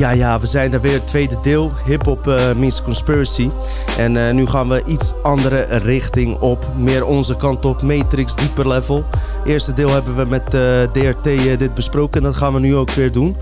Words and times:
Ja, 0.00 0.10
ja, 0.10 0.40
we 0.40 0.46
zijn 0.46 0.72
er 0.72 0.80
weer. 0.80 0.92
Het 0.92 1.06
tweede 1.06 1.36
deel. 1.42 1.72
Hip-hop 1.84 2.26
uh, 2.26 2.52
means 2.52 2.82
conspiracy. 2.82 3.50
En 3.98 4.14
uh, 4.14 4.30
nu 4.30 4.46
gaan 4.46 4.68
we 4.68 4.82
iets 4.86 5.12
andere 5.22 5.62
richting 5.62 6.38
op. 6.38 6.66
Meer 6.78 7.06
onze 7.06 7.36
kant 7.36 7.64
op. 7.64 7.82
Matrix, 7.82 8.34
dieper 8.34 8.68
level. 8.68 9.04
Eerste 9.44 9.72
deel 9.72 9.90
hebben 9.90 10.16
we 10.16 10.24
met 10.24 10.54
uh, 10.54 10.60
DRT 10.92 11.58
dit 11.58 11.74
besproken. 11.74 12.16
En 12.16 12.22
dat 12.22 12.36
gaan 12.36 12.52
we 12.52 12.60
nu 12.60 12.76
ook 12.76 12.90
weer 12.90 13.12
doen. 13.12 13.36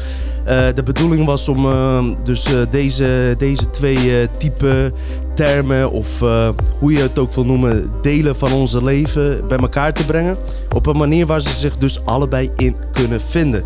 de 0.75 0.83
bedoeling 0.85 1.27
was 1.27 1.49
om 1.49 1.67
dus 2.25 2.47
deze, 2.71 3.35
deze 3.39 3.71
twee 3.71 4.29
type 4.39 4.93
termen. 5.35 5.91
Of 5.91 6.19
hoe 6.79 6.93
je 6.93 6.99
het 6.99 7.19
ook 7.19 7.33
wil 7.33 7.45
noemen. 7.45 7.91
Delen 8.03 8.37
van 8.37 8.53
onze 8.53 8.85
leven 8.85 9.47
bij 9.49 9.59
elkaar 9.59 9.93
te 9.93 10.07
brengen. 10.07 10.37
Op 10.75 10.87
een 10.87 10.97
manier 10.97 11.27
waar 11.27 11.41
ze 11.41 11.51
zich 11.51 11.77
dus 11.77 12.05
allebei 12.05 12.51
in 12.57 12.77
kunnen 12.93 13.21
vinden. 13.21 13.65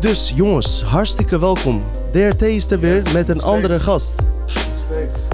Dus 0.00 0.32
jongens, 0.34 0.82
hartstikke 0.82 1.38
welkom. 1.38 1.82
Is 2.18 2.70
er 2.70 2.80
weer 2.80 3.12
met 3.12 3.28
een 3.28 3.42
andere 3.42 3.80
gast. 3.80 4.22
Steeds. 4.76 5.26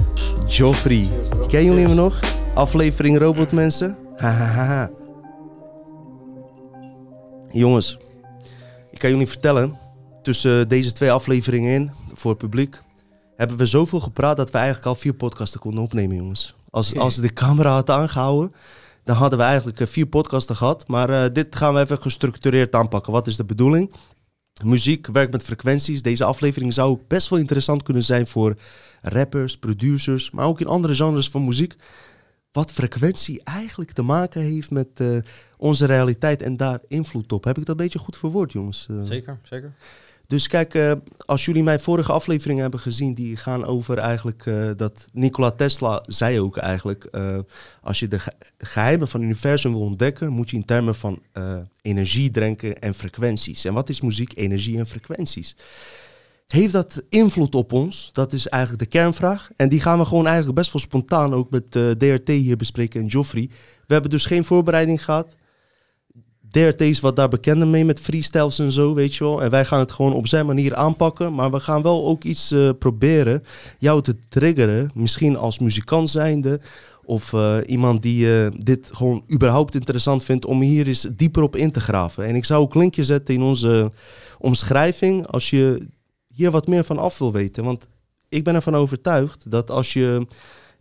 Joffrey. 0.47 1.09
Kennen 1.47 1.73
jullie 1.73 1.87
hem 1.87 1.95
nog? 1.95 2.19
Aflevering 2.53 3.17
Robotmensen? 3.17 3.97
Hahaha. 4.15 4.89
jongens, 7.51 7.97
ik 8.91 8.99
kan 8.99 9.09
jullie 9.09 9.27
vertellen. 9.27 9.77
Tussen 10.21 10.67
deze 10.67 10.91
twee 10.91 11.11
afleveringen 11.11 11.73
in, 11.73 11.91
voor 12.13 12.29
het 12.31 12.39
publiek, 12.39 12.81
hebben 13.35 13.57
we 13.57 13.65
zoveel 13.65 13.99
gepraat 13.99 14.37
dat 14.37 14.51
we 14.51 14.57
eigenlijk 14.57 14.87
al 14.87 14.95
vier 14.95 15.13
podcasten 15.13 15.59
konden 15.59 15.83
opnemen, 15.83 16.15
jongens. 16.15 16.55
Als, 16.69 16.97
als 16.97 17.15
de 17.15 17.33
camera 17.33 17.73
had 17.73 17.89
aangehouden, 17.89 18.53
dan 19.03 19.15
hadden 19.15 19.39
we 19.39 19.45
eigenlijk 19.45 19.79
eh, 19.79 19.87
vier 19.87 20.05
podcasten 20.05 20.55
gehad. 20.55 20.87
Maar 20.87 21.09
uh, 21.09 21.23
dit 21.33 21.55
gaan 21.55 21.73
we 21.73 21.79
even 21.79 22.01
gestructureerd 22.01 22.75
aanpakken. 22.75 23.13
Wat 23.13 23.27
is 23.27 23.35
de 23.35 23.45
bedoeling? 23.45 23.91
Muziek 24.63 25.07
werkt 25.07 25.31
met 25.31 25.43
frequenties. 25.43 26.01
Deze 26.01 26.23
aflevering 26.23 26.73
zou 26.73 26.99
best 27.07 27.29
wel 27.29 27.39
interessant 27.39 27.83
kunnen 27.83 28.03
zijn 28.03 28.27
voor 28.27 28.55
rappers, 29.01 29.57
producers, 29.57 30.31
maar 30.31 30.45
ook 30.45 30.59
in 30.59 30.67
andere 30.67 30.95
genres 30.95 31.29
van 31.29 31.45
muziek. 31.45 31.75
Wat 32.51 32.71
frequentie 32.71 33.41
eigenlijk 33.43 33.91
te 33.91 34.01
maken 34.01 34.41
heeft 34.41 34.71
met 34.71 34.87
uh, 34.97 35.17
onze 35.57 35.85
realiteit 35.85 36.41
en 36.41 36.57
daar 36.57 36.79
invloed 36.87 37.31
op. 37.31 37.43
Heb 37.43 37.57
ik 37.57 37.65
dat 37.65 37.77
een 37.77 37.83
beetje 37.83 37.99
goed 37.99 38.17
verwoord, 38.17 38.51
jongens? 38.51 38.87
Uh, 38.91 38.97
zeker, 39.01 39.39
zeker. 39.43 39.73
Dus 40.27 40.47
kijk, 40.47 40.73
uh, 40.73 40.91
als 41.17 41.45
jullie 41.45 41.63
mijn 41.63 41.79
vorige 41.79 42.11
afleveringen 42.11 42.61
hebben 42.61 42.79
gezien, 42.79 43.13
die 43.13 43.37
gaan 43.37 43.65
over 43.65 43.97
eigenlijk 43.97 44.45
uh, 44.45 44.69
dat 44.75 45.05
Nikola 45.13 45.51
Tesla 45.51 46.03
zei 46.05 46.39
ook 46.39 46.57
eigenlijk, 46.57 47.07
uh, 47.11 47.39
als 47.81 47.99
je 47.99 48.07
de 48.07 48.19
ge 48.19 48.31
geheimen 48.57 49.07
van 49.07 49.19
het 49.19 49.29
universum 49.29 49.71
wil 49.71 49.81
ontdekken, 49.81 50.31
moet 50.31 50.49
je 50.49 50.55
in 50.55 50.65
termen 50.65 50.95
van 50.95 51.21
energie 51.81 52.31
denken 52.31 52.79
en 52.79 52.93
frequenties. 52.93 53.65
En 53.65 53.73
wat 53.73 53.89
is 53.89 54.01
muziek, 54.01 54.31
energie 54.35 54.77
en 54.77 54.87
frequenties? 54.87 55.55
Heeft 56.47 56.73
dat 56.73 57.03
invloed 57.09 57.55
op 57.55 57.71
ons? 57.71 58.09
Dat 58.13 58.33
is 58.33 58.47
eigenlijk 58.47 58.83
de 58.83 58.89
kernvraag. 58.89 59.49
En 59.55 59.69
die 59.69 59.81
gaan 59.81 59.99
we 59.99 60.05
gewoon 60.05 60.25
eigenlijk 60.25 60.57
best 60.57 60.73
wel 60.73 60.81
spontaan 60.81 61.33
ook 61.33 61.49
met 61.49 61.71
DRT 61.71 62.27
hier 62.27 62.57
bespreken 62.57 63.01
en 63.01 63.07
Joffrey. 63.07 63.49
We 63.87 63.93
hebben 63.93 64.11
dus 64.11 64.25
geen 64.25 64.43
voorbereiding 64.43 65.03
gehad. 65.03 65.35
DRT 66.51 66.81
is 66.81 66.99
wat 66.99 67.15
daar 67.15 67.29
bekender 67.29 67.67
mee 67.67 67.85
met 67.85 67.99
freestyles 67.99 68.59
en 68.59 68.71
zo, 68.71 68.93
weet 68.93 69.15
je 69.15 69.23
wel. 69.23 69.41
En 69.41 69.49
wij 69.49 69.65
gaan 69.65 69.79
het 69.79 69.91
gewoon 69.91 70.13
op 70.13 70.27
zijn 70.27 70.45
manier 70.45 70.75
aanpakken. 70.75 71.33
Maar 71.33 71.51
we 71.51 71.59
gaan 71.59 71.81
wel 71.81 72.05
ook 72.05 72.23
iets 72.23 72.51
uh, 72.51 72.69
proberen 72.79 73.43
jou 73.79 74.01
te 74.01 74.15
triggeren. 74.29 74.91
Misschien 74.93 75.37
als 75.37 75.59
muzikant 75.59 76.09
zijnde. 76.09 76.61
Of 77.03 77.31
uh, 77.31 77.57
iemand 77.65 78.01
die 78.01 78.25
uh, 78.25 78.47
dit 78.57 78.89
gewoon 78.93 79.23
überhaupt 79.33 79.75
interessant 79.75 80.23
vindt 80.23 80.45
om 80.45 80.61
hier 80.61 80.87
eens 80.87 81.07
dieper 81.15 81.43
op 81.43 81.55
in 81.55 81.71
te 81.71 81.79
graven. 81.79 82.25
En 82.25 82.35
ik 82.35 82.45
zou 82.45 82.61
ook 82.61 82.73
een 82.73 82.79
linkje 82.79 83.03
zetten 83.03 83.35
in 83.35 83.41
onze 83.41 83.91
omschrijving 84.39 85.27
als 85.27 85.49
je 85.49 85.87
hier 86.27 86.51
wat 86.51 86.67
meer 86.67 86.83
van 86.83 86.97
af 86.97 87.17
wil 87.17 87.31
weten. 87.31 87.63
Want 87.63 87.87
ik 88.29 88.43
ben 88.43 88.55
ervan 88.55 88.75
overtuigd 88.75 89.51
dat 89.51 89.71
als 89.71 89.93
je 89.93 90.27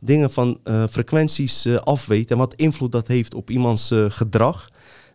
dingen 0.00 0.31
van 0.31 0.58
frequenties 0.91 1.78
afweet 1.78 2.31
en 2.31 2.38
wat 2.38 2.54
invloed 2.54 2.92
dat 2.92 3.06
heeft 3.06 3.34
op 3.34 3.50
iemands 3.50 3.91
gedrag 4.08 4.70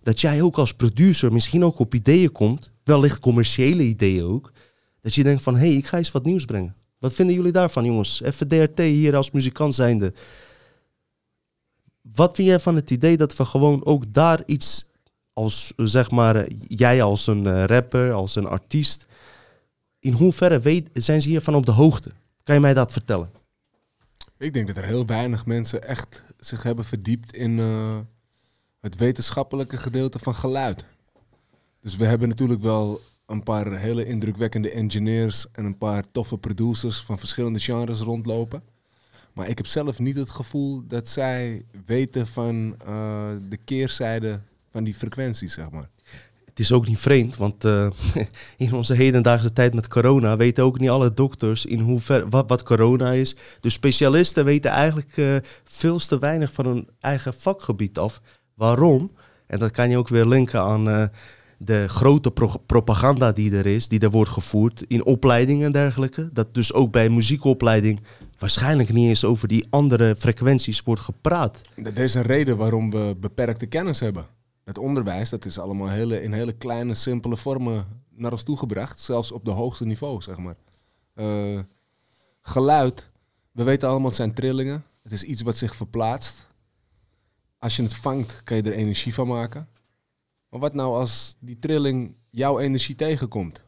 dat 0.09 0.22
jij 0.22 0.42
ook 0.42 0.58
als 0.58 0.74
producer 0.74 1.34
misschien 1.34 1.64
ook 1.64 1.80
op 1.80 1.94
ideeën 1.94 2.31
komt, 2.31 2.72
wellicht 2.84 3.20
commerciële 3.20 3.84
ideeën 3.84 4.24
ook, 4.24 4.52
dat 5.02 5.14
je 5.14 5.24
denkt 5.24 5.44
van 5.44 5.53
hé, 5.53 5.68
hey, 5.68 5.75
ik 5.75 5.88
ga 5.88 5.97
eens 5.97 6.12
wat 6.12 6.25
nieuws 6.25 6.46
brengen. 6.46 6.75
Wat 6.97 7.14
vinden 7.14 7.36
jullie 7.36 7.52
daarvan, 7.52 7.86
jongens? 7.86 8.22
Even 8.22 8.48
DRT 8.48 8.80
hier 8.80 9.16
als 9.16 9.31
muzikant 9.31 9.75
zijnde. 9.75 10.14
Wat 12.02 12.36
vind 12.36 12.48
jij 12.48 12.59
van 12.59 12.75
het 12.75 12.92
idee 12.92 13.18
dat 13.18 13.36
we 13.36 13.46
gewoon 13.46 13.86
ook 13.86 14.14
daar 14.14 14.42
iets 14.46 14.90
als, 15.34 15.74
zeg 15.75 16.12
maar, 16.12 16.48
jij 16.68 17.03
als 17.03 17.28
een 17.28 17.48
eh, 17.48 17.64
rapper, 17.64 18.12
als 18.12 18.36
een 18.36 18.48
artiest, 18.48 19.06
in 20.00 20.14
hoeverre 20.14 20.84
zijn 20.94 21.22
ze 21.22 21.30
hiervan 21.30 21.56
op 21.56 21.66
de 21.66 21.72
hoogte? 21.72 22.12
Kan 22.44 22.56
je 22.56 22.62
mij 22.62 22.74
dat 22.74 22.92
vertellen? 22.92 23.31
Ik 24.38 24.53
denk 24.53 24.68
dat 24.68 24.78
er 24.78 24.86
heel 24.86 25.06
weinig 25.06 25.46
mensen 25.46 25.88
echt 25.88 26.24
zich 26.40 26.64
hebben 26.64 26.86
verdiept 26.86 27.36
in, 27.36 27.58
uh, 27.58 27.98
het 28.80 28.96
wetenschappelijke 28.96 29.78
gedeelte 29.78 30.20
van 30.20 30.36
geluid. 30.36 30.86
Dus 31.82 31.96
we 31.96 32.06
hebben 32.06 32.30
natuurlijk 32.30 32.62
wel 32.62 33.02
een 33.26 33.44
paar 33.44 33.78
hele 33.78 34.06
indrukwekkende 34.06 34.72
engineers 34.72 35.46
en 35.52 35.66
een 35.66 35.78
paar 35.78 36.04
toffe 36.12 36.38
producers 36.38 37.00
van 37.00 37.20
verschillende 37.20 37.60
genres 37.60 38.00
rondlopen. 38.00 38.64
Maar 39.34 39.48
ik 39.48 39.58
heb 39.58 39.68
zelf 39.68 40.00
niet 40.00 40.16
het 40.16 40.30
gevoel 40.30 40.84
dat 40.88 41.10
zij 41.10 41.66
weten 41.86 42.28
van 42.28 42.76
uh, 42.88 43.28
de 43.50 43.58
keerzijde 43.58 44.40
van 44.72 44.84
die 44.84 44.94
frequenties, 44.94 45.54
zeg 45.54 45.70
maar. 45.70 45.90
Het 46.46 46.60
is 46.60 46.72
ook 46.72 46.88
niet 46.88 47.00
vreemd, 47.00 47.38
want 47.38 47.66
uh, 47.66 47.90
in 48.58 48.74
onze 48.74 48.94
hedendaagse 48.94 49.54
tijd 49.54 49.74
met 49.74 49.88
corona 49.88 50.38
weten 50.38 50.64
ook 50.64 50.80
niet 50.80 50.90
alle 50.90 51.14
dokters 51.14 51.66
in 51.66 51.80
hoever, 51.80 52.30
wat, 52.30 52.50
wat 52.50 52.64
corona 52.64 53.12
is. 53.12 53.36
Dus 53.60 53.74
specialisten 53.74 54.46
weten 54.46 54.72
eigenlijk 54.72 55.18
uh, 55.18 55.36
veel 55.64 55.98
te 56.00 56.20
weinig 56.20 56.54
van 56.54 56.66
hun 56.66 56.88
eigen 57.00 57.34
vakgebied 57.34 57.98
af. 57.98 58.22
Waarom? 58.59 59.12
En 59.47 59.59
dat 59.59 59.72
kan 59.72 59.90
je 59.90 59.97
ook 59.97 60.08
weer 60.08 60.25
linken 60.25 60.62
aan 60.62 60.88
uh, 60.88 61.03
de 61.58 61.88
grote 61.88 62.31
pro 62.31 62.52
propaganda 62.66 63.31
die 63.31 63.56
er 63.56 63.66
is, 63.66 63.88
die 63.88 64.00
er 64.00 64.09
wordt 64.09 64.30
gevoerd 64.30 64.84
in 64.88 65.06
opleidingen 65.06 65.66
en 65.66 65.72
dergelijke. 65.72 66.30
Dat 66.34 66.53
dus 66.53 66.74
ook 66.74 66.92
bij 66.92 67.09
muziekopleiding 67.09 68.00
waarschijnlijk 68.38 68.94
niet 68.94 69.08
eens 69.08 69.25
over 69.25 69.48
die 69.48 69.68
andere 69.69 70.16
frequenties 70.16 70.81
wordt 70.81 71.02
gepraat. 71.02 71.62
Dat 71.75 71.98
is 71.98 72.14
een 72.14 72.22
reden 72.22 72.58
waarom 72.58 72.92
we 72.92 73.16
beperkte 73.19 73.66
kennis 73.66 74.00
hebben. 74.00 74.25
Het 74.64 74.78
onderwijs, 74.78 75.30
dat 75.30 75.46
is 75.46 75.59
allemaal 75.59 75.90
hele, 75.90 76.22
in 76.22 76.34
hele 76.34 76.53
kleine, 76.53 76.96
simpele 76.96 77.38
vormen 77.38 77.86
naar 78.16 78.31
ons 78.31 78.44
toegebracht. 78.44 79.00
Zelfs 79.00 79.31
op 79.31 79.46
de 79.46 79.52
hoogste 79.52 79.86
niveau, 79.86 80.22
zeg 80.22 80.38
maar. 80.38 80.56
Uh, 81.16 81.59
geluid, 82.42 83.09
we 83.52 83.64
weten 83.64 83.90
allemaal, 83.90 84.08
het 84.08 84.16
zijn 84.16 84.34
trillingen. 84.34 84.84
Het 85.03 85.12
is 85.12 85.24
iets 85.24 85.42
wat 85.42 85.58
zich 85.58 85.75
verplaatst 85.75 86.48
als 87.59 87.75
je 87.75 87.84
het 87.84 87.96
vangt, 87.96 88.44
kan 88.44 88.58
je 88.58 88.64
er 88.64 88.72
energie 88.72 89.14
van 89.14 89.28
maken. 89.28 89.68
Maar 90.50 90.59
wat 90.59 90.74
nou 90.74 90.96
als 90.96 91.36
die 91.40 91.59
trilling 91.59 92.16
jouw 92.30 92.59
energie 92.59 92.96
tegenkomt? 92.96 93.62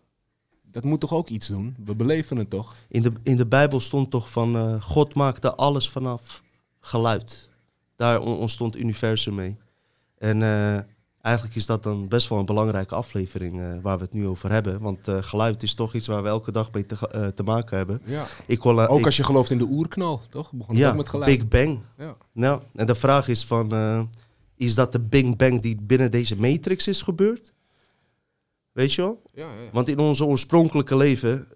Dat 0.61 0.83
moet 0.83 0.99
toch 0.99 1.13
ook 1.13 1.29
iets 1.29 1.47
doen? 1.47 1.75
We 1.85 1.95
beleven 1.95 2.37
het 2.37 2.49
toch? 2.49 2.75
In 2.87 3.01
de, 3.01 3.13
in 3.23 3.37
de 3.37 3.47
Bijbel 3.47 3.79
stond 3.79 4.11
toch 4.11 4.29
van 4.29 4.55
uh, 4.55 4.81
God 4.81 5.13
maakte 5.13 5.55
alles 5.55 5.89
vanaf 5.89 6.43
geluid. 6.79 7.49
Daar 7.95 8.19
ontstond 8.21 8.73
het 8.73 8.83
universum 8.83 9.35
mee. 9.35 9.57
En 10.17 10.39
uh, 10.39 10.79
eigenlijk 11.21 11.55
is 11.55 11.65
dat 11.65 11.83
dan 11.83 12.07
best 12.07 12.29
wel 12.29 12.39
een 12.39 12.45
belangrijke 12.45 12.95
aflevering 12.95 13.59
uh, 13.59 13.73
waar 13.81 13.97
we 13.97 14.03
het 14.03 14.13
nu 14.13 14.27
over 14.27 14.51
hebben. 14.51 14.81
Want 14.81 15.07
uh, 15.07 15.17
geluid 15.21 15.63
is 15.63 15.73
toch 15.73 15.93
iets 15.93 16.07
waar 16.07 16.23
we 16.23 16.29
elke 16.29 16.51
dag 16.51 16.71
mee 16.71 16.85
te, 16.85 16.95
uh, 17.15 17.27
te 17.27 17.43
maken 17.43 17.77
hebben. 17.77 18.01
Ja. 18.05 18.25
Ik 18.45 18.65
ook 18.65 18.99
ik, 18.99 19.05
als 19.05 19.17
je 19.17 19.23
gelooft 19.23 19.51
in 19.51 19.57
de 19.57 19.67
oerknal, 19.69 20.21
toch? 20.29 20.51
Begon 20.51 20.75
ja, 20.75 20.93
met 20.93 21.09
geluid. 21.09 21.37
Big 21.37 21.47
Bang. 21.47 21.79
Ja. 21.97 22.15
Nou, 22.31 22.61
en 22.75 22.85
de 22.85 22.95
vraag 22.95 23.27
is 23.27 23.43
van, 23.43 24.09
is 24.55 24.75
dat 24.75 24.91
de 24.91 24.99
Big 24.99 25.35
Bang 25.35 25.61
die 25.61 25.77
binnen 25.81 26.11
deze 26.11 26.35
matrix 26.35 26.87
is 26.87 27.01
gebeurd? 27.01 27.53
Weet 28.71 28.93
je 28.93 29.01
wel? 29.01 29.21
Ja, 29.33 29.41
ja. 29.41 29.71
Want 29.71 29.89
in 29.89 29.99
onze 29.99 30.25
oorspronkelijke 30.25 30.97
leven 30.97 31.47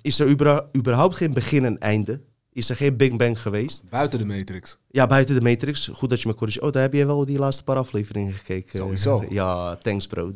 is 0.00 0.20
er 0.20 0.28
überhaupt 0.76 1.16
geen 1.16 1.32
begin 1.32 1.64
en 1.64 1.78
einde 1.78 2.20
is 2.58 2.70
er 2.70 2.76
geen 2.76 2.96
Big 2.96 3.16
Bang 3.16 3.40
geweest. 3.40 3.82
Buiten 3.90 4.18
de 4.18 4.24
Matrix? 4.24 4.78
Ja, 4.90 5.06
buiten 5.06 5.34
de 5.34 5.40
Matrix. 5.40 5.90
Goed 5.92 6.10
dat 6.10 6.20
je 6.20 6.28
me 6.28 6.34
corrigeert. 6.34 6.64
Oh, 6.64 6.72
daar 6.72 6.82
heb 6.82 6.92
je 6.92 7.06
wel 7.06 7.24
die 7.24 7.38
laatste 7.38 7.64
paar 7.64 7.76
afleveringen 7.76 8.32
gekeken. 8.32 8.78
Sowieso. 8.78 9.24
Ja, 9.28 9.76
thanks 9.76 10.06
bro. 10.06 10.32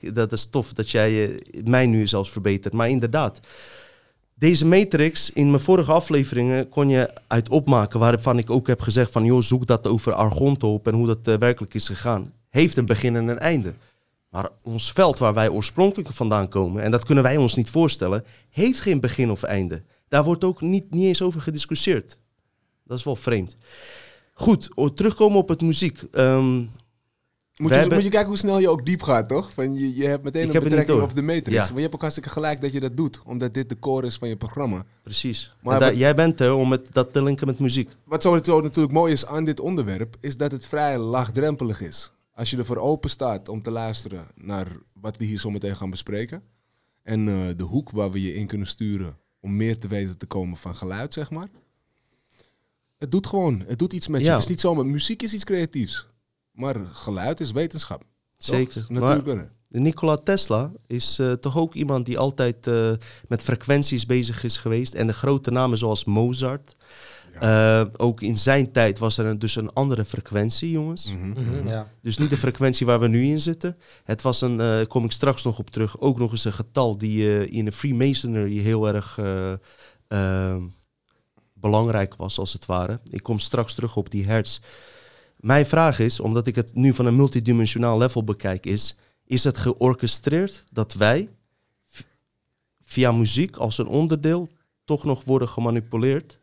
dat 0.00 0.32
is 0.32 0.46
tof 0.46 0.72
dat 0.72 0.90
jij 0.90 1.28
uh, 1.28 1.38
mij 1.64 1.86
nu 1.86 2.06
zelfs 2.06 2.30
verbetert. 2.30 2.74
Maar 2.74 2.88
inderdaad, 2.88 3.40
deze 4.34 4.66
Matrix, 4.66 5.30
in 5.30 5.50
mijn 5.50 5.62
vorige 5.62 5.92
afleveringen 5.92 6.68
kon 6.68 6.88
je 6.88 7.10
uit 7.26 7.48
opmaken... 7.48 8.00
waarvan 8.00 8.38
ik 8.38 8.50
ook 8.50 8.66
heb 8.66 8.80
gezegd 8.80 9.10
van... 9.12 9.24
joh, 9.24 9.40
zoek 9.40 9.66
dat 9.66 9.86
over 9.86 10.12
Argonte 10.12 10.66
op 10.66 10.86
en 10.86 10.94
hoe 10.94 11.06
dat 11.06 11.28
uh, 11.28 11.34
werkelijk 11.34 11.74
is 11.74 11.86
gegaan. 11.86 12.32
Heeft 12.48 12.76
een 12.76 12.86
begin 12.86 13.16
en 13.16 13.28
een 13.28 13.38
einde. 13.38 13.74
Maar 14.28 14.48
ons 14.62 14.92
veld 14.92 15.18
waar 15.18 15.34
wij 15.34 15.48
oorspronkelijk 15.48 16.12
vandaan 16.12 16.48
komen... 16.48 16.82
en 16.82 16.90
dat 16.90 17.04
kunnen 17.04 17.24
wij 17.24 17.36
ons 17.36 17.54
niet 17.54 17.70
voorstellen... 17.70 18.24
heeft 18.50 18.80
geen 18.80 19.00
begin 19.00 19.30
of 19.30 19.42
einde. 19.42 19.82
Daar 20.08 20.24
wordt 20.24 20.44
ook 20.44 20.60
niet, 20.60 20.90
niet 20.90 21.04
eens 21.04 21.22
over 21.22 21.40
gediscussieerd. 21.40 22.18
Dat 22.84 22.98
is 22.98 23.04
wel 23.04 23.16
vreemd. 23.16 23.56
Goed, 24.32 24.70
terugkomen 24.94 25.38
op 25.38 25.48
het 25.48 25.60
muziek. 25.60 26.02
Um, 26.12 26.70
Moet 27.56 27.70
je, 27.70 27.76
hebben- 27.76 27.94
moet 27.94 28.04
je 28.04 28.10
kijken 28.10 28.28
hoe 28.28 28.38
snel 28.38 28.58
je 28.58 28.68
ook 28.68 28.86
diep 28.86 29.02
gaat, 29.02 29.28
toch? 29.28 29.52
Van 29.52 29.74
je, 29.74 29.96
je 29.96 30.06
hebt 30.06 30.22
meteen 30.24 30.42
Ik 30.42 30.48
een 30.48 30.54
heb 30.54 30.62
betrekking 30.62 31.02
op 31.02 31.14
de 31.14 31.22
Matrix. 31.22 31.50
Ja. 31.50 31.62
Maar 31.62 31.74
je 31.74 31.80
hebt 31.80 31.94
ook 31.94 32.00
hartstikke 32.00 32.30
gelijk 32.30 32.60
dat 32.60 32.72
je 32.72 32.80
dat 32.80 32.96
doet. 32.96 33.20
Omdat 33.24 33.54
dit 33.54 33.68
de 33.68 33.78
core 33.78 34.06
is 34.06 34.16
van 34.16 34.28
je 34.28 34.36
programma. 34.36 34.84
Precies. 35.02 35.54
Maar 35.62 35.80
wat- 35.80 35.96
jij 35.96 36.14
bent 36.14 36.40
er 36.40 36.52
om 36.54 36.70
het, 36.70 36.92
dat 36.92 37.12
te 37.12 37.22
linken 37.22 37.46
met 37.46 37.58
muziek. 37.58 37.90
Wat 38.04 38.22
zo 38.22 38.60
natuurlijk 38.60 38.92
mooi 38.92 39.12
is 39.12 39.26
aan 39.26 39.44
dit 39.44 39.60
onderwerp, 39.60 40.16
is 40.20 40.36
dat 40.36 40.52
het 40.52 40.66
vrij 40.66 40.98
laagdrempelig 40.98 41.80
is. 41.80 42.12
Als 42.34 42.50
je 42.50 42.56
ervoor 42.56 42.76
open 42.76 43.10
staat 43.10 43.48
om 43.48 43.62
te 43.62 43.70
luisteren 43.70 44.26
naar 44.34 44.66
wat 44.92 45.16
we 45.16 45.24
hier 45.24 45.38
zo 45.38 45.50
meteen 45.50 45.76
gaan 45.76 45.90
bespreken. 45.90 46.42
En 47.02 47.28
eh, 47.28 47.34
de 47.56 47.64
hoek 47.64 47.90
waar 47.90 48.10
we 48.10 48.22
je 48.22 48.34
in 48.34 48.46
kunnen 48.46 48.66
sturen 48.66 49.18
om 49.46 49.56
meer 49.56 49.78
te 49.78 49.88
weten 49.88 50.16
te 50.16 50.26
komen 50.26 50.56
van 50.56 50.76
geluid, 50.76 51.12
zeg 51.12 51.30
maar. 51.30 51.48
Het 52.98 53.10
doet 53.10 53.26
gewoon, 53.26 53.64
het 53.66 53.78
doet 53.78 53.92
iets 53.92 54.08
met 54.08 54.20
je. 54.20 54.26
Ja. 54.26 54.32
Het 54.32 54.42
is 54.42 54.48
niet 54.48 54.60
zomaar, 54.60 54.86
muziek 54.86 55.22
is 55.22 55.34
iets 55.34 55.44
creatiefs. 55.44 56.06
Maar 56.50 56.76
geluid 56.92 57.40
is 57.40 57.52
wetenschap. 57.52 58.02
Zeker. 58.36 58.86
Natuurlijk. 58.88 59.50
Nikola 59.68 60.16
Tesla 60.16 60.72
is 60.86 61.18
eh, 61.18 61.32
toch 61.32 61.56
ook 61.56 61.74
iemand 61.74 62.06
die 62.06 62.18
altijd 62.18 62.66
eh, 62.66 62.92
met 63.28 63.42
frequenties 63.42 64.06
bezig 64.06 64.44
is 64.44 64.56
geweest. 64.56 64.94
En 64.94 65.06
de 65.06 65.12
grote 65.12 65.50
namen 65.50 65.78
zoals 65.78 66.04
Mozart. 66.04 66.76
Eh, 67.40 67.84
ook 67.96 68.20
in 68.22 68.36
zijn 68.36 68.72
tijd 68.72 68.98
was 68.98 69.18
er 69.18 69.26
een- 69.26 69.38
dus 69.38 69.56
een 69.56 69.72
andere 69.72 70.04
frequentie, 70.04 70.70
jongens. 70.70 71.12
Mhm. 71.14 71.28
Mhm, 71.28 71.68
Ja. 71.68 71.90
Dus 72.00 72.18
niet 72.18 72.30
de 72.30 72.38
frequentie 72.38 72.86
waar 72.86 73.00
we 73.00 73.08
nu 73.08 73.24
in 73.24 73.40
zitten. 73.40 73.76
Het 74.04 74.22
was 74.22 74.40
een, 74.40 74.60
eh 74.60 74.86
kom 74.86 75.04
ik 75.04 75.12
straks 75.12 75.44
nog 75.44 75.58
op 75.58 75.70
terug, 75.70 76.00
ook 76.00 76.18
nog 76.18 76.30
eens 76.30 76.44
een 76.44 76.52
getal 76.52 76.98
die 76.98 77.28
eh, 77.46 77.56
in 77.58 77.64
de 77.64 77.72
Freemasonry 77.72 78.58
heel 78.58 78.88
erg 78.88 79.18
eh, 79.18 79.52
eh, 80.08 80.56
belangrijk 81.54 82.14
was, 82.16 82.38
als 82.38 82.52
het 82.52 82.66
ware. 82.66 83.00
Ik 83.10 83.22
kom 83.22 83.38
straks 83.38 83.74
terug 83.74 83.96
op 83.96 84.10
die 84.10 84.24
hertz. 84.26 84.58
Mijn 85.36 85.66
vraag 85.66 85.98
is, 85.98 86.20
omdat 86.20 86.46
ik 86.46 86.54
het 86.54 86.74
nu 86.74 86.92
van 86.92 87.06
een 87.06 87.16
multidimensionaal 87.16 87.98
level 87.98 88.24
bekijk, 88.24 88.66
is: 88.66 88.96
is 89.24 89.44
het 89.44 89.58
georchestreerd 89.58 90.64
dat 90.70 90.92
wij 90.94 91.28
via 92.82 93.12
muziek 93.12 93.56
als 93.56 93.78
een 93.78 93.86
onderdeel 93.86 94.48
toch 94.84 95.04
nog 95.04 95.24
worden 95.24 95.48
gemanipuleerd 95.48 96.38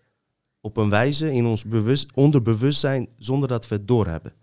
op 0.64 0.78
een 0.78 0.90
wijze 0.90 1.32
in 1.34 1.46
ons 1.46 1.64
bewust, 1.64 2.12
onderbewustzijn 2.14 3.08
zonder 3.18 3.50
dat 3.50 3.68
we 3.68 3.76
het 3.76 3.88
doorhebben? 3.88 4.34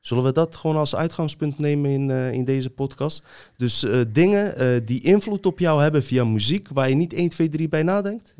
Zullen 0.00 0.24
we 0.24 0.32
dat 0.32 0.56
gewoon 0.56 0.76
als 0.76 0.94
uitgangspunt 0.94 1.58
nemen 1.58 1.90
in, 1.90 2.10
eh, 2.10 2.32
in 2.32 2.44
deze 2.44 2.70
podcast? 2.70 3.22
Dus 3.56 3.82
eh, 3.84 4.00
dingen 4.08 4.56
eh, 4.56 4.80
die 4.84 5.00
invloed 5.02 5.46
op 5.46 5.58
jou 5.58 5.82
hebben 5.82 6.02
via 6.02 6.24
muziek, 6.24 6.68
waar 6.68 6.88
je 6.88 6.94
niet 6.94 7.12
1, 7.12 7.28
2, 7.28 7.48
3 7.48 7.68
bij 7.68 7.82
nadenkt? 7.82 8.34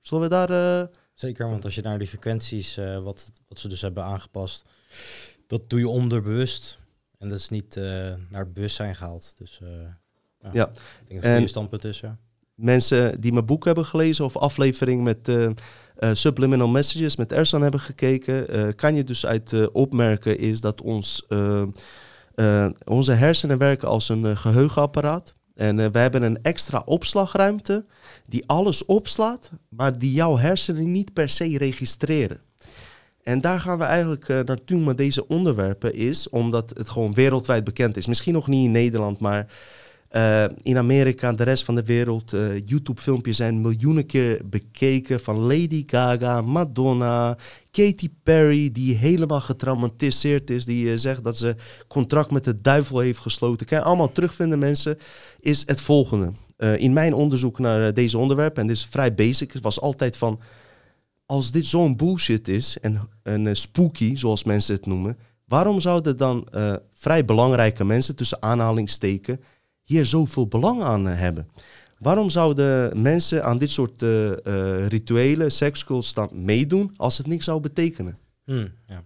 Zullen 0.00 0.22
we 0.22 0.28
daar... 0.28 0.88
Zeker, 1.14 1.50
want 1.50 1.64
als 1.64 1.74
je 1.74 1.82
naar 1.82 1.98
die 1.98 2.08
frequenties, 2.08 2.74
wat, 3.02 3.32
wat 3.48 3.58
ze 3.58 3.68
dus 3.68 3.80
hebben 3.80 4.04
aangepast, 4.04 4.64
dat 5.46 5.70
doe 5.70 5.78
je 5.78 5.88
onderbewust. 5.88 6.78
En 7.18 7.28
dat 7.28 7.38
is 7.38 7.48
niet 7.48 7.74
naar 8.30 8.44
het 8.44 8.54
bewustzijn 8.54 8.96
gehaald. 8.96 9.34
Dus 9.38 9.60
ja, 10.42 10.50
Ja. 10.52 10.66
ik 10.68 11.08
denk 11.08 11.08
dat 11.08 11.16
het 11.22 11.24
En- 11.24 11.42
een 11.42 11.48
standpunt 11.48 11.84
is, 11.84 12.00
ja. 12.00 12.18
mensen 12.54 13.20
die 13.20 13.32
mijn 13.32 13.46
boek 13.46 13.64
hebben 13.64 13.86
gelezen 13.86 14.24
of 14.24 14.36
aflevering 14.36 15.02
met 15.02 15.28
eh, 16.00 16.10
Subliminal 16.12 16.68
Messages 16.68 17.16
met 17.16 17.32
Ersan 17.32 17.62
hebben 17.62 17.80
gekeken, 17.80 18.48
eh, 18.48 18.68
kan 18.76 18.94
je 18.94 19.04
dus 19.04 19.26
uit 19.26 19.52
eh, 19.52 19.66
opmerken 19.72 20.38
is 20.38 20.60
dat 20.60 20.80
ons, 20.80 21.26
onze 22.84 23.12
hersenen 23.12 23.58
werken 23.58 23.88
als 23.88 24.08
een 24.08 24.26
eh, 24.26 24.36
geheugenapparaat. 24.36 25.34
En 25.54 25.92
we 25.92 25.98
hebben 25.98 26.22
een 26.22 26.42
extra 26.42 26.82
opslagruimte 26.84 27.84
die 28.26 28.46
alles 28.46 28.84
opslaat, 28.84 29.50
maar 29.68 29.98
die 29.98 30.12
jouw 30.12 30.38
hersenen 30.38 30.92
niet 30.92 31.12
per 31.12 31.28
se 31.28 31.58
registreren. 31.58 32.40
En 33.22 33.40
daar 33.40 33.60
gaan 33.60 33.78
we 33.78 33.84
eigenlijk 33.84 34.28
naartoe 34.28 34.80
met 34.80 34.96
deze 34.96 35.28
onderwerpen 35.28 35.94
is, 35.94 36.28
omdat 36.28 36.72
het 36.76 36.88
gewoon 36.88 37.14
wereldwijd 37.14 37.64
bekend 37.64 37.96
is. 37.96 38.06
Misschien 38.06 38.34
nog 38.34 38.46
niet 38.46 38.64
in 38.64 38.70
Nederland, 38.70 39.18
maar 39.18 39.46
eh, 40.10 40.44
in 40.62 40.76
Amerika 40.76 41.28
en 41.28 41.36
de 41.36 41.42
rest 41.42 41.64
van 41.64 41.74
de 41.74 41.84
wereld, 41.84 42.32
eh, 42.32 42.66
YouTube-filmpjes 42.66 43.36
zijn 43.36 43.60
miljoenen 43.60 44.06
keer 44.06 44.40
bekeken 44.44 45.20
van 45.20 45.38
Lady 45.38 45.82
Gaga, 45.86 46.42
Madonna, 46.42 47.36
Katy 47.70 48.08
Perry, 48.22 48.72
die 48.72 48.96
helemaal 48.96 49.40
getraumatiseerd 49.40 50.50
is, 50.50 50.64
die 50.64 50.92
eh, 50.92 50.98
zegt 50.98 51.24
dat 51.24 51.38
ze 51.38 51.56
contract 51.88 52.30
met 52.30 52.44
de 52.44 52.60
duivel 52.60 52.98
heeft 52.98 53.18
gesloten. 53.18 53.66
Kan 53.66 53.78
je 53.78 53.84
allemaal 53.84 54.12
terugvinden, 54.12 54.58
mensen, 54.58 54.98
is 55.40 55.62
het 55.66 55.80
volgende. 55.80 56.32
In 56.76 56.92
mijn 56.92 57.14
onderzoek 57.14 57.58
naar 57.58 57.94
deze 57.94 58.18
onderwerpen, 58.18 58.62
en 58.62 58.68
dit 58.68 58.76
is 58.76 58.84
vrij 58.84 59.14
basic, 59.14 59.52
was 59.60 59.80
altijd 59.80 60.16
van, 60.16 60.40
als 61.26 61.50
dit 61.50 61.66
zo'n 61.66 61.96
bullshit 61.96 62.48
is 62.48 62.76
en, 62.80 63.08
en 63.22 63.46
eh, 63.46 63.54
spooky, 63.54 64.16
zoals 64.16 64.44
mensen 64.44 64.74
het 64.74 64.86
noemen, 64.86 65.18
waarom 65.44 65.80
zouden 65.80 66.16
dan 66.16 66.48
vrij 66.94 67.24
belangrijke 67.24 67.84
mensen, 67.84 68.16
tussen 68.16 68.42
aanhalingsteken, 68.42 69.40
hier 69.90 70.06
zoveel 70.06 70.46
belang 70.46 70.82
aan 70.82 71.08
eh, 71.08 71.18
hebben? 71.18 71.48
Waarom 71.98 72.30
zouden 72.30 73.02
mensen 73.02 73.44
aan 73.44 73.58
dit 73.58 73.70
soort 73.70 74.02
eh, 74.02 74.30
eh, 74.30 74.86
rituelen, 74.86 75.52
sekscults 75.52 76.14
dan 76.14 76.30
meedoen 76.32 76.92
als 76.96 77.18
het 77.18 77.26
niks 77.26 77.44
zou 77.44 77.60
betekenen? 77.60 78.18
Hm, 78.44 78.66
ja. 78.86 79.02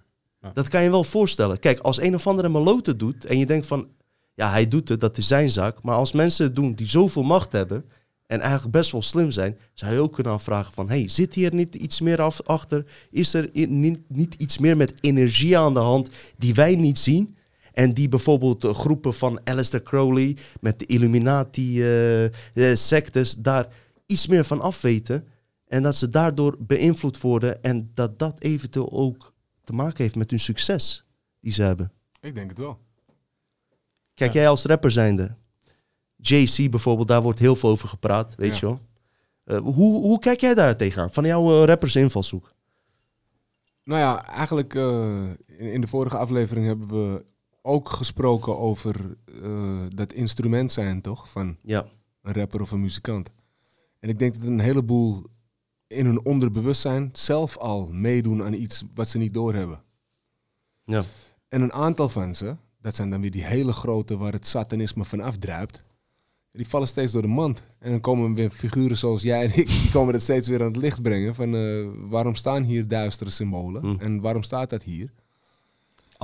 Dat 0.53 0.69
kan 0.69 0.83
je 0.83 0.91
wel 0.91 1.05
voorstellen. 1.05 1.59
Kijk, 1.59 1.79
als 1.79 2.01
een 2.01 2.15
of 2.15 2.27
andere 2.27 2.49
malote 2.49 2.97
doet 2.97 3.25
en 3.25 3.39
je 3.39 3.47
denkt 3.47 3.67
van, 3.67 3.89
ja, 4.35 4.51
hij 4.51 4.69
doet 4.69 4.89
het, 4.89 5.01
dat 5.01 5.17
is 5.17 5.27
zijn 5.27 5.51
zaak. 5.51 5.83
Maar 5.83 5.97
als 5.97 6.13
mensen 6.13 6.45
het 6.45 6.57
doen 6.57 6.75
die 6.75 6.89
zoveel 6.89 7.23
macht 7.23 7.53
hebben 7.53 7.85
en 8.27 8.41
eigenlijk 8.41 8.73
best 8.73 8.93
wel 8.93 9.03
slim 9.03 9.31
zijn, 9.31 9.59
zou 9.73 9.93
je 9.93 10.01
ook 10.01 10.13
kunnen 10.13 10.33
afvragen 10.33 10.73
van, 10.73 10.89
hey, 10.89 11.09
zit 11.09 11.35
hier 11.35 11.55
niet 11.55 11.75
iets 11.75 12.01
meer 12.01 12.21
af, 12.21 12.43
achter? 12.43 12.85
Is 13.11 13.35
er 13.35 13.51
niet 14.09 14.35
iets 14.35 14.59
meer 14.59 14.77
met 14.77 14.95
energie 15.01 15.59
aan 15.59 15.75
de 15.75 15.81
hand 15.81 16.09
die 16.39 16.55
wij 16.55 16.77
niet 16.77 16.99
zien? 16.99 17.34
En 17.75 17.95
die 17.95 18.09
bijvoorbeeld 18.09 18.61
de 18.61 18.75
groepen 18.75 19.15
van 19.15 19.41
Aleister 19.45 19.83
Crowley 19.83 20.37
met 20.61 20.79
de 20.79 20.87
Illuminati-sectes 20.87 23.35
daar 23.35 23.67
iets 24.07 24.27
meer 24.27 24.45
van 24.45 24.61
afweten. 24.61 25.27
En 25.67 25.83
dat 25.83 25.97
ze 25.97 26.09
daardoor 26.09 26.57
beïnvloed 26.59 27.21
worden 27.21 27.63
en 27.63 27.91
dat 27.95 28.19
dat 28.19 28.41
eventueel 28.41 28.93
ook 28.93 29.33
te 29.65 29.73
maken 29.73 30.03
heeft 30.03 30.15
met 30.17 30.31
hun 30.31 30.41
succes 30.41 31.05
die 31.41 31.53
ze 31.53 31.63
hebben. 31.63 31.93
Ik 32.21 32.35
denk 32.35 32.49
het 32.49 32.59
wel. 32.59 32.79
Kijk, 34.15 34.33
Ja. 34.33 34.39
jij 34.41 34.49
als 34.49 34.65
rapper 34.65 34.91
zijnde, 34.91 35.35
JC 36.17 36.71
bijvoorbeeld, 36.71 37.09
daar 37.09 37.23
wordt 37.23 37.39
heel 37.39 37.57
veel 37.57 37.71
over 37.71 37.89
gepraat, 37.89 38.35
weet 38.35 38.53
Ja. 38.53 38.57
je 38.61 38.67
wel. 38.67 38.81
Eh, 39.45 39.59
hoe, 39.75 40.03
hoe 40.03 40.19
kijk 40.19 40.41
jij 40.41 40.55
daar 40.55 40.77
tegenaan, 40.77 41.11
van 41.11 41.25
jouw 41.27 41.61
eh, 41.61 41.65
rappers 41.67 41.97
invalshoek? 41.97 42.53
Nou 43.85 44.01
ja, 44.01 44.27
eigenlijk 44.27 44.75
eh, 44.75 45.23
in, 45.47 45.73
in 45.73 45.81
de 45.81 45.87
vorige 45.87 46.17
aflevering 46.17 46.67
hebben 46.67 46.89
we 46.89 47.25
ook 47.67 47.89
gesproken 47.89 48.59
over 48.59 49.17
eh, 49.43 49.83
dat 49.89 50.13
instrument 50.13 50.73
zijn, 50.73 51.01
toch? 51.01 51.31
Van 51.31 51.57
Ja, 51.63 51.87
een 52.23 52.33
rapper 52.33 52.61
of 52.61 52.71
een 52.71 52.81
muzikant. 52.81 53.31
En 54.01 54.09
ik 54.09 54.19
denk 54.19 54.35
dat 54.35 54.47
een 54.47 54.61
heleboel 54.61 55.25
in 55.87 56.07
hun 56.07 56.25
onderbewustzijn 56.25 57.11
zelf 57.13 57.57
al 57.57 57.89
meedoen 57.93 58.43
aan 58.43 58.53
iets 58.53 58.85
wat 58.95 59.09
ze 59.09 59.19
niet 59.19 59.35
doorhebben. 59.35 59.83
ja, 60.85 61.05
En 61.49 61.63
een 61.63 61.73
aantal 61.73 62.09
van 62.09 62.35
ze, 62.35 62.57
dat 62.81 62.95
zijn 62.95 63.11
dan 63.11 63.21
weer 63.21 63.31
die 63.31 63.45
hele 63.45 63.73
grote 63.73 64.17
waar 64.17 64.33
het 64.33 64.47
satanisme 64.47 65.05
van 65.05 65.21
afdruipt, 65.21 65.85
die 66.53 66.69
vallen 66.69 66.89
steeds 66.89 67.13
door 67.13 67.23
de 67.23 67.29
mand. 67.29 67.63
En 67.79 67.91
dan 67.91 68.01
komen 68.01 68.35
weer 68.35 68.51
figuren 68.51 68.97
zoals 68.97 69.23
jij 69.23 69.43
en 69.45 69.59
ik, 69.59 69.67
die 69.67 69.91
komen 69.91 70.13
dat 70.13 70.23
steeds 70.23 70.49
weer 70.49 70.61
aan 70.61 70.67
het 70.67 70.77
licht 70.77 71.03
brengen. 71.03 71.35
Van 71.35 71.55
eh, 71.55 71.87
waarom 72.11 72.35
staan 72.35 72.63
hier 72.63 72.89
duistere 72.89 73.31
symbolen? 73.31 73.83
Hm. 73.83 74.01
En 74.01 74.21
waarom 74.21 74.43
staat 74.43 74.71
dat 74.71 74.83
hier? 74.83 75.13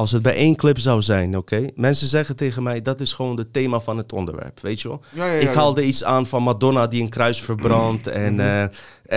Als 0.00 0.12
het 0.12 0.23
bij 0.23 0.35
één 0.35 0.57
clip 0.57 0.78
zou 0.78 1.02
zijn, 1.02 1.37
oké. 1.37 1.66
Mensen 1.75 2.09
zeggen 2.09 2.37
tegen 2.37 2.62
mij, 2.62 2.83
dat 2.83 3.00
is 3.00 3.12
gewoon 3.12 3.37
het 3.37 3.52
thema 3.52 3.80
van 3.80 3.97
het 3.97 4.12
onderwerp, 4.12 4.61
weet 4.61 4.80
je 4.80 4.88
wel. 4.88 5.00
Ja, 5.14 5.26
ja, 5.26 5.49
Ik 5.49 5.54
haalde 5.54 5.85
iets 5.85 6.04
aan 6.04 6.26
van 6.26 6.42
Madonna 6.42 6.87
die 6.87 7.02
een 7.02 7.09
kruis 7.09 7.40
verbrandt 7.42 8.07
en 8.07 8.40
eh, 8.40 8.62
eh, 8.62 8.71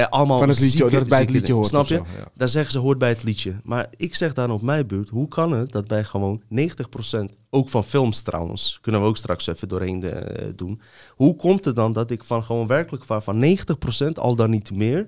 allemaal 0.09 0.37
Van 0.39 0.49
het 0.49 0.59
liedje, 0.59 0.77
zieke- 0.77 0.91
dat 0.91 0.99
het 0.99 1.09
bij 1.09 1.19
het 1.19 1.29
liedje 1.29 1.53
hoort. 1.53 1.67
Snap 1.67 1.85
je? 1.85 1.95
zo. 1.95 2.05
Daar 2.33 2.49
zeggen 2.49 2.71
ze 2.71 2.79
hoort 2.79 2.97
bij 2.97 3.09
het 3.09 3.23
liedje. 3.23 3.55
Maar 3.63 3.87
ik 3.97 4.15
zeg 4.15 4.33
dan 4.33 4.51
op 4.51 4.61
mijn 4.61 4.87
beurt, 4.87 5.09
hoe 5.09 5.27
kan 5.27 5.51
het 5.51 5.71
dat 5.71 5.87
bij 5.87 6.03
gewoon 6.03 6.41
90%, 6.49 7.35
ook 7.49 7.69
van 7.69 7.83
films 7.83 8.21
trouwens, 8.21 8.77
kunnen 8.81 9.01
we 9.01 9.07
ook 9.07 9.17
straks 9.17 9.47
even 9.47 9.67
doorheen 9.67 10.03
eh, 10.03 10.45
doen. 10.55 10.81
Hoe 11.09 11.35
komt 11.35 11.65
het 11.65 11.75
dan 11.75 11.93
dat 11.93 12.11
ik 12.11 12.23
van 12.23 12.43
gewoon 12.43 12.67
werkelijk 12.67 13.05
waar 13.05 13.23
van 13.23 13.39
90% 13.39 14.19
al 14.19 14.35
dan 14.35 14.49
niet 14.49 14.71
meer 14.71 15.07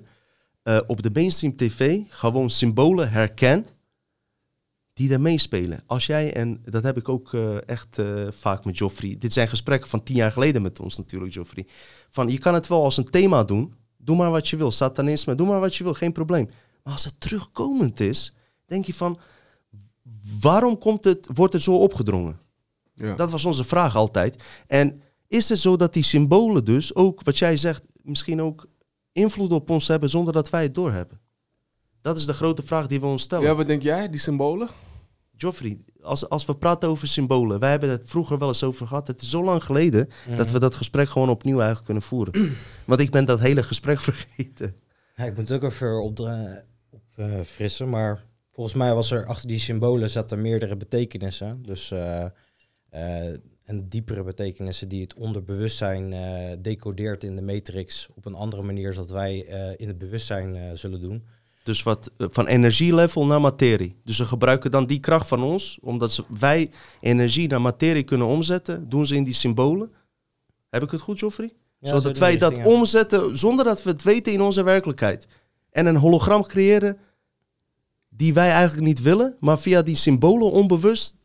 eh, 0.62 0.78
op 0.86 1.02
de 1.02 1.10
mainstream 1.12 1.56
tv 1.56 1.98
gewoon 2.08 2.50
symbolen 2.50 3.10
herken 3.10 3.66
die 4.96 5.12
er 5.12 5.20
meespelen. 5.20 5.82
Als 5.86 6.06
jij, 6.06 6.32
en 6.32 6.60
dat 6.64 6.82
heb 6.82 6.96
ik 6.96 7.08
ook 7.08 7.34
eh, 7.34 7.68
echt 7.68 7.98
eh, 7.98 8.26
vaak 8.30 8.64
met 8.64 8.78
Joffrey, 8.78 9.16
dit 9.18 9.32
zijn 9.32 9.48
gesprekken 9.48 9.88
van 9.88 10.02
tien 10.02 10.16
jaar 10.16 10.32
geleden 10.32 10.62
met 10.62 10.80
ons 10.80 10.96
natuurlijk, 10.96 11.32
Joffrey. 11.32 11.66
Van 12.10 12.28
je 12.28 12.38
kan 12.38 12.54
het 12.54 12.66
wel 12.66 12.84
als 12.84 12.96
een 12.96 13.10
thema 13.10 13.44
doen, 13.44 13.74
doe 13.96 14.16
maar 14.16 14.30
wat 14.30 14.48
je 14.48 14.56
wil, 14.56 14.70
satanisme, 14.70 15.34
doe 15.34 15.46
maar 15.46 15.60
wat 15.60 15.76
je 15.76 15.84
wil, 15.84 15.94
geen 15.94 16.12
probleem. 16.12 16.48
Maar 16.82 16.92
als 16.92 17.04
het 17.04 17.20
terugkomend 17.20 18.00
is, 18.00 18.34
denk 18.66 18.84
je 18.84 18.94
van, 18.94 19.18
waarom 20.40 20.78
komt 20.78 21.04
het, 21.04 21.28
wordt 21.34 21.52
het 21.52 21.62
zo 21.62 21.76
opgedrongen? 21.76 22.38
Ja. 22.94 23.14
Dat 23.14 23.30
was 23.30 23.44
onze 23.44 23.64
vraag 23.64 23.96
altijd. 23.96 24.42
En 24.66 25.02
is 25.28 25.48
het 25.48 25.58
zo 25.58 25.76
dat 25.76 25.92
die 25.92 26.02
symbolen 26.02 26.64
dus 26.64 26.94
ook, 26.94 27.22
wat 27.22 27.38
jij 27.38 27.56
zegt, 27.56 27.86
misschien 28.02 28.42
ook 28.42 28.66
invloed 29.12 29.52
op 29.52 29.70
ons 29.70 29.88
hebben 29.88 30.10
zonder 30.10 30.32
dat 30.32 30.50
wij 30.50 30.62
het 30.62 30.74
doorhebben? 30.74 31.20
Dat 32.06 32.16
is 32.16 32.26
de 32.26 32.34
grote 32.34 32.62
vraag 32.62 32.86
die 32.86 33.00
we 33.00 33.06
ons 33.06 33.22
stellen. 33.22 33.44
ja, 33.44 33.54
wat 33.54 33.66
denk 33.66 33.82
jij, 33.82 34.08
die 34.10 34.20
symbolen? 34.20 34.68
Joffrey, 35.36 35.78
als, 36.00 36.28
als 36.28 36.44
we 36.46 36.56
praten 36.56 36.88
over 36.88 37.08
symbolen. 37.08 37.60
Wij 37.60 37.70
hebben 37.70 37.88
het 37.88 38.02
vroeger 38.10 38.38
wel 38.38 38.48
eens 38.48 38.62
over 38.62 38.86
gehad. 38.86 39.06
Het 39.06 39.22
is 39.22 39.30
zo 39.30 39.44
lang 39.44 39.64
geleden 39.64 40.08
dat 40.36 40.50
we 40.50 40.58
dat 40.58 40.74
gesprek 40.74 41.08
gewoon 41.08 41.28
opnieuw 41.28 41.56
eigenlijk 41.56 41.84
kunnen 41.84 42.02
voeren. 42.02 42.56
Want 42.86 43.00
ik 43.00 43.10
ben 43.10 43.24
dat 43.24 43.40
hele 43.40 43.62
gesprek 43.62 44.00
vergeten. 44.10 44.76
Ja, 45.16 45.24
ik 45.24 45.36
moet 45.36 45.48
het 45.48 45.62
ook 45.62 45.70
even 45.70 46.02
opfrissen, 46.02 46.64
op, 46.90 47.02
eh, 47.16 47.40
frissen, 47.40 47.88
maar 47.88 48.24
volgens 48.52 48.76
mij 48.76 48.94
was 48.94 49.10
er 49.10 49.26
achter 49.26 49.48
die 49.48 49.58
symbolen 49.58 50.10
zaten 50.10 50.40
meerdere 50.40 50.76
betekenissen. 50.76 51.62
Dus 51.62 51.90
eh, 51.90 52.24
eh, 52.88 53.36
en 53.66 53.88
diepere 53.88 54.22
betekenissen 54.22 54.88
die 54.88 55.02
het 55.02 55.14
onderbewustzijn 55.14 56.12
eh 56.12 56.56
decodeert 56.62 57.24
in 57.24 57.36
de 57.36 57.42
matrix 57.42 58.08
op 58.14 58.24
een 58.24 58.34
andere 58.34 58.62
manier 58.62 58.92
zodat 58.92 59.10
wij 59.10 59.46
eh, 59.46 59.72
in 59.76 59.88
het 59.88 59.98
bewustzijn 59.98 60.56
eh, 60.56 60.70
zullen 60.74 61.00
doen. 61.00 61.24
Dus 61.66 61.82
wat 61.82 62.10
eh, 62.16 62.26
van 62.30 62.46
energielevel 62.46 63.26
naar 63.26 63.40
materie. 63.40 63.96
Dus 64.04 64.16
ze 64.16 64.24
gebruiken 64.24 64.70
dan 64.70 64.86
die 64.86 65.00
kracht 65.00 65.28
van 65.28 65.42
ons, 65.42 65.78
omdat 65.80 66.12
ze, 66.12 66.24
wij 66.38 66.70
energie 67.00 67.48
naar 67.48 67.60
materie 67.60 68.02
kunnen 68.02 68.26
omzetten, 68.26 68.88
doen 68.88 69.06
ze 69.06 69.14
in 69.14 69.24
die 69.24 69.34
symbolen. 69.34 69.92
Heb 70.70 70.82
ik 70.82 70.90
het 70.90 71.00
goed, 71.00 71.18
Joffrey? 71.18 71.52
Ja, 71.78 71.88
Zodat 71.88 72.18
wij 72.18 72.38
dat 72.38 72.64
omzetten 72.64 73.38
zonder 73.38 73.64
dat 73.64 73.82
we 73.82 73.90
het 73.90 74.02
weten 74.02 74.32
in 74.32 74.40
onze 74.40 74.62
werkelijkheid. 74.62 75.26
En 75.70 75.86
een 75.86 75.96
hologram 75.96 76.46
creëren 76.46 76.98
die 78.08 78.34
wij 78.34 78.50
eigenlijk 78.50 78.86
niet 78.86 79.02
willen, 79.02 79.36
maar 79.40 79.58
via 79.58 79.82
die 79.82 79.96
symbolen 79.96 80.50
onbewust 80.50 81.16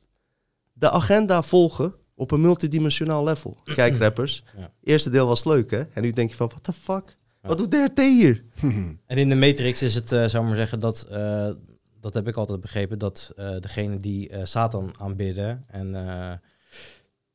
de 0.74 0.90
agenda 0.90 1.44
volgen 1.44 1.94
op 2.16 2.32
een 2.32 2.42
multidimensionaal 2.42 3.24
level. 3.24 3.58
Kijk, 3.64 3.98
rappers. 4.04 4.44
Ja. 4.58 4.74
Eerste 4.84 5.10
deel 5.10 5.28
was 5.28 5.46
leuk, 5.46 5.72
hè? 5.72 5.82
En 5.82 6.02
nu 6.02 6.12
denk 6.12 6.30
je 6.30 6.36
van, 6.36 6.48
what 6.48 6.64
the 6.64 6.74
fuck? 6.74 7.18
Wat 7.42 7.58
doet 7.58 7.72
DRT 7.72 8.00
hier? 8.00 8.44
En 9.06 9.18
in 9.18 9.30
de 9.30 9.36
Matrix 9.36 9.82
is 9.82 9.96
het, 9.96 10.12
eh 10.12 10.26
zou 10.26 10.46
maar 10.46 10.56
zeggen, 10.56 10.80
dat, 10.80 11.04
eh, 11.10 11.52
dat 12.00 12.14
heb 12.14 12.28
ik 12.28 12.38
altijd 12.38 12.62
begrepen, 12.62 13.00
dat 13.00 13.32
eh 13.36 13.60
degene 13.60 13.98
die 13.98 14.32
Satan 14.44 14.94
aanbidden 14.98 15.64
en 15.68 15.92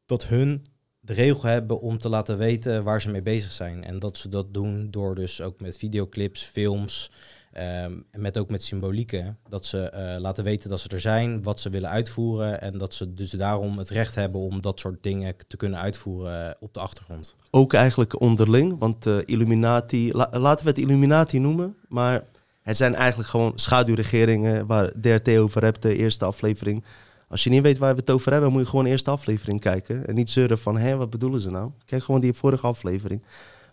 dat 0.07 0.27
hun 0.27 0.67
de 1.01 1.13
regel 1.13 1.43
hebben 1.43 1.81
om 1.81 1.99
te 1.99 2.09
laten 2.09 2.39
weten 2.39 2.85
waar 2.85 3.01
ze 3.03 3.11
mee 3.11 3.23
bezig 3.23 3.53
zijn. 3.53 3.85
En 3.85 3.99
dat 3.99 4.19
ze 4.19 4.29
dat 4.29 4.55
doen 4.55 4.91
door 4.91 5.15
dus 5.15 5.41
ook 5.41 5.61
met 5.61 5.79
videoclips, 5.79 6.43
films 6.43 7.11
ehm, 7.57 7.93
met 8.17 8.39
ook 8.39 8.51
met 8.51 8.63
symbolieken. 8.65 9.39
Dat 9.49 9.67
ze 9.67 9.79
eh, 9.91 10.19
laten 10.21 10.45
weten 10.45 10.71
dat 10.71 10.81
ze 10.81 10.89
er 10.89 11.01
zijn, 11.01 11.43
wat 11.43 11.61
ze 11.61 11.71
willen 11.71 11.91
uitvoeren 11.91 12.61
en 12.61 12.79
dat 12.79 12.95
ze 12.95 13.15
dus 13.15 13.31
daarom 13.31 13.79
het 13.79 13.89
recht 13.89 14.15
hebben 14.15 14.41
om 14.41 14.61
dat 14.61 14.81
soort 14.81 15.03
dingen 15.03 15.35
te 15.49 15.57
kunnen 15.57 15.79
uitvoeren 15.79 16.47
eh, 16.49 16.55
op 16.61 16.75
de 16.75 16.81
achtergrond. 16.81 17.35
Ook 17.51 17.73
eigenlijk 17.73 18.21
onderling, 18.21 18.79
want 18.79 19.07
eh, 19.07 19.19
Illuminati, 19.25 20.13
la- 20.13 20.31
laten 20.33 20.65
we 20.65 20.71
het 20.71 20.81
Illuminati 20.81 21.39
noemen, 21.39 21.77
maar 21.89 22.25
het 22.63 22.77
zijn 22.77 22.95
eigenlijk 22.95 23.29
gewoon 23.29 23.53
schaduwregeringen 23.55 24.67
waar 24.67 24.93
DRT 25.01 25.37
over 25.39 25.63
hebt, 25.65 25.83
de 25.83 25.97
eerste 25.97 26.25
aflevering. 26.25 26.85
Als 27.29 27.45
je 27.45 27.51
niet 27.51 27.63
weet 27.63 27.79
waar 27.79 27.95
we 27.95 28.01
het 28.01 28.11
over 28.11 28.33
hebben, 28.33 28.53
moet 28.53 28.63
je 28.63 28.69
gewoon 28.69 28.85
de 28.85 28.91
eerste 28.91 29.11
aflevering 29.11 29.61
kijken. 29.61 30.07
En 30.07 30.15
niet 30.15 30.31
zeuren 30.31 30.59
van, 30.59 30.79
hé, 30.79 30.97
wat 30.97 31.11
bedoelen 31.11 31.41
ze 31.41 31.51
nou? 31.51 31.71
Kijk 31.85 32.05
gewoon 32.05 32.21
die 32.21 32.33
vorige 32.33 32.67
aflevering. 32.67 33.23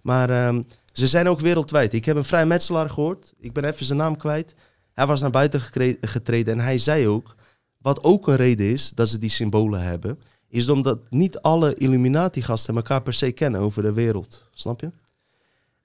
Maar 0.03 0.29
ehm, 0.29 0.61
ze 0.91 1.07
zijn 1.07 1.27
ook 1.27 1.39
wereldwijd. 1.39 1.93
Ik 1.93 2.05
heb 2.05 2.15
een 2.15 2.25
vrijmetselaar 2.25 2.89
gehoord, 2.89 3.33
ik 3.39 3.53
ben 3.53 3.63
even 3.63 3.85
zijn 3.85 3.97
naam 3.97 4.17
kwijt. 4.17 4.55
Hij 4.93 5.07
was 5.07 5.21
naar 5.21 5.29
buiten 5.29 5.61
getreden 6.01 6.53
en 6.53 6.59
hij 6.59 6.77
zei 6.77 7.07
ook, 7.07 7.35
wat 7.77 8.03
ook 8.03 8.27
een 8.27 8.35
reden 8.35 8.65
is 8.65 8.91
dat 8.95 9.09
ze 9.09 9.17
die 9.17 9.29
symbolen 9.29 9.81
hebben, 9.81 10.19
is 10.47 10.69
omdat 10.69 10.99
niet 11.09 11.39
alle 11.39 11.75
Illuminati-gasten 11.75 12.75
elkaar 12.75 13.01
per 13.01 13.13
se 13.13 13.31
kennen 13.31 13.61
over 13.61 13.81
de 13.83 13.93
wereld. 13.93 14.49
Snap 14.51 14.79
je? 14.81 14.91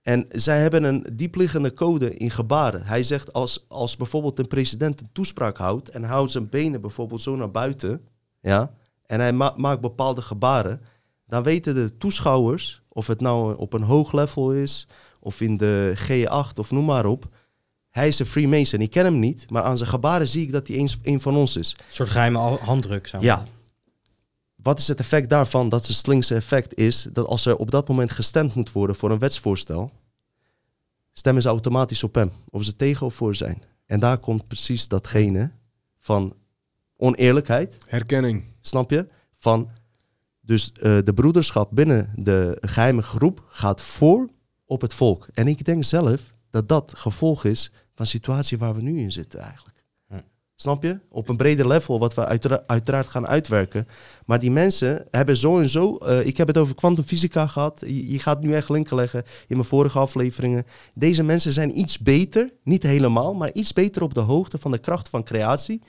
En 0.02 0.26
zij 0.28 0.60
hebben 0.60 0.84
een 0.84 1.06
diepliggende 1.12 1.74
code 1.74 2.16
in 2.16 2.30
gebaren. 2.30 2.82
Hij 2.82 3.02
zegt 3.02 3.32
als, 3.32 3.64
als 3.68 3.96
bijvoorbeeld 3.96 4.38
een 4.38 4.46
president 4.46 5.00
een 5.00 5.08
toespraak 5.12 5.56
houdt 5.56 5.88
en 5.88 6.04
houdt 6.04 6.32
zijn 6.32 6.48
benen 6.48 6.80
bijvoorbeeld 6.80 7.22
zo 7.22 7.36
naar 7.36 7.50
buiten, 7.50 8.08
ja, 8.40 8.74
en 9.06 9.20
hij 9.20 9.32
ma- 9.32 9.54
maakt 9.56 9.80
bepaalde 9.80 10.22
gebaren, 10.22 10.80
dan 11.26 11.42
weten 11.42 11.74
de 11.74 11.96
toeschouwers, 11.98 12.82
of 12.98 13.06
het 13.06 13.20
nou 13.20 13.56
op 13.56 13.72
een 13.72 13.82
hoog 13.82 14.12
level 14.12 14.52
is, 14.52 14.86
of 15.20 15.40
in 15.40 15.56
de 15.56 15.94
G8 15.96 16.58
of 16.58 16.70
noem 16.70 16.84
maar 16.84 17.06
op, 17.06 17.28
hij 17.90 18.08
is 18.08 18.18
een 18.18 18.26
Freemason. 18.26 18.80
Ik 18.80 18.90
ken 18.90 19.04
hem 19.04 19.18
niet, 19.18 19.50
maar 19.50 19.62
aan 19.62 19.76
zijn 19.76 19.88
gebaren 19.88 20.28
zie 20.28 20.42
ik 20.42 20.52
dat 20.52 20.68
hij 20.68 20.76
eens 20.76 20.98
een 21.02 21.20
van 21.20 21.36
ons 21.36 21.56
is. 21.56 21.72
Een 21.78 21.84
soort 21.94 22.08
geheime 22.10 22.38
al- 22.38 22.58
handdruk. 22.58 23.10
Ja. 23.20 23.46
Wat 24.56 24.78
is 24.78 24.88
het 24.88 25.00
effect 25.00 25.30
daarvan? 25.30 25.68
Dat 25.68 25.86
het 25.86 25.96
slinkse 25.96 26.34
effect 26.34 26.76
is 26.76 27.08
dat 27.12 27.26
als 27.26 27.46
er 27.46 27.56
op 27.56 27.70
dat 27.70 27.88
moment 27.88 28.10
gestemd 28.10 28.54
moet 28.54 28.72
worden 28.72 28.96
voor 28.96 29.10
een 29.10 29.18
wetsvoorstel, 29.18 29.92
stemmen 31.12 31.42
ze 31.42 31.48
automatisch 31.48 32.02
op 32.02 32.14
hem. 32.14 32.32
Of 32.50 32.64
ze 32.64 32.76
tegen 32.76 33.06
of 33.06 33.14
voor 33.14 33.34
zijn. 33.34 33.62
En 33.86 34.00
daar 34.00 34.18
komt 34.18 34.46
precies 34.46 34.88
datgene 34.88 35.50
van 35.98 36.34
oneerlijkheid, 36.96 37.78
Herkenning. 37.86 38.44
snap 38.60 38.90
je? 38.90 39.08
Van 39.38 39.70
dus 40.48 40.72
eh, 40.72 40.98
de 41.04 41.14
broederschap 41.14 41.68
binnen 41.72 42.12
de 42.16 42.58
geheime 42.60 43.02
groep 43.02 43.44
gaat 43.48 43.80
voor 43.80 44.28
op 44.66 44.80
het 44.80 44.94
volk. 44.94 45.28
En 45.34 45.46
ik 45.46 45.64
denk 45.64 45.84
zelf 45.84 46.34
dat 46.50 46.68
dat 46.68 46.92
gevolg 46.96 47.44
is 47.44 47.70
van 47.94 48.04
de 48.04 48.10
situatie 48.10 48.58
waar 48.58 48.74
we 48.74 48.82
nu 48.82 48.98
in 49.00 49.12
zitten 49.12 49.40
eigenlijk. 49.40 49.84
Hm. 50.08 50.14
Snap 50.56 50.82
je? 50.82 50.98
Op 51.10 51.28
een 51.28 51.36
breder 51.36 51.66
level, 51.66 51.98
wat 51.98 52.14
we 52.14 52.26
uitera- 52.26 52.62
uiteraard 52.66 53.08
gaan 53.08 53.26
uitwerken. 53.26 53.86
Maar 54.26 54.38
die 54.38 54.50
mensen 54.50 55.06
hebben 55.10 55.36
zo 55.36 55.58
en 55.58 55.68
zo. 55.68 55.96
eh, 55.96 56.26
ik 56.26 56.36
heb 56.36 56.46
het 56.46 56.58
over 56.58 56.74
kwantumfysica 56.74 57.46
gehad. 57.46 57.82
Je, 57.86 58.10
je 58.12 58.18
gaat 58.18 58.40
nu 58.42 58.54
echt 58.54 58.68
linken 58.68 58.96
leggen 58.96 59.22
in 59.46 59.56
mijn 59.56 59.68
vorige 59.68 59.98
afleveringen. 59.98 60.66
Deze 60.94 61.22
mensen 61.22 61.52
zijn 61.52 61.78
iets 61.78 61.98
beter, 61.98 62.52
niet 62.64 62.82
helemaal, 62.82 63.34
maar 63.34 63.52
iets 63.52 63.72
beter 63.72 64.02
op 64.02 64.14
de 64.14 64.20
hoogte 64.20 64.58
van 64.58 64.70
de 64.70 64.78
kracht 64.78 65.08
van 65.08 65.24
creatie. 65.24 65.82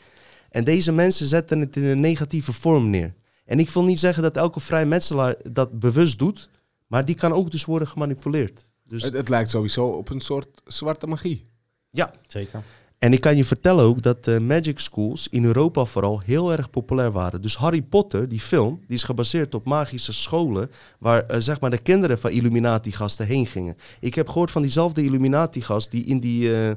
En 0.49 0.63
deze 0.63 0.91
mensen 0.91 1.25
zetten 1.25 1.59
het 1.59 1.75
in 1.75 1.83
een 1.83 1.99
negatieve 1.99 2.53
vorm 2.53 2.89
neer. 2.89 3.13
En 3.49 3.59
ik 3.59 3.69
wil 3.69 3.83
niet 3.83 3.99
zeggen 3.99 4.23
dat 4.23 4.37
elke 4.37 4.59
vrijmetselaar 4.59 5.35
dat 5.51 5.79
bewust 5.79 6.19
doet, 6.19 6.49
maar 6.87 7.05
die 7.05 7.15
kan 7.15 7.31
ook 7.33 7.51
dus 7.51 7.65
worden 7.65 7.87
gemanipuleerd. 7.87 8.65
Dus 8.83 9.03
Het, 9.03 9.13
het 9.13 9.29
lijkt 9.29 9.49
sowieso 9.49 9.87
op 9.87 10.09
een 10.09 10.19
soort 10.19 10.47
zwarte 10.65 11.07
magie. 11.07 11.45
ja, 11.89 12.13
Zeker. 12.27 12.63
en 12.97 13.13
ik 13.13 13.21
kan 13.21 13.35
je 13.37 13.45
vertellen 13.45 13.83
ook 13.85 14.01
dat 14.01 14.23
de 14.23 14.39
magic 14.39 14.79
schools 14.79 15.27
in 15.27 15.45
Europa 15.45 15.85
vooral 15.85 16.19
heel 16.19 16.51
erg 16.51 16.69
populair 16.69 17.11
waren. 17.11 17.41
Dus 17.41 17.57
Harry 17.57 17.81
Potter, 17.81 18.29
die 18.29 18.39
film, 18.39 18.79
die 18.87 18.95
is 18.95 19.03
gebaseerd 19.03 19.55
op 19.55 19.65
magische 19.65 20.13
scholen 20.13 20.71
waar 20.99 21.25
eh, 21.25 21.39
zeg 21.39 21.59
maar 21.59 21.69
de 21.69 21.77
kinderen 21.77 22.19
van 22.19 22.31
Illuminati-gasten 22.31 23.25
heen 23.25 23.45
gingen. 23.45 23.77
Ik 23.99 24.15
heb 24.15 24.27
gehoord 24.27 24.51
van 24.51 24.61
diezelfde 24.61 25.03
Illuminati-gast 25.03 25.91
die 25.91 26.05
in 26.05 26.19
die, 26.19 26.55
eh, 26.55 26.71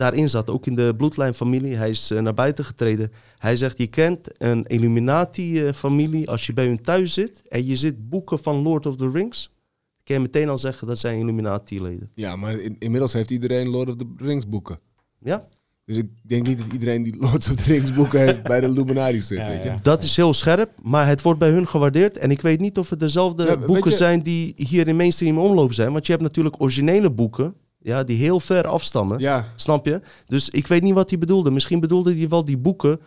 daarin 0.00 0.28
zat, 0.28 0.50
ook 0.50 0.66
in 0.66 0.74
de 0.74 0.94
bloedlijnfamilie. 0.96 1.74
Hij 1.76 1.90
is 1.90 2.10
eh, 2.10 2.20
naar 2.22 2.34
buiten 2.34 2.64
getreden. 2.64 3.12
Hij 3.38 3.56
zegt, 3.56 3.78
je 3.78 3.86
kent 3.86 4.28
een 4.42 4.64
Illuminati-familie 4.66 6.30
als 6.30 6.46
je 6.46 6.52
bij 6.52 6.66
hun 6.66 6.80
thuis 6.82 7.12
zit 7.14 7.42
en 7.48 7.66
je 7.66 7.76
zit 7.76 8.08
boeken 8.08 8.38
van 8.38 8.56
Lord 8.56 8.86
of 8.86 8.96
the 8.96 9.10
Rings. 9.10 9.50
Kan 10.04 10.16
je 10.16 10.22
meteen 10.22 10.48
al 10.48 10.58
zeggen 10.58 10.86
dat 10.86 10.98
zijn 10.98 11.18
Illuminati-leden. 11.18 12.10
Ja, 12.14 12.36
maar 12.36 12.52
in- 12.58 12.76
inmiddels 12.78 13.12
heeft 13.12 13.30
iedereen 13.30 13.68
Lord 13.68 13.88
of 13.88 13.96
the 13.96 14.06
Rings 14.16 14.48
boeken. 14.48 14.78
Ja? 15.20 15.48
Dus 15.84 15.96
ik 15.96 16.06
denk 16.22 16.46
niet 16.46 16.58
dat 16.58 16.72
iedereen 16.72 17.02
die 17.02 17.16
Lord 17.16 17.34
of 17.50 17.56
the 17.56 17.62
Rings 17.72 17.92
boeken 17.92 18.20
heeft 18.20 18.42
bij 18.52 18.60
de 18.60 18.66
Illuminati 18.66 19.20
zit, 19.22 19.38
Ja, 19.38 19.48
weet 19.48 19.62
je. 19.62 19.68
ja. 19.68 19.78
Dat 19.82 20.02
is 20.02 20.16
heel 20.16 20.34
scherp, 20.34 20.70
maar 20.82 21.06
het 21.06 21.22
wordt 21.22 21.38
bij 21.38 21.50
hun 21.50 21.68
gewaardeerd. 21.68 22.16
En 22.16 22.30
ik 22.30 22.40
weet 22.40 22.60
niet 22.60 22.78
of 22.78 22.90
het 22.90 23.00
dezelfde 23.00 23.44
Ja, 23.44 23.56
boeken 23.56 23.90
je- 23.90 23.96
zijn 23.96 24.22
die 24.22 24.52
hier 24.56 24.88
in 24.88 24.96
mainstream 24.96 25.38
omloop 25.38 25.72
zijn. 25.72 25.92
Want 25.92 26.06
je 26.06 26.12
hebt 26.12 26.24
natuurlijk 26.24 26.60
originele 26.62 27.10
boeken, 27.10 27.54
ja, 27.82 28.04
die 28.04 28.16
heel 28.16 28.40
ver 28.40 28.66
afstammen. 28.66 29.18
Ja, 29.18 29.44
Snap 29.56 29.86
je? 29.86 30.00
Dus 30.26 30.48
ik 30.48 30.66
weet 30.66 30.82
niet 30.82 30.94
wat 30.94 31.10
hij 31.10 31.18
bedoelde. 31.18 31.50
Misschien 31.50 31.80
bedoelde 31.80 32.16
hij 32.16 32.28
wel 32.28 32.44
die 32.44 32.58
boeken 32.58 33.00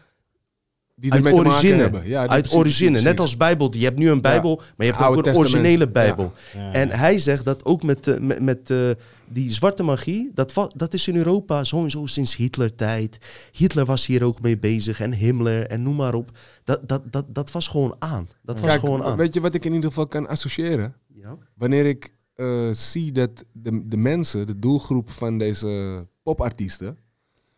die 0.96 1.14
uit 1.14 1.26
origine. 1.34 1.76
hebben. 1.76 2.08
Ja, 2.08 2.20
uit 2.28 2.42
precies, 2.42 2.58
origine. 2.60 2.90
precies. 2.90 3.08
Net 3.10 3.20
als 3.20 3.38
Bijbel. 3.38 3.74
Je 3.76 3.84
hebt 3.84 3.98
nu 3.98 4.10
een 4.10 4.22
Bijbel, 4.22 4.56
maar 4.56 4.86
je 4.88 4.92
hebt 4.94 5.04
ook 5.06 5.16
een 5.18 5.24
Testament. 5.24 5.52
originele 5.54 5.88
Bijbel. 5.88 6.34
Ja, 6.54 6.72
En 6.72 6.90
hij 6.90 7.20
zegt 7.20 7.46
dat 7.46 7.66
ook 7.66 7.84
met, 7.84 8.08
eh, 8.08 8.20
met, 8.20 8.42
met 8.42 8.70
eh, 8.70 8.90
die 9.30 9.52
zwarte 9.54 9.84
magie, 9.84 10.32
dat, 10.34 10.68
dat 10.76 10.94
is 10.94 11.08
in 11.08 11.16
Europa 11.16 11.64
zo 11.64 11.84
en 11.84 11.92
zo 11.92 12.06
sinds 12.06 12.36
Hitler-tijd. 12.36 13.18
Hitler 13.52 13.86
was 13.86 14.06
hier 14.06 14.24
ook 14.24 14.42
mee 14.42 14.58
bezig 14.58 15.00
en 15.00 15.14
Himmler 15.14 15.68
en 15.68 15.84
noem 15.84 15.96
maar 15.96 16.14
op. 16.14 16.32
Dat, 16.64 16.80
dat, 16.90 17.02
dat, 17.12 17.26
dat 17.28 17.52
was 17.52 17.68
gewoon 17.68 17.96
aan. 18.00 18.28
Dat 18.42 18.60
was 18.60 18.70
Kijk, 18.70 18.80
gewoon 18.80 19.04
aan. 19.04 19.18
weet 19.18 19.34
je 19.34 19.42
wat 19.42 19.56
ik 19.56 19.66
in 19.66 19.74
ieder 19.74 19.90
geval 19.90 20.08
kan 20.08 20.28
associëren? 20.28 20.96
Ja. 21.14 21.38
Wanneer 21.56 21.86
ik 21.86 22.13
eh, 22.36 22.70
zie 22.72 23.12
dat 23.12 23.46
de, 23.52 23.88
de 23.88 23.98
mensen, 23.98 24.48
de 24.48 24.60
doelgroep 24.60 25.10
van 25.12 25.38
deze 25.38 26.08
popartiesten, 26.24 26.98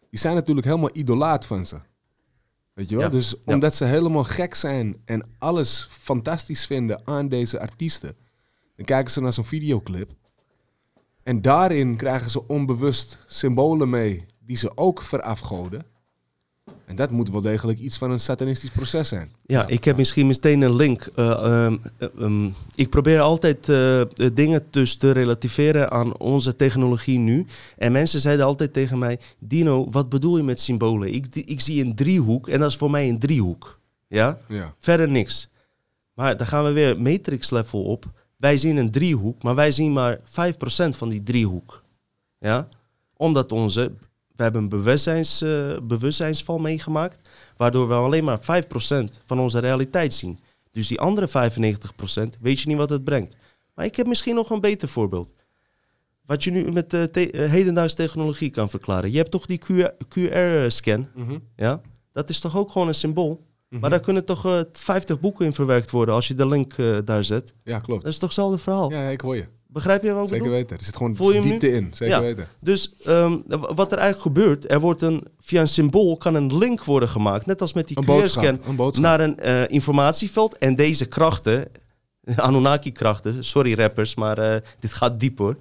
die 0.09 0.19
zijn 0.19 0.35
natuurlijk 0.35 0.67
helemaal 0.67 0.89
idolaat 0.93 1.45
van 1.45 1.65
ze. 1.65 1.77
Weet 2.73 2.89
je 2.89 2.95
wel? 2.95 3.05
Ja. 3.05 3.11
Dus 3.11 3.29
Ja. 3.45 3.53
omdat 3.53 3.75
ze 3.75 3.85
helemaal 3.85 4.23
gek 4.23 4.55
zijn 4.55 5.01
en 5.05 5.29
alles 5.37 5.87
fantastisch 5.91 6.65
vinden 6.65 7.01
aan 7.07 7.27
deze 7.27 7.59
artiesten, 7.59 8.15
dan 8.75 8.85
kijken 8.85 9.11
ze 9.11 9.21
naar 9.21 9.33
zo'n 9.33 9.45
videoclip. 9.45 10.11
En 11.23 11.41
daarin 11.41 11.97
krijgen 11.97 12.31
ze 12.31 12.47
onbewust 12.47 13.23
symbolen 13.25 13.89
mee 13.89 14.25
die 14.39 14.57
ze 14.57 14.77
ook 14.77 15.01
verafgoden. 15.01 15.85
En 16.85 16.95
dat 16.95 17.11
moet 17.11 17.29
wel 17.29 17.41
degelijk 17.41 17.79
iets 17.79 17.97
van 17.97 18.11
een 18.11 18.19
satanistisch 18.19 18.69
proces 18.69 19.07
zijn. 19.07 19.31
Ja, 19.45 19.67
ik 19.67 19.83
heb 19.83 19.97
misschien 19.97 20.27
meteen 20.27 20.61
een 20.61 20.75
link. 20.75 21.11
Eh, 21.15 21.31
ehm, 21.31 21.77
eh, 21.97 22.07
ehm, 22.19 22.49
ik 22.75 22.89
probeer 22.89 23.19
altijd 23.19 23.69
eh, 23.69 24.01
dingen 24.33 24.67
dus 24.69 24.95
te 24.95 25.11
relativeren 25.11 25.91
aan 25.91 26.17
onze 26.17 26.55
technologie 26.55 27.19
nu. 27.19 27.45
En 27.77 27.91
mensen 27.91 28.19
zeiden 28.19 28.45
altijd 28.45 28.73
tegen 28.73 28.99
mij: 28.99 29.19
Dino, 29.39 29.89
wat 29.91 30.09
bedoel 30.09 30.37
je 30.37 30.43
met 30.43 30.61
symbolen? 30.61 31.13
Ik, 31.13 31.35
ik 31.35 31.61
zie 31.61 31.85
een 31.85 31.95
driehoek 31.95 32.47
en 32.47 32.59
dat 32.59 32.69
is 32.69 32.77
voor 32.77 32.91
mij 32.91 33.09
een 33.09 33.19
driehoek. 33.19 33.79
Ja? 34.07 34.37
Ja. 34.47 34.73
Verder 34.79 35.09
niks. 35.09 35.49
Maar 36.13 36.37
dan 36.37 36.47
gaan 36.47 36.63
we 36.63 36.71
weer 36.71 37.01
matrix 37.01 37.49
level 37.49 37.83
op. 37.83 38.05
Wij 38.37 38.57
zien 38.57 38.77
een 38.77 38.91
driehoek, 38.91 39.43
maar 39.43 39.55
wij 39.55 39.71
zien 39.71 39.93
maar 39.93 40.19
5% 40.23 40.95
van 40.95 41.09
die 41.09 41.23
driehoek. 41.23 41.83
Ja? 42.39 42.67
Omdat 43.17 43.51
onze, 43.51 43.91
we 44.35 44.43
hebben 44.43 44.61
een 44.61 44.69
bewustzijns, 44.69 45.41
eh, 45.41 45.77
bewustzijnsval 45.83 46.57
meegemaakt, 46.57 47.29
waardoor 47.57 47.87
we 47.87 47.93
alleen 47.93 48.23
maar 48.23 48.39
5% 48.41 49.21
van 49.25 49.39
onze 49.39 49.59
realiteit 49.59 50.13
zien. 50.13 50.39
Dus 50.71 50.87
die 50.87 50.99
andere 50.99 51.27
95% 51.27 52.37
weet 52.41 52.59
je 52.59 52.67
niet 52.67 52.77
wat 52.77 52.89
het 52.89 53.03
brengt. 53.03 53.35
Maar 53.75 53.85
ik 53.85 53.95
heb 53.95 54.07
misschien 54.07 54.35
nog 54.35 54.49
een 54.49 54.61
beter 54.61 54.87
voorbeeld. 54.89 55.33
Wat 56.25 56.43
je 56.43 56.51
nu 56.51 56.71
met 56.71 56.89
de 56.91 57.09
te- 57.11 57.31
eh, 57.31 57.49
hedendaagse 57.49 57.95
technologie 57.95 58.49
kan 58.49 58.69
verklaren. 58.69 59.11
Je 59.11 59.17
hebt 59.17 59.31
toch 59.31 59.45
die 59.45 59.57
QR-scan, 60.09 61.07
Mhm. 61.15 61.37
ja? 61.55 61.81
Dat 62.13 62.29
is 62.29 62.39
toch 62.39 62.57
ook 62.57 62.71
gewoon 62.71 62.87
een 62.87 62.95
symbool? 62.95 63.45
Mhm. 63.69 63.81
Maar 63.81 63.89
daar 63.89 63.99
kunnen 63.99 64.25
toch 64.25 64.45
eh 64.45 64.59
50 64.71 65.19
boeken 65.19 65.45
in 65.45 65.53
verwerkt 65.53 65.91
worden 65.91 66.15
als 66.15 66.27
je 66.27 66.33
de 66.33 66.47
link 66.47 66.73
eh, 66.73 66.97
daar 67.05 67.23
zet. 67.23 67.53
Ja, 67.63 67.79
klopt. 67.79 68.03
Dat 68.03 68.11
is 68.11 68.17
toch 68.19 68.29
hetzelfde 68.29 68.57
verhaal? 68.59 68.91
Ja, 68.91 69.09
ik 69.09 69.21
hoor 69.21 69.35
je. 69.35 69.45
Begrijp 69.75 70.03
je 70.03 70.11
wat 70.13 70.21
ik 70.23 70.27
Zeker 70.27 70.43
bedoel? 70.43 70.57
weten. 70.59 70.77
Er 70.77 70.83
zit 70.83 70.95
gewoon 70.95 71.15
Voel 71.15 71.33
je 71.33 71.41
diepte 71.41 71.71
in. 71.71 71.87
Zeker 71.93 72.15
Ja. 72.15 72.21
weten. 72.21 72.47
Dus 72.59 72.91
ehm, 73.03 73.37
wat 73.75 73.91
er 73.91 73.97
eigenlijk 73.97 74.21
gebeurt, 74.35 74.71
er 74.71 74.79
wordt 74.79 75.01
een, 75.01 75.23
via 75.39 75.61
een 75.61 75.67
symbool 75.67 76.17
kan 76.17 76.35
een 76.35 76.57
link 76.57 76.83
worden 76.83 77.09
gemaakt. 77.09 77.45
Net 77.45 77.61
als 77.61 77.73
met 77.73 77.87
die 77.87 77.97
QR-scan 78.05 78.59
naar 78.99 79.19
een 79.19 79.39
eh, 79.39 79.67
informatieveld. 79.67 80.57
En 80.57 80.75
deze 80.75 81.05
krachten, 81.05 81.65
Anunnaki-krachten, 82.35 83.43
sorry 83.43 83.73
rappers, 83.73 84.15
maar 84.15 84.37
eh, 84.37 84.61
dit 84.79 84.93
gaat 84.93 85.19
diep 85.19 85.37
hoor. 85.37 85.55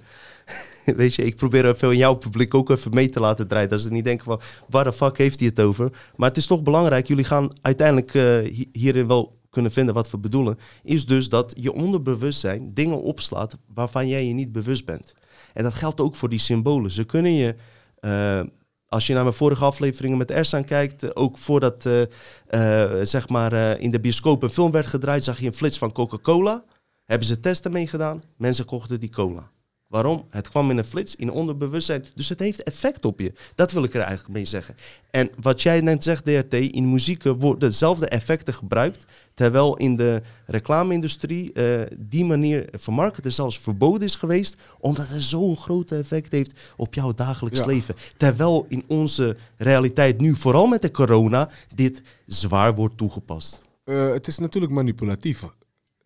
Weet 0.85 1.15
je, 1.15 1.23
ik 1.23 1.35
probeer 1.35 1.65
even 1.69 1.91
in 1.91 1.97
jouw 1.97 2.13
publiek 2.15 2.53
ook 2.53 2.69
even 2.69 2.93
mee 2.93 3.09
te 3.09 3.19
laten 3.19 3.47
draaien. 3.47 3.69
Dat 3.69 3.81
ze 3.81 3.91
niet 3.91 4.05
denken 4.05 4.25
van, 4.25 4.39
waar 4.69 4.83
de 4.83 4.93
fuck 4.93 5.17
heeft 5.17 5.39
hij 5.39 5.47
het 5.49 5.59
over? 5.61 5.89
Maar 6.15 6.27
het 6.29 6.37
is 6.37 6.45
toch 6.47 6.63
belangrijk, 6.63 7.07
jullie 7.07 7.23
gaan 7.25 7.49
uiteindelijk 7.61 8.11
hi- 8.49 8.69
hierin 8.71 9.07
wel 9.07 9.37
kunnen 9.55 9.71
vinden 9.71 9.93
wat 9.93 10.11
we 10.11 10.17
bedoelen. 10.17 10.59
Is 10.83 11.05
dus 11.05 11.29
dat 11.29 11.53
je 11.59 11.73
onderbewustzijn 11.73 12.73
dingen 12.73 13.01
opslaat 13.01 13.57
waarvan 13.73 14.07
jij 14.07 14.27
je 14.27 14.33
niet 14.33 14.51
bewust 14.51 14.85
bent. 14.85 15.13
En 15.53 15.63
dat 15.63 15.73
geldt 15.73 16.01
ook 16.01 16.15
voor 16.15 16.29
die 16.29 16.39
symbolen. 16.39 16.91
Ze 16.91 17.03
kunnen 17.03 17.31
je, 17.31 17.55
eh, 17.99 18.41
als 18.87 19.07
je 19.07 19.13
naar 19.13 19.23
mijn 19.23 19.35
vorige 19.35 19.63
afleveringen 19.63 20.17
met 20.17 20.31
Ersan 20.31 20.63
kijkt, 20.63 21.03
eh, 21.03 21.09
ook 21.13 21.37
voordat 21.37 21.85
eh, 21.85 23.01
zeg 23.03 23.29
maar, 23.29 23.79
in 23.79 23.91
de 23.91 23.99
bioscoop 23.99 24.43
een 24.43 24.49
film 24.49 24.71
werd 24.71 24.85
gedraaid, 24.85 25.23
zag 25.23 25.39
je 25.39 25.47
een 25.47 25.53
flits 25.53 25.77
van 25.77 25.91
Coca-Cola. 25.91 26.63
Hebben 27.05 27.27
ze 27.27 27.39
testen 27.39 27.71
meegedaan, 27.71 28.23
mensen 28.37 28.65
kochten 28.65 28.99
die 28.99 29.09
cola. 29.09 29.51
Waarom? 29.87 30.25
Het 30.29 30.49
kwam 30.49 30.69
in 30.69 30.77
een 30.77 30.85
flits, 30.85 31.15
in 31.15 31.31
onderbewustzijn. 31.31 32.05
Dus 32.15 32.29
het 32.29 32.39
heeft 32.39 32.63
effect 32.63 33.05
op 33.05 33.19
je. 33.19 33.33
Dat 33.55 33.71
wil 33.71 33.83
ik 33.83 33.93
er 33.93 34.01
eigenlijk 34.01 34.33
mee 34.33 34.45
zeggen. 34.45 34.75
En 35.11 35.29
wat 35.41 35.61
jij 35.61 35.81
net 35.81 36.03
zegt, 36.03 36.25
DRT, 36.25 36.53
in 36.53 36.91
muziek 36.91 37.23
worden 37.23 37.59
dezelfde 37.69 38.07
effecten 38.07 38.53
gebruikt. 38.53 39.05
Terwijl 39.33 39.77
in 39.77 39.95
de 39.95 40.21
reclame-industrie 40.45 41.53
eh, 41.53 41.81
die 41.97 42.25
manier 42.25 42.67
van 42.71 42.93
marketen 42.93 43.33
zelfs 43.33 43.59
verboden 43.59 44.01
is 44.01 44.15
geweest. 44.15 44.55
Omdat 44.79 45.07
het 45.07 45.21
zo'n 45.23 45.57
groot 45.57 45.91
effect 45.91 46.31
heeft 46.31 46.59
op 46.77 46.93
jouw 46.93 47.13
dagelijks 47.13 47.59
Ja. 47.59 47.65
leven. 47.65 47.95
Terwijl 48.17 48.65
in 48.69 48.83
onze 48.87 49.37
realiteit 49.57 50.19
nu, 50.19 50.35
vooral 50.35 50.67
met 50.67 50.81
de 50.81 50.91
corona, 50.91 51.49
dit 51.75 52.01
zwaar 52.25 52.75
wordt 52.75 52.97
toegepast. 52.97 53.61
Eh, 53.83 54.09
het 54.09 54.27
is 54.27 54.37
natuurlijk 54.37 54.73
manipulatief, 54.73 55.43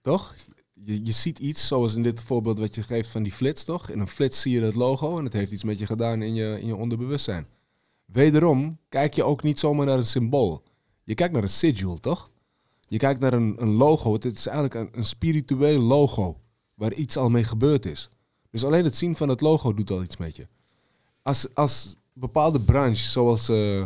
toch? 0.01 0.35
Je, 0.93 1.11
ziet 1.11 1.39
iets, 1.39 1.67
zoals 1.67 1.95
in 1.95 2.03
dit 2.03 2.23
voorbeeld 2.23 2.59
wat 2.59 2.75
je 2.75 2.83
geeft 2.83 3.09
van 3.09 3.23
die 3.23 3.31
flits, 3.31 3.63
toch? 3.63 3.89
In 3.89 3.99
een 3.99 4.07
flits 4.07 4.41
zie 4.41 4.53
je 4.53 4.61
het 4.61 4.75
logo 4.75 5.17
en 5.17 5.23
het 5.23 5.33
heeft 5.33 5.51
iets 5.51 5.63
met 5.63 5.79
je 5.79 5.85
gedaan 5.85 6.21
in 6.21 6.33
je, 6.33 6.57
in 6.61 6.67
je 6.67 6.75
onderbewustzijn. 6.75 7.47
Wederom 8.05 8.77
kijk 8.89 9.13
je 9.13 9.23
ook 9.23 9.43
niet 9.43 9.59
zomaar 9.59 9.85
naar 9.85 9.97
een 9.97 10.05
symbool. 10.05 10.63
Je 11.03 11.15
kijkt 11.15 11.33
naar 11.33 11.43
een 11.43 11.49
sigil, 11.49 11.99
toch? 11.99 12.29
Je 12.87 12.97
kijkt 12.97 13.19
naar 13.19 13.33
een, 13.33 13.55
een 13.57 13.73
logo. 13.73 14.13
Het 14.13 14.25
is 14.25 14.45
eigenlijk 14.45 14.75
een, 14.75 14.99
een 14.99 15.05
spiritueel 15.05 15.81
logo 15.81 16.39
waar 16.73 16.93
iets 16.93 17.17
al 17.17 17.29
mee 17.29 17.43
gebeurd 17.43 17.85
is. 17.85 18.09
Dus 18.49 18.65
alleen 18.65 18.83
het 18.83 18.95
zien 18.95 19.15
van 19.15 19.29
het 19.29 19.41
logo 19.41 19.73
doet 19.73 19.91
al 19.91 20.03
iets 20.03 20.17
met 20.17 20.35
je. 20.35 20.47
Als, 21.21 21.55
als 21.55 21.95
bepaalde 22.13 22.61
branche, 22.61 23.09
zoals 23.09 23.49
eh, 23.49 23.83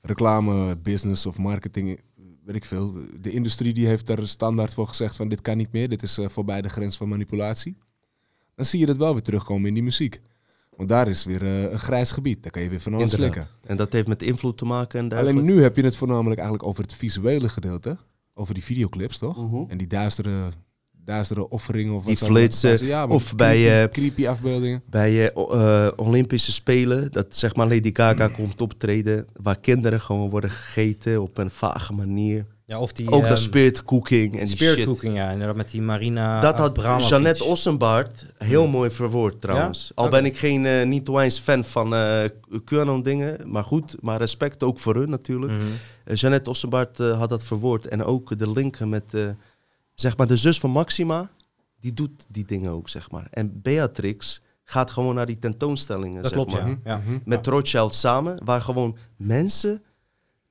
reclame, 0.00 0.76
business 0.76 1.26
of 1.26 1.38
marketing, 1.38 2.00
weet 2.48 2.56
ik 2.56 2.64
veel. 2.64 2.94
De 3.20 3.30
industrie 3.30 3.72
die 3.72 3.86
heeft 3.86 4.06
daar 4.06 4.28
standaard 4.28 4.74
voor 4.74 4.88
gezegd 4.88 5.16
van 5.16 5.28
dit 5.28 5.40
kan 5.40 5.56
niet 5.56 5.72
meer, 5.72 5.88
dit 5.88 6.02
is 6.02 6.18
eh, 6.18 6.28
voorbij 6.28 6.62
de 6.62 6.68
grens 6.68 6.96
van 6.96 7.08
manipulatie. 7.08 7.76
Dan 8.54 8.64
zie 8.64 8.80
je 8.80 8.86
dat 8.86 8.96
wel 8.96 9.12
weer 9.12 9.22
terugkomen 9.22 9.68
in 9.68 9.74
die 9.74 9.82
muziek. 9.82 10.20
Want 10.76 10.88
daar 10.88 11.08
is 11.08 11.24
weer 11.24 11.42
eh, 11.42 11.72
een 11.72 11.78
grijs 11.78 12.12
gebied, 12.12 12.42
daar 12.42 12.52
kan 12.52 12.62
je 12.62 12.68
weer 12.68 12.80
van 12.80 12.94
alles 12.94 13.14
flikken. 13.14 13.46
En 13.66 13.76
dat 13.76 13.92
heeft 13.92 14.08
met 14.08 14.22
invloed 14.22 14.58
te 14.58 14.64
maken. 14.64 15.00
En 15.00 15.18
Alleen 15.18 15.44
nu 15.44 15.62
heb 15.62 15.76
je 15.76 15.82
het 15.82 15.96
voornamelijk 15.96 16.40
eigenlijk 16.40 16.68
over 16.68 16.82
het 16.82 16.94
visuele 16.94 17.48
gedeelte, 17.48 17.96
over 18.34 18.54
die 18.54 18.62
videoclips 18.62 19.18
toch? 19.18 19.50
Mhm. 19.50 19.70
En 19.70 19.78
die 19.78 19.86
duistere, 19.86 20.48
duistere 21.08 21.48
offeringen 21.48 21.94
of 21.94 22.04
wat 22.04 22.18
Die 22.18 22.26
flitsen? 22.26 22.86
Ja, 22.86 23.06
of 23.06 23.34
bij, 23.36 23.56
creepy, 23.56 23.82
eh, 23.82 23.92
creepy 23.92 24.28
afbeeldingen. 24.28 24.82
bij 24.90 25.32
eh, 25.32 25.86
eh, 25.86 25.92
Olympische 25.96 26.52
Spelen, 26.52 27.12
dat 27.12 27.26
zeg 27.28 27.54
maar 27.54 27.68
Lady 27.68 27.90
Gaga 27.92 28.28
komt 28.28 28.60
optreden, 28.60 29.26
waar 29.32 29.58
kinderen 29.58 30.00
gewoon 30.00 30.30
worden 30.30 30.50
gegeten 30.50 31.22
op 31.22 31.38
een 31.38 31.50
vage 31.50 31.92
manier. 31.92 32.46
Ja, 32.68 32.80
of 32.80 32.92
die 32.92 33.10
Ook 33.10 33.20
dat 33.20 33.30
ehm, 33.30 33.40
spirit 33.40 33.84
cooking 33.84 34.32
en 34.32 34.38
die 34.38 34.48
spirit 34.48 34.76
shit. 34.76 34.84
cooking, 34.84 35.16
ja. 35.16 35.30
Inderdaad, 35.30 35.56
met 35.56 35.70
die 35.70 35.82
Marina 35.82 36.40
Dat 36.40 36.58
had. 36.58 36.76
Jeannette 37.08 37.44
Ossenbaard 37.44 38.26
heel 38.38 38.66
mooi 38.68 38.90
verwoord 38.90 39.40
trouwens. 39.40 39.92
Al 39.94 40.08
ben 40.08 40.24
ik 40.24 40.38
geen 40.38 40.66
eh, 40.66 40.86
niet 40.86 41.08
eens 41.08 41.38
fan 41.38 41.64
van 41.64 41.94
eh 41.94 42.24
QAnon 42.64 43.02
dingen, 43.02 43.50
maar 43.50 43.64
goed, 43.64 43.96
maar 44.00 44.18
respect 44.18 44.62
ook 44.62 44.78
voor 44.78 44.94
hun 44.94 45.10
natuurlijk. 45.10 45.52
Jeannette 46.14 46.50
Ossenbaard 46.50 47.00
eh, 47.00 47.18
had 47.18 47.28
dat 47.28 47.42
verwoord 47.42 47.86
en 47.86 48.04
ook 48.04 48.38
de 48.38 48.50
linken 48.50 48.88
met 48.88 49.14
eh, 49.14 49.28
zeg 50.00 50.16
maar 50.16 50.26
de 50.26 50.36
zus 50.36 50.60
van 50.60 50.70
Maxima, 50.70 51.30
die 51.80 51.94
doet 51.94 52.26
die 52.28 52.44
dingen 52.44 52.72
ook 52.72 52.88
zeg 52.88 53.10
maar. 53.10 53.28
En 53.30 53.62
Beatrix 53.62 54.42
gaat 54.64 54.90
gewoon 54.90 55.14
naar 55.14 55.26
die 55.26 55.38
tentoonstellingen 55.38 56.22
Dat 56.22 56.32
zeg 56.32 56.44
klopt, 56.44 56.52
maar. 56.52 56.68
ja. 56.68 56.78
ja. 56.84 56.98
Mhm. 56.98 57.18
met 57.24 57.46
Rothschild 57.46 57.94
samen, 57.94 58.44
waar 58.44 58.62
gewoon 58.62 58.96
mensen, 59.16 59.82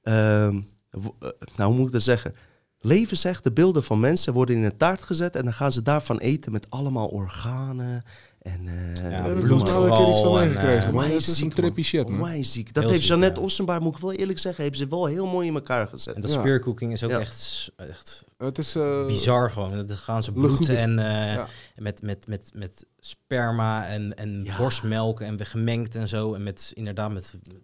ehm, 0.01 0.61
eh, 0.89 1.29
nou 1.55 1.69
hoe 1.69 1.75
moet 1.77 1.87
ik 1.87 1.93
dat 1.93 2.01
zeggen, 2.01 2.35
levensechte 2.79 3.51
beelden 3.51 3.83
van 3.83 3.99
mensen 3.99 4.33
worden 4.33 4.55
in 4.55 4.63
een 4.63 4.77
taart 4.77 5.03
gezet 5.03 5.35
en 5.35 5.43
dan 5.43 5.53
gaan 5.53 5.71
ze 5.71 5.81
daarvan 5.81 6.17
eten 6.17 6.51
met 6.51 6.69
allemaal 6.69 7.07
organen 7.07 8.03
en 8.47 8.67
eh, 8.67 9.11
Ja, 9.11 9.23
daar 9.27 9.35
bloed 9.35 9.59
heb 9.59 9.67
ik 9.67 9.73
maar 9.73 9.81
wel 9.81 9.91
een 9.91 9.97
keer 9.97 10.07
iets 10.07 10.17
van 10.19 10.25
vooral 10.25 10.39
en, 10.41 10.47
meegekregen. 10.47 10.87
eh, 10.87 10.93
maar 10.93 11.09
dat 11.09 11.17
is 11.21 11.41
een 11.41 11.53
trippy 11.53 11.75
man. 11.79 11.83
shit, 11.83 12.07
man. 12.09 12.17
Onwijs 12.19 12.51
ziek. 12.51 12.73
Dat 12.73 12.83
Heel 12.83 12.91
heeft 12.91 13.03
ziek, 13.03 13.11
Jeannette 13.11 13.39
ja. 13.39 13.45
Ossenbaard, 13.45 13.81
moet 13.81 13.95
ik 13.95 14.01
wel 14.01 14.11
eerlijk 14.13 14.39
zeggen, 14.39 14.63
heeft 14.63 14.77
ze 14.77 14.87
wel 14.87 15.05
heel 15.05 15.27
mooi 15.27 15.47
in 15.47 15.53
elkaar 15.53 15.87
gezet. 15.87 16.15
En 16.15 16.21
dat 16.21 16.33
Ja. 16.33 16.39
spirit 16.39 16.61
cooking 16.61 16.91
is 16.93 17.03
ook 17.03 17.09
Ja. 17.11 17.19
echt, 17.19 17.71
echt 17.75 18.23
Het 18.37 18.57
is... 18.57 18.75
eh, 18.75 19.05
bizar 19.05 19.51
gewoon. 19.51 19.85
Dan 19.85 19.97
gaan 19.97 20.23
ze 20.23 20.31
bloed 20.31 20.69
en 20.69 20.99
eh, 20.99 21.33
Ja. 21.33 21.47
met, 21.75 22.01
met, 22.01 22.27
met, 22.27 22.51
met 22.53 22.85
sperma 22.99 23.87
en, 23.87 24.17
en 24.17 24.41
Ja. 24.43 24.57
borstmelk 24.57 25.21
en 25.21 25.37
weer 25.37 25.45
gemengd 25.45 25.95
en 25.95 26.07
zo. 26.07 26.33
En 26.33 26.43
met 26.43 26.71
inderdaad 26.73 27.11
met 27.11 27.33
een 27.43 27.61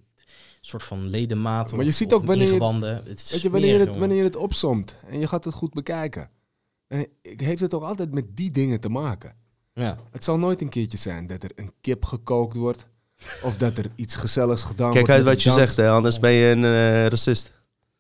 soort 0.61 0.83
van 0.83 1.07
ledematen. 1.07 1.75
Maar 1.75 1.85
je 1.85 1.91
of- 1.91 1.97
ziet 1.97 2.13
ook 2.13 2.25
wanneer 2.25 2.53
je-. 2.53 3.01
Het 3.03 3.19
is 3.19 3.31
Weet 3.31 3.41
je, 3.41 3.49
wanneer, 3.49 3.69
smerig, 3.73 3.87
het, 3.89 3.97
wanneer 3.97 4.17
je 4.17 4.23
het 4.23 4.35
opzomt 4.35 4.95
en 5.09 5.19
je 5.19 5.27
gaat 5.27 5.43
het 5.45 5.53
goed 5.53 5.73
bekijken, 5.73 6.29
dan 6.87 7.05
heeft 7.21 7.59
het 7.61 7.73
ook 7.73 7.83
altijd 7.83 8.11
met 8.13 8.25
die 8.35 8.51
dingen 8.51 8.79
te 8.79 8.89
maken. 8.89 9.35
Ja. 9.73 9.97
Het 10.11 10.23
zal 10.23 10.37
nooit 10.39 10.61
een 10.61 10.69
keertje 10.69 10.97
zijn 10.97 11.27
dat 11.27 11.43
er 11.43 11.51
een 11.55 11.71
kip 11.81 12.05
gekookt 12.05 12.55
wordt. 12.57 12.87
Of 13.43 13.57
dat 13.57 13.77
er 13.77 13.85
iets 13.95 14.15
gezelligs 14.15 14.63
gedaan 14.63 14.91
Kijk 14.93 15.05
wordt. 15.07 15.11
uit 15.11 15.23
met 15.23 15.33
wat 15.33 15.43
je 15.43 15.49
dans. 15.49 15.61
zegt, 15.61 15.75
hè, 15.77 15.89
anders 15.89 16.19
ben 16.19 16.31
je 16.31 16.45
een 16.49 16.63
eh, 16.63 17.07
racist. 17.07 17.53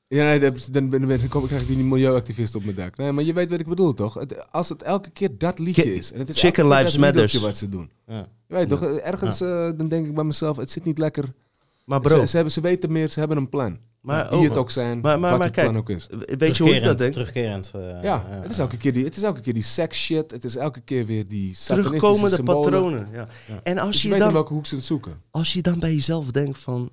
Ja, 0.07 0.23
nee, 0.25 0.39
dan, 0.71 0.89
ben- 0.89 1.07
dan 1.07 1.27
kom- 1.27 1.47
krijg 1.47 1.61
ik 1.61 1.67
die 1.67 1.77
milieuactivist 1.77 2.55
op 2.55 2.63
mijn 2.63 2.75
dak. 2.75 2.97
Nee, 2.97 3.11
maar 3.11 3.23
je 3.23 3.33
weet 3.33 3.49
wat 3.49 3.59
ik 3.59 3.67
bedoel, 3.67 3.93
toch? 3.93 4.13
Het, 4.13 4.51
als 4.51 4.69
het 4.69 4.83
elke 4.83 5.09
keer 5.09 5.37
dat 5.37 5.59
liedje 5.59 5.95
is. 5.95 6.11
En 6.11 6.19
het 6.19 6.29
is 6.29 6.39
Chicken 6.39 6.67
Lives 6.67 6.97
Matters. 6.97 7.33
wat 7.33 7.57
ze 7.57 7.69
doen. 7.69 7.91
Ja. 8.07 8.27
Je 8.47 8.55
weet 8.55 8.67
toch, 8.69 8.83
ergens 8.85 9.41
eh, 9.41 9.69
dan 9.75 9.87
denk 9.87 10.05
ik 10.07 10.13
bij 10.15 10.23
mezelf, 10.23 10.57
het 10.57 10.71
zit 10.71 10.85
niet 10.85 10.97
lekker. 10.97 11.33
Maar 11.85 11.99
bro, 11.99 12.19
Ze, 12.19 12.27
ze, 12.27 12.35
hebben, 12.35 12.53
ze 12.53 12.61
weten 12.61 12.91
meer, 12.91 13.09
ze 13.09 13.19
hebben 13.19 13.37
een 13.37 13.49
plan. 13.49 13.77
Maar, 14.03 14.29
Wie 14.29 14.43
het 14.47 14.57
ook 14.57 14.71
zijn, 14.71 14.99
maar- 14.99 15.19
maar- 15.19 15.29
wat 15.29 15.37
maar 15.39 15.47
het 15.47 15.55
kijk, 15.55 15.67
plan 15.69 15.79
ook 15.81 15.89
is. 15.89 16.07
weet 16.37 16.57
je 16.57 16.63
hoe 16.63 16.75
ik 16.75 16.83
dat 16.83 16.97
denk? 16.97 17.13
Terugkerend. 17.13 17.71
eh, 17.75 18.03
Ja, 18.03 18.25
het 18.29 18.51
is, 18.51 18.59
elke 18.59 18.77
keer 18.77 18.93
die, 18.93 19.05
het 19.05 19.15
is 19.17 19.23
elke 19.23 19.41
keer 19.41 19.53
die 19.53 19.63
sex 19.63 19.97
shit. 20.03 20.31
Het 20.31 20.43
is 20.43 20.55
elke 20.55 20.79
keer 20.81 21.05
weer 21.05 21.27
die 21.27 21.55
Terugkomende 21.65 22.29
symbolen. 22.35 22.71
patronen. 22.71 23.07
Ja. 23.11 23.27
Ja. 23.47 23.59
En 23.63 23.77
als 23.77 23.91
Dus 23.91 24.01
je 24.01 24.09
je, 24.09 24.17
dan, 24.17 24.33
welke 24.33 24.53
hoek 24.53 24.65
ze 24.65 24.75
het 24.75 24.83
zoeken. 24.85 25.21
als 25.31 25.53
je 25.53 25.61
dan 25.61 25.79
bij 25.79 25.93
jezelf 25.93 26.31
denkt 26.31 26.57
van... 26.59 26.91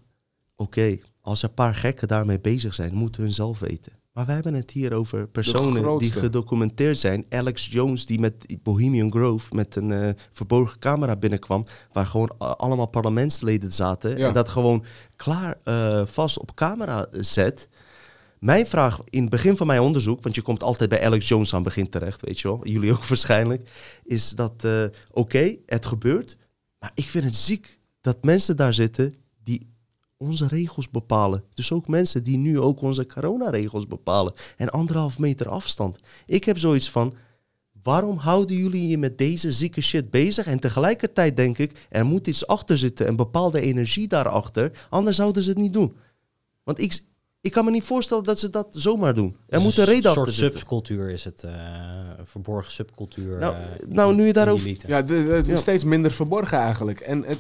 Oké, 0.57 0.99
als 1.21 1.43
een 1.43 1.55
paar 1.55 1.75
gekken 1.75 2.09
daarmee 2.09 2.41
bezig 2.41 2.75
zijn, 2.75 2.95
moeten 2.95 3.23
hun 3.23 3.33
zelf 3.33 3.59
weten. 3.59 3.93
Maar 4.13 4.27
wij 4.27 4.35
hebben 4.35 4.55
het 4.55 4.71
hier 4.71 4.93
over 4.93 5.29
personen 5.29 5.99
die 5.99 6.13
gedocumenteerd 6.13 6.99
zijn. 6.99 7.27
Alex 7.29 7.67
Jones, 7.67 8.07
die 8.07 8.19
met 8.19 8.63
Bohemian 8.63 9.11
Grove 9.11 9.55
met 9.55 9.77
een 9.77 9.93
eh, 9.93 10.11
verborgen 10.33 10.79
camera 10.79 11.17
binnenkwam. 11.17 11.65
Waar 11.93 12.07
gewoon 12.07 12.39
allemaal 12.39 12.87
parlementsleden 12.87 13.73
zaten. 13.73 14.19
Ja. 14.19 14.29
En 14.29 14.35
dat 14.35 14.49
gewoon 14.49 14.85
klaar 15.17 15.59
eh, 15.65 16.03
vast 16.07 16.39
op 16.39 16.55
camera 16.55 17.07
zet. 17.13 17.69
Mijn 18.39 18.67
vraag 18.67 18.99
in 19.05 19.21
het 19.21 19.31
begin 19.31 19.57
van 19.57 19.67
mijn 19.67 19.81
onderzoek, 19.81 20.23
want 20.23 20.35
je 20.35 20.43
komt 20.43 20.63
altijd 20.63 20.91
bij 20.91 21.05
Alex 21.05 21.29
Jones 21.29 21.55
aan 21.55 21.61
het 21.61 21.69
begin 21.69 21.89
terecht, 21.89 22.21
weet 22.21 22.41
je 22.41 22.49
wel, 22.49 22.67
jullie 22.73 22.93
ook 22.93 23.05
waarschijnlijk, 23.05 23.71
is 24.05 24.31
dat 24.31 24.65
eh, 24.65 24.85
oké, 25.11 25.57
het 25.67 25.87
gebeurt, 25.87 26.37
maar 26.79 26.91
ik 26.95 27.05
vind 27.05 27.25
het 27.25 27.37
ziek 27.37 27.79
dat 28.01 28.25
mensen 28.25 28.57
daar 28.57 28.75
zitten 28.75 29.15
onze 30.21 30.47
regels 30.47 30.91
bepalen. 30.91 31.45
Dus 31.55 31.73
ook 31.73 31.89
mensen 31.89 32.23
die 32.23 32.39
nu 32.39 32.59
ook 32.61 32.81
onze 32.81 33.07
coronaregels 33.07 33.87
bepalen 33.87 34.33
en 34.57 34.71
anderhalf 34.71 35.19
meter 35.19 35.49
afstand. 35.49 35.99
Ik 36.27 36.45
heb 36.45 36.59
zoiets 36.59 36.91
van, 36.91 37.15
waarom 37.83 38.17
houden 38.17 38.57
jullie 38.57 38.89
je 38.89 38.99
met 38.99 39.19
deze 39.19 39.53
zieke 39.53 39.81
shit 39.81 40.11
bezig? 40.11 40.47
En 40.47 40.59
tegelijkertijd 40.61 41.37
denk 41.37 41.59
ik, 41.59 41.87
er 41.89 42.05
moet 42.07 42.27
iets 42.27 42.47
achter 42.47 42.79
zitten, 42.79 43.09
een 43.09 43.17
bepaalde 43.17 43.61
energie 43.61 44.09
daarachter, 44.09 44.87
anders 44.91 45.17
zouden 45.17 45.43
ze 45.43 45.49
het 45.49 45.59
niet 45.59 45.73
doen. 45.73 45.97
Want 46.63 46.79
ik, 46.79 47.05
ik 47.41 47.53
kan 47.53 47.65
me 47.65 47.71
niet 47.71 47.85
voorstellen 47.85 48.25
dat 48.25 48.39
ze 48.39 48.51
dat 48.51 48.67
zomaar 48.71 49.15
doen. 49.15 49.37
Er 49.49 49.59
Dus 49.59 49.63
moet 49.63 49.77
een 49.77 49.85
reden 49.85 50.03
soort 50.03 50.17
achter 50.19 50.33
zitten. 50.35 50.59
subcultuur 50.59 51.11
is 51.11 51.25
het. 51.25 51.43
eh, 51.45 51.53
een 52.19 52.27
verborgen 52.27 52.73
subcultuur. 52.73 53.39
Nou, 53.39 53.55
eh, 53.55 53.61
nou, 53.89 54.15
nu 54.15 54.27
je 54.27 54.33
daarover-. 54.33 54.77
Ja, 54.87 55.03
de, 55.03 55.15
het 55.15 55.47
is 55.47 55.53
Ja. 55.55 55.61
steeds 55.61 55.85
minder 55.85 56.11
verborgen 56.11 56.59
eigenlijk. 56.59 57.01
En 57.01 57.23
het, 57.25 57.39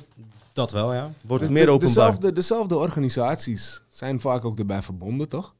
Dat 0.52 0.70
wel, 0.72 0.94
ja. 0.94 1.10
Wordt 1.26 1.46
de- 1.46 1.52
meer 1.52 1.64
de- 1.64 1.70
openbaar. 1.70 1.94
Dezelfde, 1.94 2.32
dezelfde 2.32 2.76
organisaties 2.76 3.82
zijn 3.88 4.20
vaak 4.20 4.44
ook 4.44 4.58
erbij 4.58 4.82
verbonden, 4.82 5.28
toch? 5.28 5.54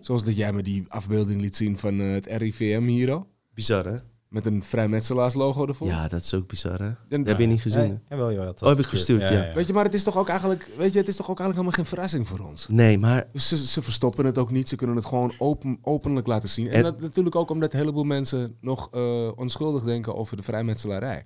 Zoals 0.00 0.24
dat 0.24 0.36
jij 0.36 0.52
me 0.52 0.62
die 0.62 0.84
afbeelding 0.88 1.40
liet 1.40 1.56
zien 1.56 1.78
van 1.78 2.00
eh, 2.00 2.12
het 2.12 2.26
RIVM 2.26 2.82
hier, 2.86 3.12
al, 3.12 3.26
Bizar, 3.54 3.84
hè? 3.84 3.96
met 4.28 4.46
een 4.46 4.62
vrijmetselaarslogo 4.62 5.66
ervoor. 5.66 5.86
Ja, 5.86 6.08
dat 6.08 6.22
is 6.22 6.34
ook 6.34 6.46
bizar, 6.48 6.78
hè? 6.78 6.86
En- 6.86 6.96
Dat 7.08 7.26
heb 7.26 7.38
je 7.38 7.46
niet 7.46 7.60
gezien? 7.60 7.86
Ja, 7.92 7.98
jawel, 8.08 8.30
ja, 8.30 8.44
dat 8.44 8.62
Oh, 8.62 8.68
heb 8.68 8.78
ik 8.78 8.86
gestuurd, 8.86 9.20
ja. 9.20 9.52
Weet 9.54 9.66
je, 9.66 9.72
maar 9.72 9.84
het 9.84 9.94
is 9.94 10.02
toch 10.02 10.16
ook 10.18 10.28
eigenlijk, 10.28 10.68
weet 10.76 10.92
je, 10.92 10.98
het 10.98 11.08
is 11.08 11.16
toch 11.16 11.30
ook 11.30 11.40
eigenlijk 11.40 11.58
helemaal 11.58 11.72
geen 11.72 11.84
verrassing 11.86 12.28
voor 12.28 12.48
ons. 12.48 12.68
Nee, 12.68 12.98
maar 12.98 13.26
Dus 13.32 13.48
ze, 13.48 13.66
ze 13.66 13.82
verstoppen 13.82 14.24
het 14.24 14.38
ook 14.38 14.50
niet, 14.50 14.68
ze 14.68 14.76
kunnen 14.76 14.96
het 14.96 15.04
gewoon 15.04 15.32
open, 15.38 15.78
openlijk 15.82 16.26
laten 16.26 16.48
zien. 16.48 16.66
En, 16.68 16.72
En- 16.74 16.82
dat 16.82 17.00
natuurlijk 17.00 17.36
ook 17.36 17.50
omdat 17.50 17.72
een 17.72 17.78
heleboel 17.78 18.04
mensen 18.04 18.56
nog 18.60 18.88
eh, 18.92 19.28
onschuldig 19.36 19.82
denken 19.82 20.14
over 20.14 20.36
de 20.36 20.42
vrijmetselarij. 20.42 21.24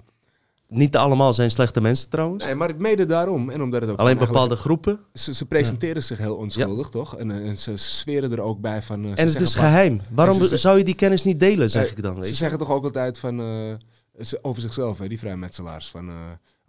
Niet 0.71 0.97
allemaal 0.97 1.35
zijn 1.35 1.51
slechte 1.51 1.81
mensen 1.81 2.09
trouwens. 2.11 2.45
Nee, 2.45 2.55
maar 2.55 2.71
mede 2.79 3.07
daarom. 3.07 3.51
En 3.51 3.63
omdat 3.63 3.81
het 3.81 3.91
ook 3.91 3.99
Alleen 3.99 4.19
bepaalde 4.19 4.57
groepen. 4.57 4.99
Ze, 5.15 5.35
ze 5.35 5.47
presenteren 5.47 6.03
zich 6.03 6.19
heel 6.19 6.37
onschuldig, 6.37 6.89
toch? 6.89 7.17
En, 7.17 7.31
eh, 7.31 7.49
en 7.49 7.59
ze, 7.59 7.77
zweren 7.77 8.33
er 8.33 8.41
ook 8.41 8.61
bij 8.61 8.83
van... 8.83 9.05
eh, 9.05 9.11
En 9.11 9.27
het 9.27 9.41
is 9.41 9.55
geheim. 9.55 10.01
Waarom 10.11 10.43
ze- 10.43 10.57
zou 10.57 10.79
je 10.79 10.85
die 10.85 10.95
kennis 10.95 11.25
niet 11.25 11.41
delen, 11.41 11.71
zeg 11.71 11.85
Eh, 11.85 11.91
ik 11.91 12.03
dan? 12.03 12.15
Weet 12.15 12.27
Ze 12.27 12.35
zeggen 12.35 12.59
toch 12.59 12.71
ook 12.71 12.85
altijd 12.85 13.19
van, 13.19 13.41
over 14.43 14.63
zichzelf, 14.63 14.99
hè, 14.99 15.09
die 15.09 15.19
vrijmetselaars. 15.19 15.89
Van, 15.89 16.11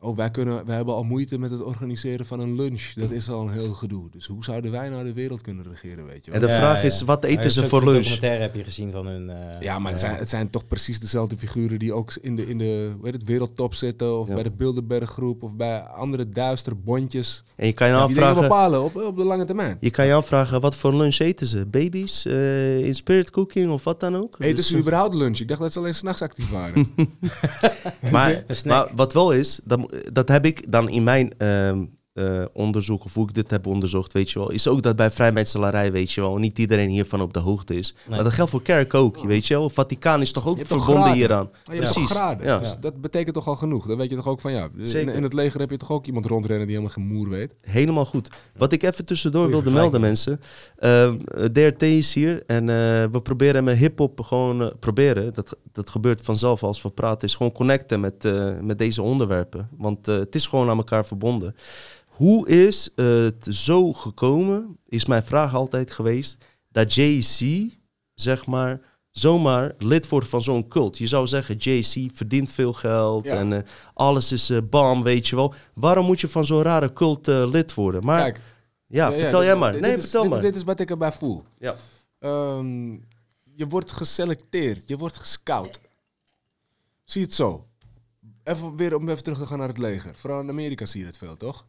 oh, 0.02 0.16
wij, 0.18 0.32
kunnen, 0.32 0.66
wij 0.66 0.76
hebben 0.76 0.94
al 0.94 1.04
moeite 1.04 1.40
met 1.40 1.52
het 1.52 1.64
organiseren 1.64 2.26
van 2.26 2.40
een 2.40 2.56
lunch. 2.56 2.82
Dat 2.96 3.12
is 3.12 3.30
al 3.30 3.42
een 3.42 3.54
heel 3.54 3.74
gedoe. 3.74 4.10
Dus 4.12 4.26
hoe 4.26 4.44
zouden 4.44 4.72
wij 4.72 4.90
nou 4.90 5.04
de 5.04 5.14
wereld 5.14 5.42
kunnen 5.42 5.66
regeren, 5.70 6.06
weet 6.06 6.26
je 6.26 6.32
wel? 6.32 6.42
En 6.42 6.48
de 6.48 6.54
vraag 6.54 6.84
is, 6.84 7.02
wat 7.02 7.24
eten 7.24 7.52
ze 7.52 7.68
voor 7.68 7.84
lunch? 7.84 7.96
documentaire 7.98 8.42
heb 8.42 8.56
je 8.56 8.64
gezien 8.64 8.92
van 8.92 9.08
hun... 9.08 9.30
eh, 9.30 9.62
Ja, 9.62 9.80
maar 9.80 9.92
het 9.92 10.02
eh, 10.02 10.08
zijn, 10.08 10.20
het 10.20 10.30
zijn 10.30 10.50
toch 10.50 10.68
precies 10.68 11.00
dezelfde 11.00 11.38
figuren 11.38 11.80
die 11.80 11.94
ook 11.94 12.14
in 12.22 12.36
de, 12.36 12.48
in 12.48 12.58
de 12.58 12.94
heet 13.04 13.14
het, 13.14 13.24
wereldtop 13.24 13.74
zitten. 13.74 14.20
Of 14.20 14.28
Ja. 14.28 14.34
bij 14.34 14.44
de 14.44 14.52
Bilderberggroep. 14.52 15.44
Of 15.44 15.54
bij 15.56 15.80
andere 15.80 16.30
duistere 16.30 16.76
bondjes. 16.76 17.44
En 17.56 17.68
je 17.68 17.74
kan 17.74 17.88
je 17.88 17.94
die 17.94 18.08
dingen 18.08 18.22
afvragen... 18.24 18.42
bepalen 18.50 18.84
op, 18.84 18.96
op 18.96 19.18
de 19.18 19.24
lange 19.24 19.46
termijn. 19.46 19.78
Je 19.80 19.90
kan 19.92 20.06
je 20.06 20.14
afvragen, 20.14 20.62
wat 20.62 20.76
voor 20.76 20.96
lunch 20.96 21.18
eten 21.20 21.48
ze? 21.48 21.66
Baby's? 21.66 22.26
eh, 22.26 22.86
in 22.86 22.96
spirit 22.96 23.30
cooking 23.30 23.72
of 23.72 23.84
wat 23.84 24.00
dan 24.00 24.16
ook? 24.16 24.36
Eten 24.40 24.56
Dus, 24.56 24.68
ze 24.68 24.78
überhaupt 24.78 25.14
lunch? 25.14 25.40
Ik 25.40 25.48
dacht 25.48 25.60
dat 25.62 25.72
ze 25.74 25.80
alleen 25.80 25.96
s'nachts 25.96 26.22
actief 26.22 26.50
waren. 26.50 26.90
Maar, 28.12 28.44
maar 28.66 28.90
wat 28.96 29.14
wel 29.14 29.32
is, 29.32 29.60
dat, 29.64 29.90
dat 30.12 30.27
heb 30.27 30.45
ik 30.45 30.71
dan 30.71 30.89
in 30.89 31.04
mijn 31.04 31.34
eh, 32.13 32.43
onderzoek, 32.54 33.04
of 33.04 33.13
hoe 33.13 33.28
ik 33.28 33.34
dit 33.34 33.52
heb 33.52 33.67
onderzocht, 33.67 34.13
weet 34.13 34.32
je 34.32 34.39
wel, 34.39 34.52
is 34.52 34.67
ook 34.67 34.82
dat 34.82 34.95
bij 34.95 35.12
vrijmetselarij, 35.12 35.91
weet 35.91 36.12
je 36.12 36.21
wel, 36.21 36.38
niet 36.38 36.60
iedereen 36.60 36.89
hiervan 36.89 37.21
op 37.21 37.34
de 37.34 37.39
hoogte 37.39 37.76
is. 37.76 37.95
Maar 38.10 38.24
dat 38.24 38.34
geldt 38.34 38.52
voor 38.52 38.62
kerk 38.62 38.93
ook, 38.93 39.24
weet 39.24 39.47
je 39.47 39.54
wel. 39.54 39.69
Vaticaan 39.69 40.21
is 40.21 40.32
toch 40.32 40.47
ook 40.47 40.60
toch 40.60 40.86
verbonden 40.86 41.13
hieraan. 41.13 41.50
Maar 41.65 41.76
je 41.76 41.82
hebt 41.82 41.93
toch 41.93 42.10
graden. 42.10 42.47
Ja. 42.47 42.60
Dus 42.60 42.76
dat 42.80 43.02
betekent 43.02 43.36
toch 43.36 43.47
al 43.47 43.56
genoeg. 43.56 43.88
Dan 43.88 43.97
weet 43.97 44.10
je 44.10 44.15
toch 44.15 44.28
ook 44.28 44.41
van 44.41 44.52
ja. 44.52 44.69
In, 44.93 45.24
het 45.24 45.34
leger 45.34 45.60
heb 45.60 45.69
je 45.69 45.78
toch 45.78 45.91
ook 45.91 46.06
iemand 46.06 46.26
rondrennen 46.26 46.67
die 46.67 46.76
helemaal 46.76 46.95
geen 46.97 47.08
moer 47.08 47.30
weet. 47.30 47.56
Helemaal 47.62 48.06
goed. 48.06 48.30
Wat 48.58 48.71
ik 48.71 48.84
even 48.84 49.06
tussendoor 49.06 49.41
Goeie 49.43 49.62
wilde 49.62 49.80
melden, 49.80 50.02
mensen. 50.02 50.41
Ehm, 50.78 51.17
DRT 51.54 51.82
is 51.82 52.13
hier 52.13 52.43
en 52.47 52.69
eh, 52.69 52.76
we 53.12 53.19
proberen 53.24 53.63
met 53.63 53.78
hip-hop 53.78 54.21
gewoon. 54.21 54.62
eh, 54.62 54.67
proberen, 54.80 55.34
dat, 55.34 55.58
dat 55.71 55.89
gebeurt 55.89 56.21
vanzelf 56.21 56.63
als 56.63 56.82
we 56.82 56.89
praten, 56.89 57.28
is 57.28 57.36
gewoon 57.36 57.52
connecten 57.52 58.00
met, 58.00 58.26
eh, 58.26 58.60
met 58.62 58.78
deze 58.78 59.02
onderwerpen. 59.02 59.69
Want 59.78 60.08
eh, 60.08 60.15
het 60.15 60.36
is 60.36 60.45
gewoon 60.45 60.69
aan 60.69 60.78
elkaar 60.78 61.06
verbonden. 61.06 61.56
Hoe 62.22 62.48
is 62.48 62.90
het 62.96 63.48
zo 63.50 63.94
gekomen, 63.94 64.78
is 64.86 65.06
mijn 65.06 65.24
vraag 65.24 65.56
altijd 65.56 65.92
geweest, 65.92 66.38
dat 66.72 66.94
JC, 66.94 67.70
zeg 68.14 68.46
maar, 68.46 68.82
zomaar 69.12 69.76
lid 69.78 70.10
wordt 70.10 70.28
van 70.28 70.44
zo'n 70.44 70.68
cult. 70.68 70.98
Je 70.98 71.08
zou 71.08 71.28
zeggen, 71.28 71.56
JC 71.58 72.10
verdient 72.14 72.52
veel 72.52 72.74
geld 72.74 73.26
Ja. 73.26 73.36
en 73.36 73.54
eh, 73.54 73.60
alles 73.94 74.32
is 74.32 74.50
eh 74.50 74.58
bam, 74.70 75.04
weet 75.04 75.28
je 75.28 75.36
wel. 75.36 75.54
Waarom 75.74 76.06
moet 76.06 76.20
je 76.22 76.28
van 76.28 76.46
zo'n 76.46 76.62
rare 76.62 76.94
cult 76.94 77.28
eh, 77.28 77.44
lid 77.52 77.74
worden? 77.74 78.04
Maar 78.04 78.22
Kijk, 78.22 78.42
ja, 78.88 79.10
ja, 79.10 79.18
vertel 79.18 79.44
jij 79.44 79.56
maar. 79.56 79.72
dit 79.72 79.82
nee, 79.82 79.96
is- 79.96 80.02
vertel 80.02 80.22
dit, 80.22 80.32
maar. 80.32 80.42
Dit 80.42 80.56
is 80.56 80.64
wat 80.64 80.80
ik 80.80 80.90
erbij 80.90 81.12
voel. 81.12 81.44
Ja. 81.60 81.76
Ehm, 82.20 82.92
je 83.56 83.68
wordt 83.70 83.92
geselecteerd. 83.92 84.88
Je 84.88 84.98
wordt 84.98 85.18
gescout. 85.18 85.80
Zie 87.04 87.22
het 87.22 87.34
zo. 87.34 87.66
Even 88.44 88.76
weer 88.76 88.96
om 88.96 89.10
even 89.10 89.24
terug 89.24 89.38
te 89.40 89.46
gaan 89.46 89.58
naar 89.58 89.68
het 89.68 89.78
leger. 89.78 90.16
Vooral 90.16 90.42
in 90.42 90.50
Amerika 90.50 90.86
zie 90.86 91.00
je 91.02 91.06
het 91.06 91.18
veel, 91.18 91.36
toch? 91.38 91.66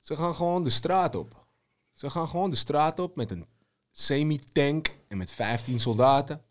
Ze 0.00 0.16
gaan 0.16 0.34
gewoon 0.34 0.64
de 0.64 0.70
straat 0.70 1.14
op. 1.14 1.46
Ze 1.92 2.10
gaan 2.10 2.28
gewoon 2.28 2.50
de 2.50 2.56
straat 2.56 2.98
op 2.98 3.16
met 3.16 3.30
een 3.30 3.46
semi-tank 3.90 4.96
en 5.08 5.16
met 5.16 5.32
15 5.32 5.80
soldaten. 5.80 6.42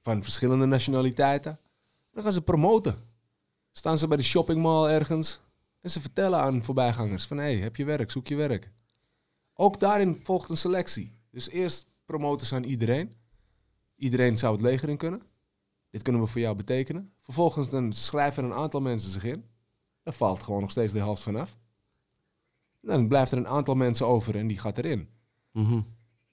Van 0.00 0.22
verschillende 0.22 0.66
nationaliteiten. 0.66 1.60
Dan 2.12 2.22
gaan 2.22 2.32
ze 2.32 2.42
promoten. 2.42 2.98
Staan 3.72 3.98
ze 3.98 4.08
bij 4.08 4.16
de 4.16 4.22
shoppingmall 4.22 4.90
ergens. 4.90 5.40
En 5.80 5.90
ze 5.90 6.00
vertellen 6.00 6.38
aan 6.38 6.64
voorbijgangers 6.64 7.26
van... 7.26 7.36
hé, 7.36 7.42
hey, 7.42 7.56
heb 7.56 7.76
je 7.76 7.84
werk? 7.84 8.10
Zoek 8.10 8.26
je 8.26 8.34
werk? 8.34 8.70
Ook 9.54 9.80
daarin 9.80 10.20
volgt 10.22 10.50
een 10.50 10.56
selectie. 10.56 11.12
Dus 11.30 11.48
eerst 11.48 11.86
promoten 12.04 12.46
ze 12.46 12.54
aan 12.54 12.64
iedereen. 12.64 13.16
Iedereen 13.96 14.38
zou 14.38 14.52
het 14.52 14.62
leger 14.62 14.88
in 14.88 14.96
kunnen. 14.96 15.22
Dit 15.90 16.02
kunnen 16.02 16.22
we 16.22 16.26
voor 16.26 16.40
jou 16.40 16.56
betekenen. 16.56 17.12
Vervolgens 17.22 17.68
dan 17.68 17.92
schrijven 17.92 18.44
een 18.44 18.52
aantal 18.52 18.80
mensen 18.80 19.10
zich 19.10 19.24
in. 19.24 19.44
Daar 20.02 20.14
valt 20.14 20.42
gewoon 20.42 20.60
nog 20.60 20.70
steeds 20.70 20.92
de 20.92 20.98
helft 20.98 21.22
vanaf. 21.22 21.56
Dan 22.82 23.08
blijft 23.08 23.32
er 23.32 23.38
een 23.38 23.48
aantal 23.48 23.74
mensen 23.74 24.06
over 24.06 24.36
en 24.36 24.46
die 24.46 24.58
gaat 24.58 24.78
erin. 24.78 25.08
Mhm. 25.52 25.80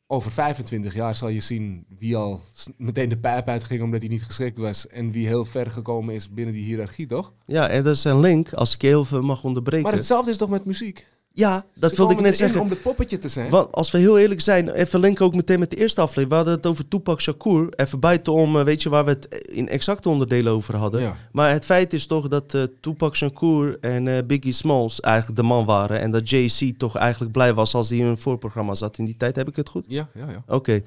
Over 0.08 0.32
25 0.32 0.94
jaar 0.94 1.16
zal 1.16 1.30
je 1.30 1.42
zien 1.42 1.86
wie 1.98 2.16
al 2.16 2.42
meteen 2.78 3.10
de 3.10 3.18
pijp 3.18 3.48
uitging 3.48 3.82
omdat 3.82 4.00
hij 4.00 4.10
niet 4.10 4.24
geschikt 4.24 4.58
was. 4.58 4.88
En 4.88 5.12
wie 5.12 5.28
heel 5.28 5.46
ver 5.46 5.72
gekomen 5.72 6.16
is 6.16 6.30
binnen 6.30 6.54
die 6.54 6.64
hiërarchie, 6.64 7.06
toch? 7.06 7.34
Ja, 7.46 7.70
en 7.70 7.84
dat 7.84 7.96
is 7.96 8.04
een 8.04 8.20
link, 8.20 8.54
als 8.54 8.74
ik 8.74 8.82
heel 8.82 9.06
veel 9.06 9.22
mag 9.22 9.44
onderbreken. 9.44 9.88
Maar 9.88 9.98
hetzelfde 9.98 10.32
is 10.32 10.38
toch 10.38 10.50
met 10.50 10.66
muziek? 10.66 11.08
Ja, 11.34 11.65
dat 11.74 11.89
Ze 11.89 11.98
wilde 11.98 12.13
ik 12.13 12.20
net 12.20 12.38
zeggen. 12.38 12.62
om 12.62 12.70
het 12.70 12.82
poppetje 12.82 13.18
te 13.18 13.28
zijn. 13.28 13.50
Want 13.50 13.72
als 13.72 13.92
we 13.92 13.98
heel 13.98 14.18
eerlijk 14.18 14.42
zijn, 14.42 14.70
even 14.70 15.00
linken 15.00 15.26
ook 15.26 15.36
meteen 15.36 15.60
met 15.60 15.70
de 15.70 15.76
eerste 15.76 16.02
aflevering. 16.02 16.30
We 16.30 16.36
hadden 16.36 16.54
het 16.54 16.65
over 16.65 16.88
Tupac 16.88 17.22
Shakur. 17.22 17.70
Even 17.76 18.00
buitenom, 18.00 18.58
eh, 18.58 18.63
weet 18.63 18.84
je, 18.84 18.89
waar 18.89 19.06
we 19.06 19.10
het 19.10 19.28
in 19.46 19.70
exacte 19.70 20.10
onderdelen 20.10 20.54
over 20.54 20.76
hadden. 20.76 21.02
Ja. 21.02 21.15
Maar 21.32 21.52
het 21.52 21.65
feit 21.65 21.94
is 21.94 22.06
toch 22.06 22.28
dat 22.28 22.54
eh, 22.54 22.63
Tupac 22.82 23.15
Shakur 23.15 23.78
en 23.82 24.08
eh, 24.08 24.26
Biggie 24.26 24.54
Smalls 24.54 25.00
eigenlijk 25.00 25.39
de 25.39 25.48
man 25.48 25.65
waren. 25.65 26.00
En 26.00 26.12
dat 26.12 26.30
JC 26.30 26.78
toch 26.78 26.96
eigenlijk 26.96 27.32
blij 27.32 27.54
was 27.54 27.74
als 27.74 27.89
hij 27.89 27.98
in 27.98 28.06
een 28.06 28.18
voorprogramma 28.18 28.76
zat 28.76 28.98
in 28.98 29.06
die 29.06 29.18
tijd. 29.18 29.36
Heb 29.36 29.48
ik 29.48 29.56
het 29.56 29.70
goed? 29.70 29.86
Ja, 29.88 30.10
ja, 30.13 30.30
ja. 30.30 30.44
Oké. 30.48 30.84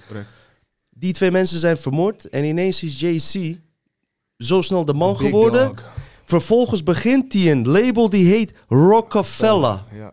Die 0.90 1.12
twee 1.12 1.30
mensen 1.30 1.58
zijn 1.58 1.78
vermoord. 1.78 2.28
En 2.28 2.44
ineens 2.44 2.82
is 2.82 3.00
JC 3.00 3.58
zo 4.36 4.62
snel 4.62 4.84
de 4.84 4.94
man 4.94 5.16
geworden. 5.16 5.74
Vervolgens 6.24 6.82
begint 6.82 7.32
hij 7.32 7.50
een 7.50 7.68
label 7.68 8.10
die 8.10 8.26
heet 8.26 8.52
Rockefeller. 8.68 9.84
Ja. 9.92 10.12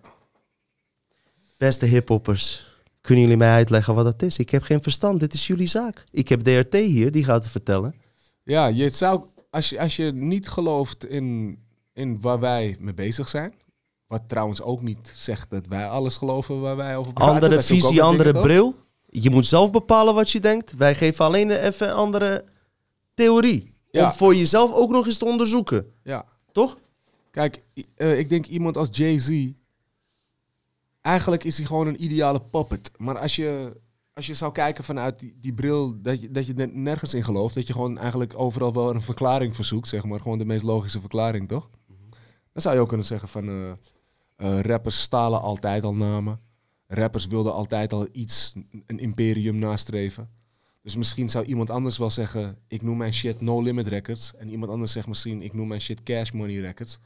Beste 1.59 1.85
hiphoppers, 1.85 2.65
kunnen 3.01 3.23
jullie 3.23 3.37
mij 3.37 3.49
uitleggen 3.51 3.95
wat 3.95 4.05
dat 4.05 4.21
is? 4.21 4.37
Ik 4.37 4.49
heb 4.49 4.63
geen 4.63 4.81
verstand, 4.81 5.19
dit 5.19 5.33
is 5.33 5.47
jullie 5.47 5.67
zaak. 5.67 6.03
Ik 6.11 6.29
heb 6.29 6.39
DRT 6.41 6.73
hier, 6.73 7.11
die 7.11 7.23
gaat 7.23 7.43
het 7.43 7.51
vertellen. 7.51 7.95
Ja, 8.43 8.67
je 8.67 8.89
zou, 8.89 9.23
als, 9.49 9.69
je, 9.69 9.79
als 9.79 9.95
je 9.95 10.11
niet 10.11 10.49
gelooft 10.49 11.05
in, 11.05 11.57
in 11.93 12.21
waar 12.21 12.39
wij 12.39 12.77
mee 12.79 12.93
bezig 12.93 13.29
zijn. 13.29 13.53
Wat 14.07 14.21
trouwens 14.27 14.61
ook 14.61 14.81
niet 14.81 15.13
zegt 15.15 15.49
dat 15.49 15.67
wij 15.67 15.87
alles 15.87 16.17
geloven 16.17 16.61
waar 16.61 16.75
wij 16.75 16.97
over 16.97 17.13
praten. 17.13 17.33
Andere 17.33 17.61
visie, 17.61 18.03
andere 18.03 18.31
bril. 18.31 18.75
Je 19.05 19.29
moet 19.29 19.45
zelf 19.45 19.71
bepalen 19.71 20.13
wat 20.13 20.31
je 20.31 20.39
denkt. 20.39 20.73
Wij 20.77 20.95
geven 20.95 21.25
alleen 21.25 21.51
even 21.51 21.87
een 21.89 21.95
andere 21.95 22.43
theorie. 23.13 23.73
Ja. 23.91 24.05
Om 24.05 24.11
voor 24.11 24.35
jezelf 24.35 24.71
ook 24.73 24.89
nog 24.89 25.05
eens 25.05 25.17
te 25.17 25.25
onderzoeken. 25.25 25.93
Ja. 26.03 26.25
Toch? 26.51 26.77
Kijk, 27.31 27.63
eh, 27.95 28.19
ik 28.19 28.29
denk 28.29 28.45
iemand 28.45 28.77
als 28.77 28.87
Jay-Z. 28.91 29.51
Eigenlijk 31.01 31.43
is 31.43 31.57
hij 31.57 31.65
gewoon 31.65 31.87
een 31.87 32.03
ideale 32.03 32.41
puppet. 32.41 32.91
Maar 32.97 33.17
als 33.17 33.35
je, 33.35 33.81
als 34.13 34.27
je 34.27 34.33
zou 34.33 34.51
kijken 34.51 34.83
vanuit 34.83 35.19
die, 35.19 35.37
die 35.39 35.53
bril, 35.53 36.01
dat 36.01 36.21
je, 36.21 36.31
dat 36.31 36.45
je 36.45 36.53
er 36.53 36.69
nergens 36.73 37.13
in 37.13 37.23
gelooft. 37.23 37.55
Dat 37.55 37.67
je 37.67 37.73
gewoon 37.73 37.97
eigenlijk 37.97 38.33
overal 38.35 38.73
wel 38.73 38.89
een 38.89 39.01
verklaring 39.01 39.55
verzoekt, 39.55 39.87
zeg 39.87 40.03
maar. 40.03 40.21
Gewoon 40.21 40.37
de 40.37 40.45
meest 40.45 40.63
logische 40.63 40.99
verklaring, 40.99 41.47
toch? 41.47 41.69
Dan 42.53 42.61
zou 42.61 42.75
je 42.75 42.81
ook 42.81 42.87
kunnen 42.87 43.05
zeggen 43.05 43.29
van... 43.29 43.47
eh, 43.47 43.71
eh, 44.35 44.59
rappers 44.61 45.01
stalen 45.01 45.41
altijd 45.41 45.83
al 45.83 45.95
namen. 45.95 46.39
Rappers 46.87 47.27
wilden 47.27 47.53
altijd 47.53 47.93
al 47.93 48.07
iets, 48.11 48.53
een 48.85 48.99
imperium 48.99 49.55
nastreven. 49.55 50.29
Dus 50.81 50.95
misschien 50.95 51.29
zou 51.29 51.45
iemand 51.45 51.69
anders 51.69 51.97
wel 51.97 52.09
zeggen... 52.09 52.57
ik 52.67 52.81
noem 52.81 52.97
mijn 52.97 53.13
shit 53.13 53.41
No 53.41 53.61
Limit 53.61 53.87
Records. 53.87 54.35
En 54.35 54.49
iemand 54.49 54.71
anders 54.71 54.91
zegt 54.91 55.07
misschien... 55.07 55.41
ik 55.41 55.53
noem 55.53 55.67
mijn 55.67 55.81
shit 55.81 56.03
Cash 56.03 56.31
Money 56.31 56.59
Records. 56.59 56.99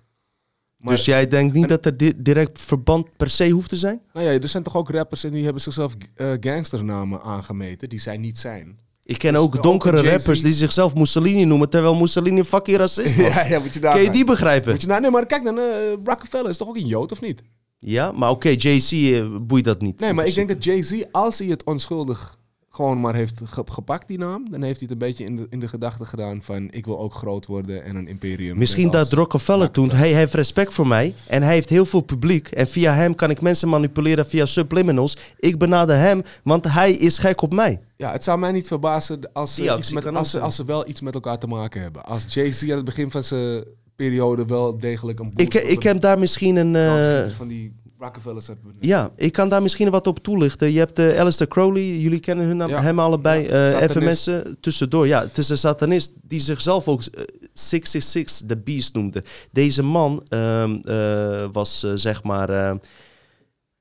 Maar, 0.84 0.96
dus 0.96 1.06
jij 1.06 1.28
denkt 1.28 1.54
niet 1.54 1.68
dat 1.68 1.86
er 1.86 1.98
di- 1.98 2.14
direct 2.18 2.62
verband 2.62 3.08
per 3.18 3.30
se 3.30 3.50
hoeft 3.50 3.70
te 3.70 3.76
zijn? 3.76 4.02
nou 4.14 4.26
ja, 4.26 4.32
er 4.40 4.48
zijn 4.48 4.64
toch 4.64 4.76
ook 4.78 4.90
rappers 4.90 5.24
en 5.24 5.32
die 5.32 5.44
hebben 5.44 5.62
zichzelf 5.62 5.96
eh, 6.16 6.32
gangsternamen 6.40 7.22
aangemeten... 7.22 7.90
die 7.90 8.00
zij 8.00 8.18
niet 8.18 8.40
zijn. 8.40 8.80
Ik 9.04 9.18
ken 9.18 9.34
Dus 9.34 9.42
ook 9.42 9.64
donkere 9.64 9.96
Jay-Z. 10.02 10.10
rappers 10.12 10.42
die 10.42 10.54
zichzelf 10.54 10.96
Mussolini 10.96 11.46
noemen, 11.46 11.70
terwijl 11.70 11.96
Mussolini 11.96 12.38
een 12.38 12.46
fucking 12.46 12.78
racist 12.78 13.16
was. 13.16 13.34
ja, 13.36 13.46
ja, 13.46 13.60
moet 13.60 13.74
je 13.74 13.80
daar 13.80 13.94
Kun 13.94 14.04
je 14.04 14.10
die 14.10 14.26
begrijpen? 14.26 14.72
Moet 14.72 14.82
je 14.82 14.88
nou, 14.88 15.02
nee, 15.02 15.12
maar 15.12 15.26
kijk 15.26 15.44
dan, 15.44 15.60
eh, 15.60 15.64
Rockefeller 16.04 16.50
is 16.50 16.58
toch 16.58 16.68
ook 16.68 16.78
een 16.78 16.88
Jood, 16.88 17.12
of 17.12 17.22
niet? 17.22 17.42
Ja, 17.80 18.12
maar 18.12 18.30
oké, 18.30 18.50
JC 18.50 18.92
eh, 18.92 19.26
boeit 19.42 19.64
dat 19.66 19.82
niet. 19.82 20.00
Nee, 20.00 20.14
maar 20.14 20.26
ik 20.26 20.34
denk 20.34 20.48
dat 20.48 20.64
Jay-Z, 20.64 21.02
als 21.12 21.40
hij 21.40 21.48
het 21.48 21.64
onschuldig 21.64 22.38
gewoon 22.76 23.00
maar 23.02 23.16
heeft 23.16 23.42
ge- 23.46 23.64
gepakt, 23.66 24.08
die 24.08 24.18
naam, 24.18 24.50
dan 24.52 24.62
heeft 24.62 24.80
hij 24.80 24.88
het 24.90 25.02
een 25.02 25.08
beetje 25.08 25.24
in 25.24 25.36
de, 25.36 25.48
in 25.50 25.60
de 25.60 25.68
gedachte 25.68 26.06
gedaan 26.06 26.42
van 26.42 26.68
ik 26.72 26.86
wil 26.86 27.00
ook 27.00 27.14
groot 27.14 27.46
worden 27.46 27.84
en 27.84 27.96
een 27.96 28.08
imperium. 28.08 28.58
Misschien 28.58 28.90
dat 28.92 29.12
Rockefeller 29.12 29.72
toen, 29.72 29.92
hij 29.92 30.14
heeft 30.14 30.34
respect 30.34 30.74
voor 30.74 30.88
mij 30.88 31.14
en 31.28 31.44
hij 31.44 31.54
heeft 31.54 31.70
heel 31.70 31.86
veel 31.86 32.02
publiek. 32.02 32.48
En 32.48 32.68
via 32.68 32.94
hem 32.94 33.16
kan 33.16 33.30
ik 33.30 33.42
mensen 33.42 33.70
manipuleren 33.70 34.26
via 34.28 34.46
subliminals. 34.46 35.18
Ik 35.38 35.58
benader 35.58 35.98
hem, 35.98 36.22
want 36.44 36.68
hij 36.74 36.92
is 36.94 37.18
gek 37.18 37.42
op 37.42 37.54
mij. 37.54 37.80
Ja, 37.98 38.12
het 38.12 38.24
zou 38.24 38.40
mij 38.40 38.52
niet 38.52 38.68
verbazen 38.68 39.20
als 39.34 39.56
ze, 39.56 39.76
iets 39.78 39.92
met, 39.92 40.16
als, 40.16 40.30
ze, 40.30 40.40
als 40.40 40.56
ze 40.56 40.66
wel 40.66 40.88
iets 40.90 41.02
met 41.02 41.14
elkaar 41.14 41.38
te 41.38 41.48
maken 41.48 41.82
hebben. 41.82 42.06
Als 42.06 42.26
Jay-Z 42.28 42.64
aan 42.64 42.70
het 42.76 42.86
begin 42.86 43.12
van 43.12 43.24
zijn 43.24 43.64
periode 43.96 44.46
wel 44.46 44.78
degelijk 44.78 45.20
een 45.20 45.32
Ik, 45.36 45.54
boost 45.54 45.66
ik 45.66 45.84
heb 45.84 46.00
daar 46.00 46.20
misschien 46.20 46.56
een... 46.56 46.76
eh, 46.76 47.30
van 47.36 47.48
die 47.48 47.82
Rockefellers 48.04 48.48
hebben. 48.48 48.74
ja, 48.80 49.12
ik 49.16 49.32
kan 49.34 49.50
daar 49.50 49.62
misschien 49.62 49.90
wat 49.90 50.08
op 50.08 50.20
toelichten. 50.20 50.72
Je 50.72 50.80
hebt 50.80 51.00
uh, 51.00 51.20
Alistair 51.20 51.50
Crowley, 51.50 51.98
jullie 51.98 52.20
kennen 52.20 52.46
hun, 52.46 52.58
naam- 52.58 52.70
Ja. 52.70 52.82
hem 52.82 53.00
allebei. 53.00 53.42
Ja, 53.44 53.50
Eh, 53.50 53.82
even 53.82 54.04
mensen 54.04 54.58
tussendoor. 54.60 55.08
Ja, 55.08 55.22
het 55.22 55.38
is 55.38 55.50
een 55.50 55.58
satanist 55.58 56.12
die 56.22 56.40
zichzelf 56.40 56.88
ook 56.88 57.02
eh, 57.04 57.24
666, 57.54 58.48
de 58.48 58.58
Beast 58.58 58.94
noemde. 58.94 59.24
Deze 59.52 59.84
man 59.84 60.24
ehm, 60.28 60.76
eh, 60.84 61.46
was 61.52 61.84
eh, 61.84 61.92
zeg 61.96 62.24
maar 62.24 62.50
eh, 62.50 62.74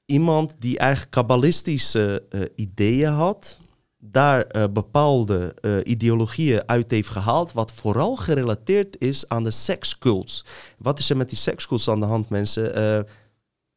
iemand 0.06 0.54
die 0.58 0.78
eigenlijk 0.78 1.10
kabbalistische 1.10 2.22
eh, 2.30 2.40
ideeën 2.56 3.12
had. 3.12 3.60
Daar 4.04 4.42
eh, 4.46 4.64
bepaalde 4.72 5.54
eh, 5.60 5.76
ideologieën 5.84 6.62
uit 6.66 6.90
heeft 6.90 7.08
gehaald, 7.08 7.52
wat 7.52 7.72
vooral 7.72 8.16
gerelateerd 8.16 8.96
is 8.98 9.28
aan 9.28 9.44
de 9.44 9.50
sekscults. 9.50 10.44
Wat 10.78 10.98
is 10.98 11.10
er 11.10 11.16
met 11.16 11.28
die 11.28 11.38
sekscults 11.38 11.88
aan 11.88 12.00
de 12.00 12.06
hand, 12.06 12.28
mensen? 12.28 12.74
Eh, 12.74 13.00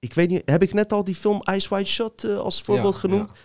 ik 0.05 0.13
weet 0.13 0.29
niet, 0.29 0.41
heb 0.45 0.61
ik 0.63 0.73
net 0.73 0.93
al 0.93 1.03
die 1.03 1.15
film 1.15 1.41
Ice 1.51 1.69
White 1.69 1.89
Shot 1.89 2.23
eh, 2.23 2.37
als 2.37 2.61
voorbeeld 2.61 2.93
Ja, 2.93 2.99
genoemd? 2.99 3.29
ja. 3.29 3.35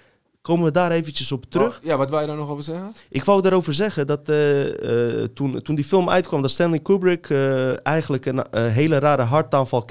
Komen 0.43 0.65
we 0.65 0.71
daar 0.71 0.91
eventjes 0.91 1.33
op 1.33 1.45
terug? 1.49 1.79
Oh, 1.79 1.85
ja, 1.85 1.97
wat 1.97 2.11
wil 2.11 2.21
je 2.21 2.27
daar 2.27 2.37
nog 2.37 2.49
over 2.51 2.65
zeggen? 2.65 2.95
Ik 3.09 3.25
wou 3.25 3.43
daarover 3.43 3.75
zeggen 3.75 4.07
dat 4.07 4.29
eh, 4.29 5.21
eh, 5.23 5.29
toen, 5.35 5.63
toen 5.63 5.75
die 5.75 5.85
film 5.85 6.09
uitkwam, 6.11 6.43
dat 6.43 6.51
Stanley 6.51 6.79
Kubrick 6.79 7.31
eigenlijk 7.83 8.27
een 8.27 8.45
hele 8.53 8.99
rare 8.99 9.23
hartaanval 9.23 9.85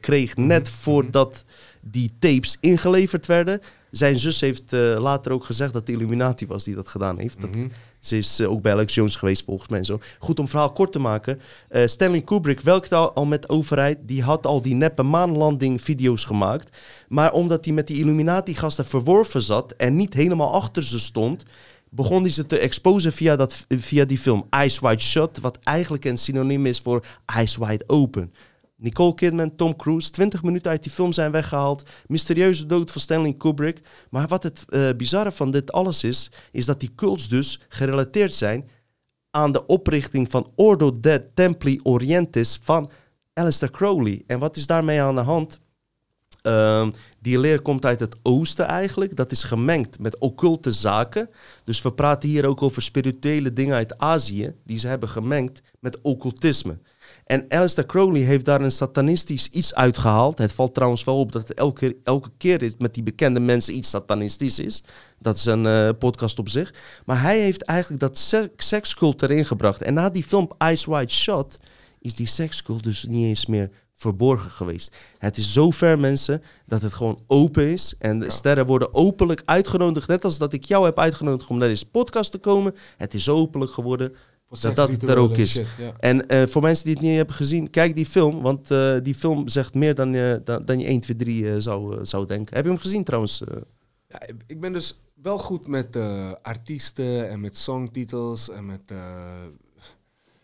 kreeg. 0.00 0.36
Net 0.36 0.68
voordat 0.68 1.44
die 1.80 2.10
tapes 2.18 2.56
ingeleverd 2.60 3.26
werden. 3.26 3.60
Zijn 3.96 4.18
zus 4.18 4.40
heeft 4.40 4.72
eh, 4.72 4.96
later 4.98 5.32
ook 5.32 5.44
gezegd 5.44 5.72
dat 5.72 5.86
de 5.86 5.92
Illuminati 5.92 6.46
was 6.46 6.64
die 6.64 6.74
dat 6.74 6.88
gedaan 6.88 7.18
heeft. 7.18 7.40
Dat, 7.40 7.50
Mhm. 7.50 7.68
Ze 8.00 8.16
is 8.16 8.40
eh, 8.40 8.50
ook 8.50 8.62
bij 8.62 8.72
Alex 8.72 8.94
Jones 8.94 9.16
geweest 9.16 9.44
volgens 9.44 9.68
mij 9.68 9.78
en 9.78 9.84
zo. 9.84 9.98
Goed, 10.18 10.36
om 10.36 10.42
het 10.42 10.50
verhaal 10.50 10.72
kort 10.72 10.92
te 10.92 10.98
maken. 10.98 11.40
eh, 11.68 11.86
Stanley 11.86 12.20
Kubrick 12.20 12.60
werkte 12.60 12.94
al, 12.94 13.12
al 13.12 13.26
met 13.26 13.42
de 13.42 13.48
overheid. 13.48 13.98
Die 14.02 14.22
had 14.22 14.46
al 14.46 14.62
die 14.62 14.74
neppe 14.74 15.02
maanlanding 15.02 15.82
video's 15.82 16.24
gemaakt. 16.24 16.76
Maar 17.08 17.32
omdat 17.32 17.64
hij 17.64 17.74
met 17.74 17.86
die 17.86 17.98
Illuminati-gasten 17.98 18.86
verworven 18.86 19.42
zat... 19.42 19.72
en 19.76 19.96
niet 19.96 20.14
helemaal 20.14 20.52
achter 20.52 20.84
ze 20.84 20.98
stond... 20.98 21.42
begon 21.90 22.22
hij 22.22 22.30
ze 22.32 22.46
te 22.46 22.58
exposen 22.58 23.12
via, 23.12 23.36
dat, 23.36 23.64
via 23.68 24.04
die 24.04 24.18
film 24.18 24.46
Ice 24.64 24.80
White 24.80 25.04
Shot... 25.04 25.38
wat 25.40 25.58
eigenlijk 25.62 26.04
een 26.04 26.18
synoniem 26.18 26.66
is 26.66 26.80
voor 26.80 27.04
Ice 27.40 27.66
Wide 27.66 27.84
Open. 27.86 28.32
Nicole 28.76 29.14
Kidman, 29.14 29.56
Tom 29.56 29.76
Cruise, 29.76 30.10
20 30.10 30.42
minuten 30.42 30.70
uit 30.70 30.82
die 30.82 30.92
film 30.92 31.12
zijn 31.12 31.30
weggehaald. 31.30 31.82
Mysterieuze 32.06 32.66
dood 32.66 32.90
van 32.90 33.00
Stanley 33.00 33.32
Kubrick. 33.32 33.80
Maar 34.10 34.28
wat 34.28 34.42
het 34.42 34.64
eh, 34.68 34.88
bizarre 34.96 35.32
van 35.32 35.50
dit 35.50 35.72
alles 35.72 36.04
is, 36.04 36.30
is 36.52 36.66
dat 36.66 36.80
die 36.80 36.94
cults 36.94 37.28
dus 37.28 37.60
gerelateerd 37.68 38.34
zijn 38.34 38.68
aan 39.30 39.52
de 39.52 39.66
oprichting 39.66 40.30
van 40.30 40.52
Ordo 40.54 41.00
de 41.00 41.28
Templi 41.34 41.80
Orientis 41.82 42.58
van 42.62 42.90
Aleister 43.32 43.70
Crowley. 43.70 44.22
En 44.26 44.38
wat 44.38 44.56
is 44.56 44.66
daarmee 44.66 45.02
aan 45.02 45.14
de 45.14 45.20
hand? 45.20 45.60
Ehm, 46.42 46.90
die 47.20 47.38
leer 47.38 47.60
komt 47.60 47.84
uit 47.84 48.00
het 48.00 48.16
oosten 48.22 48.66
eigenlijk. 48.66 49.16
Dat 49.16 49.32
is 49.32 49.42
gemengd 49.42 49.98
met 49.98 50.18
occulte 50.18 50.72
zaken. 50.72 51.30
Dus 51.64 51.82
we 51.82 51.92
praten 51.92 52.28
hier 52.28 52.46
ook 52.46 52.62
over 52.62 52.82
spirituele 52.82 53.52
dingen 53.52 53.74
uit 53.74 53.98
Azië... 53.98 54.54
die 54.64 54.78
ze 54.78 54.88
hebben 54.88 55.08
gemengd 55.08 55.62
met 55.80 56.00
occultisme. 56.00 56.78
En 57.26 57.44
Aleister 57.48 57.86
Crowley 57.86 58.20
heeft 58.20 58.44
daar 58.44 58.60
een 58.60 58.72
satanistisch 58.72 59.48
iets 59.48 59.74
uitgehaald. 59.74 60.38
Het 60.38 60.52
valt 60.52 60.74
trouwens 60.74 61.04
wel 61.04 61.18
op 61.18 61.32
dat 61.32 61.48
het 61.48 61.58
elke, 61.58 61.96
elke 62.04 62.30
keer 62.38 62.62
is 62.62 62.74
met 62.78 62.94
die 62.94 63.02
bekende 63.02 63.40
mensen 63.40 63.76
iets 63.76 63.90
satanistisch 63.90 64.58
is. 64.58 64.82
Dat 65.18 65.36
is 65.36 65.44
een 65.44 65.66
eh, 65.66 65.88
podcast 65.98 66.38
op 66.38 66.48
zich. 66.48 66.74
Maar 67.04 67.22
hij 67.22 67.40
heeft 67.40 67.62
eigenlijk 67.62 68.00
dat 68.00 68.18
se- 68.18 68.50
sekscult 68.56 69.22
erin 69.22 69.44
gebracht. 69.46 69.82
En 69.82 69.94
na 69.94 70.10
die 70.10 70.24
film 70.24 70.50
Ice 70.64 70.90
White 70.90 71.14
Shot 71.14 71.58
is 72.00 72.14
die 72.14 72.26
sekscult 72.26 72.84
dus 72.84 73.04
niet 73.04 73.24
eens 73.24 73.46
meer 73.46 73.70
verborgen 73.92 74.50
geweest. 74.50 74.96
Het 75.18 75.36
is 75.36 75.52
zo 75.52 75.70
ver, 75.70 75.98
mensen, 75.98 76.42
dat 76.66 76.82
het 76.82 76.92
gewoon 76.92 77.20
open 77.26 77.68
is. 77.68 77.94
En 77.98 78.18
de 78.18 78.30
sterren 78.30 78.66
worden 78.66 78.94
openlijk 78.94 79.42
uitgenodigd. 79.44 80.08
Net 80.08 80.24
als 80.24 80.38
dat 80.38 80.52
ik 80.52 80.64
jou 80.64 80.84
heb 80.84 80.98
uitgenodigd 80.98 81.50
om 81.50 81.58
naar 81.58 81.68
deze 81.68 81.88
podcast 81.88 82.30
te 82.30 82.38
komen. 82.38 82.74
Het 82.96 83.14
is 83.14 83.28
openlijk 83.28 83.72
geworden 83.72 84.14
dat 84.48 84.76
dat 84.76 84.90
het 84.90 85.02
er 85.02 85.16
ook 85.16 85.36
is. 85.36 85.50
shit, 85.50 85.66
ja. 85.78 85.92
En 85.98 86.28
eh, 86.28 86.46
voor 86.46 86.62
mensen 86.62 86.84
die 86.84 86.94
het 86.94 87.02
niet 87.02 87.16
hebben 87.16 87.34
gezien, 87.34 87.70
kijk 87.70 87.94
die 87.94 88.06
film. 88.06 88.42
Want 88.42 88.70
eh, 88.70 88.96
die 89.02 89.14
film 89.14 89.48
zegt 89.48 89.74
meer 89.74 89.94
dan 89.94 90.12
je, 90.12 90.40
dan, 90.44 90.64
dan 90.64 90.78
je 90.80 90.86
1, 90.86 91.00
2, 91.00 91.16
3 91.16 91.48
eh, 91.48 91.54
zou, 91.58 91.94
eh, 91.96 91.98
zou 92.02 92.26
denken. 92.26 92.54
Heb 92.56 92.64
je 92.64 92.70
hem 92.70 92.80
gezien 92.80 93.04
trouwens? 93.04 93.42
Ja, 94.08 94.20
ik 94.46 94.60
ben 94.60 94.72
dus 94.72 94.98
wel 95.22 95.38
goed 95.38 95.66
met 95.66 95.96
artiesten 96.42 97.28
en 97.28 97.40
met 97.40 97.56
songtitels 97.56 98.50
en 98.50 98.66
met... 98.66 98.80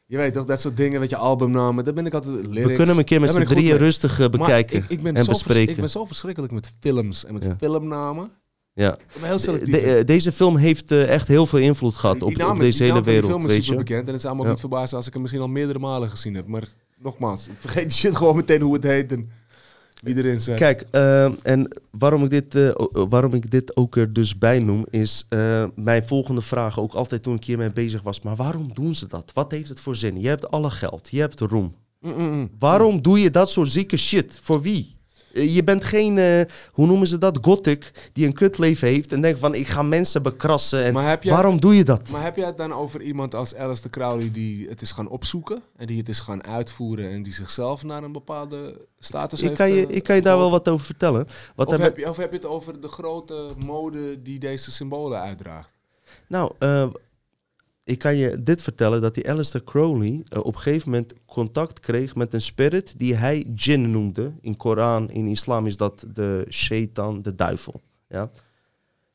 je 0.07 0.17
weet 0.17 0.33
toch, 0.33 0.45
dat 0.45 0.61
soort 0.61 0.77
dingen, 0.77 1.01
weet 1.01 1.11
je, 1.11 1.17
albumnamen. 1.17 1.85
Daar 1.85 1.95
ben 1.95 2.07
ik 2.07 2.15
altijd 2.15 2.35
lyrics. 2.47 2.55
We 2.61 2.67
kunnen 2.67 2.89
hem 2.89 2.99
een 2.99 3.05
keer 3.05 3.21
met 3.21 3.31
z'n 3.31 3.45
drieën 3.45 3.77
rustig 3.77 4.31
bekijken 4.31 4.85
ik, 4.89 5.03
en 5.03 5.27
bespreken. 5.27 5.73
ik 5.75 5.81
ben 5.81 5.91
zo 5.91 6.05
verschrikkelijk 6.05 6.53
met 6.53 6.73
films 6.81 7.25
en 7.25 7.33
met 7.33 7.45
Ja. 7.45 7.57
filmnamen. 7.59 8.31
Ja. 8.75 8.97
Heel 9.21 9.37
De- 9.37 9.43
selectief. 9.43 9.75
de- 9.75 9.81
eh, 9.97 10.05
deze 10.05 10.33
film 10.33 10.57
heeft 10.57 10.91
eh, 10.91 11.09
echt 11.09 11.29
heel 11.29 11.47
veel 11.47 11.59
invloed 11.59 11.95
gehad 11.97 12.15
Die 12.21 12.25
op, 12.29 12.43
op 12.51 12.53
is- 12.55 12.59
deze 12.59 12.83
hele 12.83 12.95
van 12.95 13.03
die 13.03 13.13
wereld, 13.13 13.31
film 13.31 13.45
is 13.45 13.53
weet 13.55 13.63
super 13.65 13.79
je. 13.79 13.85
bekend 13.85 14.07
en 14.07 14.13
het 14.13 14.23
zou 14.23 14.35
me 14.35 14.39
ook 14.41 14.47
Ja. 14.47 14.51
niet 14.53 14.61
verbazen 14.61 14.97
als 14.97 15.07
ik 15.07 15.13
hem 15.13 15.23
misschien 15.23 15.43
al 15.43 15.49
meerdere 15.49 15.79
malen 15.79 16.11
gezien 16.11 16.35
heb. 16.35 16.47
Maar 16.47 16.65
nogmaals, 16.99 17.47
ik 17.47 17.55
vergeet 17.59 17.83
die 17.89 17.99
shit 17.99 18.17
gewoon 18.17 18.37
meteen 18.37 18.61
hoe 18.61 18.75
het 18.75 18.83
heet 18.85 19.13
en 19.13 19.31
wie 20.03 20.17
erin 20.17 20.41
zit. 20.41 20.57
Kijk, 20.57 20.85
eh, 20.91 21.25
en 21.47 21.69
waarom 21.91 22.25
ik, 22.25 22.31
dit, 22.31 22.73
waarom 22.93 23.35
ik 23.35 23.51
dit 23.51 23.77
ook 23.77 23.97
er 23.97 24.13
dus 24.13 24.39
bij 24.39 24.59
noem, 24.59 24.87
is 24.91 25.27
mijn 25.75 26.05
volgende 26.05 26.41
vraag 26.43 26.81
ook 26.81 26.93
altijd 26.95 27.23
toen 27.23 27.35
ik 27.37 27.45
hiermee 27.45 27.73
bezig 27.73 28.03
was. 28.03 28.21
Maar 28.21 28.37
waarom 28.37 28.71
doen 28.75 28.95
ze 28.95 29.07
dat? 29.07 29.31
Wat 29.35 29.51
heeft 29.51 29.69
het 29.69 29.81
voor 29.81 29.97
zin? 29.97 30.21
Je 30.21 30.29
hebt 30.29 30.51
alle 30.51 30.71
geld, 30.71 31.09
je 31.11 31.21
hebt 31.21 31.41
roem. 31.41 31.75
Mm, 32.01 32.13
mm, 32.17 32.31
mm. 32.33 32.51
Waarom 32.59 33.03
doe 33.03 33.21
je 33.21 33.31
dat 33.31 33.51
soort 33.51 33.71
zieke 33.73 33.97
shit? 33.97 34.39
Voor 34.43 34.63
wie? 34.63 34.97
Eh, 35.35 35.55
Je 35.55 35.65
bent 35.65 35.85
geen, 35.85 36.19
eh, 36.19 36.41
hoe 36.73 36.87
noemen 36.87 37.07
ze 37.07 37.19
dat, 37.19 37.39
gothic, 37.43 38.11
die 38.13 38.27
een 38.27 38.33
kutleven 38.33 38.89
heeft 38.89 39.13
en 39.13 39.21
denkt 39.21 39.39
van 39.39 39.55
ik 39.55 39.67
ga 39.67 39.83
mensen 39.83 40.23
bekrassen. 40.23 40.85
En 40.85 40.95
jij- 40.95 41.19
waarom 41.33 41.61
doe 41.61 41.77
je 41.77 41.85
dat? 41.85 42.11
Maar 42.11 42.23
heb 42.23 42.37
jij 42.37 42.47
het 42.47 42.57
dan 42.57 42.73
over 42.73 43.03
iemand 43.03 43.35
als 43.35 43.55
Alistair 43.55 43.91
Crowley 43.91 44.31
die 44.33 44.69
het 44.69 44.83
is 44.83 44.93
gaan 44.93 45.09
opzoeken 45.09 45.63
en 45.77 45.87
die 45.87 45.99
het 45.99 46.09
is 46.09 46.21
gaan 46.21 46.45
uitvoeren 46.45 47.11
en 47.11 47.23
die 47.23 47.33
zichzelf 47.33 47.83
naar 47.85 48.03
een 48.03 48.13
bepaalde 48.13 48.87
status 48.99 49.39
ik, 49.41 49.45
heeft 49.47 49.59
kan 49.59 49.71
je, 49.73 49.87
eh, 49.87 49.97
ik 49.97 50.03
kan 50.03 50.17
je 50.17 50.23
daar 50.23 50.39
wel 50.39 50.51
wat 50.51 50.69
over 50.69 50.87
vertellen. 50.87 51.27
Wat 51.55 51.67
Of 51.67 51.77
heb, 51.79 51.97
je, 51.97 52.09
of 52.11 52.17
heb 52.17 52.31
je 52.31 52.37
het 52.37 52.47
over 52.47 52.81
de 52.81 52.89
grote 52.89 53.49
mode 53.67 54.23
die 54.23 54.39
deze 54.39 54.71
symbolen 54.71 55.21
uitdraagt? 55.21 55.73
Nou, 56.29 56.53
eh, 56.59 56.87
ik 57.85 57.99
kan 57.99 58.17
je 58.17 58.43
dit 58.43 58.63
vertellen, 58.63 59.03
dat 59.03 59.15
die 59.15 59.31
Alistair 59.31 59.65
Crowley 59.65 60.23
eh, 60.29 60.39
op 60.39 60.55
een 60.55 60.61
gegeven 60.61 60.91
moment 60.91 61.13
contact 61.27 61.81
kreeg 61.81 62.15
met 62.15 62.35
een 62.35 62.43
spirit 62.43 62.95
die 62.99 63.15
hij 63.15 63.47
jinn 63.55 63.91
noemde. 63.91 64.33
In 64.41 64.57
Koran, 64.57 65.11
in 65.11 65.27
islam 65.27 65.67
is 65.67 65.77
dat 65.77 66.05
de 66.13 66.47
shaitan, 66.49 67.23
de 67.23 67.35
duivel. 67.35 67.81
Ja? 68.09 68.31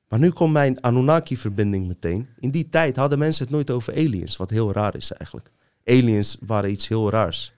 Maar 0.08 0.19
nu 0.19 0.30
komt 0.30 0.53
mijn 0.53 0.82
Anunnaki-verbinding 0.82 1.88
meteen. 1.88 2.27
In 2.39 2.51
die 2.51 2.69
tijd 2.69 2.95
hadden 2.95 3.19
mensen 3.19 3.43
het 3.43 3.53
nooit 3.53 3.71
over 3.71 3.93
aliens, 3.93 4.38
wat 4.38 4.49
heel 4.49 4.71
raar 4.71 4.95
is 4.95 5.12
eigenlijk. 5.12 5.51
Aliens 5.86 6.38
waren 6.39 6.71
iets 6.71 6.88
heel 6.88 7.10
raars. 7.10 7.53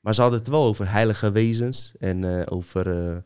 Maar 0.00 0.14
ze 0.14 0.20
hadden 0.20 0.38
het 0.38 0.48
wel 0.48 0.64
over 0.64 0.90
heilige 0.90 1.30
wezens 1.30 1.92
en 1.98 2.38
eh, 2.38 2.52
over 2.52 3.22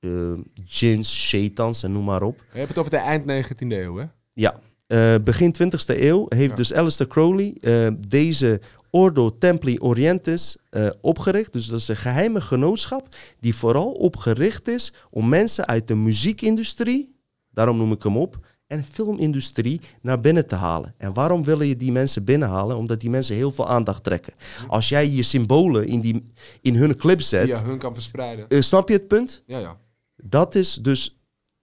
eh, 0.00 0.32
djinns, 0.64 1.26
shaitans 1.26 1.82
en 1.82 1.92
noem 1.92 2.04
maar 2.04 2.22
op. 2.22 2.44
Je 2.52 2.58
hebt 2.58 2.68
het 2.68 2.78
over 2.78 2.90
de 2.90 2.96
eind 2.96 3.22
19e 3.22 3.66
eeuw, 3.68 3.96
hè? 3.96 4.04
Ja, 4.32 4.60
eh, 4.88 5.14
begin 5.24 5.54
20e 5.62 5.98
eeuw 5.98 6.26
heeft 6.28 6.50
Ja. 6.50 6.54
dus 6.56 6.72
Alistair 6.72 7.08
Crowley 7.10 7.56
eh, 7.60 7.88
deze 8.08 8.60
Ordo 8.90 9.38
Templi 9.38 9.78
Orientis 9.80 10.56
eh, 10.70 10.88
opgericht. 11.00 11.52
Dus 11.52 11.66
dat 11.66 11.78
is 11.80 11.88
een 11.88 11.96
geheime 11.96 12.40
genootschap 12.40 13.08
die 13.40 13.54
vooral 13.54 13.92
opgericht 13.92 14.68
is 14.68 14.92
om 15.10 15.28
mensen 15.28 15.66
uit 15.66 15.88
de 15.88 15.94
muziekindustrie, 15.94 17.14
daarom 17.50 17.76
noem 17.76 17.92
ik 17.92 18.02
hem 18.02 18.16
op, 18.16 18.38
en 18.66 18.84
filmindustrie 18.84 19.80
naar 20.02 20.20
binnen 20.20 20.46
te 20.46 20.54
halen. 20.54 20.94
En 20.98 21.14
waarom 21.14 21.44
willen 21.44 21.66
je 21.66 21.76
die 21.76 21.92
mensen 21.92 22.24
binnenhalen? 22.24 22.76
Omdat 22.76 23.00
die 23.00 23.10
mensen 23.10 23.34
heel 23.34 23.50
veel 23.50 23.68
aandacht 23.68 24.04
trekken. 24.04 24.32
Als 24.68 24.88
jij 24.88 25.08
je 25.10 25.22
symbolen 25.22 25.86
in, 25.86 26.00
die, 26.00 26.22
in 26.62 26.74
hun 26.76 26.96
clip 26.96 27.20
zet, 27.20 27.44
Die 27.44 27.54
je 27.54 27.60
hun 27.62 27.78
kan 27.78 27.94
verspreiden. 27.94 28.64
snap 28.64 28.88
je 28.88 28.94
het 28.94 29.08
punt? 29.08 29.42
Ja, 29.46 29.58
ja. 29.58 29.76
Dat 30.22 30.54
is 30.54 30.74
dus 30.74 31.18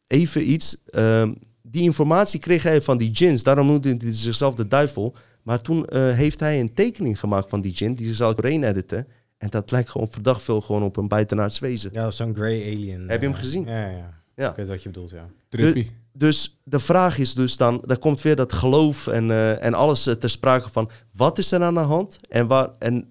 even 0.08 0.52
iets. 0.52 0.78
ehm, 0.86 1.34
die 1.76 1.84
informatie 1.84 2.40
kreeg 2.40 2.64
hij 2.64 2.82
van 2.82 2.98
die 2.98 3.12
djinns. 3.12 3.44
Daarom 3.44 3.68
noemde 3.68 3.96
hij 3.98 4.14
zichzelf 4.14 4.56
de 4.56 4.68
duivel. 4.68 5.16
Maar 5.44 5.62
toen 5.62 5.86
eh, 5.86 6.12
heeft 6.12 6.40
hij 6.40 6.60
een 6.60 6.74
tekening 6.74 7.20
gemaakt 7.20 7.50
van 7.50 7.62
die 7.62 7.74
djinn. 7.74 7.96
Die 7.96 8.14
zal 8.14 8.30
ik 8.30 8.38
doorheen 8.38 8.64
editen. 8.64 9.08
En 9.38 9.50
dat 9.50 9.72
lijkt 9.72 9.90
gewoon 9.90 10.08
verdacht 10.08 10.42
veel 10.42 10.62
gewoon 10.62 10.84
op 10.84 10.98
een 10.98 11.08
buitenaards 11.08 11.60
wezen. 11.60 11.90
Ja, 11.94 12.12
zo'n 12.12 12.36
grey 12.36 12.62
alien. 12.62 13.10
Heb 13.10 13.22
je 13.22 13.28
hem 13.28 13.36
gezien? 13.36 13.66
Ja, 13.66 13.90
ja. 13.90 14.24
Ja. 14.36 14.50
Ik 14.50 14.56
weet 14.56 14.68
wat 14.68 14.84
je 14.84 14.90
bedoelt, 14.90 15.10
ja. 15.12 15.28
Trippy. 15.50 15.88
Dus 16.14 16.60
de 16.64 16.80
vraag 16.80 17.18
is 17.18 17.34
dus 17.34 17.58
dan, 17.58 17.82
daar 17.86 17.98
komt 17.98 18.22
weer 18.22 18.36
dat 18.36 18.54
geloof 18.54 19.08
en, 19.08 19.32
eh, 19.32 19.64
en 19.64 19.74
alles 19.74 20.08
eh, 20.08 20.14
ter 20.14 20.30
sprake 20.30 20.70
van, 20.70 20.90
wat 21.14 21.38
is 21.38 21.52
er 21.52 21.64
aan 21.64 21.74
de 21.74 21.80
hand? 21.80 22.18
En, 22.30 22.48
waar, 22.48 22.70
en 22.80 23.10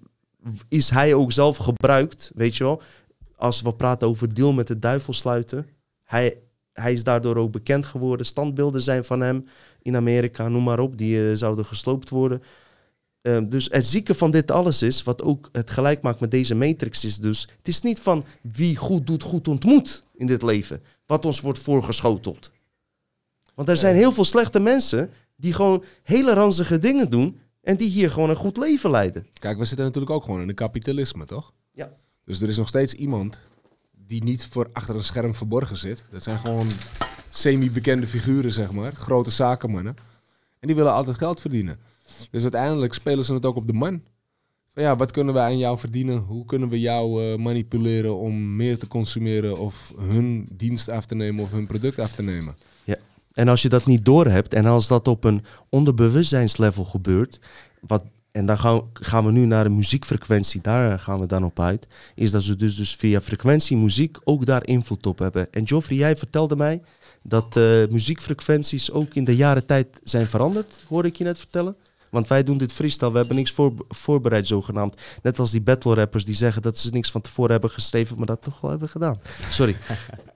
is 0.67 0.89
hij 0.89 1.13
ook 1.13 1.31
zelf 1.31 1.57
gebruikt, 1.57 2.31
weet 2.35 2.55
je 2.55 2.63
wel? 2.63 2.81
Als 3.35 3.61
we 3.61 3.73
praten 3.73 4.07
over 4.07 4.33
deal 4.33 4.53
met 4.53 4.67
de 4.67 4.79
duivel 4.79 5.13
sluiten, 5.13 5.67
hij, 6.03 6.37
hij 6.75 6.93
is 6.93 7.03
daardoor 7.03 7.35
ook 7.35 7.51
bekend 7.51 7.85
geworden. 7.85 8.25
Standbeelden 8.25 8.81
zijn 8.81 9.05
van 9.05 9.21
hem 9.21 9.45
in 9.81 9.95
Amerika, 9.95 10.47
noem 10.47 10.63
maar 10.63 10.79
op, 10.79 10.97
die 10.97 11.29
eh, 11.29 11.35
zouden 11.35 11.65
gesloopt 11.65 12.09
worden. 12.09 12.41
Eh, 13.21 13.37
dus 13.49 13.67
het 13.71 13.85
zieke 13.85 14.15
van 14.15 14.31
dit 14.31 14.51
alles 14.51 14.81
is, 14.81 15.03
wat 15.03 15.21
ook 15.21 15.49
het 15.51 15.69
gelijk 15.69 16.01
maakt 16.01 16.19
met 16.19 16.31
deze 16.31 16.55
matrix, 16.55 17.05
is 17.05 17.17
dus... 17.17 17.41
Het 17.57 17.67
is 17.67 17.81
niet 17.81 17.99
van 17.99 18.25
wie 18.41 18.75
goed 18.75 19.07
doet, 19.07 19.23
goed 19.23 19.47
ontmoet 19.47 20.05
in 20.13 20.27
dit 20.27 20.41
leven. 20.41 20.81
Wat 21.05 21.25
ons 21.25 21.41
wordt 21.41 21.59
voorgeschoteld. 21.59 22.51
Want 23.53 23.69
er 23.69 23.77
zijn 23.77 23.95
heel 23.95 24.11
veel 24.11 24.25
slechte 24.25 24.59
mensen 24.59 25.09
die 25.35 25.53
gewoon 25.53 25.83
hele 26.03 26.33
ranzige 26.33 26.77
dingen 26.77 27.09
doen... 27.09 27.39
en 27.61 27.77
die 27.77 27.89
hier 27.89 28.11
gewoon 28.11 28.29
een 28.29 28.35
goed 28.35 28.57
leven 28.57 28.91
leiden. 28.91 29.27
Kijk, 29.39 29.57
we 29.57 29.65
zitten 29.65 29.85
natuurlijk 29.85 30.13
ook 30.13 30.23
gewoon 30.23 30.41
in 30.41 30.49
een 30.49 30.55
kapitalisme, 30.55 31.25
toch? 31.25 31.53
Ja. 31.71 31.91
Dus 32.25 32.41
er 32.41 32.49
is 32.49 32.57
nog 32.57 32.67
steeds 32.67 32.93
iemand 32.93 33.39
die 34.07 34.23
niet 34.23 34.45
voor 34.45 34.69
achter 34.73 34.95
een 34.95 35.03
scherm 35.03 35.35
verborgen 35.35 35.77
zit. 35.77 36.03
Dat 36.11 36.23
zijn 36.23 36.39
gewoon 36.39 36.67
semi-bekende 37.29 38.07
figuren, 38.07 38.51
zeg 38.51 38.71
maar. 38.71 38.91
Grote 38.93 39.29
zakenmannen. 39.29 39.95
En 40.59 40.67
die 40.67 40.75
willen 40.75 40.93
altijd 40.93 41.17
geld 41.17 41.41
verdienen. 41.41 41.79
Dus 42.31 42.41
uiteindelijk 42.41 42.93
spelen 42.93 43.25
ze 43.25 43.33
het 43.33 43.45
ook 43.45 43.55
op 43.55 43.67
de 43.67 43.73
man. 43.73 44.01
Van 44.73 44.83
ja, 44.83 44.95
wat 44.95 45.11
kunnen 45.11 45.33
we 45.33 45.39
aan 45.39 45.57
jou 45.57 45.77
verdienen? 45.77 46.17
Hoe 46.17 46.45
kunnen 46.45 46.69
we 46.69 46.79
jou 46.79 47.23
eh, 47.23 47.37
manipuleren 47.37 48.17
om 48.17 48.55
meer 48.55 48.77
te 48.77 48.87
consumeren 48.87 49.59
of 49.59 49.93
hun 49.97 50.47
dienst 50.51 50.89
af 50.89 51.05
te 51.05 51.15
nemen 51.15 51.43
of 51.43 51.51
hun 51.51 51.67
product 51.67 51.99
af 51.99 52.11
te 52.11 52.23
nemen? 52.23 52.55
En 53.35 53.47
als 53.47 53.61
je 53.61 53.69
dat 53.69 53.85
niet 53.85 54.05
doorhebt 54.05 54.53
en 54.53 54.65
als 54.65 54.87
dat 54.87 55.07
op 55.07 55.23
een 55.23 55.45
onderbewustzijnslevel 55.69 56.85
gebeurt, 56.85 57.39
wat, 57.79 58.03
en 58.35 58.45
dan 58.45 58.57
gaan, 58.57 58.81
gaan 58.93 59.25
we 59.25 59.31
nu 59.31 59.45
naar 59.45 59.63
de 59.63 59.69
muziekfrequentie, 59.69 60.61
daar 60.61 60.99
gaan 60.99 61.19
we 61.19 61.25
dan 61.25 61.43
op 61.43 61.59
uit, 61.59 61.87
is 62.15 62.31
dat 62.31 62.43
ze 62.43 62.55
dus, 62.55 62.75
dus 62.75 62.95
via 62.95 63.21
frequentie 63.21 63.77
muziek 63.77 64.17
ook 64.23 64.45
daar 64.45 64.67
invloed 64.67 65.05
op 65.05 65.19
hebben. 65.19 65.51
En 65.51 65.63
Joffrey, 65.63 65.97
jij 65.97 66.15
vertelde 66.15 66.55
mij 66.55 66.81
dat 67.21 67.57
eh, 67.57 67.63
muziekfrequenties 67.89 68.91
ook 68.91 69.13
in 69.13 69.23
de 69.23 69.35
jaren 69.35 69.65
tijd 69.65 69.99
zijn 70.03 70.27
veranderd, 70.27 70.81
hoorde 70.87 71.07
ik 71.07 71.15
je 71.15 71.23
net 71.23 71.37
vertellen. 71.37 71.75
Want 72.09 72.27
wij 72.27 72.43
doen 72.43 72.57
dit 72.57 72.71
freestyle, 72.71 73.11
we 73.11 73.17
hebben 73.17 73.35
niks 73.35 73.51
voor, 73.51 73.73
voorbereid 73.87 74.47
zogenaamd. 74.47 75.01
Net 75.21 75.39
als 75.39 75.51
die 75.51 75.61
battle 75.61 75.93
rappers 75.93 76.25
die 76.25 76.35
zeggen 76.35 76.61
dat 76.61 76.77
ze 76.77 76.89
niks 76.89 77.11
van 77.11 77.21
tevoren 77.21 77.51
hebben 77.51 77.69
geschreven, 77.69 78.17
maar 78.17 78.25
dat 78.25 78.41
toch 78.41 78.61
wel 78.61 78.69
hebben 78.69 78.89
gedaan. 78.89 79.19
Sorry. 79.49 79.75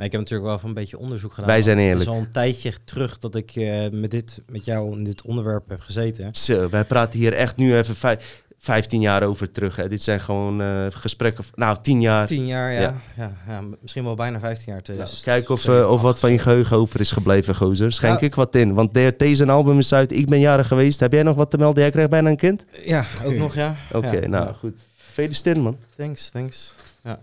Nee, 0.00 0.08
ik 0.08 0.14
heb 0.14 0.24
natuurlijk 0.24 0.48
wel 0.48 0.56
even 0.58 0.68
een 0.68 0.74
beetje 0.82 0.98
onderzoek 0.98 1.32
gedaan. 1.32 1.48
Wij 1.48 1.62
zijn 1.62 1.78
eerlijk. 1.78 1.98
Het 1.98 2.08
is 2.08 2.14
al 2.14 2.18
een 2.20 2.30
tijdje 2.30 2.72
terug 2.84 3.18
dat 3.18 3.34
ik 3.34 3.50
eh, 3.56 3.88
met, 3.90 4.10
dit, 4.10 4.42
met 4.46 4.64
jou 4.64 4.98
in 4.98 5.04
dit 5.04 5.22
onderwerp 5.22 5.68
heb 5.68 5.80
gezeten. 5.80 6.34
Zo, 6.34 6.68
wij 6.68 6.84
praten 6.84 7.18
hier 7.18 7.32
echt 7.32 7.56
nu 7.56 7.76
even 7.76 7.94
vijf, 7.94 8.42
15 8.58 9.00
jaar 9.00 9.22
over 9.22 9.52
terug. 9.52 9.76
Hè. 9.76 9.88
Dit 9.88 10.02
zijn 10.02 10.20
gewoon 10.20 10.60
eh, 10.62 10.86
gesprekken. 10.90 11.44
Nou, 11.54 11.78
10 11.82 12.00
jaar. 12.00 12.26
Tien 12.26 12.46
jaar, 12.46 12.72
ja. 12.72 12.80
Ja. 12.80 13.00
ja. 13.16 13.36
Ja, 13.46 13.62
misschien 13.80 14.04
wel 14.04 14.14
bijna 14.14 14.38
15 14.40 14.72
jaar. 14.72 14.74
Nou, 14.74 14.84
2007, 14.84 15.32
kijk 15.32 15.48
of, 15.48 15.64
eh, 15.68 15.90
of 15.90 16.00
wat 16.00 16.18
van 16.18 16.32
je 16.32 16.38
geheugen 16.38 16.76
over 16.76 17.00
is 17.00 17.10
gebleven, 17.10 17.54
gozer. 17.54 17.92
Schenk 17.92 18.20
Ja. 18.20 18.26
ik 18.26 18.34
wat 18.34 18.54
in. 18.54 18.74
Want 18.74 18.94
de- 18.94 19.14
deze 19.16 19.46
album 19.46 19.78
is 19.78 19.92
uit. 19.92 20.12
Ik 20.12 20.28
ben 20.28 20.40
jarig 20.40 20.66
geweest. 20.68 21.00
Heb 21.00 21.12
jij 21.12 21.22
nog 21.22 21.36
wat 21.36 21.50
te 21.50 21.58
melden? 21.58 21.82
Jij 21.82 21.90
krijgt 21.92 22.10
bijna 22.10 22.30
een 22.30 22.36
kind? 22.36 22.64
Ja, 22.84 23.04
ook 23.24 23.34
nog, 23.34 23.54
ja. 23.54 23.76
Oké, 23.92 24.28
nou 24.28 24.54
goed. 24.54 24.78
Gefeliciteerd, 25.06 25.56
man. 25.58 25.76
Thanks, 25.96 26.30
thanks. 26.30 26.74
Ja. 27.02 27.18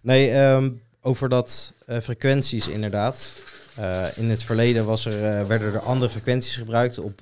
Nee, 0.00 0.30
ehm, 0.30 0.70
over 1.02 1.28
dat 1.28 1.72
eh, 1.86 1.98
frequenties 1.98 2.68
inderdaad. 2.68 3.36
Eh, 3.76 4.16
in 4.16 4.30
het 4.30 4.42
verleden 4.42 4.84
was 4.84 5.04
er, 5.04 5.38
eh, 5.40 5.46
werden 5.46 5.72
er 5.72 5.80
andere 5.80 6.10
frequenties 6.10 6.56
gebruikt. 6.56 6.98
Op, 6.98 7.18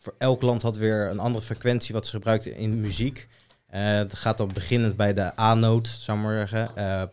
voor 0.00 0.14
elk 0.18 0.42
land 0.42 0.62
had 0.62 0.76
weer 0.76 1.10
een 1.10 1.18
andere 1.18 1.44
frequentie 1.44 1.94
wat 1.94 2.06
ze 2.06 2.10
gebruikten 2.10 2.56
in 2.56 2.80
muziek. 2.80 3.28
Het 3.66 4.14
gaat 4.14 4.38
dan 4.38 4.50
beginnend 4.54 4.96
bij 4.96 5.14
de 5.14 5.40
A-noot, 5.40 5.88
zou 5.88 6.18
ik 6.18 6.24
maar 6.24 6.48
zeggen. 6.48 7.10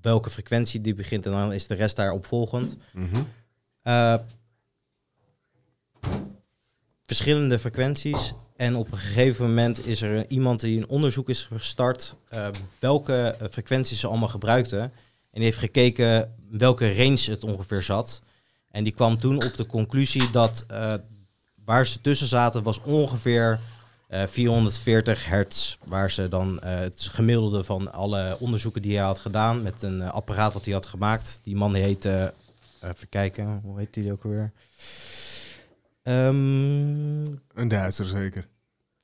Welke 0.00 0.30
frequentie 0.30 0.80
die 0.80 0.94
begint 0.94 1.26
en 1.26 1.32
dan 1.32 1.52
is 1.52 1.66
de 1.66 1.74
rest 1.74 1.96
daarop 1.96 2.26
volgend. 2.26 2.76
Eh, 3.82 4.14
verschillende 7.02 7.58
frequenties. 7.58 8.32
En 8.60 8.76
op 8.76 8.92
een 8.92 8.98
gegeven 8.98 9.46
moment 9.46 9.86
is 9.86 10.02
er 10.02 10.24
iemand 10.28 10.60
die 10.60 10.78
een 10.78 10.88
onderzoek 10.88 11.28
is 11.28 11.48
gestart 11.52 12.14
eh, 12.28 12.48
welke 12.78 13.36
eh, 13.38 13.48
frequenties 13.50 14.00
ze 14.00 14.06
allemaal 14.06 14.28
gebruikten. 14.28 14.80
En 14.80 14.90
die 15.32 15.44
heeft 15.44 15.58
gekeken 15.58 16.34
welke 16.50 16.94
range 16.94 17.30
het 17.30 17.44
ongeveer 17.44 17.82
zat. 17.82 18.22
En 18.70 18.84
die 18.84 18.92
kwam 18.92 19.18
toen 19.18 19.44
op 19.44 19.56
de 19.56 19.66
conclusie 19.66 20.30
dat 20.30 20.64
eh, 20.68 20.94
waar 21.64 21.86
ze 21.86 22.00
tussen 22.00 22.26
zaten 22.26 22.62
was 22.62 22.82
ongeveer 22.82 23.60
eh, 24.08 24.22
440 24.26 25.26
hertz. 25.26 25.76
Waar 25.84 26.10
ze 26.10 26.28
dan 26.28 26.60
het 26.64 27.08
gemiddelde 27.12 27.64
van 27.64 27.92
alle 27.92 28.36
onderzoeken 28.40 28.82
die 28.82 28.96
hij 28.96 29.04
had 29.04 29.18
gedaan 29.18 29.62
met 29.62 29.82
een 29.82 30.02
apparaat 30.02 30.52
wat 30.52 30.64
hij 30.64 30.74
had 30.74 30.86
gemaakt. 30.86 31.40
Die 31.42 31.56
man 31.56 31.74
heette, 31.74 32.34
even 32.82 33.08
kijken, 33.08 33.60
hoe 33.64 33.78
heet 33.78 33.94
die 33.94 34.12
ook 34.12 34.24
alweer? 34.24 34.52
Ehm, 36.02 37.24
Een 37.54 37.68
Duitser 37.68 38.06
zeker. 38.06 38.48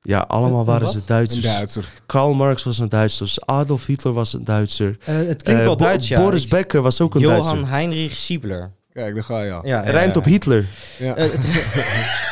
Ja, 0.01 0.19
allemaal 0.19 0.59
Een- 0.59 0.65
waren 0.65 0.87
ze 0.87 0.93
wat? 0.93 1.01
Een 1.01 1.07
Duitsers. 1.15 1.45
Duitser. 1.45 2.01
Karl 2.05 2.33
Marx 2.33 2.63
was 2.63 2.79
een 2.79 2.89
Duitser. 2.89 3.33
Adolf 3.45 3.85
Hitler 3.85 4.13
was 4.13 4.33
een 4.33 4.43
Duitser. 4.43 4.97
eh, 5.05 5.15
het 5.15 5.43
klinkt 5.43 5.61
Eh, 5.61 5.67
wel 5.67 5.75
Bo- 5.75 5.83
Duits, 5.83 6.07
ja. 6.07 6.21
Boris 6.21 6.47
Becker 6.47 6.81
was 6.81 7.01
ook 7.01 7.15
een 7.15 7.21
Johan 7.21 7.41
Duitser. 7.43 7.69
Heinrich 7.69 8.15
Siebler. 8.15 8.71
Kijk, 8.93 9.13
daar 9.15 9.23
ga 9.23 9.41
je 9.41 9.51
al. 9.51 9.65
Ja, 9.67 9.79
rijmt 9.81 10.13
ja, 10.13 10.19
op 10.19 10.25
Hitler. 10.25 10.65
Ja. 10.99 11.15
Eh, 11.15 11.25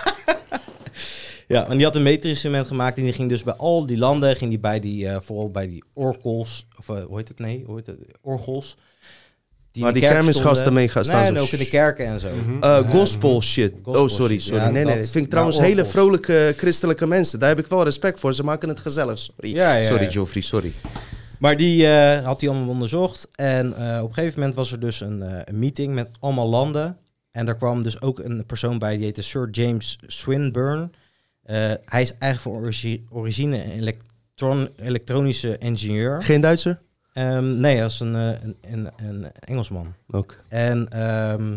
Ja, 1.47 1.67
en 1.67 1.75
die 1.77 1.85
had 1.85 1.95
een 1.95 2.03
meeterinstrument 2.03 2.67
gemaakt 2.67 2.97
en 2.97 3.03
die 3.03 3.13
ging 3.13 3.29
dus 3.29 3.43
bij 3.43 3.53
al 3.53 3.85
die 3.85 3.97
landen, 3.97 4.35
ging 4.35 4.49
die 4.49 4.59
bij 4.59 4.79
die, 4.79 5.07
eh, 5.07 5.17
vooral 5.21 5.49
bij 5.51 5.67
die 5.67 5.83
orkels, 5.93 6.67
of 6.77 6.87
hoe 6.87 7.17
heet 7.17 7.27
het, 7.27 7.39
nee, 7.39 7.63
hoe 7.65 7.75
heet 7.75 7.85
het, 7.87 7.97
orgels. 8.21 8.77
Waar 9.81 9.87
in 9.89 9.93
de 9.95 9.99
die 10.01 10.09
kermisgasten 10.09 10.73
mee 10.73 10.89
gaan 10.89 11.05
staan 11.05 11.17
Nee, 11.17 11.25
zo, 11.27 11.33
en 11.35 11.39
ook 11.41 11.47
in 11.47 11.59
de 11.59 11.67
kerken 11.69 12.05
en 12.05 12.19
zo. 12.19 12.27
Eh, 12.61 12.89
gospel 12.89 13.41
shit. 13.41 13.73
gospel 13.83 14.03
oh, 14.03 14.09
sorry, 14.09 14.33
shit, 14.33 14.43
sorry. 14.43 14.63
ja, 14.63 14.69
nee, 14.69 14.83
nee, 14.83 14.97
dat. 14.99 15.09
Vind 15.09 15.23
ik 15.25 15.29
trouwens 15.29 15.57
hele 15.59 15.71
orgels. 15.73 15.91
vrolijke 15.91 16.53
christelijke 16.57 17.07
mensen. 17.07 17.39
Daar 17.39 17.49
heb 17.49 17.59
ik 17.59 17.67
wel 17.67 17.83
respect 17.83 18.19
voor. 18.19 18.33
Ze 18.33 18.43
maken 18.43 18.69
het 18.69 18.79
gezellig. 18.79 19.19
Sorry, 19.19 19.55
Ja, 19.55 19.75
ja, 19.75 19.83
sorry 19.83 20.03
ja. 20.03 20.09
Joffrey, 20.09 20.41
sorry. 20.41 20.71
Maar 21.39 21.57
die 21.57 21.87
eh, 21.87 22.25
had 22.25 22.41
hij 22.41 22.49
allemaal 22.49 22.69
onderzocht. 22.69 23.27
En 23.35 23.73
eh, 23.77 24.01
op 24.03 24.07
een 24.07 24.13
gegeven 24.13 24.39
moment 24.39 24.55
was 24.57 24.71
er 24.71 24.79
dus 24.79 25.01
een, 25.01 25.21
eh, 25.23 25.37
een 25.45 25.59
meeting 25.59 25.93
met 25.93 26.09
allemaal 26.19 26.49
landen. 26.49 26.97
En 27.31 27.45
daar 27.45 27.55
kwam 27.55 27.83
dus 27.83 28.01
ook 28.01 28.19
een 28.19 28.45
persoon 28.45 28.79
bij, 28.79 28.95
die 28.95 29.05
heette 29.05 29.21
Sir 29.21 29.49
James 29.51 29.97
Swinburne. 30.07 30.89
Eh, 31.43 31.55
hij 31.85 32.01
is 32.01 32.13
eigenlijk 32.17 32.41
voor 32.41 32.55
origi- 32.65 33.03
origine 33.09 33.63
een 33.63 33.71
elektron 33.71 34.69
elektronische 34.83 35.57
ingenieur. 35.57 36.23
Geen 36.23 36.41
Duitser? 36.41 36.79
Ehm, 37.15 37.59
nee, 37.59 37.83
als 37.83 37.99
een, 37.99 38.15
eh, 38.15 38.29
een, 38.41 38.57
een, 38.61 38.89
een 38.95 39.31
Engelsman. 39.31 39.93
Ook. 40.07 40.37
En 40.47 40.87
ehm, 40.87 41.49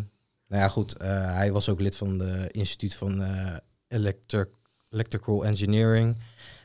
nou 0.48 0.62
ja, 0.62 0.68
goed, 0.68 0.96
eh, 0.96 1.34
hij 1.34 1.52
was 1.52 1.68
ook 1.68 1.80
lid 1.80 1.96
van 1.96 2.18
het 2.18 2.52
instituut 2.52 2.94
van 2.94 3.22
eh, 3.22 3.56
Electric, 3.88 4.48
Electrical 4.88 5.44
Engineering. 5.44 6.16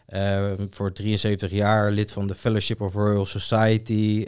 Ehm, 0.06 0.66
voor 0.70 0.92
73 0.94 1.52
jaar 1.52 1.92
lid 1.92 2.12
van 2.12 2.28
de 2.28 2.36
Fellowship 2.36 2.82
of 2.82 2.94
Royal 2.94 3.26
Society. 3.26 4.26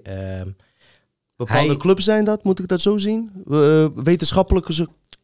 Bepaalde 1.35 1.67
Hij- 1.67 1.77
clubs 1.77 2.03
zijn 2.03 2.25
dat, 2.25 2.43
moet 2.43 2.59
ik 2.59 2.67
dat 2.67 2.81
zo 2.81 2.97
zien? 2.97 3.31
Wetenschappelijke 3.95 4.73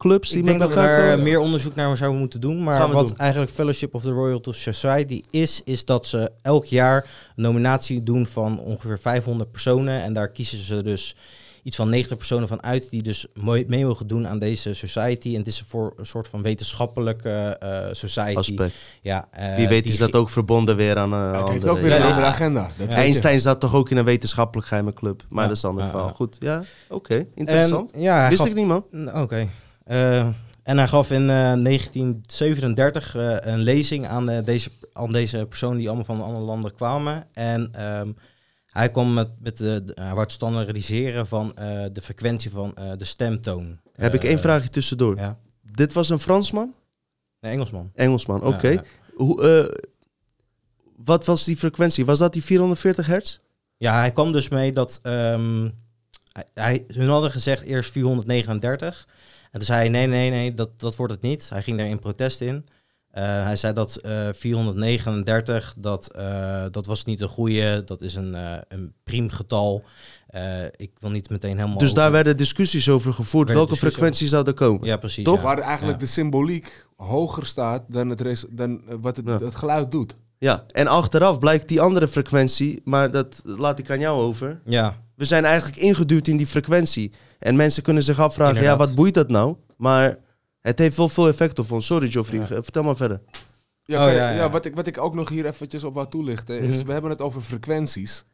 clubs 0.02 0.30
die 0.30 0.40
Ik 0.40 0.46
denk 0.46 0.60
dat 0.60 0.70
we 0.70 0.76
elkaar 0.76 1.10
komen? 1.10 1.24
meer 1.24 1.40
onderzoek 1.40 1.76
naar 1.76 1.98
zouden 1.98 2.20
moeten 2.20 2.42
doen. 2.42 2.64
Maar 2.64 2.88
we 2.88 2.94
wat 2.94 3.08
doen. 3.08 3.18
eigenlijk 3.18 3.52
Fellowship 3.52 3.94
of 3.94 4.02
the 4.02 4.10
Royal 4.12 4.42
Society 4.50 5.22
is, 5.30 5.62
is 5.66 5.86
dat 5.86 6.06
ze 6.08 6.32
elk 6.42 6.66
jaar 6.66 7.10
een 7.36 7.44
nominatie 7.44 8.04
doen 8.04 8.26
van 8.26 8.60
ongeveer 8.60 9.00
500 9.00 9.52
personen. 9.52 10.02
En 10.02 10.14
daar 10.14 10.28
kiezen 10.32 10.58
ze 10.58 10.84
dus 10.84 11.16
iets 11.64 11.76
van 11.76 11.90
90 11.90 12.18
personen 12.18 12.48
van 12.48 12.64
uit 12.64 12.90
die 12.90 13.02
dus 13.02 13.26
mooi- 13.34 13.66
mee 13.68 13.86
mogen 13.86 14.08
doen 14.08 14.28
aan 14.28 14.40
deze 14.40 14.74
society. 14.74 15.32
En 15.34 15.38
het 15.38 15.48
is 15.48 15.64
voor 15.68 15.94
een 15.98 16.06
soort 16.06 16.28
van 16.28 16.42
wetenschappelijke 16.42 17.30
eh, 17.60 17.88
society. 17.92 18.38
aspect. 18.38 18.74
Ja, 19.02 19.28
eh, 19.32 19.56
Wie 19.56 19.68
weet 19.68 19.84
die 19.84 19.92
is 19.92 19.98
dat 20.00 20.14
ook 20.16 20.30
verbonden 20.30 20.76
weer 20.76 20.98
aan 20.98 21.14
eh 21.14 21.20
het 21.26 21.36
heeft 21.36 21.48
andere- 21.50 21.70
ook 21.72 21.78
weer 21.80 21.90
Ja, 21.90 21.96
een 21.96 22.02
ja. 22.02 22.08
andere 22.08 22.26
agenda. 22.28 22.62
Dat 22.64 22.72
weet 22.78 22.92
je. 22.92 22.96
Einstein 22.96 23.40
zat 23.40 23.60
toch 23.60 23.76
ook 23.76 23.90
in 23.90 23.98
een 23.98 24.06
wetenschappelijk 24.06 24.68
geheime 24.68 24.94
club. 24.94 25.24
Maar 25.30 25.42
Ja, 25.44 25.48
dat 25.48 25.58
is 25.58 25.64
een 25.64 25.70
ander 25.70 25.84
ja, 25.84 25.90
verhaal. 25.90 26.08
ja. 26.08 26.14
Goed, 26.16 26.36
ja, 26.40 26.64
oké. 26.90 27.26
Interessant. 27.36 27.92
En, 27.92 28.02
ja, 28.02 28.20
hij 28.20 28.30
Wist 28.30 28.42
gaf- 28.42 28.50
ik 28.50 28.56
niet, 28.56 28.66
man. 28.68 28.84
Oké. 29.14 29.48
Eh, 29.92 30.28
en 30.64 30.78
hij 30.78 30.88
gaf 30.88 31.12
in 31.12 31.30
eh, 31.30 31.36
1937 31.54 33.16
eh, 33.16 33.36
een 33.40 33.60
lezing 33.60 34.08
aan, 34.08 34.30
eh, 34.30 34.44
deze, 34.46 34.70
aan 34.94 35.12
deze 35.12 35.46
personen 35.50 35.78
die 35.78 35.88
allemaal 35.88 36.06
van 36.06 36.22
andere 36.22 36.46
landen 36.46 36.76
kwamen. 36.76 37.28
En 37.34 37.70
ehm, 37.74 38.12
hij 38.66 38.90
kwam 38.90 39.14
met, 39.14 39.30
met 39.40 39.58
de, 39.58 39.92
hij 39.94 40.14
het 40.16 40.32
standaardiseren 40.32 41.28
van 41.28 41.56
eh, 41.58 41.86
de 41.92 42.02
frequentie 42.02 42.52
van 42.52 42.76
eh, 42.76 42.92
de 42.98 43.06
stemtoon. 43.06 43.80
Heb 43.94 44.14
ik 44.14 44.24
Eh, 44.24 44.30
één 44.30 44.40
vraagje 44.40 44.70
tussendoor. 44.70 45.18
Ja, 45.18 45.38
Dit 45.76 45.94
was 45.94 46.10
een 46.10 46.20
Fransman? 46.20 46.74
nee, 47.40 47.52
Engelsman. 47.52 47.92
Engelsman, 47.96 48.44
oké. 48.44 48.68
Ja, 48.68 48.74
ja. 48.74 48.84
Hoe, 49.16 49.42
eh, 49.50 49.90
wat 51.06 51.26
was 51.26 51.44
die 51.44 51.58
frequentie? 51.58 52.06
Was 52.06 52.20
dat 52.20 52.34
die 52.34 52.44
440 52.44 53.06
hertz? 53.06 53.38
Ja, 53.78 53.98
hij 54.00 54.12
kwam 54.12 54.32
dus 54.32 54.50
mee 54.50 54.72
dat... 54.72 55.00
ehm, 55.04 55.70
hij- 56.54 56.84
hun 56.88 57.08
hadden 57.08 57.32
gezegd 57.32 57.64
eerst 57.64 57.92
439. 57.92 59.08
En 59.52 59.58
toen 59.60 59.66
zei 59.68 59.80
hij, 59.80 59.90
nee, 59.90 60.08
nee, 60.08 60.30
nee, 60.30 60.54
dat, 60.54 60.70
dat 60.80 60.96
wordt 60.96 61.14
het 61.14 61.22
niet. 61.22 61.50
Hij 61.50 61.64
ging 61.64 61.78
daar 61.78 61.88
in 61.88 62.00
protest 62.00 62.42
in. 62.42 62.66
Eh, 63.12 63.24
hij 63.24 63.56
zei 63.56 63.74
dat 63.74 63.96
eh 63.96 64.28
439, 64.34 65.74
dat, 65.78 66.12
eh, 66.14 66.66
dat 66.72 66.86
was 66.86 67.04
niet 67.06 67.22
een 67.22 67.28
goede, 67.28 67.84
dat 67.84 68.02
is 68.02 68.16
een, 68.16 68.36
eh 68.36 68.58
een 68.68 68.94
priemgetal. 69.04 69.84
Eh, 70.28 70.64
ik 70.76 70.92
wil 71.00 71.10
niet 71.10 71.30
meteen 71.30 71.56
helemaal... 71.58 71.78
Dus 71.78 71.94
daar 71.94 72.12
werden 72.12 72.38
discussies 72.38 72.90
over 72.90 73.14
gevoerd. 73.14 73.48
Werden 73.48 73.66
Welke 73.68 73.80
frequentie 73.82 74.28
zou 74.28 74.48
er 74.48 74.54
komen? 74.54 74.88
Ja, 74.88 74.98
precies. 74.98 75.24
Toch? 75.24 75.36
ja. 75.38 75.42
Waar 75.44 75.58
eigenlijk 75.60 76.00
Ja. 76.00 76.06
de 76.06 76.12
symboliek 76.12 76.88
hoger 76.96 77.46
staat 77.46 77.84
dan, 77.88 78.10
het 78.10 78.22
res- 78.22 78.46
dan 78.50 78.82
wat 79.02 79.16
het, 79.16 79.26
Ja. 79.28 79.40
het 79.40 79.56
geluid 79.56 79.92
doet. 79.92 80.16
Ja, 80.38 80.64
en 80.72 80.88
achteraf 80.88 81.40
blijkt 81.40 81.68
die 81.68 81.82
andere 81.82 82.08
frequentie, 82.08 82.82
maar 82.84 83.12
dat 83.12 83.42
laat 83.44 83.80
ik 83.80 83.90
aan 83.90 84.00
jou 84.00 84.22
over. 84.22 84.62
Ja, 84.66 84.98
We 85.16 85.26
zijn 85.26 85.46
eigenlijk 85.46 85.78
ingeduwd 85.82 86.28
in 86.28 86.38
die 86.38 86.48
frequentie. 86.48 87.12
En 87.42 87.56
mensen 87.56 87.84
kunnen 87.84 88.04
zich 88.04 88.20
afvragen, 88.20 88.56
Inderdaad. 88.56 88.80
ja, 88.80 88.86
wat 88.86 88.96
boeit 88.96 89.14
dat 89.14 89.30
nou? 89.30 89.56
Maar 89.78 90.18
het 90.60 90.80
heeft 90.80 90.98
wel 90.98 91.10
veel 91.10 91.28
effect 91.28 91.60
op 91.60 91.72
ons. 91.72 91.86
Sorry, 91.86 92.10
Geoffrey, 92.12 92.40
Ja. 92.40 92.50
eh, 92.50 92.58
vertel 92.62 92.84
maar 92.84 92.96
verder. 92.96 93.22
Ja, 93.84 94.06
Oh, 94.08 94.12
ja, 94.14 94.18
ja, 94.18 94.32
ja. 94.32 94.50
wat, 94.50 94.66
ik, 94.66 94.76
wat 94.76 94.88
ik 94.88 94.98
ook 94.98 95.14
nog 95.14 95.30
hier 95.30 95.46
eventjes 95.46 95.84
op 95.84 95.94
wou 95.94 96.10
toelichten 96.10 96.60
is, 96.60 96.78
Mhm. 96.78 96.86
we 96.86 96.92
hebben 96.92 97.12
het 97.12 97.22
over 97.22 97.42
frequenties. 97.42 98.26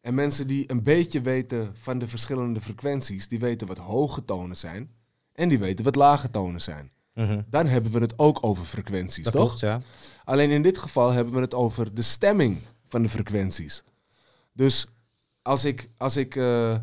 En 0.00 0.14
mensen 0.14 0.46
die 0.46 0.70
een 0.70 0.82
beetje 0.82 1.20
weten 1.20 1.70
van 1.82 1.98
de 1.98 2.08
verschillende 2.08 2.60
frequenties, 2.60 3.28
die 3.28 3.38
weten 3.38 3.66
wat 3.66 3.78
hoge 3.78 4.24
tonen 4.24 4.56
zijn 4.56 4.90
en 5.32 5.48
die 5.48 5.58
weten 5.58 5.84
wat 5.84 5.94
lage 5.94 6.30
tonen 6.30 6.60
zijn. 6.60 6.90
mhm. 7.14 7.40
Dan 7.50 7.66
hebben 7.66 7.92
we 7.92 7.98
het 7.98 8.18
ook 8.18 8.38
over 8.40 8.64
frequenties, 8.64 9.24
dat 9.24 9.32
toch? 9.32 9.44
klopt, 9.46 9.60
ja. 9.60 9.80
Alleen 10.24 10.50
in 10.50 10.62
dit 10.62 10.78
geval 10.78 11.10
hebben 11.10 11.34
we 11.34 11.40
het 11.40 11.54
over 11.54 11.94
de 11.94 12.02
stemming 12.02 12.58
van 12.88 13.02
de 13.02 13.08
frequenties. 13.08 13.84
Dus 14.52 14.86
als 15.42 15.64
ik, 15.64 15.88
als 15.96 16.16
ik, 16.16 16.36
eh, 16.36 16.76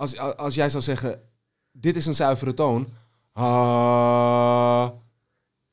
als, 0.00 0.18
als 0.36 0.54
jij 0.54 0.70
zou 0.70 0.82
zeggen, 0.82 1.20
dit 1.72 1.96
is 1.96 2.06
een 2.06 2.14
zuivere 2.14 2.54
toon, 2.54 2.88
ah, 3.32 4.88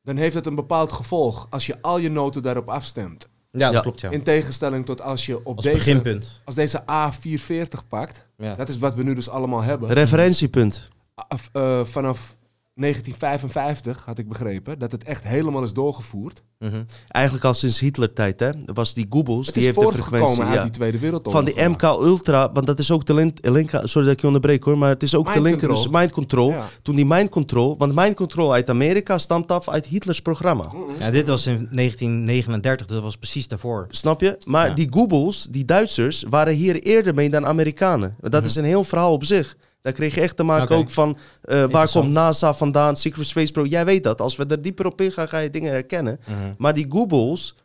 dan 0.02 0.16
heeft 0.18 0.36
het 0.36 0.46
een 0.46 0.56
bepaald 0.56 0.92
gevolg 0.92 1.48
als 1.50 1.66
je 1.66 1.82
al 1.82 1.98
je 1.98 2.10
noten 2.10 2.42
daarop 2.42 2.70
afstemt. 2.70 3.28
Ja, 3.52 3.60
dat 3.66 3.74
Ja. 3.74 3.80
klopt, 3.80 4.00
ja. 4.02 4.10
In 4.10 4.24
tegenstelling 4.24 4.86
tot 4.86 5.02
als 5.02 5.26
je 5.26 5.46
op 5.46 5.56
Als 5.56 5.66
deze, 5.66 5.78
beginpunt. 5.78 6.42
als 6.46 6.56
deze 6.56 6.84
A440 6.86 7.88
pakt, 7.88 8.26
Ja. 8.38 8.56
dat 8.56 8.70
is 8.70 8.78
wat 8.78 8.96
we 8.96 9.04
nu 9.04 9.16
dus 9.16 9.30
allemaal 9.30 9.62
hebben. 9.62 9.90
Referentiepunt. 9.94 10.90
Af- 11.16 11.50
eh, 11.54 11.84
vanaf 11.86 12.37
1955 12.78 14.06
had 14.06 14.18
ik 14.18 14.28
begrepen 14.28 14.80
dat 14.80 14.92
het 14.92 15.04
echt 15.04 15.24
helemaal 15.24 15.64
is 15.64 15.74
doorgevoerd. 15.74 16.44
Mhm. 16.60 16.84
Eigenlijk 17.08 17.46
al 17.46 17.54
sinds 17.54 17.80
Hitler-tijd, 17.80 18.40
hè? 18.40 18.50
Was 18.66 18.94
die 18.94 19.06
Goebbels, 19.10 19.52
die 19.52 19.64
heeft 19.64 19.80
de 19.80 19.88
frequentie. 19.92 20.44
uit 20.44 20.54
ja. 20.54 20.62
die 20.62 20.72
Tweede 20.72 21.00
Wereldoorlog. 21.00 21.44
Van 21.46 21.54
die 21.54 21.70
MK 21.70 21.82
Ultra, 21.82 22.52
want 22.52 22.68
dat 22.68 22.80
is 22.80 22.92
ook 22.92 23.06
de 23.06 23.14
link, 23.42 23.70
sorry 23.84 24.08
dat 24.08 24.16
ik 24.16 24.22
je 24.22 24.28
onderbreek 24.28 24.64
hoor, 24.64 24.78
maar 24.78 24.90
het 24.90 25.04
is 25.04 25.16
ook 25.16 25.26
de 25.26 25.32
Mind 25.32 25.44
link, 25.44 25.60
control. 25.60 25.82
dus 25.84 25.92
mind 25.92 26.12
control. 26.12 26.50
Ja. 26.50 26.68
Toen 26.82 26.96
die 26.96 27.06
mind 27.06 27.30
control, 27.30 27.76
want 27.78 27.96
mind 27.96 28.16
control 28.16 28.54
uit 28.54 28.70
Amerika 28.70 29.18
stamt 29.18 29.52
af 29.52 29.70
uit 29.70 29.86
Hitlers 29.86 30.22
programma. 30.22 30.72
Ja, 31.00 31.12
dit 31.12 31.28
was 31.28 31.46
in 31.48 31.68
1939, 31.72 32.86
dus 32.86 32.96
dat 32.96 33.06
was 33.06 33.18
precies 33.18 33.48
daarvoor. 33.48 33.86
Snap 33.90 34.22
je? 34.22 34.38
Maar 34.46 34.68
Ja. 34.68 34.74
die 34.74 34.88
Goebbels, 34.92 35.48
die 35.52 35.66
Duitsers, 35.66 36.24
waren 36.30 36.54
hier 36.54 36.76
eerder 36.84 37.14
mee 37.14 37.30
dan 37.30 37.46
Amerikanen. 37.46 38.16
Dat 38.20 38.46
is 38.46 38.56
een 38.56 38.64
heel 38.66 38.84
verhaal 38.84 39.12
op 39.14 39.24
zich. 39.26 39.58
Daar 39.88 39.96
kreeg 39.96 40.16
je 40.16 40.22
echt 40.22 40.36
te 40.36 40.44
maken 40.44 40.76
ook 40.76 40.90
van 40.90 41.18
eh, 41.42 41.66
waar 41.70 41.92
komt 41.92 42.12
NASA 42.12 42.54
vandaan, 42.54 42.96
Secret 42.96 43.26
Space 43.28 43.52
Pro. 43.52 43.66
Jij 43.66 43.86
weet 43.86 44.04
dat. 44.04 44.22
Als 44.22 44.36
we 44.36 44.46
er 44.46 44.62
dieper 44.62 44.86
op 44.86 45.02
ingaan, 45.02 45.28
ga 45.28 45.38
je 45.38 45.50
dingen 45.50 45.72
herkennen. 45.72 46.20
Mhm. 46.28 46.54
Maar 46.58 46.74
die 46.74 46.86
Goebbels, 46.90 47.56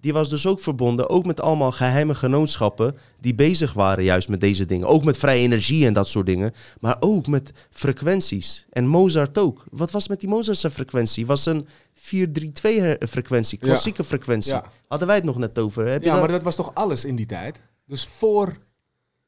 die 0.00 0.12
was 0.12 0.28
dus 0.28 0.46
ook 0.46 0.60
verbonden, 0.60 1.08
ook 1.08 1.26
met 1.26 1.40
allemaal 1.40 1.72
geheime 1.72 2.14
genootschappen 2.14 2.96
die 3.20 3.34
bezig 3.34 3.72
waren 3.72 4.04
juist 4.04 4.28
met 4.28 4.40
deze 4.40 4.64
dingen. 4.66 4.86
Ook 4.86 5.04
met 5.04 5.16
vrije 5.18 5.40
energie 5.42 5.86
en 5.86 5.92
dat 5.92 6.08
soort 6.08 6.26
dingen. 6.26 6.52
Maar 6.80 6.96
ook 7.00 7.26
met 7.26 7.52
frequenties. 7.70 8.66
En 8.70 8.86
Mozart 8.86 9.38
ook. 9.38 9.64
Wat 9.70 9.90
was 9.90 10.08
met 10.08 10.20
die 10.20 10.28
Mozartse 10.28 10.70
frequentie? 10.70 11.26
Was 11.26 11.46
een 11.46 11.66
432 11.94 13.10
frequentie, 13.10 13.58
Ja. 13.60 13.66
klassieke 13.66 14.04
frequentie. 14.04 14.52
Ja. 14.52 14.64
Hadden 14.88 15.06
wij 15.08 15.16
het 15.16 15.24
nog 15.24 15.38
net 15.38 15.58
over. 15.58 15.86
Heb 15.86 16.00
je 16.02 16.06
Ja, 16.06 16.12
dat? 16.12 16.22
maar 16.22 16.32
dat 16.32 16.42
was 16.42 16.56
toch 16.56 16.74
alles 16.74 17.04
in 17.04 17.16
die 17.16 17.26
tijd? 17.26 17.60
Dus 17.86 18.06
voor 18.06 18.56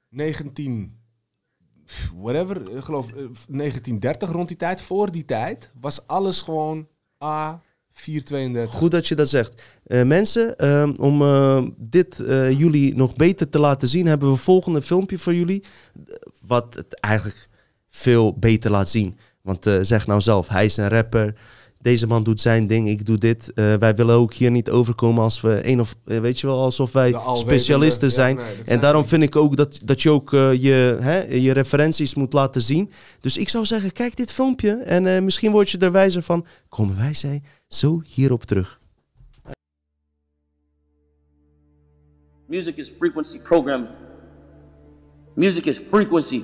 19... 0.08 1.04
Whatever, 2.16 2.76
ik 2.76 2.84
geloof 2.84 3.06
eh, 3.10 3.14
1930 3.16 4.30
rond 4.30 4.48
die 4.48 4.56
tijd, 4.56 4.82
voor 4.82 5.10
die 5.12 5.24
tijd, 5.24 5.70
was 5.80 6.06
alles 6.06 6.42
gewoon 6.42 6.88
A432. 7.24 8.68
Goed 8.68 8.90
dat 8.90 9.06
je 9.08 9.14
dat 9.14 9.28
zegt. 9.28 9.62
Eh, 9.84 10.02
mensen, 10.02 10.56
ehm, 10.56 10.92
om 11.00 11.22
eh, 11.22 11.62
dit 11.76 12.20
eh, 12.20 12.58
jullie 12.58 12.94
nog 12.96 13.14
beter 13.14 13.48
te 13.48 13.58
laten 13.58 13.88
zien, 13.88 14.06
hebben 14.06 14.30
we 14.30 14.36
volgende 14.36 14.82
filmpje 14.82 15.18
voor 15.18 15.34
jullie. 15.34 15.64
eh, 16.06 16.14
Wat 16.46 16.74
het 16.74 17.00
eigenlijk 17.00 17.48
veel 17.88 18.38
beter 18.38 18.70
laat 18.70 18.88
zien. 18.88 19.18
Want 19.42 19.66
eh, 19.66 19.78
zeg 19.82 20.06
nou 20.06 20.20
zelf, 20.20 20.48
hij 20.48 20.64
is 20.64 20.76
een 20.76 20.88
rapper. 20.88 21.34
Deze 21.86 22.06
man 22.06 22.22
doet 22.22 22.40
zijn 22.40 22.66
ding, 22.66 22.88
ik 22.88 23.06
doe 23.06 23.18
dit. 23.18 23.52
Eh, 23.52 23.74
wij 23.74 23.94
willen 23.94 24.14
ook 24.14 24.34
hier 24.34 24.50
niet 24.50 24.70
overkomen 24.70 25.22
als 25.22 25.40
we 25.40 25.60
een 25.62 25.80
of 25.80 25.96
eh, 26.04 26.18
weet 26.18 26.40
je 26.40 26.46
wel, 26.46 26.60
alsof 26.60 26.92
wij 26.92 27.14
specialisten 27.34 28.08
ja, 28.08 28.14
zijn. 28.14 28.36
nee, 28.36 28.44
en 28.44 28.64
zijn 28.64 28.80
daarom 28.80 29.04
vind 29.04 29.22
ik 29.22 29.36
ook 29.36 29.56
dat, 29.56 29.80
dat 29.84 30.02
je 30.02 30.10
ook 30.10 30.32
eh, 30.32 30.52
je, 30.52 30.96
hè, 31.00 31.22
je 31.34 31.52
referenties 31.52 32.14
moet 32.14 32.32
laten 32.32 32.62
zien. 32.62 32.90
Dus 33.20 33.36
ik 33.36 33.48
zou 33.48 33.64
zeggen, 33.64 33.92
kijk 33.92 34.16
dit 34.16 34.32
filmpje 34.32 34.70
en 34.70 35.06
eh, 35.06 35.22
misschien 35.22 35.50
word 35.50 35.70
je 35.70 35.78
er 35.78 35.92
wijzer 35.92 36.22
van. 36.22 36.46
Komen 36.68 36.96
wij 36.96 37.14
zij 37.14 37.42
zo 37.68 38.02
hierop 38.06 38.44
terug. 38.44 38.80
Music 42.46 42.76
is 42.76 42.92
frequency 42.98 43.38
programming. 43.38 43.90
Music 45.34 45.64
is 45.64 45.80
frequency. 45.90 46.42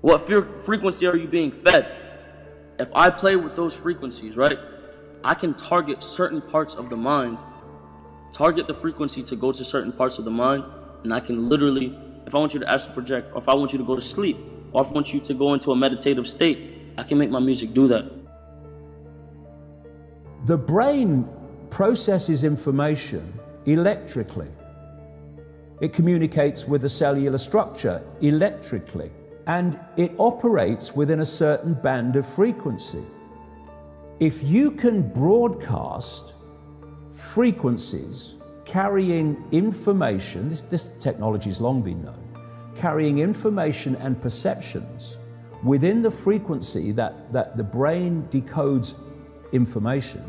What 0.00 0.20
fre- 0.24 0.46
frequency 0.62 1.06
are 1.06 1.16
you 1.16 1.28
being 1.28 1.52
fed? 1.62 2.02
If 2.78 2.88
I 2.94 3.10
play 3.10 3.36
with 3.36 3.54
those 3.54 3.72
frequencies, 3.72 4.36
right, 4.36 4.58
I 5.22 5.34
can 5.34 5.54
target 5.54 6.02
certain 6.02 6.40
parts 6.40 6.74
of 6.74 6.90
the 6.90 6.96
mind, 6.96 7.38
target 8.32 8.66
the 8.66 8.74
frequency 8.74 9.22
to 9.24 9.36
go 9.36 9.52
to 9.52 9.64
certain 9.64 9.92
parts 9.92 10.18
of 10.18 10.24
the 10.24 10.30
mind, 10.30 10.64
and 11.04 11.14
I 11.14 11.20
can 11.20 11.48
literally, 11.48 11.96
if 12.26 12.34
I 12.34 12.38
want 12.38 12.52
you 12.52 12.60
to 12.60 12.68
astral 12.68 12.94
project, 12.94 13.30
or 13.32 13.38
if 13.40 13.48
I 13.48 13.54
want 13.54 13.72
you 13.72 13.78
to 13.78 13.84
go 13.84 13.94
to 13.94 14.02
sleep, 14.02 14.38
or 14.72 14.82
if 14.82 14.88
I 14.88 14.90
want 14.90 15.14
you 15.14 15.20
to 15.20 15.34
go 15.34 15.54
into 15.54 15.70
a 15.70 15.76
meditative 15.76 16.26
state, 16.26 16.58
I 16.98 17.04
can 17.04 17.16
make 17.16 17.30
my 17.30 17.38
music 17.38 17.74
do 17.74 17.86
that. 17.88 18.10
The 20.46 20.58
brain 20.58 21.28
processes 21.70 22.44
information 22.44 23.32
electrically. 23.66 24.48
It 25.80 25.92
communicates 25.92 26.66
with 26.66 26.82
the 26.82 26.88
cellular 26.88 27.38
structure 27.38 28.02
electrically, 28.20 29.10
and 29.46 29.78
it 29.96 30.12
operates 30.18 30.94
within 30.94 31.20
a 31.20 31.26
certain 31.26 31.74
band 31.74 32.16
of 32.16 32.26
frequency. 32.26 33.04
If 34.20 34.42
you 34.42 34.70
can 34.70 35.12
broadcast 35.12 36.34
frequencies 37.12 38.34
carrying 38.64 39.44
information, 39.52 40.48
this, 40.48 40.62
this 40.62 40.90
technology 40.98 41.50
has 41.50 41.60
long 41.60 41.82
been 41.82 42.02
known, 42.02 42.24
carrying 42.76 43.18
information 43.18 43.96
and 43.96 44.20
perceptions 44.20 45.18
within 45.62 46.02
the 46.02 46.10
frequency 46.10 46.92
that, 46.92 47.32
that 47.32 47.56
the 47.56 47.62
brain 47.62 48.26
decodes 48.30 48.94
information, 49.52 50.24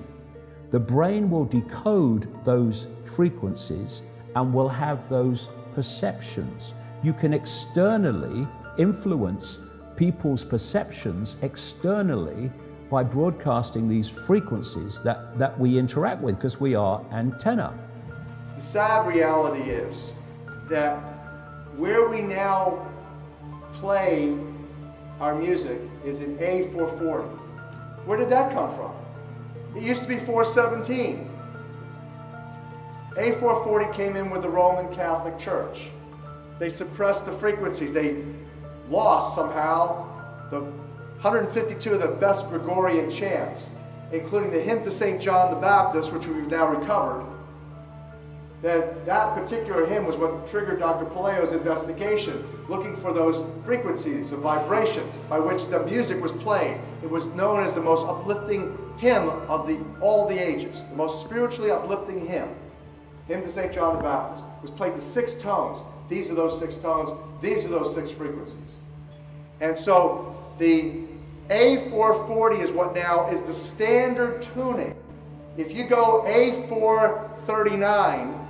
the 0.72 0.80
brain 0.80 1.30
will 1.30 1.46
decode 1.46 2.44
those 2.44 2.88
frequencies 3.04 4.02
and 4.36 4.54
will 4.54 4.70
have 4.70 5.08
those 5.08 5.50
perceptions. 5.74 6.74
You 7.04 7.14
can 7.14 7.34
externally 7.34 8.48
influence 8.78 9.60
people's 9.96 10.44
perceptions 10.44 11.38
externally 11.42 12.52
by 12.90 13.04
broadcasting 13.04 13.88
these 13.88 14.10
frequencies 14.10 15.02
that, 15.02 15.38
that 15.38 15.58
we 15.60 15.78
interact 15.78 16.22
with 16.22 16.36
because 16.36 16.60
we 16.60 16.76
are 16.76 17.04
antenna. 17.12 17.78
The 18.56 18.62
sad 18.62 19.08
reality 19.08 19.70
is 19.70 20.14
that 20.70 20.98
where 21.78 22.08
we 22.08 22.22
now 22.22 22.88
play 23.74 24.38
our 25.20 25.36
music 25.36 25.80
is 26.04 26.20
in 26.20 26.38
A440. 26.38 27.26
Where 28.06 28.18
did 28.18 28.30
that 28.30 28.54
come 28.54 28.74
from? 28.76 28.94
It 29.76 29.84
used 29.84 30.02
to 30.02 30.08
be 30.08 30.18
417. 30.18 31.30
A440 33.18 33.94
came 33.94 34.16
in 34.16 34.30
with 34.30 34.42
the 34.42 34.50
Roman 34.50 34.94
Catholic 34.94 35.40
Church. 35.40 35.88
They 36.60 36.70
suppressed 36.70 37.26
the 37.26 37.32
frequencies. 37.32 37.94
They 37.94 38.24
lost 38.90 39.36
somehow 39.36 40.08
the 40.50 40.62
152 41.22 41.94
of 41.94 42.02
the 42.02 42.08
best 42.08 42.48
Gregorian 42.50 43.10
chants, 43.10 43.70
including 44.12 44.52
the 44.52 44.62
hymn 44.62 44.84
to 44.84 44.92
St. 44.92 45.20
John 45.20 45.54
the 45.54 45.60
Baptist, 45.60 46.14
which 46.14 46.28
we've 46.28 46.48
now 46.48 46.68
recovered. 46.68 47.26
That 48.62 49.06
that 49.06 49.36
particular 49.36 49.86
hymn 49.86 50.06
was 50.06 50.18
what 50.18 50.48
triggered 50.48 50.80
Dr. 50.80 51.06
Paleo's 51.06 51.52
investigation, 51.52 52.48
looking 52.70 52.96
for 52.98 53.14
those 53.14 53.44
frequencies 53.64 54.32
of 54.32 54.40
vibration 54.40 55.10
by 55.30 55.40
which 55.40 55.68
the 55.68 55.80
music 55.84 56.22
was 56.22 56.32
played. 56.32 56.78
It 57.04 57.10
was 57.10 57.28
known 57.30 57.66
as 57.66 57.74
the 57.74 57.82
most 57.82 58.06
uplifting 58.08 58.78
hymn 58.98 59.30
of 59.50 59.68
the, 59.68 59.80
all 60.02 60.28
the 60.28 60.38
ages, 60.38 60.86
the 60.86 60.96
most 60.96 61.22
spiritually 61.26 61.72
uplifting 61.72 62.26
hymn. 62.26 62.50
Hymn 63.28 63.42
to 63.42 63.52
St. 63.52 63.74
John 63.74 63.98
the 63.98 64.04
Baptist 64.04 64.46
was 64.62 64.72
played 64.72 64.94
to 64.94 65.02
six 65.02 65.34
tones. 65.36 65.82
These 66.10 66.30
are 66.30 66.36
those 66.36 66.60
six 66.60 66.76
tones. 66.76 67.12
These 67.42 67.66
are 67.66 67.70
those 67.70 67.94
six 67.94 68.12
frequencies. 68.12 68.76
And 69.62 69.78
so 69.78 70.36
the 70.60 71.02
A440 71.50 72.62
is 72.62 72.72
what 72.72 72.96
now 72.96 73.30
is 73.30 73.42
the 73.42 73.54
standard 73.54 74.42
tuning. 74.54 74.96
If 75.58 75.74
you 75.74 75.88
go 75.88 76.24
A439, 76.28 78.48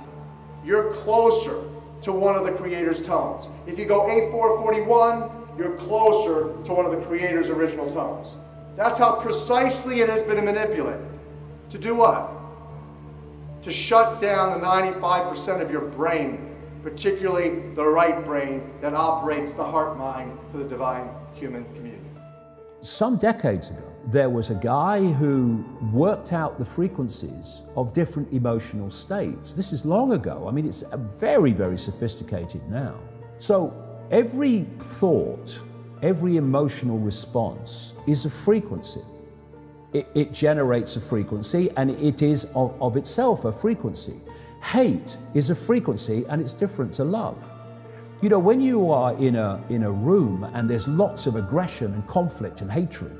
you're 0.64 0.92
closer 0.94 1.62
to 2.02 2.12
one 2.12 2.34
of 2.34 2.44
the 2.44 2.52
creator's 2.52 3.00
tones. 3.00 3.48
If 3.66 3.78
you 3.78 3.86
go 3.86 4.02
A441, 4.02 5.58
you're 5.58 5.76
closer 5.76 6.52
to 6.64 6.72
one 6.72 6.84
of 6.84 6.92
the 6.92 7.00
creator's 7.06 7.48
original 7.48 7.90
tones. 7.90 8.36
That's 8.76 8.98
how 8.98 9.12
precisely 9.12 10.00
it 10.00 10.08
has 10.08 10.22
been 10.22 10.44
manipulated. 10.44 11.00
To 11.70 11.78
do 11.78 11.94
what? 11.94 12.30
To 13.62 13.72
shut 13.72 14.20
down 14.20 14.60
the 14.60 14.66
95% 14.66 15.62
of 15.62 15.70
your 15.70 15.80
brain, 15.80 16.45
particularly 16.86 17.68
the 17.74 17.84
right 17.84 18.24
brain 18.24 18.62
that 18.80 18.94
operates 18.94 19.50
the 19.50 19.64
heart 19.64 19.98
mind 19.98 20.38
for 20.52 20.58
the 20.58 20.64
divine 20.64 21.08
human 21.34 21.64
community. 21.74 22.04
Some 22.80 23.16
decades 23.16 23.70
ago, 23.70 23.92
there 24.06 24.30
was 24.30 24.50
a 24.50 24.54
guy 24.54 25.02
who 25.02 25.64
worked 25.92 26.32
out 26.32 26.60
the 26.60 26.64
frequencies 26.64 27.62
of 27.74 27.92
different 27.92 28.32
emotional 28.32 28.88
states. 28.92 29.52
This 29.52 29.72
is 29.72 29.84
long 29.84 30.12
ago. 30.12 30.46
I 30.46 30.52
mean, 30.52 30.64
it's 30.64 30.84
very, 31.18 31.52
very 31.52 31.76
sophisticated 31.76 32.62
now. 32.70 32.94
So 33.38 33.74
every 34.12 34.68
thought, 34.78 35.60
every 36.02 36.36
emotional 36.36 37.00
response 37.00 37.94
is 38.06 38.26
a 38.26 38.30
frequency. 38.30 39.02
It, 39.92 40.06
it 40.14 40.32
generates 40.32 40.94
a 40.94 41.00
frequency 41.00 41.68
and 41.76 41.90
it 41.90 42.22
is 42.22 42.44
of, 42.54 42.80
of 42.80 42.96
itself 42.96 43.44
a 43.44 43.50
frequency. 43.50 44.20
Hate 44.66 45.16
is 45.32 45.50
a 45.50 45.54
frequency 45.54 46.24
and 46.28 46.42
it's 46.42 46.52
different 46.52 46.92
to 46.94 47.04
love. 47.04 47.40
You 48.20 48.28
know, 48.28 48.40
when 48.40 48.60
you 48.60 48.90
are 48.90 49.16
in 49.16 49.36
a, 49.36 49.62
in 49.68 49.84
a 49.84 49.92
room 49.92 50.42
and 50.54 50.68
there's 50.68 50.88
lots 50.88 51.26
of 51.26 51.36
aggression 51.36 51.94
and 51.94 52.04
conflict 52.08 52.62
and 52.62 52.72
hatred, 52.72 53.16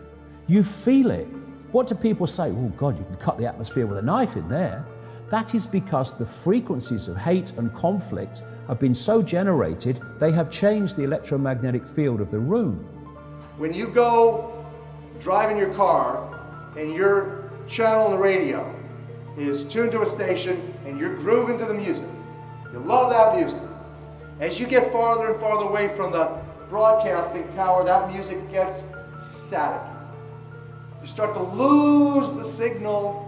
you 0.48 0.64
feel 0.64 1.12
it. 1.12 1.28
What 1.70 1.86
do 1.86 1.94
people 1.94 2.26
say? 2.26 2.50
Oh, 2.50 2.72
God, 2.76 2.98
you 2.98 3.04
can 3.04 3.14
cut 3.18 3.38
the 3.38 3.46
atmosphere 3.46 3.86
with 3.86 3.98
a 3.98 4.02
knife 4.02 4.34
in 4.34 4.48
there. 4.48 4.84
That 5.30 5.54
is 5.54 5.66
because 5.66 6.18
the 6.18 6.26
frequencies 6.26 7.06
of 7.06 7.16
hate 7.16 7.52
and 7.52 7.72
conflict 7.76 8.42
have 8.66 8.80
been 8.80 8.94
so 8.94 9.22
generated, 9.22 10.00
they 10.18 10.32
have 10.32 10.50
changed 10.50 10.96
the 10.96 11.04
electromagnetic 11.04 11.86
field 11.86 12.20
of 12.20 12.32
the 12.32 12.40
room. 12.40 12.78
When 13.56 13.72
you 13.72 13.86
go 13.86 14.66
driving 15.20 15.58
your 15.58 15.72
car 15.74 16.72
and 16.76 16.92
your 16.92 17.52
channel 17.68 18.06
on 18.06 18.10
the 18.10 18.18
radio 18.18 18.74
is 19.38 19.64
tuned 19.64 19.92
to 19.92 20.02
a 20.02 20.06
station 20.06 20.72
and 20.86 20.98
you're 20.98 21.16
grooving 21.16 21.58
to 21.58 21.64
the 21.64 21.74
music, 21.74 22.06
you 22.72 22.78
love 22.78 23.10
that 23.10 23.36
music. 23.36 23.60
As 24.40 24.60
you 24.60 24.66
get 24.66 24.92
farther 24.92 25.32
and 25.32 25.40
farther 25.40 25.66
away 25.66 25.94
from 25.96 26.12
the 26.12 26.26
broadcasting 26.68 27.46
tower, 27.54 27.84
that 27.84 28.12
music 28.12 28.50
gets 28.50 28.84
static. 29.16 29.82
You 31.00 31.06
start 31.06 31.34
to 31.34 31.42
lose 31.42 32.32
the 32.34 32.44
signal 32.44 33.22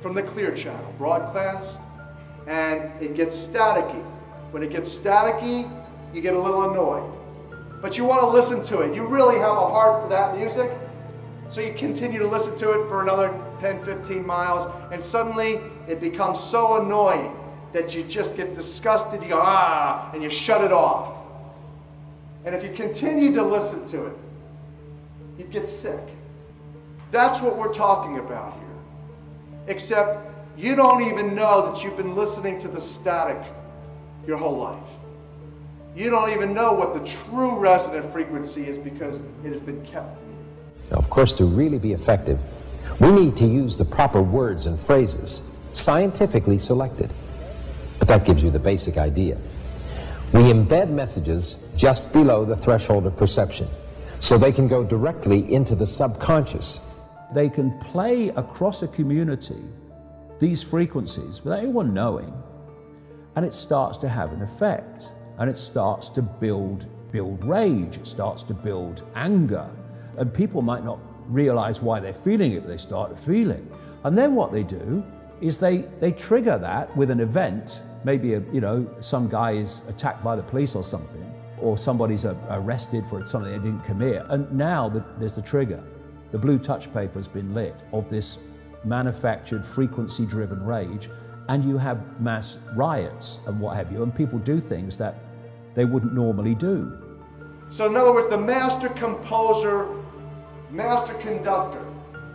from 0.00 0.14
the 0.14 0.22
clear 0.22 0.54
channel, 0.54 0.94
broadcast, 0.98 1.80
and 2.46 2.90
it 3.02 3.14
gets 3.14 3.36
staticky. 3.36 4.04
When 4.52 4.62
it 4.62 4.70
gets 4.70 4.96
staticky, 4.96 5.70
you 6.14 6.20
get 6.20 6.34
a 6.34 6.38
little 6.38 6.70
annoyed. 6.70 7.12
But 7.82 7.96
you 7.96 8.04
want 8.04 8.20
to 8.22 8.28
listen 8.28 8.62
to 8.64 8.80
it. 8.80 8.94
You 8.94 9.06
really 9.06 9.38
have 9.38 9.56
a 9.56 9.68
heart 9.68 10.02
for 10.02 10.08
that 10.08 10.36
music. 10.36 10.70
So 11.48 11.60
you 11.60 11.72
continue 11.74 12.18
to 12.18 12.26
listen 12.26 12.56
to 12.56 12.70
it 12.72 12.88
for 12.88 13.02
another 13.02 13.28
10, 13.60 13.84
15 13.84 14.26
miles, 14.26 14.70
and 14.92 15.02
suddenly 15.02 15.60
it 15.88 16.00
becomes 16.00 16.38
so 16.38 16.82
annoying 16.82 17.34
that 17.72 17.94
you 17.94 18.04
just 18.04 18.36
get 18.36 18.54
disgusted. 18.54 19.22
You 19.22 19.30
go, 19.30 19.40
ah, 19.42 20.10
and 20.12 20.22
you 20.22 20.30
shut 20.30 20.62
it 20.62 20.72
off. 20.72 21.14
And 22.44 22.54
if 22.54 22.62
you 22.62 22.70
continue 22.70 23.34
to 23.34 23.42
listen 23.42 23.84
to 23.86 24.06
it, 24.06 24.16
you 25.38 25.44
get 25.44 25.68
sick. 25.68 26.00
That's 27.10 27.40
what 27.40 27.56
we're 27.56 27.72
talking 27.72 28.18
about 28.18 28.54
here. 28.54 28.62
Except 29.66 30.26
you 30.56 30.74
don't 30.74 31.02
even 31.02 31.34
know 31.34 31.70
that 31.70 31.82
you've 31.82 31.96
been 31.96 32.14
listening 32.16 32.58
to 32.60 32.68
the 32.68 32.80
static 32.80 33.40
your 34.26 34.36
whole 34.36 34.56
life. 34.56 34.88
You 35.96 36.10
don't 36.10 36.30
even 36.30 36.54
know 36.54 36.72
what 36.72 36.94
the 36.94 37.00
true 37.00 37.58
resonant 37.58 38.12
frequency 38.12 38.64
is 38.64 38.78
because 38.78 39.20
it 39.44 39.50
has 39.50 39.60
been 39.60 39.84
kept 39.84 40.16
from 40.18 40.28
you. 40.28 40.36
Now, 40.90 40.98
of 40.98 41.10
course, 41.10 41.34
to 41.34 41.44
really 41.44 41.78
be 41.78 41.92
effective, 41.92 42.38
we 43.00 43.10
need 43.10 43.36
to 43.36 43.46
use 43.46 43.76
the 43.76 43.84
proper 43.84 44.22
words 44.22 44.66
and 44.66 44.78
phrases, 44.78 45.42
scientifically 45.72 46.58
selected. 46.58 47.12
But 47.98 48.08
that 48.08 48.24
gives 48.24 48.42
you 48.42 48.50
the 48.50 48.58
basic 48.58 48.96
idea. 48.96 49.38
We 50.32 50.42
embed 50.42 50.90
messages 50.90 51.64
just 51.76 52.12
below 52.12 52.44
the 52.44 52.56
threshold 52.56 53.06
of 53.06 53.16
perception 53.16 53.68
so 54.20 54.36
they 54.36 54.52
can 54.52 54.68
go 54.68 54.84
directly 54.84 55.52
into 55.52 55.74
the 55.74 55.86
subconscious. 55.86 56.80
They 57.32 57.48
can 57.48 57.78
play 57.80 58.28
across 58.28 58.82
a 58.82 58.88
community 58.88 59.62
these 60.38 60.62
frequencies 60.62 61.42
without 61.42 61.60
anyone 61.60 61.92
knowing, 61.92 62.32
and 63.36 63.44
it 63.44 63.52
starts 63.52 63.98
to 63.98 64.08
have 64.08 64.32
an 64.32 64.42
effect, 64.42 65.08
and 65.38 65.50
it 65.50 65.56
starts 65.56 66.08
to 66.10 66.22
build 66.22 66.86
build 67.10 67.42
rage, 67.44 67.96
it 67.96 68.06
starts 68.06 68.42
to 68.44 68.54
build 68.54 69.02
anger, 69.14 69.68
and 70.18 70.32
people 70.32 70.60
might 70.60 70.84
not 70.84 70.98
realize 71.26 71.80
why 71.80 72.00
they're 72.00 72.12
feeling 72.12 72.52
it, 72.52 72.60
but 72.60 72.68
they 72.68 72.76
start 72.76 73.18
feeling. 73.18 73.68
And 74.04 74.16
then 74.16 74.34
what 74.34 74.52
they 74.52 74.62
do 74.62 75.02
is 75.40 75.58
they, 75.58 75.78
they 76.00 76.12
trigger 76.12 76.58
that 76.58 76.94
with 76.96 77.10
an 77.10 77.20
event. 77.20 77.82
Maybe, 78.04 78.34
a, 78.34 78.40
you 78.52 78.60
know, 78.60 78.88
some 79.00 79.28
guy 79.28 79.52
is 79.52 79.82
attacked 79.88 80.22
by 80.22 80.36
the 80.36 80.42
police 80.42 80.74
or 80.74 80.84
something, 80.84 81.32
or 81.60 81.76
somebody's 81.78 82.24
a, 82.24 82.36
arrested 82.50 83.04
for 83.06 83.24
something 83.26 83.50
they 83.50 83.58
didn't 83.58 83.84
commit. 83.84 84.22
And 84.28 84.50
now 84.52 84.88
the, 84.88 85.04
there's 85.18 85.36
the 85.36 85.42
trigger. 85.42 85.82
The 86.30 86.38
blue 86.38 86.58
touch 86.58 86.92
paper 86.92 87.18
has 87.18 87.28
been 87.28 87.54
lit 87.54 87.74
of 87.92 88.08
this 88.08 88.38
manufactured 88.84 89.64
frequency 89.64 90.26
driven 90.26 90.64
rage, 90.64 91.08
and 91.48 91.64
you 91.64 91.78
have 91.78 92.20
mass 92.20 92.58
riots 92.74 93.38
and 93.46 93.58
what 93.58 93.76
have 93.76 93.90
you, 93.90 94.02
and 94.02 94.14
people 94.14 94.38
do 94.38 94.60
things 94.60 94.96
that 94.98 95.16
they 95.74 95.84
wouldn't 95.84 96.12
normally 96.12 96.54
do. 96.54 97.04
So, 97.70 97.86
in 97.86 97.96
other 97.96 98.12
words, 98.12 98.28
the 98.28 98.38
master 98.38 98.88
composer, 98.90 99.88
master 100.70 101.14
conductor 101.14 101.84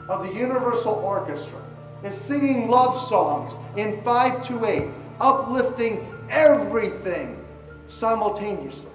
of 0.10 0.24
the 0.28 0.34
Universal 0.34 0.94
Orchestra 0.94 1.63
is 2.04 2.16
singing 2.16 2.70
love 2.70 2.98
songs 2.98 3.56
in 3.78 4.02
5 4.02 4.46
to 4.48 4.66
8, 4.66 4.84
uplifting 5.20 6.08
everything 6.30 7.44
simultaneously. 7.88 8.92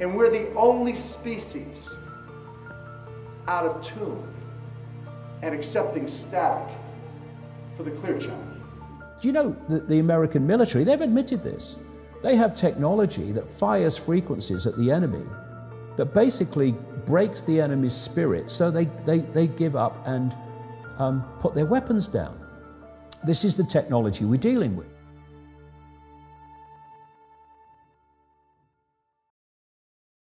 And 0.00 0.16
we're 0.16 0.30
the 0.30 0.52
only 0.54 0.94
species 0.94 1.96
out 3.48 3.66
of 3.66 3.82
tune 3.82 4.26
and 5.42 5.54
accepting 5.54 6.06
static 6.08 6.74
for 7.76 7.82
the 7.82 7.90
clear 7.90 8.18
channel. 8.18 8.44
Do 9.20 9.28
you 9.28 9.32
know 9.32 9.56
that 9.68 9.88
the 9.88 9.98
American 9.98 10.46
military, 10.46 10.84
they've 10.84 11.00
admitted 11.00 11.42
this. 11.42 11.76
They 12.22 12.36
have 12.36 12.54
technology 12.54 13.32
that 13.32 13.48
fires 13.48 13.96
frequencies 13.96 14.66
at 14.66 14.76
the 14.78 14.90
enemy 14.90 15.24
that 15.96 16.14
basically 16.14 16.74
breaks 17.04 17.42
the 17.42 17.60
enemy's 17.60 17.94
spirit 17.94 18.50
so 18.50 18.70
they, 18.70 18.84
they, 19.04 19.18
they 19.18 19.46
give 19.46 19.76
up 19.76 20.06
and 20.06 20.34
um, 21.00 21.22
put 21.40 21.54
their 21.54 21.68
weapons 21.68 22.10
down. 22.10 22.34
This 23.24 23.44
is 23.44 23.54
the 23.54 23.66
technology 23.66 24.24
we're 24.24 24.38
dealing 24.38 24.76
with. 24.76 24.86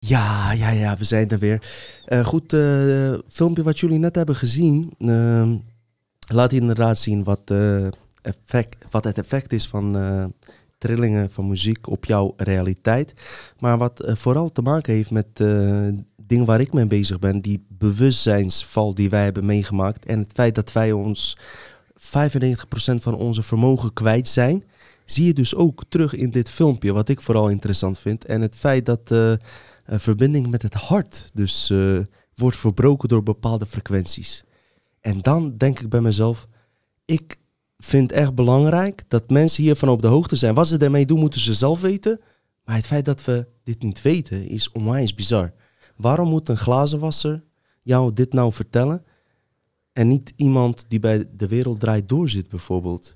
Ja, 0.06 0.52
ja, 0.52 0.70
ja, 0.70 0.98
we 0.98 1.04
zijn 1.04 1.30
er 1.30 1.40
weer. 1.40 1.72
Eh, 2.06 2.26
goed, 2.26 2.54
eh, 2.54 3.14
filmpje 3.28 3.64
wat 3.64 3.80
jullie 3.80 4.00
net 4.00 4.16
hebben 4.16 4.36
gezien. 4.36 4.94
ehm, 4.98 5.58
laat 6.28 6.52
inderdaad 6.52 6.98
zien 6.98 7.24
wat, 7.24 7.42
eh, 7.46 7.88
effect, 8.22 8.86
wat 8.90 9.04
het 9.04 9.18
effect 9.18 9.54
is 9.54 9.68
van 9.68 9.96
trillingen 10.84 11.30
van 11.30 11.48
muziek 11.48 11.90
op 11.90 12.06
jouw 12.06 12.34
realiteit. 12.38 13.14
Maar 13.60 13.78
wat 13.78 14.00
eh, 14.00 14.16
vooral 14.16 14.52
te 14.52 14.62
maken 14.62 14.94
heeft 14.94 15.12
met 15.12 15.28
eh 15.34 15.88
dingen 16.28 16.46
waar 16.46 16.60
ik 16.60 16.74
mee 16.74 16.88
bezig 16.88 17.20
ben. 17.20 17.42
Die 17.42 17.66
bewustzijnsval 17.68 18.94
die 18.94 19.10
wij 19.10 19.24
hebben 19.24 19.46
meegemaakt. 19.46 20.06
En 20.06 20.20
het 20.20 20.32
feit 20.34 20.56
dat 20.56 20.72
wij 20.72 20.92
ons 20.92 21.38
95% 21.96 21.96
van 23.00 23.16
onze 23.16 23.44
vermogen 23.44 23.94
kwijt 23.94 24.28
zijn. 24.28 24.64
Zie 25.06 25.26
je 25.26 25.34
dus 25.34 25.56
ook 25.56 25.84
terug 25.90 26.14
in 26.16 26.32
dit 26.32 26.50
filmpje. 26.50 26.94
Wat 26.94 27.10
ik 27.10 27.22
vooral 27.22 27.50
interessant 27.50 28.00
vind. 28.00 28.26
En 28.26 28.42
het 28.42 28.56
feit 28.56 28.86
dat... 28.86 29.10
een 29.10 30.00
verbinding 30.00 30.48
met 30.48 30.62
het 30.62 30.74
hart 30.74 31.30
dus 31.34 31.74
wordt 32.36 32.58
verbroken 32.58 33.10
door 33.10 33.24
bepaalde 33.24 33.66
frequenties. 33.66 34.44
En 35.02 35.20
dan 35.22 35.58
denk 35.58 35.80
ik 35.80 35.90
bij 35.90 36.02
mezelf, 36.02 36.48
ik 37.06 37.38
vind 37.86 38.12
echt 38.12 38.36
belangrijk 38.36 39.04
dat 39.08 39.30
mensen 39.30 39.64
hiervan 39.64 39.90
op 39.90 40.02
de 40.02 40.08
hoogte 40.08 40.36
zijn. 40.36 40.54
Wat 40.54 40.68
ze 40.68 40.78
ermee 40.78 41.06
doen, 41.06 41.20
moeten 41.20 41.40
ze 41.40 41.54
zelf 41.54 41.82
weten. 41.82 42.20
Maar 42.66 42.76
het 42.76 42.86
feit 42.86 43.06
dat 43.06 43.26
we 43.26 43.48
dit 43.64 43.84
niet 43.84 44.02
weten, 44.02 44.48
is 44.48 44.72
onwijs 44.72 45.14
bizar. 45.14 45.54
Waarom 45.96 46.30
moet 46.30 46.50
een 46.50 46.58
glazenwasser 46.58 47.44
jou 47.82 48.14
dit 48.14 48.34
nou 48.34 48.54
vertellen? 48.54 49.04
En 49.94 50.08
niet 50.08 50.34
iemand 50.36 50.86
die 50.88 51.00
bij 51.00 51.26
de 51.38 51.48
wereld 51.48 51.80
draait 51.80 52.10
door 52.10 52.30
zit 52.30 52.50
bijvoorbeeld. 52.50 53.12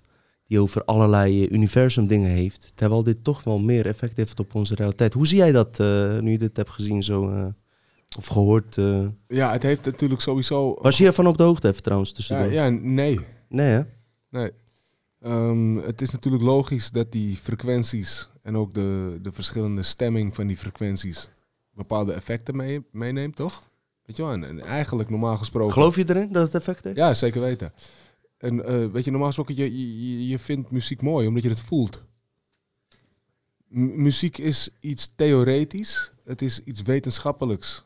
Die 0.47 0.59
over 0.59 0.83
allerlei 0.83 1.43
eh, 1.43 1.51
universum 1.51 2.07
dingen 2.07 2.29
heeft. 2.29 2.71
Terwijl 2.75 3.03
dit 3.03 3.23
toch 3.23 3.43
wel 3.43 3.59
meer 3.59 3.85
effect 3.85 4.17
heeft 4.17 4.39
op 4.39 4.55
onze 4.55 4.75
realiteit. 4.75 5.13
Hoe 5.13 5.27
zie 5.27 5.37
jij 5.37 5.51
dat 5.51 5.79
eh, 5.79 6.17
nu 6.19 6.31
je 6.31 6.37
dit 6.37 6.57
hebt 6.57 6.69
gezien 6.69 7.03
zo, 7.03 7.29
eh, 7.29 7.45
of 8.17 8.27
gehoord? 8.27 8.77
eh? 8.77 9.05
Ja, 9.27 9.51
het 9.51 9.63
heeft 9.63 9.85
natuurlijk 9.85 10.21
sowieso... 10.21 10.77
Was 10.81 10.97
je 10.97 11.03
hiervan 11.03 11.27
op 11.27 11.37
de 11.37 11.43
hoogte 11.43 11.67
even 11.67 11.81
trouwens 11.81 12.09
ja, 12.09 12.15
tussendoor? 12.15 12.51
ja, 12.51 12.69
nee. 12.69 13.19
Nee 13.49 13.67
hè? 13.67 13.81
Nee. 14.29 14.51
Ehm, 15.21 15.75
het 15.75 16.01
is 16.01 16.11
natuurlijk 16.11 16.43
logisch 16.43 16.91
dat 16.91 17.11
die 17.11 17.35
frequenties 17.35 18.29
en 18.41 18.55
ook 18.57 18.73
de, 18.73 19.19
de 19.21 19.31
verschillende 19.31 19.83
stemming 19.83 20.35
van 20.35 20.47
die 20.47 20.57
frequenties 20.57 21.29
bepaalde 21.71 22.13
effecten 22.13 22.55
mee, 22.55 22.83
meeneemt, 22.91 23.35
toch? 23.35 23.63
Weet 24.05 24.17
je 24.17 24.23
wel, 24.23 24.31
en, 24.31 24.43
en 24.43 24.59
eigenlijk 24.59 25.09
normaal 25.09 25.37
gesproken... 25.37 25.73
Geloof 25.73 25.95
je 25.95 26.09
erin 26.09 26.31
dat 26.31 26.45
het 26.45 26.55
effect 26.55 26.83
heeft? 26.83 26.97
Ja, 26.97 27.13
zeker 27.13 27.41
weten. 27.41 27.73
En 28.37 28.65
eh, 28.65 28.85
weet 28.91 29.03
je, 29.05 29.09
normaal 29.11 29.27
gesproken, 29.27 29.55
je, 29.55 29.77
je, 30.17 30.27
je 30.27 30.39
vindt 30.39 30.71
muziek 30.71 31.01
mooi 31.01 31.27
omdat 31.27 31.43
je 31.43 31.49
het 31.49 31.59
voelt. 31.59 32.03
M- 33.67 34.01
muziek 34.01 34.37
is 34.37 34.69
iets 34.79 35.09
theoretisch, 35.15 36.11
het 36.23 36.41
is 36.41 36.59
iets 36.63 36.81
wetenschappelijks. 36.81 37.85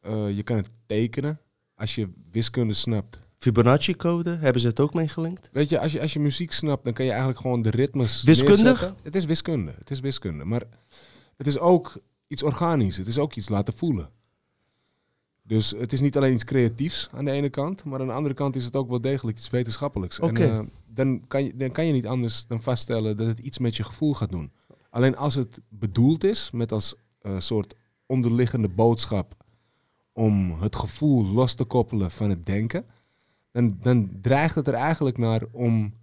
Eh, 0.00 0.36
je 0.36 0.42
kan 0.42 0.56
het 0.56 0.68
tekenen 0.86 1.40
als 1.74 1.94
je 1.94 2.08
wiskunde 2.30 2.74
snapt. 2.74 3.18
Fibonacci-code, 3.38 4.30
hebben 4.30 4.62
ze 4.62 4.68
het 4.68 4.80
ook 4.80 4.94
meegelinkt? 4.94 5.48
Weet 5.52 5.68
je 5.68 5.80
als, 5.80 5.92
je, 5.92 6.00
als 6.00 6.12
je 6.12 6.20
muziek 6.20 6.52
snapt, 6.52 6.84
dan 6.84 6.92
kan 6.92 7.04
je 7.04 7.10
eigenlijk 7.10 7.40
gewoon 7.40 7.62
de 7.62 7.70
ritmes. 7.70 8.22
Wiskundig? 8.22 8.62
neerzetten. 8.62 8.96
Het 9.02 9.16
is 9.16 9.24
wiskunde. 9.24 9.74
Het 9.78 9.90
is 9.90 10.00
wiskunde. 10.00 10.44
Maar 10.44 10.62
het 11.36 11.46
is 11.46 11.58
ook 11.58 12.00
iets 12.26 12.42
organisch. 12.42 12.96
Het 12.96 13.06
is 13.06 13.18
ook 13.18 13.34
iets 13.34 13.48
laten 13.48 13.76
voelen. 13.76 14.10
Dus 15.42 15.70
het 15.70 15.92
is 15.92 16.00
niet 16.00 16.16
alleen 16.16 16.32
iets 16.32 16.44
creatiefs 16.44 17.08
aan 17.12 17.24
de 17.24 17.30
ene 17.30 17.48
kant, 17.48 17.84
maar 17.84 18.00
aan 18.00 18.06
de 18.06 18.12
andere 18.12 18.34
kant 18.34 18.56
is 18.56 18.64
het 18.64 18.76
ook 18.76 18.88
wel 18.88 19.00
degelijk 19.00 19.36
iets 19.36 19.50
wetenschappelijks. 19.50 20.20
En 20.20 20.36
eh, 20.36 20.60
dan, 20.86 21.24
kan 21.28 21.44
je, 21.44 21.56
dan 21.56 21.72
kan 21.72 21.86
je 21.86 21.92
niet 21.92 22.06
anders 22.06 22.46
dan 22.46 22.62
vaststellen 22.62 23.16
dat 23.16 23.26
het 23.26 23.38
iets 23.38 23.58
met 23.58 23.76
je 23.76 23.84
gevoel 23.84 24.14
gaat 24.14 24.30
doen. 24.30 24.52
Alleen 24.90 25.16
als 25.16 25.34
het 25.34 25.60
bedoeld 25.68 26.24
is 26.24 26.50
met 26.50 26.72
als 26.72 26.94
eh, 27.20 27.38
soort 27.38 27.74
onderliggende 28.06 28.68
boodschap 28.68 29.34
om 30.12 30.60
het 30.60 30.76
gevoel 30.76 31.24
los 31.26 31.54
te 31.54 31.64
koppelen 31.64 32.10
van 32.10 32.30
het 32.30 32.46
denken, 32.46 32.86
dan, 33.52 33.76
dan 33.80 34.10
dreigt 34.22 34.54
het 34.54 34.68
er 34.68 34.74
eigenlijk 34.74 35.18
naar 35.18 35.42
om 35.52 35.94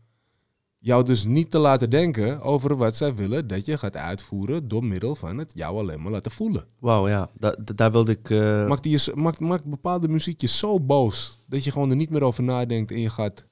jou 0.78 1.04
dus 1.04 1.26
niet 1.26 1.52
te 1.52 1.58
laten 1.58 1.89
denken 1.89 2.41
over 2.41 2.78
wat 2.78 2.96
zij 2.96 3.16
willen 3.16 3.48
dat 3.48 3.66
je 3.66 3.78
gaat 3.78 3.98
uitvoeren 3.98 4.68
door 4.68 4.86
middel 4.86 5.16
van 5.16 5.38
het 5.38 5.52
jou 5.56 5.78
alleen 5.78 6.02
maar 6.02 6.12
laten 6.12 6.32
voelen. 6.32 6.66
Wauw, 6.80 7.08
ja. 7.08 7.30
Da- 7.39 7.56
da- 7.64 7.74
daar 7.74 7.91
wilde 7.91 8.12
ik... 8.12 8.30
eh, 8.30 8.68
Maakt, 8.68 8.84
die 8.84 9.00
maakt, 9.16 9.39
maakt 9.39 9.66
bepaalde 9.66 10.08
muziek 10.08 10.41
je 10.41 10.48
zo 10.48 10.80
boos 10.80 11.39
dat 11.48 11.64
je 11.64 11.72
gewoon 11.72 11.89
er 11.89 11.96
niet 11.96 12.10
meer 12.10 12.24
over 12.24 12.43
nadenkt 12.43 12.91
en 12.91 13.00
je 13.00 13.10
gaat, 13.10 13.46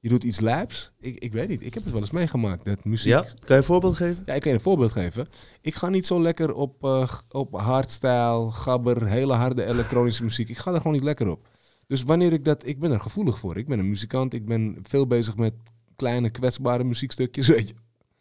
je 0.00 0.08
doet 0.08 0.24
iets 0.24 0.40
lijps. 0.40 0.92
Ik, 1.00 1.18
ik 1.18 1.32
weet 1.32 1.48
niet, 1.48 1.62
ik 1.64 1.74
heb 1.74 1.82
het 1.82 1.92
wel 1.92 2.00
eens 2.00 2.10
meegemaakt 2.10 2.64
dat 2.64 2.84
muziek. 2.84 3.12
ja? 3.12 3.20
Kan 3.20 3.32
je 3.48 3.54
een 3.54 3.64
voorbeeld 3.64 3.96
geven? 3.96 4.22
Ja, 4.26 4.34
ik 4.34 4.40
kan 4.40 4.50
je 4.50 4.56
een 4.56 4.62
voorbeeld 4.64 4.92
geven. 4.92 5.28
Ik 5.60 5.74
ga 5.74 5.88
niet 5.88 6.06
zo 6.06 6.20
lekker 6.22 6.54
op, 6.54 6.76
g- 6.84 7.24
op 7.28 7.56
hardstyle, 7.58 8.50
gabber, 8.50 9.06
hele 9.06 9.32
harde 9.34 9.64
elektronische 9.66 10.22
muziek. 10.22 10.48
Ik 10.48 10.58
ga 10.58 10.70
daar 10.70 10.80
gewoon 10.80 10.96
niet 10.96 11.02
lekker 11.06 11.28
op. 11.28 11.48
Dus 11.86 12.02
wanneer 12.02 12.32
ik 12.32 12.44
dat, 12.44 12.66
ik 12.66 12.80
ben 12.80 12.90
er 12.90 13.00
gevoelig 13.00 13.38
voor. 13.38 13.56
Ik 13.56 13.66
ben 13.66 13.78
een 13.78 13.88
muzikant, 13.88 14.34
ik 14.34 14.44
ben 14.44 14.78
veel 14.82 15.06
bezig 15.06 15.36
met 15.36 15.54
kleine 15.96 16.30
kwetsbare 16.30 16.84
muziekstukjes, 16.84 17.48
weet 17.56 17.68
je. 17.68 17.74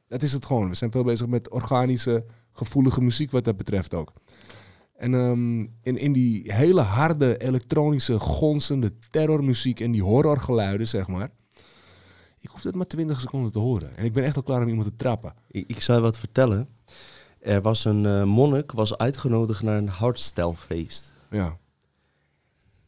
Dat 0.08 0.22
is 0.22 0.34
het 0.34 0.46
gewoon. 0.46 0.70
We 0.70 0.76
zijn 0.76 0.92
veel 0.92 1.04
bezig 1.04 1.28
met 1.28 1.50
organische, 1.50 2.26
gevoelige 2.52 3.02
muziek 3.02 3.32
wat 3.32 3.46
dat 3.46 3.58
betreft 3.58 3.94
ook. 3.94 4.14
En 4.96 5.14
ehm, 5.14 5.60
in, 5.60 5.98
in 5.98 6.14
die 6.14 6.54
hele 6.54 6.82
harde, 6.82 7.38
elektronische, 7.38 8.20
gonzende 8.20 8.94
terrormuziek 9.10 9.80
en 9.80 9.92
die 9.92 10.04
horrorgeluiden, 10.04 10.88
zeg 10.88 11.08
maar. 11.08 11.30
Ik 12.40 12.50
hoef 12.50 12.62
dat 12.62 12.76
maar 12.76 12.86
20 12.88 13.20
seconden 13.20 13.52
te 13.52 13.60
horen. 13.60 13.98
En 13.98 14.06
ik 14.06 14.14
ben 14.14 14.24
echt 14.24 14.36
al 14.36 14.44
klaar 14.44 14.62
om 14.62 14.68
iemand 14.68 14.88
te 14.88 14.96
trappen. 14.96 15.34
Ik, 15.48 15.64
ik 15.68 15.82
zal 15.82 15.96
je 15.96 16.02
wat 16.02 16.18
vertellen. 16.18 16.68
Er 17.40 17.62
was 17.62 17.86
een 17.86 18.06
eh, 18.06 18.24
monnik, 18.24 18.72
was 18.72 18.98
uitgenodigd 18.98 19.64
naar 19.64 19.78
een 19.78 19.88
hardstylefeest. 19.88 21.14
Ja. 21.30 21.58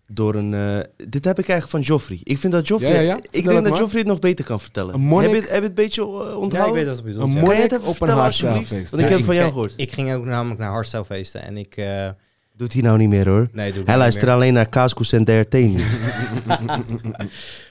Door 0.07 0.35
een... 0.35 0.53
eh, 0.53 0.77
dit 1.09 1.25
heb 1.25 1.39
ik 1.39 1.49
eigenlijk 1.49 1.69
van 1.69 1.81
Joffrey. 1.95 2.19
Ik 2.23 2.37
vind 2.37 2.53
dat 2.53 2.67
Joffrey... 2.67 2.91
Ja, 2.93 2.99
ja, 2.99 3.01
ja. 3.01 3.17
Ik 3.31 3.43
denk 3.43 3.55
het 3.55 3.65
dat. 3.65 3.77
Joffrey 3.77 3.99
het 3.99 4.09
nog 4.09 4.19
beter 4.19 4.45
kan 4.45 4.59
vertellen. 4.59 4.93
Een 4.93 4.99
monnik- 5.01 5.29
Heb 5.31 5.35
je, 5.35 5.41
het- 5.41 5.51
heb 5.53 5.61
je 5.63 5.67
het 5.69 5.77
een 5.77 5.83
beetje 5.85 6.01
eh, 6.01 6.07
onthouden? 6.37 6.51
Ja, 6.51 6.65
ik 6.65 6.73
weet 6.73 6.85
wat 6.85 6.95
het 6.95 7.05
bedoelt. 7.05 7.23
Een 7.23 7.29
ja. 7.29 7.33
Kan 7.33 7.41
je 7.41 7.45
monnik 7.47 7.61
het 7.63 7.71
even 7.71 7.83
op 7.83 7.87
een 7.91 7.95
vertellen 7.97 8.23
alsjeblieft? 8.23 8.89
Want 8.89 9.03
ik 9.03 9.09
heb 9.09 9.23
van 9.23 9.35
jou 9.35 9.47
gehoord. 9.51 9.73
Ik 9.77 9.91
ging 9.91 10.13
ook 10.13 10.25
namelijk 10.25 10.59
naar 10.59 10.71
hardstylefeesten 10.71 11.41
en 11.41 11.57
ik... 11.57 11.77
eh, 11.77 12.09
Doet 12.57 12.73
hij 12.73 12.81
nou 12.81 12.97
niet 12.97 13.09
meer 13.09 13.27
hoor. 13.29 13.49
nee, 13.51 13.71
doe 13.73 13.83
Hij 13.83 13.93
niet 13.93 14.01
luistert 14.01 14.29
alleen 14.31 14.53
naar 14.53 14.69
Kaaskoes 14.69 15.11
en 15.11 15.25
DRT 15.25 15.53
nu. 15.53 15.83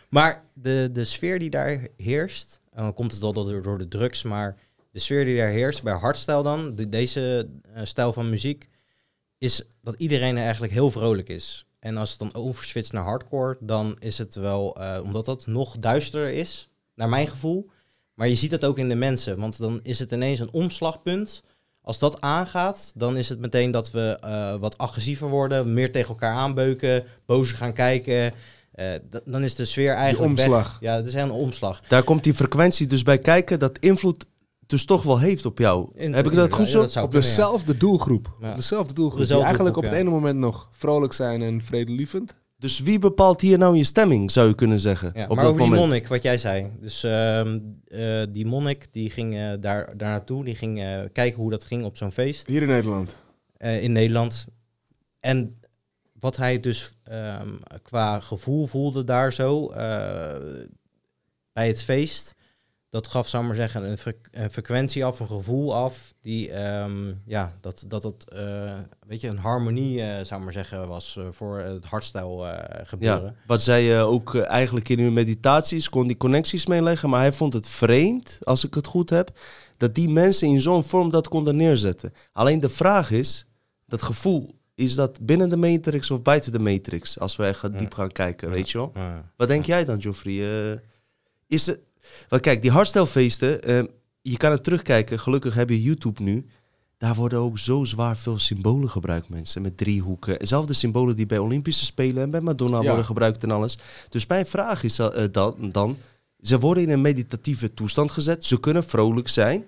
Maar 0.09 0.43
de, 0.53 0.89
de 0.93 1.05
sfeer 1.05 1.39
die 1.39 1.51
daar 1.51 1.87
heerst, 1.97 2.61
en 2.73 2.83
dan 2.83 2.95
komt 2.95 3.13
het 3.13 3.23
al 3.23 3.33
door, 3.33 3.63
door 3.63 3.79
de 3.79 3.89
drugs, 3.89 4.23
maar 4.23 4.57
de 4.91 4.99
sfeer 4.99 5.25
die 5.25 5.37
daar 5.37 5.49
heerst 5.49 5.83
bij 5.83 5.93
hardstyle 5.95 6.43
dan, 6.43 6.75
de- 6.75 6.89
deze 6.89 7.49
eh, 7.75 7.85
stijl 7.85 8.13
van 8.13 8.31
muziek, 8.31 8.69
is 9.39 9.63
dat 9.83 9.95
iedereen 9.99 10.37
eigenlijk 10.39 10.73
heel 10.73 10.91
vrolijk 10.91 11.29
is. 11.29 11.67
En 11.85 11.97
als 11.97 12.11
het 12.11 12.19
dan 12.19 12.35
overswitcht 12.35 12.93
naar 12.93 13.05
hardcore, 13.05 13.57
dan 13.61 13.97
is 13.99 14.19
het 14.19 14.35
wel, 14.35 14.77
eh, 14.77 15.01
omdat 15.03 15.25
dat 15.25 15.47
nog 15.47 15.79
duisterder 15.79 16.33
is, 16.33 16.69
naar 16.95 17.09
mijn 17.09 17.29
gevoel. 17.29 17.71
Maar 18.15 18.29
je 18.29 18.35
ziet 18.35 18.51
dat 18.51 18.65
ook 18.65 18.79
in 18.79 18.89
de 18.89 18.95
mensen, 18.95 19.39
want 19.39 19.59
dan 19.59 19.81
is 19.83 19.99
het 19.99 20.13
ineens 20.13 20.41
een 20.41 20.53
omslagpunt. 20.53 21.43
Als 21.83 21.99
dat 21.99 22.21
aangaat, 22.21 22.93
dan 22.97 23.17
is 23.17 23.29
het 23.29 23.39
meteen 23.39 23.71
dat 23.71 23.91
we 23.91 24.19
eh, 24.21 24.57
wat 24.57 24.79
agressiever 24.79 25.29
worden, 25.29 25.73
meer 25.73 25.93
tegen 25.93 26.09
elkaar 26.09 26.35
aanbeuken, 26.35 27.05
bozer 27.27 27.57
gaan 27.57 27.73
kijken. 27.73 28.33
Eh, 28.73 28.93
dan 29.25 29.43
is 29.43 29.55
de 29.55 29.65
sfeer 29.65 29.95
eigenlijk 29.95 30.31
omslag. 30.31 30.79
Ja, 30.81 30.97
het 30.97 31.07
is 31.07 31.15
een 31.15 31.31
omslag. 31.31 31.81
Daar 31.89 32.03
komt 32.03 32.25
die 32.25 32.35
frequentie 32.35 32.87
dus 32.87 33.03
bij 33.03 33.19
kijken 33.19 33.59
dat 33.59 33.79
invloed 33.79 34.25
dus 34.67 34.85
toch 34.85 35.03
wel 35.03 35.19
heeft 35.19 35.47
op 35.47 35.59
jou. 35.59 35.89
In- 35.95 36.13
heb 36.15 36.27
ik 36.27 36.33
dat 36.35 36.53
goed 36.53 36.65
ja, 36.65 36.71
zo? 36.71 36.79
dat 36.81 36.87
Op 36.89 36.93
kunnen, 36.93 37.11
ja. 37.13 37.21
dezelfde 37.21 37.77
doelgroep. 37.77 38.37
Ja. 38.41 38.51
Op 38.51 38.57
dezelfde 38.57 38.95
doelgroep. 38.95 39.19
Dezelfde 39.21 39.47
die 39.47 39.55
eigenlijk 39.57 39.75
doelgroep, 39.75 39.85
op 39.85 39.91
het 39.91 39.93
ja. 39.93 39.99
ene 39.99 40.11
moment 40.11 40.39
nog 40.39 40.69
vrolijk 40.73 41.13
zijn 41.13 41.43
en 41.43 41.61
vredelievend. 41.63 42.43
Dus 42.59 42.81
wie 42.81 42.99
bepaalt 42.99 43.41
hier 43.41 43.59
nou 43.59 43.77
je 43.77 43.85
stemming, 43.85 44.31
zou 44.31 44.49
je 44.49 44.55
kunnen 44.55 44.81
zeggen? 44.81 45.11
Ja, 45.15 45.27
op 45.29 45.37
maar 45.37 45.47
over 45.47 45.61
die 45.61 45.71
monnik, 45.71 46.07
wat 46.09 46.23
jij 46.23 46.39
zei. 46.39 46.71
Dus 46.81 47.03
ehm, 47.05 47.59
eh, 47.87 48.23
die 48.31 48.47
monnik, 48.47 48.87
die 48.91 49.11
ging 49.11 49.35
eh, 49.35 49.41
daar, 49.61 49.97
daar 49.97 50.09
naartoe. 50.09 50.45
Die 50.45 50.55
ging 50.55 50.81
eh, 50.83 51.01
kijken 51.13 51.41
hoe 51.41 51.51
dat 51.51 51.65
ging 51.65 51.85
op 51.85 51.97
zo'n 51.97 52.13
feest 52.13 52.47
Hier 52.47 52.63
in 52.63 52.69
Nederland. 52.69 53.15
eh, 53.57 53.83
in 53.83 53.93
Nederland. 53.93 54.47
En 55.21 55.59
wat 56.19 56.37
hij 56.37 56.61
dus 56.61 56.93
ehm, 57.03 57.49
qua 57.83 58.21
gevoel 58.21 58.67
voelde 58.67 59.05
daar 59.05 59.33
zo 59.33 59.69
eh, 59.71 60.33
bij 61.53 61.67
het 61.67 61.83
feest... 61.83 62.35
Dat 62.95 63.09
gaf, 63.09 63.29
zou 63.29 63.43
ik 63.43 63.49
maar 63.49 63.59
zeggen, 63.59 63.91
een, 63.91 63.99
fre- 63.99 64.21
een 64.31 64.51
frequentie 64.51 65.05
af, 65.05 65.21
een 65.21 65.27
gevoel 65.27 65.75
af. 65.75 66.15
Die, 66.21 66.51
ehm, 66.51 67.13
ja, 67.25 67.57
dat 67.61 67.85
dat, 67.89 68.03
het, 68.03 68.29
eh, 68.29 68.79
weet 69.07 69.21
je, 69.21 69.29
een 69.29 69.39
harmonie, 69.39 70.03
eh, 70.03 70.25
zou 70.25 70.39
ik 70.39 70.45
maar 70.45 70.53
zeggen, 70.53 70.89
was 70.89 71.17
eh, 71.17 71.25
voor 71.31 71.59
het 71.59 71.85
eh, 71.85 72.61
gebeuren. 72.85 73.25
Ja, 73.25 73.35
wat 73.47 73.63
zij 73.63 74.03
ook 74.03 74.35
eigenlijk 74.37 74.89
in 74.89 74.99
hun 74.99 75.13
meditaties 75.13 75.89
kon 75.89 76.07
die 76.07 76.17
connecties 76.17 76.67
meeleggen, 76.67 77.11
maar 77.11 77.21
hij 77.21 77.33
vond 77.33 77.53
het 77.53 77.69
vreemd, 77.69 78.39
als 78.43 78.65
ik 78.65 78.75
het 78.75 78.87
goed 78.87 79.11
heb, 79.11 79.39
dat 79.77 79.95
die 79.95 80.09
mensen 80.09 80.49
in 80.49 80.63
zo'n 80.63 80.85
vorm 80.85 81.11
dat 81.11 81.29
konden 81.29 81.57
neerzetten. 81.57 82.13
Alleen 82.33 82.61
de 82.61 82.69
vraag 82.71 83.11
is, 83.11 83.47
dat 83.87 84.03
gevoel, 84.03 84.55
is 84.75 84.95
dat 84.95 85.21
binnen 85.27 85.49
de 85.49 85.57
matrix 85.57 86.11
of 86.11 86.23
buiten 86.23 86.53
de 86.53 86.59
matrix, 86.59 87.19
als 87.19 87.37
we 87.37 87.45
echt 87.45 87.79
diep 87.79 87.95
gaan 87.95 88.13
kijken, 88.13 88.51
weet 88.51 88.71
je 88.71 88.79
wel? 88.79 88.91
Ja. 88.95 89.31
Wat 89.37 89.49
denk 89.49 89.65
jij 89.65 89.85
dan, 89.85 90.03
Geoffrey? 90.03 90.81
Is 91.47 91.67
het... 91.67 91.79
Want 92.29 92.43
kijk, 92.43 92.63
die 92.63 92.71
hardstylefeesten, 92.71 93.63
eh, 93.63 93.83
je 94.23 94.37
kan 94.37 94.51
het 94.51 94.65
terugkijken. 94.65 95.19
Gelukkig 95.21 95.55
heb 95.55 95.69
je 95.69 95.83
YouTube 95.83 96.23
nu. 96.23 96.47
Daar 96.99 97.15
worden 97.15 97.39
ook 97.39 97.59
zo 97.59 97.85
zwaar 97.85 98.17
veel 98.17 98.39
symbolen 98.39 98.91
gebruikt, 98.91 99.29
mensen. 99.29 99.63
Met 99.63 99.77
driehoeken. 99.77 100.47
Zelfde 100.47 100.73
symbolen 100.73 101.17
die 101.17 101.27
bij 101.27 101.39
Olympische 101.39 101.85
Spelen 101.85 102.23
en 102.23 102.31
bij 102.31 102.41
Madonna 102.41 102.81
Ja. 102.81 102.87
worden 102.87 103.05
gebruikt 103.05 103.43
en 103.43 103.51
alles. 103.51 103.79
Dus 104.09 104.27
mijn 104.27 104.47
vraag 104.47 104.83
is 104.83 104.99
eh, 104.99 105.25
dan, 105.33 105.57
dan... 105.73 105.97
Ze 106.41 106.59
worden 106.59 106.83
in 106.83 106.91
een 106.91 107.01
meditatieve 107.01 107.75
toestand 107.75 108.11
gezet. 108.11 108.45
Ze 108.45 108.61
kunnen 108.61 108.85
vrolijk 108.85 109.29
zijn. 109.29 109.65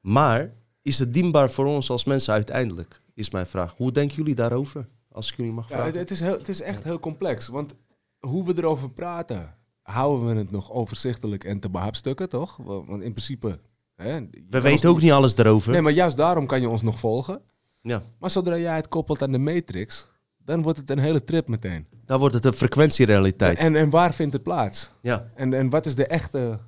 Maar 0.00 0.52
is 0.82 0.98
het 0.98 1.14
dienbaar 1.14 1.50
voor 1.50 1.66
ons 1.66 1.90
als 1.90 2.04
mensen 2.04 2.32
uiteindelijk? 2.32 3.00
Is 3.14 3.30
mijn 3.30 3.46
vraag. 3.46 3.74
Hoe 3.76 3.92
denken 3.92 4.16
jullie 4.16 4.34
daarover? 4.34 4.86
Als 5.12 5.30
ik 5.30 5.36
jullie 5.36 5.52
mag 5.52 5.68
Ja, 5.68 5.74
vragen. 5.74 5.90
het, 5.92 6.00
het 6.00 6.10
is 6.10 6.20
heel, 6.20 6.38
het 6.38 6.48
is 6.48 6.60
echt 6.60 6.84
heel 6.84 6.98
complex. 7.00 7.48
Want 7.48 7.74
hoe 8.20 8.44
we 8.44 8.52
erover 8.56 8.90
praten, 8.90 9.54
houden 9.84 10.28
we 10.28 10.34
het 10.38 10.50
nog 10.50 10.72
overzichtelijk 10.72 11.44
en 11.44 11.60
te 11.60 11.70
behapstukken, 11.70 12.28
toch? 12.28 12.56
Wa- 12.56 12.84
Want 12.84 13.02
in 13.02 13.10
principe... 13.12 13.58
Hè, 13.96 14.20
We 14.50 14.60
weten 14.60 14.88
ook 14.88 15.00
niet 15.00 15.12
alles 15.12 15.34
daarover. 15.34 15.72
Nee, 15.72 15.80
maar 15.80 15.92
juist 15.92 16.16
daarom 16.16 16.46
kan 16.46 16.60
je 16.60 16.68
ons 16.68 16.82
nog 16.82 16.98
volgen. 16.98 17.40
Ja, 17.82 18.02
Maar 18.18 18.30
zodra 18.30 18.58
jij 18.58 18.76
het 18.76 18.88
koppelt 18.88 19.22
aan 19.22 19.32
de 19.32 19.38
Matrix, 19.38 20.08
dan 20.44 20.62
wordt 20.62 20.78
het 20.78 20.90
een 20.90 20.98
hele 20.98 21.24
trip 21.24 21.48
meteen. 21.48 21.86
dan 22.04 22.18
wordt 22.18 22.34
het 22.34 22.44
een 22.44 22.52
frequentierealiteit. 22.52 23.58
En, 23.58 23.76
en 23.76 23.90
waar 23.90 24.14
vindt 24.14 24.32
het 24.32 24.42
plaats? 24.42 24.92
Ja. 25.02 25.30
En, 25.34 25.52
en 25.54 25.70
wat 25.70 25.86
is 25.86 25.94
de 25.94 26.06
echte 26.06 26.60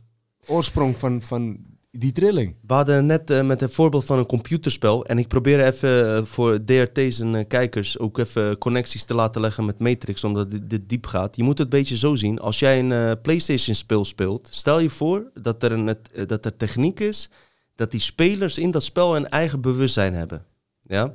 oorsprong 0.47 0.97
van, 0.97 1.23
van 1.23 1.59
die 1.99 2.13
trilling? 2.13 2.55
We 2.67 2.75
hadden 2.75 3.07
net 3.07 3.31
eh, 3.31 3.43
met 3.43 3.63
een 3.63 3.71
voorbeeld 3.71 4.05
van 4.05 4.19
een 4.19 4.27
computerspel. 4.27 5.05
En 5.05 5.19
ik 5.19 5.29
probeer 5.29 5.67
even 5.67 6.17
eh, 6.17 6.25
voor 6.25 6.65
DRT's 6.65 7.21
en 7.21 7.35
eh, 7.35 7.47
kijkers 7.49 7.99
ook 7.99 8.19
even 8.19 8.59
connecties 8.59 9.05
te 9.05 9.15
laten 9.15 9.41
leggen 9.41 9.65
met 9.65 9.79
Matrix, 9.79 10.25
omdat 10.25 10.51
dit, 10.51 10.71
dit 10.71 10.89
diep 10.89 11.07
gaat. 11.07 11.37
Je 11.37 11.43
moet 11.43 11.59
het 11.59 11.73
een 11.73 11.79
beetje 11.79 11.97
zo 11.97 12.15
zien. 12.15 12.39
Als 12.39 12.59
jij 12.59 12.79
een 12.79 13.21
PlayStation-spel 13.21 14.05
speelt, 14.05 14.49
stel 14.51 14.79
je 14.79 14.91
voor 14.91 15.31
dat 15.35 15.63
er, 15.63 15.73
een, 15.73 15.97
dat 16.27 16.45
er 16.45 16.57
techniek 16.57 17.01
is 17.01 17.31
dat 17.77 17.91
die 17.91 18.01
spelers 18.01 18.59
in 18.59 18.71
dat 18.71 18.83
spel 18.83 19.17
een 19.17 19.29
eigen 19.29 19.61
bewustzijn 19.61 20.15
hebben. 20.15 20.47
Ja? 20.83 21.15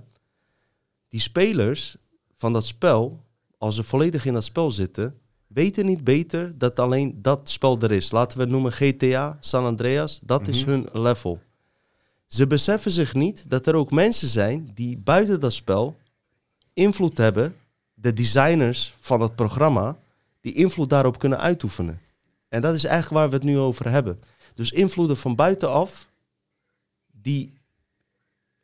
Die 1.07 1.19
spelers 1.19 1.95
van 2.35 2.53
dat 2.53 2.65
spel, 2.65 3.25
als 3.57 3.75
ze 3.75 3.83
volledig 3.83 4.25
in 4.25 4.33
dat 4.33 4.43
spel 4.43 4.71
zitten, 4.71 5.20
weten 5.53 5.85
niet 5.85 6.03
beter 6.03 6.57
dat 6.57 6.79
alleen 6.79 7.21
dat 7.21 7.49
spel 7.49 7.79
er 7.79 7.91
is. 7.91 8.11
Laten 8.11 8.37
we 8.37 8.43
het 8.43 8.51
noemen 8.51 8.71
GTA, 8.71 9.37
San 9.39 9.65
Andreas. 9.65 10.19
Dat 10.23 10.47
is 10.47 10.63
hun 10.63 10.87
level. 10.93 11.39
Ze 12.27 12.47
beseffen 12.47 12.91
zich 12.91 13.13
niet 13.13 13.49
dat 13.49 13.67
er 13.67 13.75
ook 13.75 13.91
mensen 13.91 14.27
zijn 14.27 14.71
die 14.73 14.97
buiten 14.97 15.39
dat 15.39 15.53
spel 15.53 15.97
invloed 16.73 17.17
hebben. 17.17 17.55
De 17.93 18.13
designers 18.13 18.95
van 18.99 19.21
het 19.21 19.35
programma, 19.35 19.97
die 20.41 20.53
invloed 20.53 20.89
daarop 20.89 21.19
kunnen 21.19 21.39
uitoefenen. 21.39 22.01
En 22.49 22.61
dat 22.61 22.75
is 22.75 22.83
eigenlijk 22.83 23.15
waar 23.21 23.29
we 23.29 23.35
het 23.35 23.43
nu 23.43 23.57
over 23.57 23.89
hebben. 23.89 24.19
Dus 24.55 24.71
invloeden 24.71 25.17
van 25.17 25.35
buitenaf, 25.35 26.07
die 27.11 27.53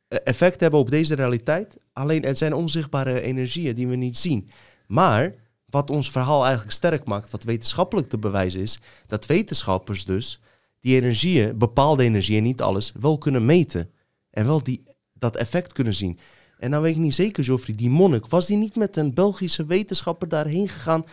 eh, 0.07 0.19
effect 0.23 0.59
hebben 0.59 0.79
op 0.79 0.89
deze 0.89 1.15
realiteit. 1.15 1.77
Alleen 1.93 2.23
het 2.23 2.38
zijn 2.38 2.53
onzichtbare 2.53 3.21
energieën 3.21 3.75
die 3.75 3.88
we 3.88 3.95
niet 3.95 4.17
zien. 4.17 4.49
Maar 4.88 5.33
wat 5.78 5.89
ons 5.89 6.11
verhaal 6.11 6.43
eigenlijk 6.43 6.73
sterk 6.73 7.05
maakt, 7.05 7.32
wat 7.32 7.43
wetenschappelijk 7.43 8.09
te 8.09 8.17
bewijzen 8.17 8.61
is, 8.61 8.80
dat 9.07 9.25
wetenschappers 9.25 10.05
dus 10.05 10.39
die 10.80 10.95
energieën, 10.95 11.57
bepaalde 11.57 12.03
energieën, 12.03 12.43
niet 12.43 12.61
alles, 12.61 12.91
wel 12.99 13.17
kunnen 13.17 13.45
meten. 13.45 13.89
En 14.32 14.45
wel 14.45 14.63
die, 14.63 14.84
dat 15.13 15.36
effect 15.36 15.73
kunnen 15.73 15.93
zien. 15.93 16.19
En 16.57 16.69
nou 16.69 16.84
weet 16.84 16.95
ik 16.95 17.01
niet 17.01 17.15
zeker, 17.15 17.43
Joffrey, 17.43 17.75
die 17.75 17.89
monnik, 17.89 18.25
was 18.25 18.45
die 18.45 18.57
niet 18.57 18.75
met 18.75 18.97
een 18.97 19.13
Belgische 19.13 19.65
wetenschapper 19.65 20.28
daarheen 20.28 20.69
gegaan 20.69 21.05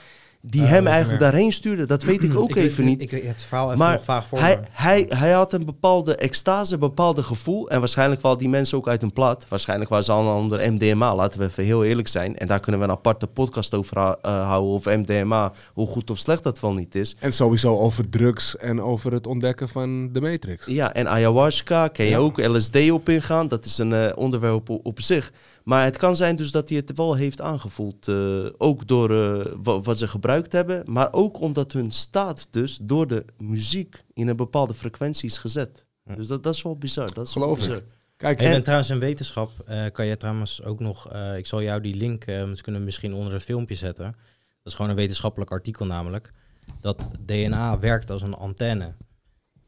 die 0.47 0.62
hem 0.62 0.86
eigenlijk 0.86 1.20
daarheen 1.20 1.53
stuurde? 1.53 1.86
Dat 1.86 2.03
weet 2.03 2.22
ik 2.22 2.36
ook 2.38 2.49
Ik 2.49 2.55
weet- 2.55 2.64
even 2.64 2.84
niet. 2.84 3.03
Ik, 3.03 3.12
ik 3.12 3.22
heb 3.22 3.34
het 3.34 3.45
verhaal 3.45 3.66
even 3.66 3.78
Maar 3.78 4.01
vaag 4.03 4.28
voor 4.28 4.38
hij, 4.38 4.57
me. 4.57 4.66
hij, 4.70 5.07
hij 5.09 5.30
had 5.30 5.53
een 5.53 5.64
bepaalde 5.64 6.16
extase, 6.16 6.74
een 6.74 6.80
bepaalde 6.80 7.22
gevoel. 7.22 7.70
En 7.70 7.78
waarschijnlijk 7.78 8.20
waren 8.20 8.38
die 8.38 8.49
mensen 8.49 8.78
ook 8.78 8.88
uit 8.88 9.01
hun 9.01 9.12
plat. 9.12 9.47
Waarschijnlijk 9.49 9.90
waren 9.90 10.05
ze 10.05 10.12
allemaal 10.12 10.38
onder 10.38 10.72
MDMA, 10.72 11.14
laten 11.14 11.40
we 11.40 11.47
even 11.47 11.64
heel 11.64 11.84
eerlijk 11.84 12.09
zijn. 12.09 12.36
En 12.38 12.47
daar 12.47 12.61
kunnen 12.61 12.80
we 12.80 12.86
een 12.86 12.92
aparte 12.92 13.26
podcast 13.26 13.74
over 13.74 13.97
eh, 13.97 14.14
houden. 14.22 14.72
Of 14.72 14.84
MDMA, 14.84 15.53
hoe 15.74 15.86
goed 15.86 16.11
of 16.11 16.18
slecht 16.18 16.42
dat 16.42 16.61
wel 16.61 16.72
niet 16.72 16.95
is. 16.95 17.16
En 17.18 17.32
sowieso 17.32 17.78
over 17.78 18.09
drugs 18.09 18.57
en 18.57 18.82
over 18.82 19.12
het 19.12 19.26
ontdekken 19.26 19.68
van 19.68 20.12
de 20.12 20.20
Matrix. 20.20 20.66
Ja, 20.66 20.95
en 20.95 21.09
ayahuasca 21.09 21.88
kan 21.88 22.05
je 22.05 22.11
Ja. 22.11 22.18
ook 22.18 22.47
LSD 22.47 22.90
op 22.90 23.09
ingaan. 23.09 23.49
Dat 23.49 23.64
is 23.64 23.78
een 23.78 23.92
eh, 23.92 24.12
onderwerp 24.14 24.70
op, 24.70 24.86
op 24.86 25.01
zich. 25.01 25.32
Maar 25.65 25.85
het 25.85 25.97
kan 25.97 26.17
zijn 26.17 26.37
dus 26.37 26.51
dat 26.51 26.69
hij 26.69 26.79
het 26.79 26.97
wel 26.97 27.15
heeft 27.15 27.41
aangevoeld. 27.41 28.09
eh, 28.09 28.47
ook 28.59 28.87
door 28.87 29.11
eh, 29.11 29.53
wa- 29.62 29.81
wat 29.81 29.99
ze 29.99 30.09
gebruikt 30.09 30.53
hebben. 30.53 30.93
Maar 30.93 31.12
ook 31.12 31.41
omdat 31.41 31.73
hun 31.73 31.91
staat 31.91 32.47
dus 32.51 32.79
door 32.83 33.07
de 33.07 33.25
muziek 33.39 34.05
in 34.12 34.29
een 34.29 34.37
bepaalde 34.37 34.75
frequentie 34.75 35.29
is 35.29 35.39
gezet. 35.39 35.87
Dus 36.17 36.27
dat, 36.27 36.43
dat 36.43 36.55
is 36.55 36.62
wel 36.62 36.77
bizar. 36.77 37.15
Dat 37.15 37.27
is 37.27 37.35
wel 37.35 37.43
Geloof 37.43 37.59
bizar. 37.59 37.77
ik. 37.77 37.85
Kijk, 38.17 38.39
En, 38.41 38.47
En- 38.47 38.53
en 38.53 38.62
trouwens 38.62 38.91
in 38.91 38.99
wetenschap 38.99 39.51
eh, 39.67 39.85
kan 39.93 40.07
je 40.07 40.17
trouwens 40.17 40.62
ook 40.62 40.81
nog... 40.81 41.11
eh, 41.12 41.37
ik 41.37 41.47
zal 41.47 41.62
jou 41.62 41.81
die 41.81 41.95
link, 41.95 42.25
we 42.25 42.59
kunnen 42.62 42.85
misschien 42.85 43.15
onder 43.15 43.33
het 43.33 43.43
filmpje 43.43 43.75
zetten. 43.75 44.05
Dat 44.05 44.73
is 44.73 44.75
gewoon 44.75 44.91
een 44.91 44.97
wetenschappelijk 44.97 45.51
artikel 45.51 45.87
namelijk. 45.87 46.33
Dat 46.81 47.09
DNA 47.21 47.79
werkt 47.79 48.11
als 48.11 48.23
een 48.23 48.35
antenne. 48.35 48.95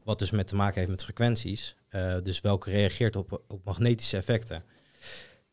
Wat 0.03 0.19
dus 0.19 0.31
met 0.31 0.47
te 0.47 0.55
maken 0.55 0.77
heeft 0.77 0.89
met 0.91 1.03
frequenties. 1.03 1.75
eh, 1.87 2.15
dus 2.23 2.39
welke 2.41 2.69
reageert 2.69 3.15
op, 3.15 3.41
op 3.47 3.65
magnetische 3.65 4.17
effecten. 4.17 4.63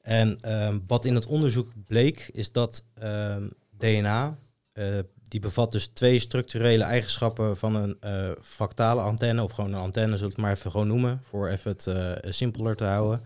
En 0.05 0.38
ehm, 0.40 0.78
wat 0.86 1.05
in 1.05 1.14
het 1.14 1.26
onderzoek 1.26 1.72
bleek, 1.86 2.28
is 2.32 2.52
dat 2.52 2.84
ehm, 2.94 3.48
DNA, 3.76 4.38
eh, 4.72 4.86
die 5.22 5.40
bevat 5.40 5.72
dus 5.72 5.86
twee 5.86 6.18
structurele 6.18 6.84
eigenschappen 6.84 7.57
van 7.57 7.74
een 7.74 7.96
eh, 8.00 8.30
fractale 8.42 9.00
antenne, 9.00 9.42
of 9.42 9.52
gewoon 9.52 9.72
een 9.72 9.78
antenne, 9.78 10.16
zullen 10.16 10.22
we 10.22 10.34
het 10.34 10.36
maar 10.36 10.52
even 10.52 10.70
gewoon 10.70 10.86
noemen, 10.86 11.20
voor 11.28 11.48
even 11.48 11.70
het 11.70 11.86
eh, 11.86 12.12
simpeler 12.32 12.76
te 12.76 12.84
houden. 12.84 13.22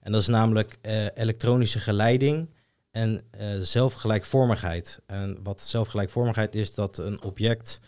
En 0.00 0.12
dat 0.12 0.20
is 0.20 0.26
namelijk 0.26 0.78
elektronische 1.14 1.80
geleiding 1.80 2.48
en 2.90 3.20
zelfgelijkvormigheid. 3.60 5.00
En 5.06 5.38
wat 5.42 5.60
zelfgelijkvormigheid 5.60 6.54
is, 6.54 6.74
dat 6.74 6.98
een 6.98 7.22
object 7.22 7.80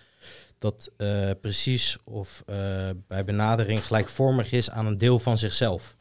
dat 0.58 0.90
precies 1.40 1.98
of 2.04 2.42
bij 3.06 3.24
benadering 3.24 3.84
gelijkvormig 3.84 4.52
is 4.52 4.70
aan 4.70 4.86
een 4.86 4.96
deel 4.96 5.18
van 5.18 5.38
zichzelf. 5.38 5.96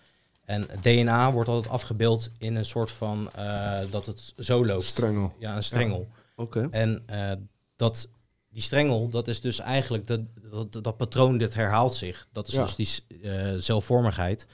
En 0.47 0.65
DNA 0.81 1.31
wordt 1.31 1.49
altijd 1.49 1.73
afgebeeld 1.73 2.29
in 2.37 2.55
een 2.55 2.65
soort 2.65 2.91
van 2.91 3.31
eh, 3.31 3.79
dat 3.91 4.05
het 4.05 4.33
zo 4.37 4.65
loopt. 4.65 4.83
Strengel. 4.83 5.33
Ja, 5.39 5.55
een 5.55 5.63
strengel. 5.63 6.07
Oké. 6.35 6.67
En 6.71 7.03
eh, 7.05 7.31
dat, 7.75 8.09
die 8.49 8.61
strengel, 8.61 9.09
dat 9.09 9.27
is 9.27 9.41
dus 9.41 9.59
eigenlijk, 9.59 10.07
dat, 10.07 10.21
dat, 10.51 10.83
dat 10.83 10.97
patroon, 10.97 11.37
dat 11.37 11.53
herhaalt 11.53 11.95
zich. 11.95 12.27
Dat 12.31 12.47
is 12.47 12.53
Ja. 12.53 12.63
dus 12.63 12.75
die 12.75 13.21
eh, 13.21 13.53
zelfvormigheid. 13.57 14.47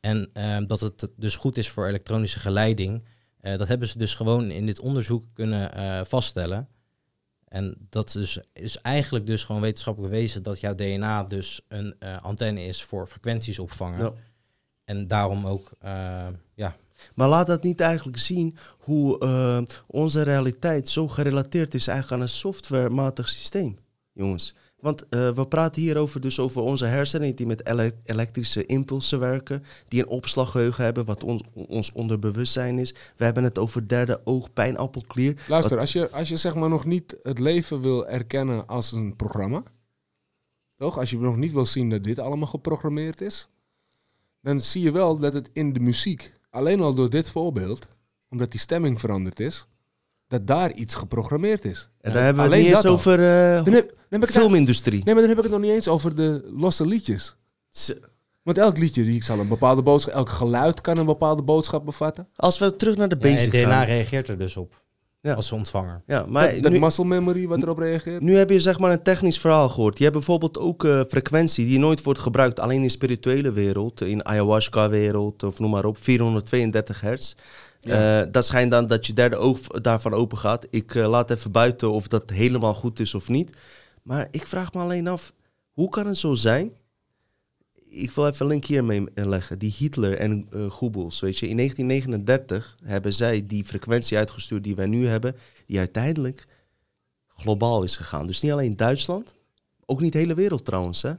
En 0.00 0.30
dat 0.66 0.80
het 0.80 1.10
dus 1.16 1.36
goed 1.36 1.58
is 1.58 1.68
voor 1.68 1.86
elektronische 1.86 2.38
geleiding. 2.38 3.04
dat 3.40 3.68
hebben 3.68 3.88
ze 3.88 3.98
dus 3.98 4.14
gewoon 4.14 4.50
in 4.50 4.66
dit 4.66 4.80
onderzoek 4.80 5.24
kunnen 5.34 5.70
vaststellen. 6.06 6.68
En 7.44 7.76
dat 7.88 8.14
is, 8.14 8.38
is 8.52 8.80
eigenlijk 8.80 9.26
dus 9.26 9.44
gewoon 9.44 9.60
wetenschappelijk 9.60 10.12
bewezen 10.12 10.42
dat 10.42 10.60
jouw 10.60 10.74
DNA 10.74 11.24
dus 11.24 11.60
een 11.68 11.98
antenne 12.22 12.64
is 12.64 12.82
voor 12.82 13.06
frequenties 13.06 13.58
opvangen. 13.58 13.98
Ja. 14.00 14.12
En 14.84 15.08
daarom 15.08 15.46
ook, 15.46 15.70
eh, 15.78 16.26
ja, 16.54 16.76
Maar 17.14 17.28
laat 17.28 17.46
dat 17.46 17.62
niet 17.62 17.80
eigenlijk 17.80 18.18
zien 18.18 18.56
hoe 18.78 19.18
eh, 19.18 19.58
onze 19.86 20.22
realiteit 20.22 20.88
zo 20.88 21.08
gerelateerd 21.08 21.74
is 21.74 21.86
eigenlijk 21.86 22.16
aan 22.20 22.28
een 22.28 22.32
softwarematig 22.34 23.28
systeem, 23.28 23.78
jongens. 24.12 24.54
Want 24.80 25.08
eh, 25.08 25.30
we 25.30 25.46
praten 25.46 25.82
hier 25.82 25.96
over, 25.96 26.20
dus 26.20 26.38
over 26.38 26.62
onze 26.62 26.84
hersenen 26.84 27.36
die 27.36 27.46
met 27.46 27.66
ele- 27.66 27.92
elektrische 28.04 28.66
impulsen 28.66 29.18
werken, 29.20 29.62
die 29.88 30.00
een 30.02 30.08
opslaggeheugen 30.08 30.84
hebben, 30.84 31.04
wat 31.04 31.24
ons, 31.24 31.42
ons 31.54 31.92
onderbewustzijn 31.92 32.78
is. 32.78 32.94
We 33.16 33.24
hebben 33.24 33.44
het 33.44 33.58
over 33.58 33.88
derde 33.88 34.20
oog, 34.24 34.52
pijnappelklier. 34.52 35.42
Luister, 35.48 35.70
Wat- 35.70 35.80
als 35.80 35.92
je, 35.92 36.10
als 36.10 36.28
je 36.28 36.36
zeg 36.36 36.54
maar 36.54 36.68
nog 36.68 36.84
niet 36.84 37.16
het 37.22 37.38
leven 37.38 37.80
wil 37.80 38.06
erkennen 38.06 38.66
als 38.66 38.92
een 38.92 39.16
programma, 39.16 39.62
toch? 40.76 40.98
Als 40.98 41.10
je 41.10 41.18
nog 41.18 41.36
niet 41.36 41.52
wil 41.52 41.66
zien 41.66 41.90
dat 41.90 42.04
dit 42.04 42.18
allemaal 42.18 42.48
geprogrammeerd 42.48 43.20
is, 43.20 43.48
dan 44.42 44.60
zie 44.60 44.82
je 44.82 44.92
wel 44.92 45.18
dat 45.18 45.34
het 45.34 45.50
in 45.52 45.72
de 45.72 45.80
muziek, 45.80 46.32
alleen 46.50 46.80
al 46.80 46.94
door 46.94 47.10
dit 47.10 47.28
voorbeeld, 47.30 47.86
omdat 48.30 48.50
die 48.50 48.60
stemming 48.60 49.00
veranderd 49.00 49.40
is, 49.40 49.66
dat 50.26 50.46
daar 50.46 50.72
iets 50.72 50.94
geprogrammeerd 50.94 51.64
is. 51.64 51.90
en 52.00 52.12
daar 52.12 52.24
hebben 52.24 52.42
we 52.44 52.48
het 52.50 52.58
alleen 52.58 52.66
niet 52.66 52.76
eens 52.76 52.86
over 52.92 53.12
eh, 53.18 53.64
Dan 53.64 53.74
heb, 53.74 53.88
dan 53.88 53.96
heb 54.08 54.22
ik 54.22 54.28
het, 54.28 54.38
filmindustrie. 54.38 55.04
nee, 55.04 55.14
maar 55.14 55.22
dan 55.22 55.28
heb 55.28 55.36
ik 55.38 55.42
het 55.44 55.52
nog 55.52 55.60
niet 55.62 55.70
eens 55.70 55.88
over 55.88 56.16
de 56.16 56.48
losse 56.52 56.86
liedjes. 56.86 57.36
Z- 57.70 57.90
Want 58.42 58.58
elk 58.58 58.78
liedje 58.78 59.04
die 59.04 59.24
zal 59.24 59.38
een 59.38 59.48
bepaalde 59.48 59.82
boodschap, 59.82 60.14
elk 60.14 60.28
geluid 60.28 60.80
kan 60.80 60.96
een 60.98 61.06
bepaalde 61.06 61.42
boodschap 61.42 61.84
bevatten. 61.84 62.28
Als 62.36 62.58
we 62.58 62.76
terug 62.76 62.96
naar 62.96 63.08
de 63.08 63.16
ja, 63.20 63.28
en 63.28 63.34
basic 63.34 63.50
DNA 63.50 63.60
gaan. 63.70 63.84
reageert 63.86 64.28
er 64.28 64.38
dus 64.38 64.56
op. 64.56 64.81
Ja. 65.22 65.34
Als 65.34 65.52
ontvanger. 65.52 66.02
Ja, 66.06 66.24
maar 66.28 66.52
dat 66.54 66.62
dat 66.62 66.72
nu- 66.72 66.78
muscle 66.78 67.04
memory 67.04 67.46
wat 67.46 67.62
erop 67.62 67.78
reageert. 67.78 68.22
Nu 68.22 68.36
heb 68.36 68.50
je 68.50 68.60
zeg 68.60 68.78
maar 68.78 68.92
een 68.92 69.02
technisch 69.02 69.38
verhaal 69.38 69.68
gehoord. 69.68 69.96
Je 69.98 70.02
hebt 70.04 70.16
bijvoorbeeld 70.16 70.58
ook 70.58 70.84
eh, 70.84 71.00
frequentie 71.08 71.66
die 71.66 71.78
nooit 71.78 72.02
wordt 72.02 72.20
gebruikt, 72.20 72.60
alleen 72.60 72.76
in 72.76 72.82
de 72.82 72.88
spirituele 72.88 73.52
wereld, 73.52 74.00
in 74.00 74.24
ayahuasca-wereld 74.24 75.42
of 75.42 75.58
noem 75.58 75.70
maar 75.70 75.84
op, 75.84 75.96
432 76.00 77.00
hertz. 77.00 77.34
Eh, 77.80 78.20
dat 78.30 78.46
schijnt 78.46 78.70
dan 78.70 78.86
dat 78.86 79.06
je 79.06 79.12
derde 79.12 79.36
oog 79.36 79.58
daarvan 79.60 80.14
open 80.14 80.38
gaat. 80.38 80.66
Ik 80.70 80.94
eh, 80.94 81.08
laat 81.08 81.30
even 81.30 81.50
buiten 81.52 81.90
of 81.90 82.08
dat 82.08 82.30
helemaal 82.30 82.74
goed 82.74 83.00
is 83.00 83.14
of 83.14 83.28
niet. 83.28 83.50
Maar 84.02 84.28
ik 84.30 84.46
vraag 84.46 84.72
me 84.72 84.80
alleen 84.80 85.08
af, 85.08 85.32
hoe 85.72 85.88
kan 85.88 86.06
het 86.06 86.18
zo 86.18 86.34
zijn? 86.34 86.72
Ik 87.92 88.10
wil 88.10 88.26
even 88.26 88.40
een 88.40 88.50
link 88.50 88.64
hiermee 88.64 89.04
leggen. 89.14 89.58
Die 89.58 89.74
Hitler 89.78 90.18
en 90.18 90.46
eh 90.50 90.70
Goebbels, 90.70 91.20
weet 91.20 91.38
je. 91.38 91.48
In 91.48 91.56
1939 91.56 92.76
hebben 92.84 93.14
zij 93.14 93.46
die 93.46 93.64
frequentie 93.64 94.16
uitgestuurd 94.16 94.64
die 94.64 94.74
wij 94.74 94.86
nu 94.86 95.06
hebben, 95.06 95.36
die 95.66 95.78
uiteindelijk 95.78 96.46
globaal 97.28 97.82
is 97.82 97.96
gegaan. 97.96 98.26
Dus 98.26 98.42
niet 98.42 98.52
alleen 98.52 98.76
Duitsland, 98.76 99.36
ook 99.86 100.00
niet 100.00 100.12
de 100.12 100.18
hele 100.18 100.34
wereld 100.34 100.64
trouwens, 100.64 101.02
hè. 101.02 101.12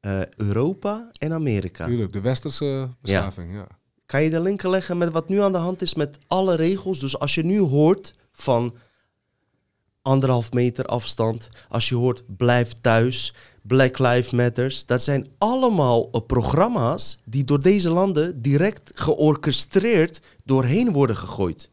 Eh, 0.00 0.20
Europa 0.36 1.10
en 1.12 1.32
Amerika. 1.32 1.86
Tuurlijk, 1.86 2.12
de 2.12 2.20
westerse 2.20 2.88
beschaving, 3.00 3.54
ja. 3.54 3.66
Kan 4.06 4.22
je 4.22 4.30
de 4.30 4.40
linken 4.40 4.70
leggen 4.70 4.98
met 4.98 5.10
wat 5.12 5.28
nu 5.28 5.40
aan 5.40 5.52
de 5.52 5.58
hand 5.58 5.82
is 5.82 5.94
met 5.94 6.18
alle 6.26 6.54
regels? 6.54 6.98
Dus 6.98 7.18
als 7.18 7.34
je 7.34 7.44
nu 7.44 7.58
hoort 7.58 8.14
van 8.32 8.76
anderhalf 10.02 10.52
meter 10.52 10.84
afstand, 10.84 11.48
als 11.68 11.88
je 11.88 11.94
hoort 11.94 12.36
blijf 12.36 12.72
thuis, 12.72 13.34
Black 13.66 13.98
Lives 13.98 14.30
Matters, 14.30 14.86
dat 14.86 15.02
zijn 15.02 15.26
allemaal 15.38 16.08
eh, 16.12 16.20
programma's 16.26 17.18
die 17.24 17.44
door 17.44 17.60
deze 17.60 17.90
landen 17.90 18.42
direct 18.42 18.90
georchestreerd 18.94 20.20
doorheen 20.44 20.92
worden 20.92 21.16
gegooid. 21.16 21.70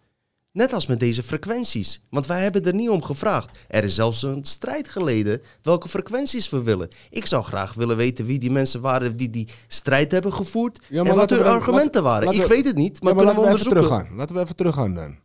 Net 0.52 0.74
als 0.74 0.86
met 0.88 1.00
deze 1.00 1.24
frequenties. 1.24 2.02
Want 2.10 2.26
wij 2.26 2.42
hebben 2.42 2.64
er 2.66 2.74
niet 2.74 2.90
om 2.90 3.04
gevraagd. 3.04 3.50
Er 3.68 3.84
is 3.84 3.96
zelfs 3.96 4.24
een 4.24 4.46
strijd 4.46 4.88
geleden 4.90 5.42
welke 5.62 5.88
frequenties 5.90 6.50
we 6.50 6.62
willen. 6.64 6.88
Ik 7.10 7.26
zou 7.26 7.44
graag 7.44 7.74
willen 7.74 7.98
weten 7.98 8.26
wie 8.26 8.40
die 8.40 8.52
mensen 8.52 8.82
waren 8.82 9.18
die 9.18 9.30
die 9.30 9.48
strijd 9.68 10.12
hebben 10.12 10.34
gevoerd. 10.34 10.80
Ja, 10.90 11.04
en 11.04 11.16
wat 11.16 11.30
hun 11.30 11.40
we- 11.40 11.46
argumenten 11.46 12.04
waren. 12.04 12.32
Ik 12.34 12.42
we- 12.42 12.48
weet 12.48 12.66
het 12.66 12.76
niet, 12.76 13.02
maar 13.02 13.10
Ja, 13.12 13.16
maar 13.16 13.26
laten 13.26 13.42
we 13.44 13.48
we 13.50 13.54
even 13.56 13.70
teruggaan. 13.70 14.08
Laten 14.16 14.36
we 14.36 14.42
even 14.42 14.56
teruggaan 14.56 14.94
dan. 14.94 15.16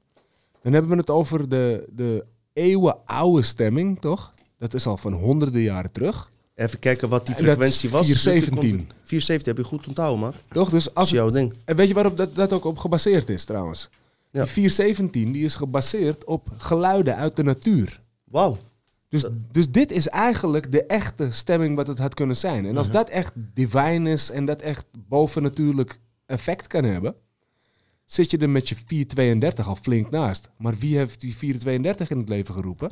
Dan 0.63 0.73
hebben 0.73 0.91
we 0.91 0.97
het 0.97 1.11
over 1.11 1.49
de, 1.49 1.89
de 1.93 2.25
eeuwenoude 2.53 3.43
stemming, 3.43 4.01
toch? 4.01 4.33
Dat 4.59 4.75
is 4.75 4.87
al 4.87 4.97
van 4.97 5.13
honderden 5.13 5.61
jaren 5.61 5.93
terug. 5.93 6.31
Even 6.57 6.79
kijken 6.79 7.09
wat 7.09 7.27
die 7.27 7.35
frequentie 7.35 7.91
was. 7.91 8.07
417. 8.07 8.89
417 9.03 9.55
heb 9.55 9.57
je 9.57 9.65
goed 9.65 9.87
onthouden, 9.87 10.21
man. 10.21 10.33
Toch? 10.49 10.71
Dus 10.71 10.95
als 10.95 11.11
jouw 11.11 11.31
ding. 11.31 11.55
En 11.65 11.77
weet 11.77 11.89
je 11.89 11.95
waarop 11.95 12.17
dat, 12.17 12.35
dat 12.35 12.53
ook 12.53 12.65
op 12.65 12.79
gebaseerd 12.79 13.29
is 13.29 13.45
trouwens? 13.45 13.89
Ja. 14.31 14.43
Die 14.43 14.51
417 14.51 15.33
die 15.33 15.45
is 15.45 15.55
gebaseerd 15.55 16.25
op 16.25 16.49
geluiden 16.57 17.17
uit 17.17 17.37
de 17.37 17.43
natuur. 17.43 18.01
Wauw. 18.25 18.59
Dus, 19.09 19.25
dus 19.51 19.71
dit 19.71 19.93
is 19.93 20.09
eigenlijk 20.09 20.73
de 20.73 20.85
echte 20.85 21.29
stemming 21.33 21.77
wat 21.77 21.87
het 21.87 21.99
had 21.99 22.15
kunnen 22.15 22.37
zijn. 22.37 22.67
En 22.67 22.77
als 22.77 22.87
Mhm. 22.87 22.97
dat 22.97 23.09
echt 23.09 23.33
divine 23.55 24.11
is 24.11 24.31
en 24.31 24.45
dat 24.45 24.61
echt 24.63 24.87
bovennatuurlijk 25.09 25.99
effect 26.27 26.67
kan 26.67 26.85
hebben, 26.85 27.15
zit 28.05 28.31
je 28.31 28.39
er 28.39 28.51
met 28.51 28.69
je 28.69 28.75
432 28.87 29.69
al 29.69 29.77
flink 29.83 30.11
naast. 30.11 30.49
Maar 30.59 30.75
wie 30.79 30.97
heeft 30.97 31.21
die 31.21 31.37
432 31.37 32.11
in 32.11 32.19
het 32.19 32.29
leven 32.29 32.55
geroepen? 32.55 32.91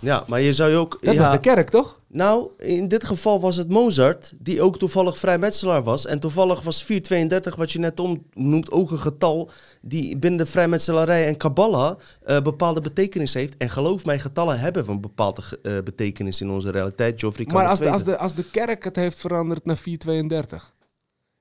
Ja, 0.00 0.24
maar 0.26 0.40
je 0.40 0.52
zou 0.52 0.70
je 0.70 0.76
ook... 0.76 0.98
Dat 1.00 1.14
ja, 1.14 1.22
was 1.22 1.32
de 1.32 1.40
kerk, 1.40 1.68
toch? 1.70 2.00
Nou, 2.06 2.48
in 2.58 2.88
dit 2.88 3.04
geval 3.04 3.40
was 3.40 3.56
het 3.56 3.68
Mozart, 3.68 4.32
die 4.38 4.62
ook 4.62 4.78
toevallig 4.78 5.18
vrijmetselaar 5.18 5.82
was. 5.82 6.06
En 6.06 6.20
toevallig 6.20 6.62
was 6.62 6.84
432, 6.84 7.56
wat 7.56 7.72
je 7.72 7.78
net 7.78 8.00
noemt, 8.34 8.70
ook 8.70 8.90
een 8.90 9.00
getal 9.00 9.50
die 9.82 10.16
binnen 10.16 10.38
de 10.38 10.46
vrijmetselarij 10.46 11.26
en 11.26 11.36
Kabbalah 11.36 11.98
eh, 12.24 12.40
bepaalde 12.40 12.80
betekenis 12.80 13.34
heeft. 13.34 13.56
En 13.56 13.70
geloof 13.70 14.04
mij, 14.04 14.18
getallen 14.18 14.60
hebben 14.60 14.88
een 14.88 15.00
bepaalde 15.00 15.42
eh, 15.62 15.72
betekenis 15.84 16.40
in 16.40 16.50
onze 16.50 16.70
realiteit. 16.70 17.20
Geoffrey 17.20 17.46
kan 17.46 17.54
Maar 17.54 17.66
als 17.66 17.78
de, 17.78 17.90
als, 17.90 18.04
de, 18.04 18.18
als 18.18 18.34
de 18.34 18.44
kerk 18.50 18.84
het 18.84 18.96
heeft 18.96 19.18
veranderd 19.18 19.64
naar 19.64 19.76
432 19.76 20.76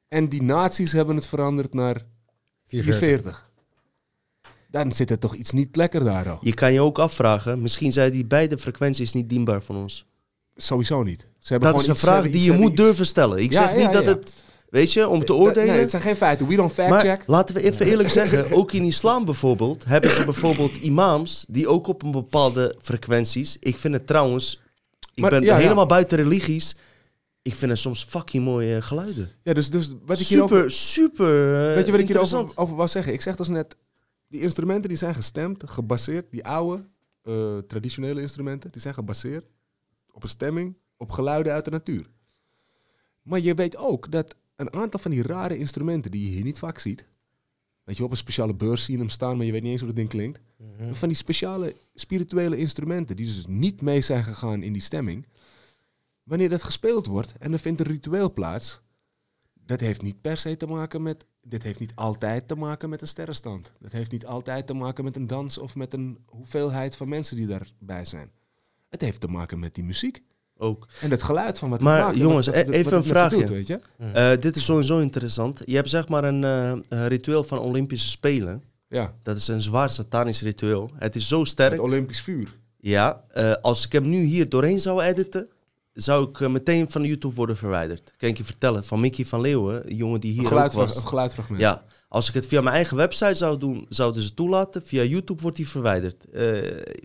en 0.08 0.30
die 0.30 0.44
nazi's 0.44 0.92
hebben 0.92 1.16
het 1.16 1.26
veranderd 1.26 1.74
naar 1.74 2.06
440, 2.68 3.47
dan 4.84 4.92
zit 4.92 5.10
er 5.12 5.20
toch 5.20 5.36
iets 5.36 5.52
niet 5.52 5.76
lekker 5.76 6.04
daar. 6.04 6.30
al. 6.30 6.38
Je 6.42 6.54
kan 6.54 6.74
je 6.74 6.82
ook 6.82 7.00
afvragen, 7.00 7.62
misschien 7.62 7.92
zijn 7.94 8.12
die 8.12 8.26
beide 8.26 8.58
frequenties 8.58 9.14
niet 9.14 9.30
dienbaar 9.30 9.62
van 9.62 9.76
ons. 9.76 10.06
Sowieso 10.56 11.04
niet. 11.04 11.28
Ze 11.40 11.60
Dat 11.60 11.80
is 11.80 11.88
een 11.88 11.96
vraag 11.96 12.30
die 12.30 12.44
je 12.44 12.54
moet 12.54 12.78
durven 12.78 13.06
stellen. 13.06 13.38
Ik 13.38 13.54
zeg 13.54 13.76
niet 13.76 13.92
dat 13.94 14.06
het, 14.06 14.34
weet 14.70 14.94
je, 14.94 15.08
om 15.08 15.26
te 15.26 15.34
oordelen. 15.34 15.68
Nee, 15.68 15.80
het 15.80 15.90
zijn 15.90 16.02
geen 16.02 16.16
feiten. 16.16 16.48
We 16.48 16.56
don't 16.56 16.72
fact 16.74 16.90
Maar 16.90 17.02
check. 17.02 17.24
laten 17.28 17.56
we 17.56 17.62
even 17.64 17.86
eerlijk 17.86 18.10
zeggen, 18.10 18.52
ook 18.52 18.72
in 18.72 18.84
islam 18.84 19.26
bijvoorbeeld, 19.26 19.86
hebben 19.86 20.12
ze 20.12 20.24
bijvoorbeeld 20.26 20.76
imams 20.78 21.46
die 21.50 21.68
ook 21.68 21.88
op 21.88 22.04
een 22.04 22.12
bepaalde 22.12 22.76
frequenties. 22.82 23.58
Ik 23.60 23.78
vind 23.78 23.94
het 23.94 24.08
trouwens, 24.08 24.62
ik 25.14 25.22
Maar, 25.22 25.30
ben 25.30 25.42
ja, 25.44 25.56
ja. 25.56 25.62
helemaal 25.62 25.86
buiten 25.86 26.18
religies. 26.18 26.76
Ik 27.42 27.56
vind 27.56 27.72
het 27.72 27.80
soms 27.80 28.06
fucking 28.10 28.44
mooie 28.44 28.82
geluiden. 28.82 29.30
Ja, 29.44 29.54
dus, 29.54 29.70
dus 29.70 29.92
wat 30.06 30.20
ik 30.20 30.28
hier 30.28 30.38
Super, 30.42 30.72
super. 30.72 31.56
eh, 31.70 31.74
weet 31.76 31.86
je 31.86 31.92
wat 31.92 32.02
ik 32.02 32.08
hierover 32.08 32.46
over 32.56 32.76
wou 32.76 32.88
zeggen? 32.90 33.14
Ik 33.14 33.22
zeg 33.22 33.36
dus 33.36 33.48
net, 33.48 33.76
die 34.28 34.42
instrumenten 34.42 34.90
die 34.90 34.98
zijn 34.98 35.16
gestemd, 35.16 35.70
gebaseerd, 35.70 36.32
die 36.32 36.46
oude 36.46 36.88
eh, 37.22 37.58
traditionele 37.58 38.22
instrumenten, 38.22 38.72
die 38.72 38.82
zijn 38.82 38.94
gebaseerd 38.94 39.50
op 40.12 40.24
een 40.24 40.30
stemming, 40.30 40.78
op 40.98 41.12
geluiden 41.12 41.54
uit 41.54 41.66
de 41.66 41.72
natuur. 41.72 42.10
Maar 43.22 43.40
je 43.40 43.54
weet 43.54 43.78
ook 43.78 44.12
dat 44.12 44.36
een 44.56 44.74
aantal 44.74 45.00
van 45.00 45.12
die 45.12 45.24
rare 45.24 45.58
instrumenten 45.58 46.12
die 46.12 46.22
je 46.22 46.36
hier 46.36 46.44
niet 46.44 46.60
vaak 46.60 46.80
ziet, 46.80 47.06
weet 47.84 47.98
je, 47.98 48.04
op 48.04 48.12
een 48.12 48.18
speciale 48.18 48.56
beurs 48.56 48.84
zie 48.84 48.94
je 48.94 49.00
hem 49.00 49.10
staan, 49.10 49.38
maar 49.38 49.46
je 49.46 49.52
weet 49.52 49.62
niet 49.62 49.72
eens 49.72 49.80
hoe 49.80 49.90
dat 49.90 49.98
ding 49.98 50.10
klinkt. 50.10 50.40
Van 50.92 51.08
die 51.08 51.18
speciale 51.18 51.76
spirituele 51.94 52.58
instrumenten 52.58 53.16
die 53.16 53.26
dus 53.26 53.46
niet 53.46 53.82
mee 53.82 54.02
zijn 54.02 54.24
gegaan 54.24 54.64
in 54.64 54.74
die 54.74 54.82
stemming. 54.82 55.28
Wanneer 56.24 56.50
dat 56.50 56.64
gespeeld 56.64 57.06
wordt 57.06 57.34
en 57.40 57.54
er 57.54 57.60
vindt 57.60 57.80
een 57.80 57.86
ritueel 57.86 58.34
plaats, 58.34 58.82
dat 59.54 59.80
heeft 59.80 60.02
niet 60.02 60.22
per 60.22 60.38
se 60.38 60.58
te 60.58 60.68
maken 60.68 61.02
met. 61.02 61.26
Dit 61.50 61.64
heeft 61.64 61.80
niet 61.80 61.92
altijd 61.96 62.48
te 62.48 62.56
maken 62.56 62.90
met 62.90 63.02
een 63.02 63.08
sterrenstand. 63.08 63.72
Dat 63.80 63.92
heeft 63.92 64.12
niet 64.12 64.26
altijd 64.26 64.68
te 64.68 64.74
maken 64.74 65.04
met 65.04 65.16
een 65.16 65.28
dans 65.28 65.58
of 65.58 65.76
met 65.76 65.94
een 65.94 66.18
hoeveelheid 66.26 66.96
van 66.96 67.10
mensen 67.10 67.36
die 67.36 67.48
daarbij 67.48 68.06
zijn. 68.06 68.32
Het 68.90 69.02
heeft 69.02 69.20
te 69.22 69.28
maken 69.28 69.60
met 69.60 69.76
die 69.76 69.84
muziek. 69.84 70.22
Ook. 70.58 70.88
En 71.02 71.12
het 71.12 71.24
geluid 71.24 71.58
van 71.60 71.70
wat 71.70 71.82
Maar 71.82 71.98
we 71.98 72.04
maken. 72.06 72.20
jongens, 72.20 72.48
e- 72.48 72.52
even 72.52 72.74
het 72.76 72.92
een 72.92 73.04
vraagje. 73.04 73.38
doet, 73.40 73.50
weet 73.50 73.68
je? 73.68 73.80
Eh, 73.98 74.32
dit 74.42 74.56
is 74.56 74.66
sowieso 74.66 74.98
interessant. 75.00 75.62
Je 75.66 75.76
hebt 75.76 75.90
zeg 75.90 76.08
maar 76.08 76.24
een 76.24 76.44
eh, 76.44 76.72
eh, 76.72 76.80
ritueel 77.08 77.44
van 77.44 77.60
Olympische 77.60 78.10
Spelen. 78.10 78.64
Ja, 78.88 79.14
Dat 79.24 79.36
is 79.38 79.48
een 79.48 79.62
zwaar 79.62 79.92
satanisch 79.92 80.42
ritueel. 80.42 80.92
Het 80.96 81.16
is 81.16 81.28
zo 81.28 81.40
het 81.40 81.48
sterk. 81.48 81.82
Olympisch 81.82 82.22
vuur. 82.22 82.58
Ja, 82.78 83.24
eh, 83.30 83.52
als 83.62 83.86
ik 83.86 83.92
hem 83.92 84.10
nu 84.10 84.24
hier 84.24 84.50
doorheen 84.50 84.82
zou 84.82 85.02
editen, 85.04 85.48
zou 85.98 86.30
ik 86.30 86.42
eh, 86.42 86.50
meteen 86.50 86.92
van 86.92 87.04
YouTube 87.04 87.36
worden 87.36 87.58
verwijderd. 87.58 88.14
Kan 88.18 88.30
ik 88.30 88.38
je 88.38 88.44
vertellen, 88.44 88.86
van 88.86 89.00
Mickey 89.00 89.26
van 89.26 89.42
Leeuwen, 89.42 89.90
een 89.90 89.96
jongen 89.96 90.20
die 90.22 90.32
hier 90.32 90.54
ook 90.54 90.72
was. 90.72 90.96
een 90.96 91.08
geluidfragment. 91.08 91.62
Ja, 91.62 91.84
als 92.08 92.28
ik 92.28 92.34
het 92.34 92.48
via 92.48 92.62
mijn 92.62 92.76
eigen 92.76 92.98
website 92.98 93.36
zou 93.36 93.58
doen, 93.58 93.86
zouden 93.90 94.24
ze 94.24 94.34
toelaten. 94.34 94.84
Via 94.84 95.04
YouTube 95.04 95.42
wordt 95.42 95.58
hij 95.58 95.66
verwijderd. 95.66 96.30
Eh 96.30 96.58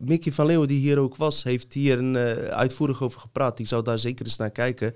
Mickey 0.03 0.33
van 0.33 0.47
Leeuwen, 0.47 0.69
die 0.69 0.81
hier 0.81 0.99
ook 0.99 1.17
was, 1.17 1.43
heeft 1.43 1.73
hier 1.73 1.99
een, 1.99 2.17
eh, 2.17 2.49
uitvoerig 2.49 3.03
over 3.03 3.21
gepraat. 3.21 3.59
Ik 3.59 3.69
zou 3.69 3.83
daar 3.83 3.99
zeker 3.99 4.27
eens 4.27 4.37
naar 4.37 4.51
kijken. 4.51 4.95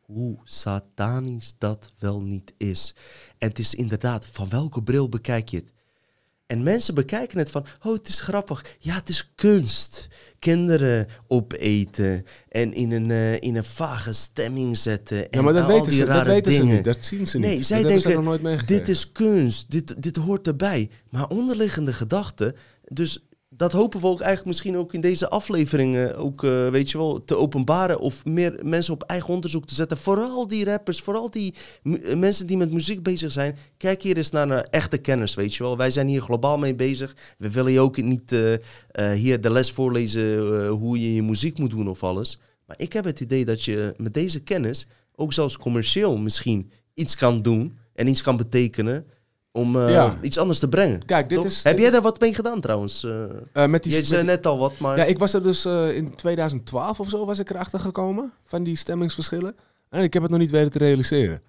Hoe 0.00 0.38
satanisch 0.44 1.54
dat 1.58 1.90
wel 1.98 2.22
niet 2.22 2.54
is. 2.56 2.94
En 3.38 3.48
het 3.48 3.58
is 3.58 3.74
inderdaad, 3.74 4.26
van 4.32 4.48
welke 4.48 4.82
bril 4.82 5.08
bekijk 5.08 5.48
je 5.48 5.56
het? 5.56 5.72
En 6.46 6.62
mensen 6.62 6.94
bekijken 6.94 7.38
het 7.38 7.50
van, 7.50 7.66
oh, 7.82 7.92
het 7.92 8.08
is 8.08 8.20
grappig. 8.20 8.64
Ja, 8.78 8.94
het 8.94 9.08
is 9.08 9.30
kunst. 9.34 10.08
Kinderen 10.38 11.06
opeten 11.26 12.24
en 12.48 12.72
in 12.72 12.92
een, 12.92 13.10
eh, 13.10 13.40
in 13.40 13.56
een 13.56 13.64
vage 13.64 14.12
stemming 14.12 14.78
zetten. 14.78 15.30
En 15.30 15.38
Ja, 15.38 15.42
maar 15.42 15.52
dat 15.52 15.66
weten, 15.66 15.92
ze, 15.92 16.04
dat 16.04 16.26
weten 16.26 16.52
ze 16.52 16.64
niet. 16.64 16.84
Dat 16.84 17.04
zien 17.04 17.26
ze 17.26 17.38
niet. 17.38 17.46
Nee, 17.46 17.62
zij 17.62 17.82
dat 17.82 17.90
ze 17.90 17.96
denken, 17.96 18.14
nog 18.14 18.24
nooit 18.24 18.42
meegekregen. 18.42 18.84
dit 18.84 18.94
is 18.94 19.12
kunst, 19.12 19.70
dit, 19.70 20.02
dit 20.02 20.16
hoort 20.16 20.46
erbij. 20.46 20.90
Maar 21.10 21.28
onderliggende 21.28 21.92
gedachten, 21.92 22.56
dus 22.88 23.25
dat 23.56 23.72
hopen 23.72 24.00
we 24.00 24.06
ook 24.06 24.20
eigenlijk 24.20 24.46
misschien 24.46 24.76
ook 24.76 24.94
in 24.94 25.00
deze 25.00 25.28
afleveringen 25.28 26.16
ook, 26.16 26.44
eh, 26.44 26.68
weet 26.68 26.90
je 26.90 26.98
wel, 26.98 27.24
te 27.24 27.36
openbaren 27.36 27.98
of 27.98 28.24
meer 28.24 28.60
mensen 28.62 28.94
op 28.94 29.02
eigen 29.02 29.34
onderzoek 29.34 29.66
te 29.66 29.74
zetten. 29.74 29.96
Vooral 29.96 30.46
die 30.46 30.64
rappers, 30.64 31.00
vooral 31.00 31.30
die 31.30 31.54
eh, 31.82 32.14
mensen 32.14 32.46
die 32.46 32.56
met 32.56 32.72
muziek 32.72 33.02
bezig 33.02 33.32
zijn. 33.32 33.56
Kijk 33.76 34.02
hier 34.02 34.16
eens 34.16 34.30
naar, 34.30 34.60
echte 34.62 34.98
kenners, 34.98 35.34
weet 35.34 35.54
je 35.54 35.62
wel. 35.62 35.76
Wij 35.76 35.90
zijn 35.90 36.08
hier 36.08 36.22
globaal 36.22 36.58
mee 36.58 36.74
bezig. 36.74 37.16
We 37.38 37.50
willen 37.50 37.72
je 37.72 37.80
ook 37.80 38.02
niet 38.02 38.32
eh, 38.32 39.12
hier 39.12 39.40
de 39.40 39.50
les 39.50 39.70
voorlezen 39.70 40.66
hoe 40.66 41.00
je 41.00 41.14
je 41.14 41.22
muziek 41.22 41.58
moet 41.58 41.70
doen 41.70 41.88
of 41.88 42.02
alles. 42.02 42.38
Maar 42.66 42.78
ik 42.78 42.92
heb 42.92 43.04
het 43.04 43.20
idee 43.20 43.44
dat 43.44 43.64
je 43.64 43.94
met 43.96 44.14
deze 44.14 44.40
kennis 44.40 44.86
ook 45.14 45.32
zelfs 45.32 45.58
commercieel 45.58 46.16
misschien 46.16 46.70
iets 46.94 47.16
kan 47.16 47.42
doen 47.42 47.78
en 47.94 48.06
iets 48.06 48.22
kan 48.22 48.36
betekenen 48.36 49.06
om 49.56 49.76
eh, 49.76 49.90
Ja. 49.90 50.16
iets 50.22 50.38
anders 50.38 50.58
te 50.58 50.68
brengen. 50.68 51.04
Kijk, 51.04 51.28
dit 51.28 51.38
Toch? 51.38 51.46
is- 51.46 51.62
Heb 51.62 51.72
dit 51.72 51.82
jij 51.82 51.90
daar 51.92 52.02
wat 52.02 52.20
mee 52.20 52.34
gedaan 52.34 52.60
trouwens? 52.60 53.04
Eh, 53.04 53.66
met 53.66 53.82
die, 53.82 53.92
met 53.94 54.06
zei 54.06 54.24
net 54.24 54.46
al 54.46 54.58
wat, 54.58 54.78
maar... 54.78 54.96
Ja, 54.96 55.04
ik 55.04 55.18
was 55.18 55.32
er 55.34 55.42
dus 55.42 55.64
in 55.94 56.14
2012 56.14 57.00
of 57.00 57.08
zo 57.08 57.24
was 57.26 57.38
ik 57.38 57.50
erachter 57.50 57.80
gekomen 57.80 58.32
van 58.44 58.62
die 58.62 58.76
stemmingsverschillen. 58.76 59.56
En 59.90 60.02
ik 60.02 60.12
heb 60.12 60.22
het 60.22 60.30
nog 60.30 60.40
niet 60.40 60.50
weten 60.50 60.70
te 60.70 60.78
realiseren. 60.78 61.42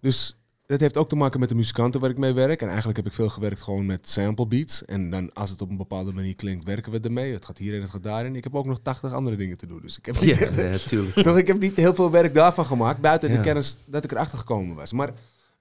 Dus 0.00 0.36
dat 0.66 0.80
heeft 0.80 0.96
ook 0.96 1.08
te 1.08 1.16
maken 1.16 1.40
met 1.40 1.48
de 1.48 1.54
muzikanten 1.54 2.00
waar 2.00 2.10
ik 2.10 2.18
mee 2.18 2.32
werk. 2.32 2.60
En 2.60 2.66
eigenlijk 2.68 2.96
heb 2.96 3.06
ik 3.06 3.12
veel 3.12 3.28
gewerkt 3.28 3.62
gewoon 3.62 3.86
met 3.86 4.08
sample 4.08 4.46
beats. 4.46 4.84
En 4.84 5.10
dan 5.10 5.32
als 5.32 5.50
het 5.50 5.62
op 5.62 5.70
een 5.70 5.76
bepaalde 5.76 6.12
manier 6.12 6.34
klinkt, 6.34 6.64
werken 6.64 6.92
we 6.92 7.00
ermee. 7.00 7.32
Het 7.32 7.44
gaat 7.44 7.58
hierin, 7.58 7.80
het 7.82 7.90
gaat 7.90 8.02
daarin. 8.02 8.36
Ik 8.36 8.44
heb 8.44 8.54
ook 8.54 8.66
nog 8.66 8.78
80 8.82 9.12
andere 9.12 9.36
dingen 9.36 9.56
te 9.58 9.66
doen. 9.66 9.80
Dus 9.82 9.98
ik 9.98 10.06
heb 10.06 10.20
niet, 10.20 10.38
Ja, 10.38 10.46
echt- 10.46 10.56
natuurlijk. 10.56 11.14
toch, 11.26 11.36
ik 11.36 11.46
heb 11.46 11.60
niet 11.60 11.76
heel 11.76 11.94
veel 11.94 12.10
werk 12.10 12.34
daarvan 12.34 12.66
gemaakt. 12.66 13.00
Buiten 13.00 13.30
Ja. 13.30 13.36
de 13.36 13.42
kennis 13.42 13.76
dat 13.84 14.04
ik 14.04 14.10
erachter 14.12 14.38
gekomen 14.38 14.76
was. 14.76 14.92
Maar 14.92 15.10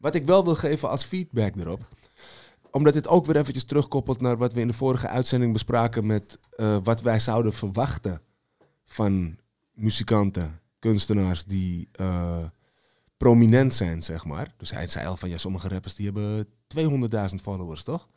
wat 0.02 0.16
ik 0.16 0.26
wel 0.26 0.44
wil 0.44 0.56
geven 0.56 0.90
als 0.90 1.04
feedback 1.04 1.56
erop 1.56 1.82
omdat 2.72 2.94
dit 2.94 3.08
ook 3.08 3.26
weer 3.26 3.36
eventjes 3.38 3.64
terugkoppelt 3.64 4.22
naar 4.22 4.38
wat 4.38 4.54
we 4.54 4.60
in 4.60 4.68
de 4.68 4.74
vorige 4.74 5.08
uitzending 5.08 5.54
bespraken 5.54 6.06
met 6.06 6.40
eh, 6.56 6.78
wat 6.84 7.02
wij 7.02 7.20
zouden 7.20 7.54
verwachten 7.54 8.22
van 8.86 9.38
muzikanten, 9.74 10.60
kunstenaars 10.80 11.44
die 11.46 11.90
eh, 11.92 12.38
prominent 13.18 13.74
zijn, 13.74 14.04
zeg 14.04 14.26
maar. 14.26 14.54
Dus 14.58 14.72
hij 14.72 14.88
zei 14.88 15.08
al 15.08 15.18
van, 15.18 15.30
ja, 15.30 15.38
sommige 15.38 15.68
rappers 15.68 15.96
die 15.96 16.06
hebben 16.06 16.48
200.000 17.30 17.36
followers, 17.42 17.84
toch? 17.84 18.08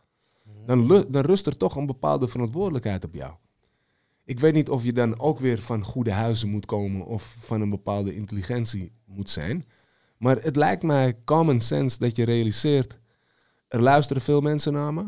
Dan, 0.67 0.87
lu- 0.87 1.05
dan 1.11 1.25
rust 1.25 1.47
er 1.47 1.57
toch 1.57 1.77
een 1.77 1.87
bepaalde 1.87 2.29
verantwoordelijkheid 2.29 3.05
op 3.05 3.15
jou. 3.15 3.33
Ik 4.25 4.41
weet 4.41 4.55
niet 4.55 4.69
of 4.69 4.83
je 4.85 4.93
dan 4.93 5.21
ook 5.21 5.39
weer 5.39 5.61
van 5.63 5.85
goede 5.85 6.13
huizen 6.13 6.49
moet 6.49 6.67
komen 6.67 7.07
of 7.07 7.37
van 7.41 7.61
een 7.61 7.71
bepaalde 7.71 8.15
intelligentie 8.15 8.93
moet 9.05 9.31
zijn. 9.31 9.65
Maar 10.25 10.43
het 10.43 10.57
lijkt 10.57 10.83
mij 10.83 11.17
common 11.25 11.61
sense 11.61 11.99
dat 11.99 12.17
je 12.17 12.25
realiseert, 12.25 12.99
er 13.69 13.83
luisteren 13.83 14.23
veel 14.23 14.41
mensen 14.41 14.73
naar 14.73 14.95
me. 14.95 15.05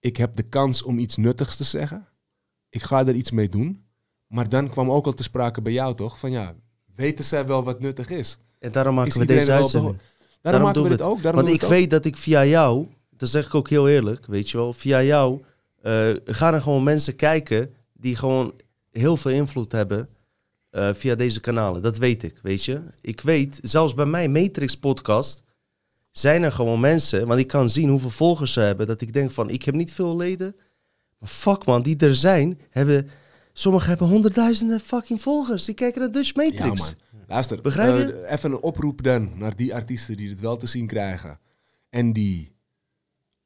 Ik 0.00 0.16
heb 0.16 0.36
de 0.36 0.42
kans 0.42 0.82
om 0.82 0.98
iets 0.98 1.16
nuttigs 1.16 1.56
te 1.56 1.64
zeggen. 1.64 2.08
Ik 2.68 2.82
ga 2.82 3.06
er 3.06 3.14
iets 3.14 3.30
mee 3.30 3.48
doen. 3.48 3.84
Maar 4.26 4.48
dan 4.48 4.70
kwam 4.70 4.90
ook 4.90 5.06
al 5.06 5.12
te 5.12 5.22
sprake 5.22 5.62
bij 5.62 5.72
jou 5.72 5.94
toch? 5.94 6.18
Van 6.18 6.30
ja, 6.30 6.54
weten 6.94 7.24
zij 7.24 7.46
wel 7.46 7.64
wat 7.64 7.80
nuttig 7.80 8.10
is? 8.10 8.38
En 8.58 8.72
daarom 8.72 8.94
maken 8.94 9.10
Is 9.10 9.16
we 9.16 9.26
deze 9.26 9.52
uitzending. 9.52 9.92
ho- 9.96 10.00
Daarom, 10.40 10.62
maken 10.62 10.80
doen 10.82 10.90
we 10.90 10.96
dit 10.96 11.06
ook. 11.06 11.22
Daarom 11.22 11.40
Want 11.42 11.54
ik 11.54 11.60
we 11.60 11.66
het 11.66 11.76
weet 11.76 11.90
dat 11.90 12.04
ik 12.04 12.16
via 12.16 12.44
jou, 12.44 12.86
dat 13.10 13.28
zeg 13.28 13.46
ik 13.46 13.54
ook 13.54 13.68
heel 13.70 13.88
eerlijk, 13.88 14.26
weet 14.26 14.50
je 14.50 14.56
wel, 14.56 14.72
via 14.72 15.02
jou 15.02 15.42
eh, 15.82 16.10
gaan 16.24 16.54
er 16.54 16.62
gewoon 16.62 16.82
mensen 16.82 17.16
kijken 17.16 17.74
die 17.92 18.16
gewoon 18.16 18.54
heel 18.90 19.16
veel 19.16 19.30
invloed 19.32 19.72
hebben 19.72 20.08
eh, 20.74 20.94
via 20.94 21.14
deze 21.14 21.40
kanalen. 21.40 21.82
Dat 21.82 21.98
weet 21.98 22.22
ik, 22.22 22.38
weet 22.42 22.64
je. 22.64 22.82
Ik 23.00 23.20
weet, 23.20 23.58
zelfs 23.62 23.94
bij 23.94 24.06
mijn 24.06 24.32
Matrix 24.32 24.76
podcast 24.76 25.42
zijn 26.10 26.42
er 26.42 26.52
gewoon 26.52 26.80
mensen, 26.80 27.26
want 27.26 27.40
ik 27.40 27.46
kan 27.46 27.70
zien 27.70 27.88
hoeveel 27.88 28.10
volgers 28.10 28.52
ze 28.52 28.60
hebben, 28.60 28.86
dat 28.86 29.00
ik 29.00 29.12
denk 29.12 29.30
van, 29.30 29.50
ik 29.50 29.62
heb 29.62 29.74
niet 29.74 29.92
veel 29.92 30.16
leden, 30.16 30.56
maar 31.18 31.28
fuck 31.28 31.64
man, 31.66 31.82
die 31.82 31.96
er 31.96 32.14
zijn, 32.14 32.60
hebben, 32.70 33.08
sommigen 33.52 33.88
hebben 33.88 34.08
honderdduizenden 34.08 34.80
fucking 34.80 35.22
volgers. 35.22 35.64
Die 35.64 35.74
kijken 35.74 36.00
naar 36.00 36.10
Dutch 36.10 36.34
Matrix. 36.34 36.58
Ja, 36.58 36.66
man. 36.66 36.94
Luister, 37.28 37.60
Begrijp 37.62 37.96
je? 37.96 38.12
eh, 38.12 38.32
even 38.32 38.52
een 38.52 38.60
oproep 38.62 39.02
dan 39.02 39.32
naar 39.38 39.56
die 39.56 39.74
artiesten 39.74 40.16
die 40.16 40.28
het 40.28 40.40
wel 40.40 40.56
te 40.56 40.66
zien 40.66 40.86
krijgen. 40.86 41.40
En 41.90 42.12
die 42.12 42.52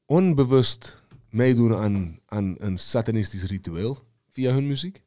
onbewust 0.07 1.03
meedoen 1.31 1.75
aan, 1.75 2.19
aan 2.27 2.55
een 2.59 2.79
satanistisch 2.79 3.45
ritueel 3.45 3.99
via 4.33 4.53
hun 4.53 4.67
muziek. 4.67 5.03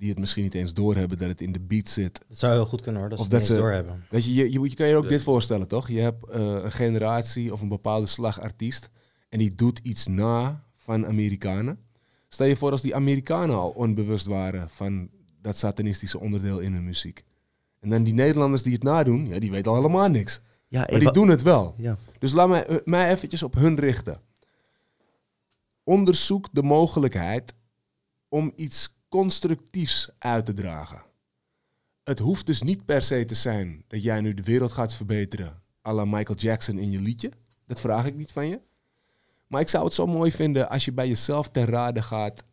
Die 0.00 0.08
het 0.08 0.18
misschien 0.18 0.42
niet 0.42 0.54
eens 0.54 0.74
doorhebben 0.74 1.18
dat 1.18 1.28
het 1.28 1.40
in 1.40 1.52
de 1.52 1.60
beat 1.60 1.88
zit. 1.88 2.20
Dat 2.28 2.38
zou 2.38 2.52
heel 2.52 2.66
goed 2.66 2.80
kunnen 2.80 3.00
hoor, 3.00 3.10
dat 3.10 3.18
Of 3.18 3.24
ze 3.24 3.30
dat 3.30 3.40
het 3.40 3.48
niet 3.50 3.58
ze- 3.58 3.64
eens 3.66 3.74
doorhebben. 3.74 4.06
Weet 4.10 4.24
je, 4.24 4.34
je, 4.34 4.52
je, 4.52 4.60
je 4.70 4.74
kan 4.74 4.86
je 4.86 4.96
ook 4.96 5.08
dit 5.08 5.22
voorstellen, 5.22 5.68
toch? 5.68 5.88
Je 5.88 6.00
hebt 6.00 6.28
eh, 6.28 6.40
een 6.40 6.72
generatie 6.72 7.52
of 7.52 7.60
een 7.60 7.68
bepaalde 7.68 8.06
slag 8.06 8.40
artiest. 8.40 8.88
En 9.28 9.38
die 9.38 9.54
doet 9.54 9.78
iets 9.78 10.06
na 10.06 10.64
van 10.76 11.06
Amerikanen. 11.06 11.78
Stel 12.28 12.46
je 12.46 12.56
voor 12.56 12.70
als 12.70 12.80
die 12.80 12.94
Amerikanen 12.94 13.56
al 13.56 13.70
onbewust 13.70 14.26
waren 14.26 14.70
van 14.70 15.08
dat 15.42 15.56
satanistische 15.56 16.20
onderdeel 16.20 16.58
in 16.58 16.72
hun 16.72 16.84
muziek. 16.84 17.22
En 17.80 17.88
dan 17.88 18.02
die 18.02 18.14
Nederlanders 18.14 18.62
die 18.62 18.72
het 18.72 18.82
nadoen, 18.82 19.26
ja, 19.26 19.38
die 19.38 19.50
weten 19.50 19.70
al 19.70 19.76
helemaal 19.76 20.08
niks. 20.08 20.40
Ja, 20.68 20.86
Maar 20.90 21.00
die 21.00 21.10
doen 21.12 21.28
het 21.28 21.42
wel. 21.42 21.74
ja. 21.76 21.96
Dus 22.18 22.32
laat 22.32 22.48
mij, 22.48 22.66
eh, 22.66 22.76
mij 22.84 23.10
eventjes 23.10 23.42
op 23.42 23.54
hun 23.54 23.78
richten. 23.78 24.20
Onderzoek 25.84 26.48
de 26.52 26.62
mogelijkheid 26.62 27.54
om 28.28 28.52
iets 28.56 28.98
constructiefs 29.10 30.10
uit 30.18 30.46
te 30.46 30.52
dragen. 30.52 31.02
Het 32.02 32.18
hoeft 32.18 32.46
dus 32.46 32.62
niet 32.62 32.84
per 32.84 33.02
se 33.02 33.24
te 33.24 33.34
zijn 33.34 33.84
dat 33.88 34.02
jij 34.02 34.20
nu 34.20 34.34
de 34.34 34.42
wereld 34.42 34.72
gaat 34.72 34.94
verbeteren, 34.94 35.62
à 35.86 35.92
la 35.92 36.04
Michael 36.04 36.38
Jackson 36.38 36.78
in 36.78 36.90
je 36.90 37.00
liedje. 37.00 37.30
Dat 37.66 37.80
vraag 37.80 38.06
ik 38.06 38.14
niet 38.14 38.32
van 38.32 38.46
je. 38.46 38.60
Maar 39.46 39.60
ik 39.60 39.68
zou 39.68 39.84
het 39.84 39.94
zo 39.94 40.06
mooi 40.06 40.32
vinden 40.32 40.68
als 40.68 40.84
je 40.84 40.92
bij 40.92 41.08
jezelf 41.08 41.48
ten 41.48 41.66
rade 41.66 42.02
gaat 42.02 42.44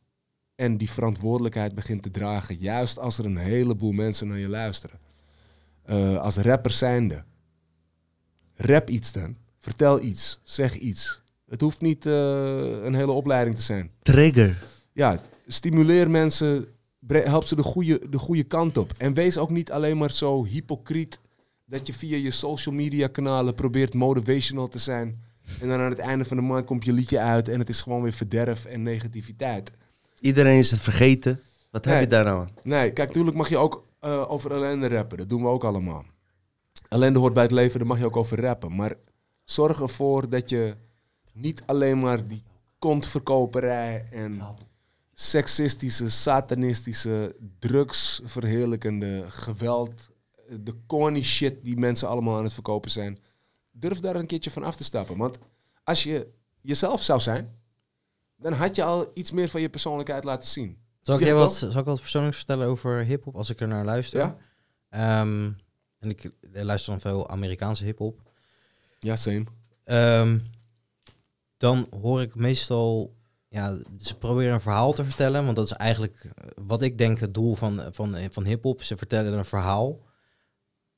en 0.56 0.78
die 0.78 0.92
verantwoordelijkheid 0.92 1.76
begint 1.76 2.04
te 2.04 2.12
dragen, 2.12 2.56
juist 2.56 3.00
als 3.00 3.18
er 3.18 3.26
een 3.26 3.38
heleboel 3.38 3.92
mensen 3.92 4.28
naar 4.28 4.38
je 4.38 4.50
luisteren. 4.50 5.00
Eh, 5.84 6.18
als 6.18 6.38
rapper 6.38 6.72
zijnde. 6.72 7.24
Rap 8.56 8.90
iets 8.90 9.12
dan. 9.12 9.38
Vertel 9.58 10.02
iets. 10.02 10.40
Zeg 10.44 10.76
iets. 10.76 11.22
Het 11.50 11.62
hoeft 11.62 11.82
niet 11.82 12.06
eh, 12.06 12.84
een 12.84 12.94
hele 12.94 13.12
opleiding 13.12 13.56
te 13.56 13.62
zijn. 13.62 13.92
Trigger. 14.02 14.64
Ja, 14.94 15.22
stimuleer 15.48 16.10
mensen. 16.10 16.68
Help 17.08 17.46
ze 17.46 17.56
de 17.56 17.64
goede, 17.64 18.10
de 18.10 18.18
goede 18.18 18.44
kant 18.44 18.78
op. 18.78 18.94
En 18.98 19.14
wees 19.14 19.38
ook 19.38 19.50
niet 19.50 19.72
alleen 19.72 19.98
maar 19.98 20.12
zo 20.12 20.46
hypocriet 20.46 21.20
dat 21.66 21.88
je 21.88 21.94
via 21.94 22.18
je 22.18 22.32
social 22.32 22.76
media 22.76 23.08
kanalen 23.08 23.56
probeert 23.56 23.94
motivational 23.94 24.68
te 24.68 24.80
zijn. 24.80 25.24
En 25.62 25.68
dan 25.68 25.80
aan 25.80 25.90
het 25.90 26.00
einde 26.00 26.26
van 26.26 26.38
de 26.38 26.44
maand 26.44 26.66
komt 26.66 26.86
je 26.86 26.94
liedje 26.94 27.20
uit 27.20 27.50
en 27.50 27.60
het 27.60 27.70
is 27.70 27.82
gewoon 27.82 28.02
weer 28.02 28.14
verderf 28.14 28.66
en 28.66 28.84
negativiteit. 28.84 29.72
Iedereen 30.20 30.58
is 30.58 30.72
het 30.72 30.80
vergeten. 30.80 31.40
Wat 31.72 31.86
heb 31.86 32.00
je 32.00 32.08
daar 32.08 32.24
nou 32.24 32.40
aan? 32.40 32.52
Nee, 32.62 32.92
kijk, 32.92 33.08
natuurlijk 33.08 33.38
mag 33.38 33.50
je 33.50 33.58
ook 33.58 33.84
eh, 34.00 34.32
over 34.32 34.52
ellende 34.52 34.88
rappen. 34.88 35.18
Dat 35.18 35.30
doen 35.30 35.42
we 35.42 35.48
ook 35.48 35.64
allemaal. 35.64 36.06
Ellende 36.90 37.20
hoort 37.20 37.34
bij 37.34 37.44
het 37.44 37.52
leven, 37.52 37.80
daar 37.80 37.88
mag 37.88 38.00
je 38.00 38.06
ook 38.06 38.18
over 38.18 38.42
rappen. 38.42 38.76
Maar 38.76 38.96
zorg 39.44 39.82
ervoor 39.82 40.30
dat 40.30 40.50
je 40.50 40.76
niet 41.34 41.64
alleen 41.66 42.00
maar 42.00 42.28
die 42.28 42.44
kontverkoperij 42.80 44.06
en 44.12 44.42
seksistische, 45.20 46.10
satanistische, 46.10 47.36
drugsverheerlijkende 47.60 49.26
geweld, 49.30 50.10
de 50.60 50.76
corny 50.88 51.24
shit 51.24 51.64
die 51.64 51.78
mensen 51.78 52.08
allemaal 52.08 52.38
aan 52.38 52.44
het 52.44 52.54
verkopen 52.54 52.92
zijn. 52.92 53.18
Durf 53.72 54.00
daar 54.00 54.16
een 54.16 54.26
keertje 54.26 54.52
van 54.52 54.64
af 54.64 54.76
te 54.76 54.84
stappen. 54.84 55.18
Want 55.18 55.38
als 55.84 56.04
je 56.04 56.28
jezelf 56.62 57.04
zou 57.04 57.20
zijn, 57.20 57.60
dan 58.36 58.54
had 58.54 58.76
je 58.76 58.84
al 58.84 59.12
iets 59.14 59.32
meer 59.32 59.50
van 59.50 59.62
je 59.62 59.70
persoonlijkheid 59.70 60.24
laten 60.24 60.50
zien. 60.50 60.78
Zal 61.02 61.20
ik, 61.20 61.34
wat, 61.34 61.54
zal 61.54 61.80
ik 61.80 61.86
wat 61.86 62.00
persoonlijks 62.00 62.38
vertellen 62.38 62.68
over 62.68 63.04
hip-hop 63.04 63.36
als 63.36 63.50
ik 63.50 63.60
er 63.60 63.68
naar 63.68 63.86
luister? 63.86 64.20
Ja? 64.20 64.38
Ehm, 64.90 65.52
en 66.00 66.10
ik 66.10 66.32
luister 66.52 66.92
dan 66.92 67.00
veel 67.00 67.30
Amerikaanse 67.30 67.84
hip-hop. 67.84 68.22
Ja, 69.00 69.16
same. 69.16 69.44
Ehm, 69.84 70.40
dan 71.58 71.88
hoor 72.02 72.22
ik 72.22 72.36
meestal, 72.36 73.16
ja, 73.50 73.78
ze 74.02 74.18
proberen 74.18 74.54
een 74.54 74.62
verhaal 74.62 74.94
te 74.94 75.04
vertellen, 75.04 75.44
want 75.44 75.56
dat 75.56 75.66
is 75.66 75.72
eigenlijk 75.72 76.24
eh, 76.36 76.48
wat 76.68 76.82
ik 76.82 76.98
denk 76.98 77.20
het 77.20 77.34
doel 77.34 77.56
van, 77.56 77.82
van, 77.92 78.16
van 78.32 78.46
hip-hop. 78.46 78.84
Ze 78.84 78.98
vertellen 78.98 79.34
een 79.34 79.46
verhaal, 79.46 80.00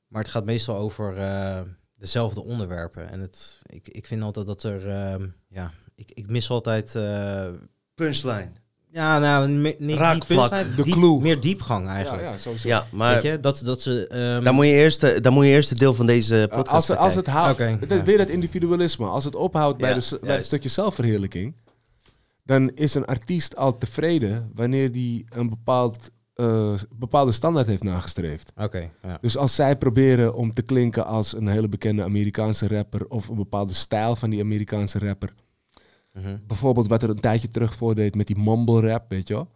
maar 0.06 0.22
het 0.22 0.30
gaat 0.30 0.44
meestal 0.44 0.76
over 0.76 1.16
eh, 1.16 1.60
dezelfde 1.96 2.42
onderwerpen. 2.44 3.10
En 3.10 3.20
het, 3.20 3.60
ik, 3.66 3.88
ik 3.88 4.06
vind 4.06 4.22
altijd 4.22 4.46
dat 4.46 4.62
er, 4.62 4.88
ehm, 4.88 5.26
ja, 5.48 5.70
ik, 5.94 6.10
ik 6.14 6.28
mis 6.28 6.50
altijd, 6.50 6.94
eh, 6.94 7.46
Punchline. 7.94 8.50
ja, 8.90 9.18
nou, 9.18 9.48
me- 9.48 9.74
niet, 9.78 9.96
Raakvlak. 9.98 10.50
niet 10.50 10.50
punchline, 10.50 10.74
De 10.76 10.82
diep- 10.82 10.94
clue. 10.94 11.20
meer 11.20 11.40
diepgang 11.40 11.86
Ja, 11.86 11.92
eigenlijk. 11.92 12.22
ja, 12.24 12.36
sowieso. 12.36 12.68
Ja, 12.68 12.86
maar 12.92 13.14
Weet 13.14 13.22
je, 13.22 13.38
dat, 13.40 13.60
dat 13.64 13.82
ze... 13.82 14.06
ehm, 14.06 14.44
dan, 14.44 14.54
moet 14.54 14.66
je 14.66 14.72
eerst, 14.72 15.02
eh, 15.02 15.20
dan 15.20 15.32
moet 15.32 15.44
je 15.44 15.50
eerst 15.50 15.68
het 15.70 15.78
deel 15.78 15.94
van 15.94 16.06
deze 16.06 16.34
Uh, 16.34 16.42
podcast 16.56 16.68
als, 16.70 16.88
het- 16.88 16.98
als 16.98 17.14
het 17.14 17.26
houdt, 17.26 17.58
ja. 17.58 18.02
weer 18.02 18.18
dat 18.18 18.28
individualisme. 18.28 19.06
Als 19.06 19.24
het 19.24 19.34
ophoudt 19.34 19.78
bij, 19.78 19.94
Ja, 19.94 19.98
de, 20.00 20.18
bij 20.22 20.34
het 20.34 20.44
stukje 20.44 20.68
zelfverheerlijking, 20.68 21.54
dan 22.44 22.70
is 22.70 22.94
een 22.94 23.04
artiest 23.04 23.56
al 23.56 23.78
tevreden 23.78 24.50
wanneer 24.54 24.92
die 24.92 25.24
een 25.28 25.48
bepaald, 25.48 26.10
eh, 26.34 26.74
bepaalde 26.94 27.32
standaard 27.32 27.66
heeft 27.66 27.82
nagestreefd. 27.82 28.52
Oké, 28.56 28.90
ja. 29.02 29.18
Dus 29.20 29.36
als 29.36 29.54
zij 29.54 29.76
proberen 29.76 30.34
om 30.34 30.52
te 30.52 30.62
klinken 30.62 31.06
als 31.06 31.34
een 31.34 31.48
hele 31.48 31.68
bekende 31.68 32.02
Amerikaanse 32.02 32.68
rapper 32.68 33.06
of 33.08 33.28
een 33.28 33.36
bepaalde 33.36 33.72
stijl 33.72 34.16
van 34.16 34.30
die 34.30 34.40
Amerikaanse 34.40 34.98
rapper, 34.98 35.34
Mhm, 36.12 36.36
bijvoorbeeld 36.46 36.88
wat 36.88 37.02
er 37.02 37.10
een 37.10 37.20
tijdje 37.20 37.48
terug 37.48 37.74
voordeed 37.74 38.14
met 38.14 38.26
die 38.26 38.38
mumble 38.38 38.80
rap, 38.80 39.04
weet 39.08 39.28
je 39.28 39.34
wel? 39.34 39.48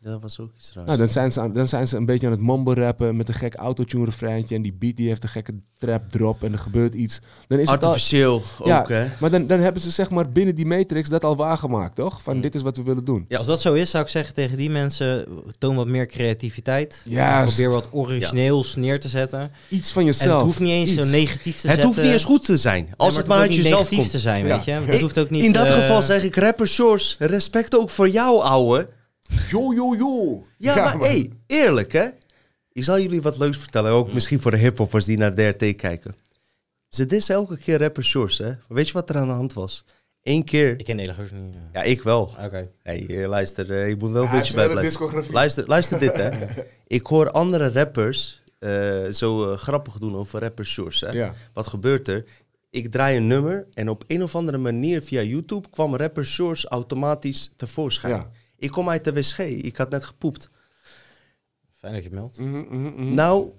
Dat 0.00 0.20
was 0.22 0.40
ook 0.40 0.50
iets 0.58 0.72
raars. 0.74 0.86
Nou, 0.86 0.98
dan 0.98 1.08
zijn, 1.08 1.32
ze 1.32 1.40
aan- 1.40 1.52
dan 1.52 1.68
zijn 1.68 1.88
ze 1.88 1.96
een 1.96 2.04
beetje 2.04 2.26
aan 2.26 2.32
het 2.32 2.40
mumble 2.42 2.74
rappen 2.74 3.16
met 3.16 3.28
een 3.28 3.34
gek 3.34 3.54
autotune 3.54 4.04
refreintje 4.04 4.54
en 4.54 4.62
die 4.62 4.72
beat 4.72 4.96
die 4.96 5.08
heeft 5.08 5.22
een 5.22 5.28
gekke 5.28 5.54
trap 5.78 6.10
drop 6.10 6.42
en 6.42 6.52
er 6.52 6.58
gebeurt 6.58 6.94
iets. 6.94 7.20
Dan 7.46 7.58
is 7.58 7.70
het 7.70 7.80
al, 7.82 7.86
Artificieel 7.88 8.42
Ja, 8.64 8.80
ook, 8.80 8.88
hè? 8.88 9.06
maar 9.20 9.30
dan, 9.30 9.46
dan 9.46 9.60
hebben 9.60 9.82
ze 9.82 9.90
zeg 9.90 10.10
maar 10.10 10.30
binnen 10.32 10.54
die 10.54 10.66
matrix 10.66 11.08
dat 11.08 11.24
al 11.24 11.36
waargemaakt, 11.36 11.96
toch? 11.96 12.22
Van 12.22 12.40
dit 12.40 12.54
is 12.54 12.62
wat 12.62 12.76
we 12.76 12.82
willen 12.82 13.04
doen. 13.04 13.24
Ja. 13.28 13.38
Als 13.38 13.46
dat 13.46 13.60
zo 13.60 13.74
is, 13.74 13.90
zou 13.90 14.04
ik 14.04 14.10
zeggen 14.10 14.34
tegen 14.34 14.56
die 14.56 14.70
mensen, 14.70 15.26
toon 15.58 15.76
wat 15.76 15.86
meer 15.86 16.06
creativiteit. 16.06 17.02
Juist. 17.04 17.54
Probeer 17.54 17.72
wat 17.72 17.88
origineels 17.90 18.74
neer 18.76 19.00
te 19.00 19.08
zetten. 19.08 19.50
Iets 19.68 19.92
van 19.92 20.00
En 20.02 20.06
jezelf. 20.08 20.32
het 20.36 20.42
hoeft 20.46 20.60
niet 20.60 20.70
eens 20.70 20.90
Iets. 20.92 21.06
zo 21.06 21.16
negatief 21.16 21.42
te 21.42 21.50
Het 21.50 21.60
zetten. 21.60 21.84
hoeft 21.86 22.02
niet 22.02 22.12
eens 22.12 22.24
goed 22.24 22.44
te 22.44 22.56
zijn. 22.56 22.88
Als 22.96 23.16
het 23.16 23.26
maar 23.26 23.38
uit 23.38 23.54
jezelf 23.54 23.72
negatief 23.78 23.98
komt. 23.98 24.10
te 24.10 24.18
zijn, 24.18 24.46
Ja. 24.46 24.56
weet 24.56 24.64
je. 24.64 24.70
Het 24.72 25.00
hoeft 25.00 25.18
ook 25.18 25.30
niet... 25.30 25.44
In 25.44 25.52
dat 25.52 25.66
eh, 25.66 25.72
geval 25.74 26.02
zeg 26.02 26.22
ik, 26.24 26.36
rapper 26.36 26.66
Shores, 26.68 27.16
respect 27.18 27.76
ook 27.76 27.90
voor 27.90 28.08
jou, 28.08 28.42
ouwe. 28.42 28.88
Yo, 29.48 29.74
yo, 29.74 29.94
yo. 29.96 30.44
Ja, 30.58 30.74
maar 30.82 30.98
hey, 30.98 31.30
eerlijk 31.46 31.92
hè. 31.92 32.08
Ik 32.72 32.84
zal 32.84 33.00
jullie 33.00 33.22
wat 33.22 33.38
leuks 33.38 33.58
vertellen, 33.58 33.92
ook 33.92 34.12
misschien 34.12 34.40
voor 34.40 34.50
de 34.50 34.56
hiphoppers 34.56 35.04
die 35.04 35.16
naar 35.18 35.34
DRT 35.34 35.76
kijken. 35.76 36.14
Ze 36.88 37.06
dissen 37.06 37.34
elke 37.34 37.56
keer 37.58 37.78
rapper 37.78 38.04
Shores, 38.04 38.38
hè. 38.38 38.52
Weet 38.68 38.86
je 38.86 38.92
wat 38.92 39.10
er 39.10 39.16
aan 39.16 39.26
de 39.28 39.34
hand 39.34 39.52
was? 39.52 39.84
Eén 40.22 40.44
keer... 40.44 40.78
Ik 40.78 40.84
ken 40.84 41.14
gozer 41.14 41.36
niet. 41.38 41.54
eh. 41.54 41.60
Ja, 41.72 41.82
ik 41.82 42.02
wel. 42.02 42.34
Oké. 42.44 42.70
Hey, 42.82 43.06
eh, 43.08 43.28
luister, 43.28 43.70
eh, 43.72 43.88
ik 43.88 43.98
moet 44.00 44.10
wel 44.10 44.22
een 44.22 44.30
beetje 44.30 44.36
heeft 44.36 44.48
een 44.48 44.54
bij 44.54 44.62
hele 44.64 44.72
blijven. 44.80 44.98
discografie. 44.98 45.32
Luister, 45.32 45.66
luister 45.66 45.98
dit, 45.98 46.16
hè. 46.16 46.30
Ik 46.96 47.06
hoor 47.06 47.30
andere 47.30 47.70
rappers 47.72 48.42
eh, 48.58 49.04
zo 49.10 49.56
grappig 49.56 49.98
doen 49.98 50.16
over 50.16 50.40
rapper 50.40 50.64
Shores, 50.66 51.00
hè. 51.00 51.08
Ja. 51.10 51.34
Wat 51.52 51.66
gebeurt 51.66 52.08
er? 52.08 52.24
Ik 52.70 52.90
draai 52.90 53.16
een 53.16 53.26
nummer 53.26 53.66
en 53.74 53.88
op 53.88 54.04
een 54.06 54.22
of 54.22 54.34
andere 54.34 54.58
manier 54.58 55.02
via 55.02 55.22
YouTube 55.22 55.68
kwam 55.70 55.96
rapper 55.96 56.24
Shores 56.24 56.64
automatisch 56.64 57.52
tevoorschijn. 57.56 58.26
Ik 58.58 58.70
kom 58.70 58.88
uit 58.88 59.04
de 59.04 59.12
wc, 59.12 59.38
ik 59.38 59.76
had 59.76 59.90
net 59.90 60.04
gepoept. 60.04 60.50
Fijn 61.70 61.92
dat 61.92 62.02
je 62.02 62.08
het 62.08 62.18
meldt. 62.18 62.38
Mhm, 62.38 62.58
mhm, 62.58 62.82
mhm. 62.82 63.14
Nou, 63.14 63.50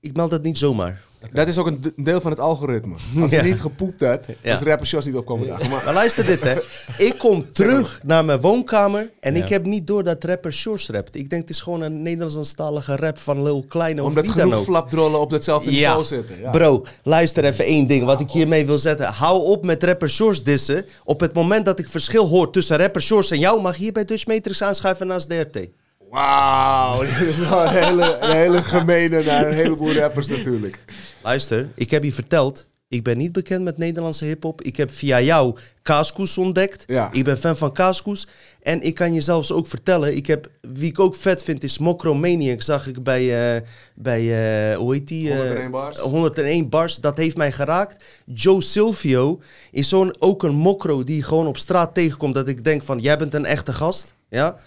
ik 0.00 0.16
meld 0.16 0.30
het 0.30 0.42
niet 0.42 0.58
zomaar. 0.58 1.02
Dat 1.32 1.48
is 1.48 1.58
ook 1.58 1.66
een 1.66 1.92
deel 1.96 2.20
van 2.20 2.30
het 2.30 2.40
algoritme. 2.40 2.94
Als 3.20 3.30
je 3.30 3.42
niet 3.42 3.60
gepoept 3.60 4.00
hebt, 4.00 4.26
Ja. 4.42 4.52
als 4.52 4.60
rapper 4.60 4.86
Jos 4.86 5.04
niet 5.04 5.14
opkomen 5.16 5.46
dagen. 5.46 5.70
Maar 5.70 5.84
Maar 5.84 5.94
luister 5.94 6.26
dit, 6.26 6.40
hè. 6.40 6.54
Ik 7.06 7.18
kom 7.18 7.50
terug 7.52 8.00
naar 8.02 8.24
mijn 8.24 8.40
woonkamer 8.40 9.10
en 9.20 9.36
ik 9.36 9.48
heb 9.48 9.64
niet 9.64 9.86
door 9.86 10.04
dat 10.04 10.24
rapper 10.24 10.52
Shores 10.52 10.88
rapt. 10.88 11.16
Ik 11.16 11.30
denk 11.30 11.42
het 11.42 11.50
is 11.50 11.60
gewoon 11.60 11.80
een 11.82 12.02
Nederlandstalige 12.02 12.96
rap 12.96 13.18
van 13.18 13.42
Lil 13.42 13.64
Kleine 13.68 14.02
of 14.02 14.08
omdat 14.08 14.24
wie 14.24 14.32
genoeg 14.32 14.54
ook. 14.54 14.64
flapdrollen 14.64 15.20
op 15.20 15.30
datzelfde 15.30 15.70
niveau 15.70 16.04
zitten. 16.04 16.40
Ja. 16.40 16.50
Bro, 16.50 16.84
luister 17.02 17.44
even 17.44 17.64
één 17.64 17.86
ding 17.86 18.04
wat 18.04 18.20
ik 18.20 18.30
hiermee 18.30 18.66
wil 18.66 18.78
zetten. 18.78 19.06
Hou 19.06 19.42
op 19.42 19.64
met 19.64 19.82
rapper 19.84 20.10
Shores 20.10 20.42
dissen. 20.42 20.84
Op 21.04 21.20
het 21.20 21.32
moment 21.32 21.64
dat 21.64 21.78
ik 21.78 21.88
verschil 21.88 22.26
hoor 22.26 22.50
tussen 22.52 22.76
rapper 22.76 23.02
Shores 23.02 23.30
en 23.30 23.38
jou, 23.38 23.60
mag 23.60 23.76
je 23.76 23.82
hier 23.82 23.92
bij 23.92 24.04
Dutch 24.04 24.26
Matrix 24.26 24.62
aanschuiven 24.62 25.06
naast 25.06 25.28
DRT. 25.28 25.58
Wauw, 26.10 27.00
dit 27.06 27.20
is 27.20 27.38
wel 27.38 27.62
een 27.62 27.84
hele, 27.84 28.18
een 28.20 28.36
hele 28.36 28.62
gemene 28.62 29.22
naar 29.24 29.46
een 29.46 29.54
heleboel 29.54 29.92
rappers 29.92 30.28
natuurlijk. 30.28 30.78
Luister, 31.22 31.68
ik 31.74 31.90
heb 31.90 32.04
je 32.04 32.12
verteld. 32.12 32.68
Ik 32.88 33.02
ben 33.02 33.18
niet 33.18 33.32
bekend 33.32 33.64
met 33.64 33.78
Nederlandse 33.78 34.24
hip-hop. 34.24 34.62
Ik 34.62 34.76
heb 34.76 34.92
via 34.92 35.20
jou 35.20 35.56
Kaaskoes 35.82 36.38
ontdekt. 36.38 36.84
Ja. 36.86 37.08
Ik 37.12 37.24
ben 37.24 37.38
fan 37.38 37.56
van 37.56 37.72
Kaaskoes. 37.72 38.28
En 38.62 38.82
ik 38.82 38.94
kan 38.94 39.12
je 39.12 39.20
zelfs 39.20 39.52
ook 39.52 39.66
vertellen. 39.66 40.16
Ik 40.16 40.26
heb, 40.26 40.50
wie 40.60 40.88
ik 40.88 40.98
ook 40.98 41.14
vet 41.14 41.42
vind 41.42 41.64
is 41.64 41.78
Mokromaniac. 41.78 42.62
Zag 42.62 42.86
ik 42.86 43.02
bij, 43.02 43.54
eh, 43.56 43.60
bij 43.94 44.20
eh, 44.20 44.76
hoe 44.76 44.94
heet 44.94 45.08
die? 45.08 45.30
eh, 45.30 45.36
101 45.36 45.70
bars. 45.70 45.98
101 45.98 46.68
bars. 46.68 46.96
Dat 46.96 47.16
heeft 47.16 47.36
mij 47.36 47.52
geraakt. 47.52 48.04
Joe 48.26 48.62
Silvio 48.62 49.40
is 49.70 49.88
zo'n, 49.88 50.14
ook 50.18 50.42
een 50.42 50.54
mokro 50.54 51.04
die 51.04 51.16
je 51.16 51.22
gewoon 51.22 51.46
op 51.46 51.56
straat 51.58 51.94
tegenkomt. 51.94 52.34
Dat 52.34 52.48
ik 52.48 52.64
denk 52.64 52.82
van, 52.82 52.98
jij 52.98 53.18
bent 53.18 53.34
een 53.34 53.46
echte 53.46 53.72
gast. 53.72 54.14
Ja. 54.28 54.58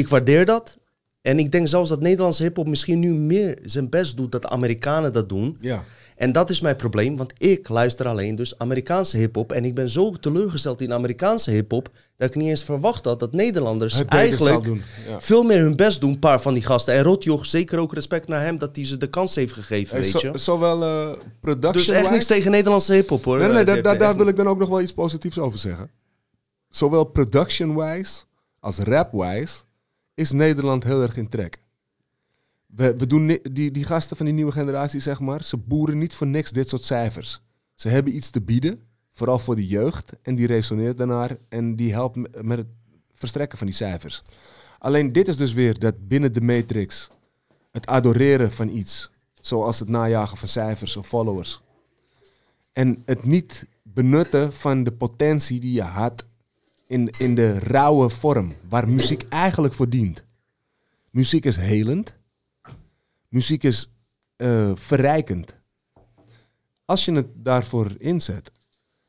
Ik 0.00 0.08
waardeer 0.08 0.44
dat. 0.44 0.78
En 1.22 1.38
ik 1.38 1.52
denk 1.52 1.68
zelfs 1.68 1.88
dat 1.88 2.00
Nederlandse 2.00 2.42
hip-hop 2.42 2.66
misschien 2.66 2.98
nu 2.98 3.14
meer 3.14 3.58
zijn 3.62 3.88
best 3.88 4.16
doet 4.16 4.32
dat 4.32 4.42
de 4.42 4.48
Amerikanen 4.48 5.12
dat 5.12 5.28
doen. 5.28 5.56
Ja. 5.60 5.84
En 6.16 6.32
dat 6.32 6.50
is 6.50 6.60
mijn 6.60 6.76
probleem, 6.76 7.16
want 7.16 7.32
ik 7.38 7.68
luister 7.68 8.06
alleen 8.06 8.34
dus 8.34 8.58
Amerikaanse 8.58 9.16
hip-hop. 9.16 9.52
En 9.52 9.64
ik 9.64 9.74
ben 9.74 9.90
zo 9.90 10.10
teleurgesteld 10.12 10.80
in 10.80 10.92
Amerikaanse 10.92 11.50
hip-hop. 11.50 11.88
dat 12.16 12.28
ik 12.28 12.34
niet 12.34 12.48
eens 12.48 12.64
verwacht 12.64 13.04
had 13.04 13.20
dat 13.20 13.32
Nederlanders 13.32 13.94
Het 13.94 14.08
eigenlijk 14.08 14.66
ja. 15.08 15.20
veel 15.20 15.42
meer 15.42 15.58
hun 15.60 15.76
best 15.76 16.00
doen, 16.00 16.10
een 16.10 16.18
paar 16.18 16.40
van 16.40 16.54
die 16.54 16.62
gasten. 16.64 16.94
En 16.94 17.02
Rotjoch, 17.02 17.46
zeker 17.46 17.78
ook 17.78 17.94
respect 17.94 18.28
naar 18.28 18.40
hem 18.42 18.58
dat 18.58 18.76
hij 18.76 18.86
ze 18.86 18.96
de 18.96 19.10
kans 19.10 19.34
heeft 19.34 19.52
gegeven, 19.52 19.96
Eh, 19.96 20.02
weet 20.02 20.10
zo- 20.10 20.28
je. 20.32 20.38
zowel 20.38 20.78
production 21.40 21.72
Dus 21.94 22.02
echt 22.02 22.10
niks 22.10 22.26
tegen 22.26 22.50
Nederlandse 22.50 22.92
hip-hop 22.92 23.24
hoor. 23.24 23.38
Nee, 23.38 23.48
nee, 23.48 23.58
eh, 23.58 23.66
daar, 23.66 23.82
daar, 23.82 23.98
daar 23.98 24.16
wil 24.16 24.28
ik 24.28 24.36
dan 24.36 24.48
ook 24.48 24.58
nog 24.58 24.68
wel 24.68 24.80
iets 24.80 24.92
positiefs 24.92 25.38
over 25.38 25.58
zeggen. 25.58 25.90
Zowel 26.68 27.04
production-wise 27.04 28.22
als 28.60 28.78
rap-wise 28.78 29.54
is 30.20 30.32
Nederland 30.32 30.84
heel 30.84 31.02
erg 31.02 31.16
in 31.16 31.28
trek. 31.28 31.62
We, 32.66 33.06
doen 33.06 33.38
die, 33.52 33.70
die 33.70 33.84
gasten 33.84 34.16
van 34.16 34.26
die 34.26 34.34
nieuwe 34.34 34.52
generatie, 34.52 35.00
zeg 35.00 35.20
maar, 35.20 35.44
ze 35.44 35.56
boeren 35.56 35.98
niet 35.98 36.14
voor 36.14 36.26
niks 36.26 36.50
dit 36.50 36.68
soort 36.68 36.84
cijfers. 36.84 37.40
Ze 37.74 37.88
hebben 37.88 38.16
iets 38.16 38.30
te 38.30 38.40
bieden, 38.40 38.82
vooral 39.12 39.38
voor 39.38 39.56
de 39.56 39.66
jeugd, 39.66 40.12
en 40.22 40.34
die 40.34 40.46
resoneert 40.46 40.98
daarnaar 40.98 41.36
en 41.48 41.76
die 41.76 41.92
helpt 41.92 42.16
me- 42.16 42.30
met 42.42 42.58
het 42.58 42.66
verstrekken 43.14 43.58
van 43.58 43.66
die 43.66 43.76
cijfers. 43.76 44.22
Alleen 44.78 45.12
dit 45.12 45.28
is 45.28 45.36
dus 45.36 45.52
weer 45.52 45.78
dat 45.78 46.08
binnen 46.08 46.32
de 46.32 46.40
matrix 46.40 47.10
het 47.70 47.86
adoreren 47.86 48.52
van 48.52 48.68
iets, 48.68 49.10
zoals 49.40 49.78
het 49.78 49.88
najagen 49.88 50.36
van 50.36 50.48
cijfers 50.48 50.96
of 50.96 51.06
followers, 51.06 51.62
en 52.72 53.02
het 53.04 53.24
niet 53.24 53.66
benutten 53.82 54.52
van 54.52 54.84
de 54.84 54.92
potentie 54.92 55.60
die 55.60 55.72
je 55.72 55.82
had 55.82 56.24
in, 56.90 57.10
in 57.18 57.34
de 57.34 57.58
rauwe 57.58 58.10
vorm, 58.10 58.52
waar 58.68 58.88
muziek 58.88 59.26
eigenlijk 59.28 59.74
voor 59.74 59.88
dient. 59.88 60.24
Muziek 61.10 61.44
is 61.44 61.56
helend. 61.56 62.14
Muziek 63.28 63.62
is 63.62 63.92
eh, 64.36 64.70
verrijkend. 64.74 65.56
Als 66.84 67.04
je 67.04 67.12
het 67.12 67.26
daarvoor 67.34 67.94
inzet, 67.98 68.52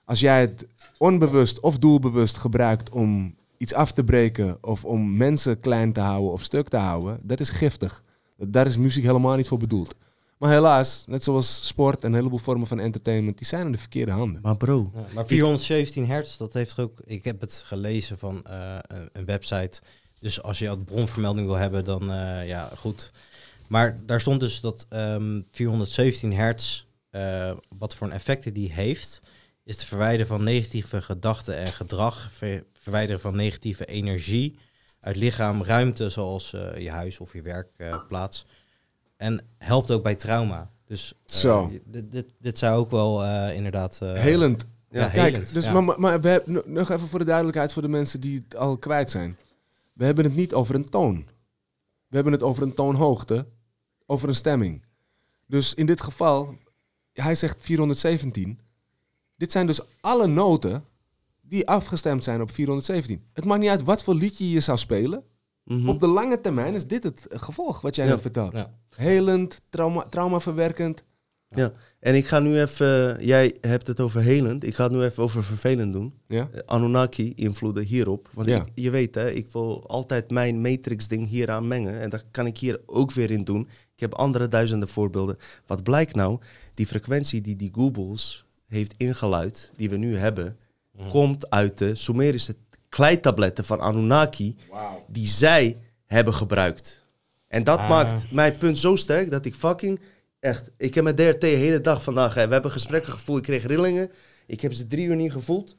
als 0.06 0.20
jij 0.20 0.42
het 0.42 0.68
onbewust 0.98 1.60
of 1.60 1.78
doelbewust 1.78 2.38
gebruikt 2.38 2.90
om 2.90 3.36
iets 3.58 3.74
af 3.74 3.92
te 3.92 4.04
breken 4.04 4.58
of 4.64 4.86
om 4.86 5.18
mensen 5.18 5.60
klein 5.60 5.94
te 5.94 6.00
houden 6.00 6.32
of 6.32 6.44
stuk 6.44 6.68
te 6.68 6.78
houden, 6.78 7.20
dat 7.24 7.40
is 7.40 7.50
giftig. 7.50 8.04
Daar 8.38 8.66
is 8.66 8.78
muziek 8.78 9.04
helemaal 9.04 9.36
niet 9.36 9.48
voor 9.48 9.58
bedoeld. 9.58 9.96
Maar 10.42 10.52
helaas, 10.52 11.04
net 11.08 11.24
zoals 11.24 11.68
sport 11.68 12.04
en 12.04 12.10
een 12.10 12.16
heleboel 12.16 12.40
vormen 12.40 12.68
van 12.68 12.80
entertainment, 12.80 13.38
die 13.38 13.48
zijn 13.48 13.66
in 13.66 13.72
de 13.72 13.78
verkeerde 13.78 14.12
handen. 14.12 14.42
Maar 14.42 14.58
bro, 14.58 14.92
Ja, 14.94 15.06
maar 15.14 15.28
417 15.28 16.08
hertz, 16.08 16.38
dat 16.38 16.54
heeft 16.54 16.80
ook. 16.80 17.02
Ik 17.06 17.24
heb 17.24 17.42
het 17.42 17.64
gelezen 17.66 18.18
van 18.18 18.44
eh, 18.46 18.78
een, 19.14 19.26
website. 19.26 19.82
Dus 20.20 20.42
als 20.42 20.60
je 20.60 20.68
wat 20.68 20.86
bronvermelding 20.86 21.48
wil 21.48 21.56
hebben, 21.56 21.86
dan 21.86 22.12
eh, 22.12 22.48
ja, 22.48 22.72
goed. 22.78 23.12
Maar 23.68 24.00
daar 24.06 24.22
stond 24.22 24.40
dus 24.40 24.60
dat 24.60 24.86
ehm 24.90 25.42
417 25.52 26.34
hertz, 26.34 26.86
eh, 27.10 27.52
wat 27.78 27.96
voor 27.96 28.08
een 28.08 28.14
effecten 28.14 28.54
die 28.54 28.74
heeft, 28.74 29.22
is 29.64 29.76
het 29.76 29.86
verwijderen 29.86 30.28
van 30.28 30.44
negatieve 30.44 31.02
gedachten 31.02 31.58
en 31.58 31.74
gedrag, 31.74 32.32
ver- 32.32 32.64
verwijderen 32.74 33.22
van 33.22 33.36
negatieve 33.36 33.86
energie 33.86 34.60
uit 35.00 35.16
lichaam, 35.16 35.64
ruimte 35.64 36.10
zoals 36.10 36.54
eh, 36.54 36.78
je 36.78 36.90
huis 36.90 37.20
of 37.20 37.34
je 37.34 37.42
werkplaats. 37.78 38.46
En 39.22 39.42
helpt 39.58 39.92
ook 39.92 40.04
bij 40.04 40.16
trauma. 40.16 40.72
Dus 40.86 41.14
eh, 41.26 41.36
Zo. 41.36 41.72
dit, 41.86 42.12
dit, 42.12 42.26
dit 42.40 42.58
zou 42.58 42.80
ook 42.80 42.92
wel 42.92 43.24
eh, 43.24 43.56
inderdaad... 43.56 44.00
eh, 44.02 44.14
helend. 44.14 44.66
Ja, 44.90 45.08
Kijk, 45.08 45.34
helend, 45.34 45.54
dus, 45.54 45.66
ja. 45.66 45.82
maar, 45.82 46.00
maar- 46.00 46.22
we 46.22 46.28
hebben, 46.30 46.54
no- 46.54 46.62
nog 46.66 46.90
even 46.90 47.08
voor 47.08 47.20
de 47.20 47.26
duidelijkheid 47.26 47.74
voor 47.74 47.82
de 47.82 47.88
mensen 47.88 48.22
die 48.22 48.40
het 48.40 48.56
al 48.56 48.78
kwijt 48.78 49.12
zijn. 49.12 49.38
We 49.94 50.06
hebben 50.06 50.24
het 50.24 50.36
niet 50.36 50.54
over 50.54 50.76
een 50.76 50.90
toon. 50.90 51.16
We 52.08 52.16
hebben 52.16 52.34
het 52.34 52.44
over 52.44 52.64
een 52.64 52.74
toonhoogte, 52.74 53.46
over 54.06 54.30
een 54.30 54.36
stemming. 54.36 54.84
Dus 55.48 55.74
in 55.74 55.86
dit 55.86 56.02
geval, 56.02 56.56
hij 57.14 57.36
zegt 57.36 57.58
417. 57.60 58.60
Dit 59.36 59.52
zijn 59.52 59.68
dus 59.68 59.80
alle 60.02 60.28
noten 60.28 60.84
die 61.42 61.68
afgestemd 61.68 62.24
zijn 62.24 62.42
op 62.42 62.52
417. 62.52 63.24
Het 63.34 63.46
maakt 63.46 63.60
niet 63.62 63.70
uit 63.70 63.84
wat 63.84 64.04
voor 64.04 64.16
liedje 64.16 64.50
je 64.50 64.60
zou 64.60 64.78
spelen. 64.78 65.24
Mhm. 65.64 65.90
Op 65.90 66.00
de 66.00 66.08
lange 66.08 66.42
termijn 66.42 66.74
is 66.74 66.86
dit 66.86 67.04
het 67.04 67.26
gevolg 67.30 67.82
wat 67.82 67.96
jij 67.96 68.06
Ja. 68.06 68.12
net 68.12 68.22
vertelt. 68.22 68.52
Ja. 68.54 68.74
Helend, 68.96 69.62
trauma, 69.70 70.04
traumaverwerkend. 70.10 71.04
ja. 71.48 71.72
En 72.00 72.16
ik 72.16 72.28
ga 72.28 72.40
nu 72.40 72.60
even, 72.62 73.18
jij 73.26 73.56
hebt 73.62 73.88
het 73.88 74.00
over 74.00 74.22
helend, 74.22 74.64
ik 74.64 74.76
ga 74.76 74.84
het 74.84 74.92
nu 74.92 75.02
even 75.02 75.24
over 75.24 75.44
vervelend 75.44 75.94
doen. 75.94 76.14
Ja? 76.28 76.50
Eh, 76.52 76.60
Anunnaki 76.66 77.34
invloeden 77.36 77.84
hierop. 77.84 78.30
Want 78.34 78.48
Ja. 78.48 78.56
ik, 78.58 78.64
je 78.76 78.90
weet, 78.90 79.16
hè, 79.16 79.32
ik 79.32 79.52
wil 79.52 79.88
altijd 79.88 80.32
mijn 80.32 80.62
matrix-ding 80.62 81.28
hieraan 81.28 81.68
mengen. 81.68 82.00
En 82.00 82.10
dat 82.10 82.26
kan 82.32 82.46
ik 82.46 82.58
hier 82.58 82.80
ook 82.86 83.12
weer 83.12 83.32
in 83.32 83.44
doen. 83.44 83.62
Ik 83.94 84.00
heb 84.00 84.14
andere 84.14 84.48
duizenden 84.48 84.88
voorbeelden. 84.90 85.38
Wat 85.66 85.84
blijkt 85.84 86.16
nou? 86.16 86.40
Die 86.74 86.88
frequentie 86.88 87.42
die 87.42 87.56
die 87.56 87.72
Googles 87.74 88.46
heeft 88.68 88.94
ingeluid, 88.98 89.72
die 89.76 89.90
we 89.90 89.98
nu 89.98 90.16
hebben, 90.16 90.58
komt 91.10 91.50
uit 91.50 91.78
de 91.78 91.96
Sumerische 91.96 92.56
kleitabletten 92.96 93.66
van 93.66 93.80
Anunnaki, 93.80 94.56
die 95.08 95.28
zij 95.28 95.78
hebben 96.06 96.34
gebruikt. 96.34 97.06
En 97.48 97.64
dat 97.64 97.78
Ah. 97.80 97.90
maakt 97.90 98.32
mijn 98.32 98.58
punt 98.58 98.78
zo 98.78 98.96
sterk 98.96 99.32
dat 99.32 99.46
ik 99.46 99.56
fucking 99.56 100.00
echt. 100.40 100.72
Ik 100.78 100.94
heb 100.96 101.04
met 101.04 101.18
DRT 101.18 101.42
de 101.42 101.48
hele 101.48 101.82
dag 101.82 102.04
vandaag. 102.04 102.34
Hè, 102.34 102.48
we 102.48 102.54
hebben 102.54 102.72
gesprekken 102.72 103.12
gevoeld. 103.14 103.38
Ik 103.38 103.44
kreeg 103.44 103.66
rillingen. 103.66 104.12
Ik 104.48 104.62
heb 104.62 104.74
ze 104.74 104.88
drie 104.88 105.06
uur 105.08 105.16
niet 105.16 105.32
gevoeld. 105.32 105.76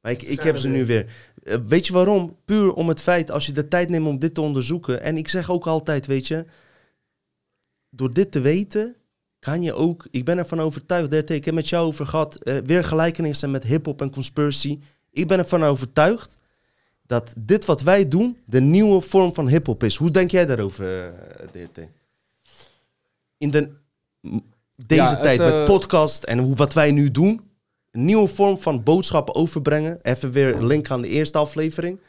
Maar 0.00 0.12
ik, 0.12 0.22
ik 0.22 0.40
heb 0.40 0.56
ze 0.56 0.68
nu 0.68 0.86
weer. 0.86 1.06
Eh, 1.42 1.56
weet 1.66 1.86
je 1.86 1.92
waarom? 1.92 2.36
Puur 2.44 2.72
om 2.72 2.88
het 2.88 3.00
feit, 3.00 3.30
als 3.30 3.46
je 3.46 3.52
de 3.52 3.68
tijd 3.68 3.88
neemt 3.88 4.06
om 4.06 4.18
dit 4.18 4.34
te 4.34 4.40
onderzoeken. 4.40 5.00
En 5.02 5.16
ik 5.16 5.28
zeg 5.28 5.50
ook 5.50 5.66
altijd, 5.66 6.06
weet 6.06 6.26
je. 6.26 6.44
Door 7.90 8.12
dit 8.12 8.32
te 8.32 8.40
weten, 8.40 8.96
kan 9.38 9.62
je 9.62 9.74
ook. 9.74 10.06
Ik 10.10 10.24
ben 10.24 10.38
ervan 10.38 10.60
overtuigd, 10.60 11.10
DRT. 11.10 11.30
Ik 11.30 11.44
heb 11.44 11.54
met 11.54 11.68
jou 11.68 11.86
over 11.86 12.06
gehad. 12.06 12.36
eh, 12.42 12.56
weer 12.64 12.84
gelijkenissen 12.84 13.50
met 13.50 13.64
hip-hop 13.64 14.00
en 14.00 14.10
conspiracy. 14.10 14.78
Ik 15.10 15.28
ben 15.28 15.38
ervan 15.38 15.64
overtuigd 15.64 16.36
dat 17.08 17.32
dit 17.36 17.64
wat 17.64 17.82
wij 17.82 18.08
doen, 18.08 18.36
de 18.44 18.60
nieuwe 18.60 19.00
vorm 19.00 19.34
van 19.34 19.48
hip-hop 19.48 19.82
is. 19.84 19.96
Hoe 19.96 20.10
denk 20.10 20.30
jij 20.30 20.46
daarover, 20.46 21.04
eh, 21.04 21.48
DRT? 21.52 21.88
In 23.38 23.50
de, 23.50 23.68
deze 24.86 25.02
Ja, 25.02 25.16
tijd 25.16 25.40
eh, 25.40 25.46
met 25.46 25.64
podcast 25.64 26.22
en 26.24 26.38
hoe, 26.38 26.54
wat 26.54 26.72
wij 26.74 26.92
nu 26.92 27.10
doen, 27.10 27.40
een 27.90 28.04
nieuwe 28.04 28.26
vorm 28.26 28.58
van 28.58 28.82
boodschappen 28.82 29.34
overbrengen. 29.34 29.98
Even 30.02 30.30
weer 30.30 30.54
een 30.56 30.66
link 30.66 30.90
aan 30.90 31.02
de 31.02 31.08
eerste 31.08 31.38
aflevering. 31.38 32.00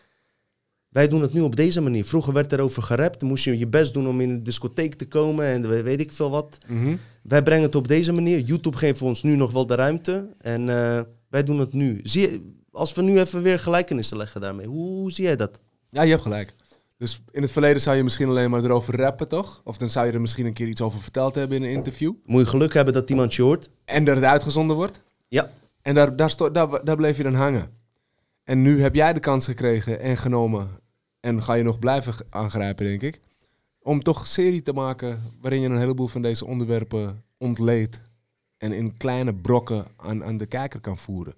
Wij 0.90 1.08
doen 1.08 1.22
het 1.22 1.34
nu 1.34 1.42
op 1.42 1.56
deze 1.56 1.82
manier. 1.82 2.06
Vroeger 2.06 2.34
werd 2.34 2.54
er 2.54 2.60
over 2.60 2.84
gerapt. 2.84 3.20
Dan 3.20 3.30
moest 3.30 3.44
je 3.44 3.58
je 3.58 3.68
best 3.68 3.94
doen 3.94 4.08
om 4.08 4.22
in 4.22 4.30
de 4.30 4.42
discotheek 4.42 4.94
te 4.96 5.08
komen 5.08 5.46
en 5.46 5.70
we- 5.70 5.82
weet 5.84 6.02
ik 6.02 6.12
veel 6.12 6.30
wat. 6.30 6.58
Mhm. 6.68 6.96
Wij 7.24 7.44
brengen 7.44 7.64
het 7.64 7.76
op 7.76 7.88
deze 7.88 8.12
manier. 8.12 8.40
YouTube 8.40 8.78
geeft 8.78 9.02
ons 9.02 9.24
nu 9.24 9.36
nog 9.36 9.52
wel 9.52 9.66
de 9.66 9.76
ruimte. 9.76 10.30
En 10.38 10.70
eh, 10.70 11.02
wij 11.30 11.44
doen 11.44 11.60
het 11.60 11.74
nu. 11.74 12.00
Zie 12.04 12.22
je, 12.22 12.58
als 12.72 12.94
we 12.94 13.02
nu 13.02 13.20
even 13.20 13.42
weer 13.44 13.60
gelijkenissen 13.60 14.18
leggen 14.18 14.42
daarmee. 14.42 14.66
Hoe, 14.68 14.88
hoe 14.90 15.12
zie 15.12 15.24
jij 15.24 15.36
dat? 15.36 15.60
Ja, 15.90 16.02
je 16.02 16.10
hebt 16.10 16.22
gelijk. 16.22 16.54
Dus 16.98 17.22
in 17.32 17.42
het 17.42 17.52
verleden 17.52 17.82
zou 17.82 17.96
je 17.98 18.04
misschien 18.04 18.28
alleen 18.30 18.50
maar 18.50 18.64
erover 18.64 18.96
rappen, 18.96 19.28
toch? 19.28 19.62
Of 19.64 19.78
dan 19.78 19.90
zou 19.90 20.06
je 20.08 20.12
er 20.12 20.22
misschien 20.22 20.46
een 20.46 20.54
keer 20.54 20.68
iets 20.68 20.82
over 20.82 21.00
verteld 21.00 21.36
hebben 21.36 21.58
in 21.58 21.64
een 21.64 21.70
interview. 21.70 22.14
Moet 22.26 22.42
je 22.42 22.48
geluk 22.48 22.74
hebben 22.74 22.94
dat 22.94 23.10
iemand 23.10 23.34
je 23.34 23.42
hoort. 23.42 23.70
En 23.86 24.04
dat 24.04 24.16
het 24.16 24.26
uitgezonden 24.26 24.76
wordt. 24.76 25.02
Ja. 25.28 25.52
En 25.82 25.96
daar, 25.96 26.16
daar, 26.16 26.30
sto- 26.30 26.52
daar, 26.52 26.84
daar 26.86 26.96
bleef 26.96 27.18
je 27.18 27.24
dan 27.24 27.34
hangen. 27.34 27.70
En 28.44 28.62
nu 28.62 28.82
heb 28.82 28.96
jij 28.96 29.14
de 29.14 29.20
kans 29.20 29.46
gekregen 29.46 30.00
en 30.00 30.18
genomen. 30.18 30.70
En 31.20 31.44
ga 31.44 31.54
je 31.54 31.64
nog 31.64 31.80
blijven 31.80 32.14
aangrijpen, 32.30 32.86
denk 32.86 33.02
ik. 33.02 33.20
om 33.82 34.04
toch 34.04 34.22
een 34.22 34.28
serie 34.28 34.62
te 34.62 34.74
maken 34.74 35.22
waarin 35.42 35.62
je 35.62 35.70
een 35.70 35.78
heleboel 35.78 36.08
van 36.08 36.22
deze 36.22 36.46
onderwerpen 36.46 37.24
ontleedt 37.38 38.00
en 38.58 38.72
in 38.72 38.98
kleine 38.98 39.36
brokken 39.36 39.86
aan, 39.96 40.24
aan 40.24 40.38
de 40.38 40.46
kijker 40.46 40.80
kan 40.80 40.98
voeren. 40.98 41.34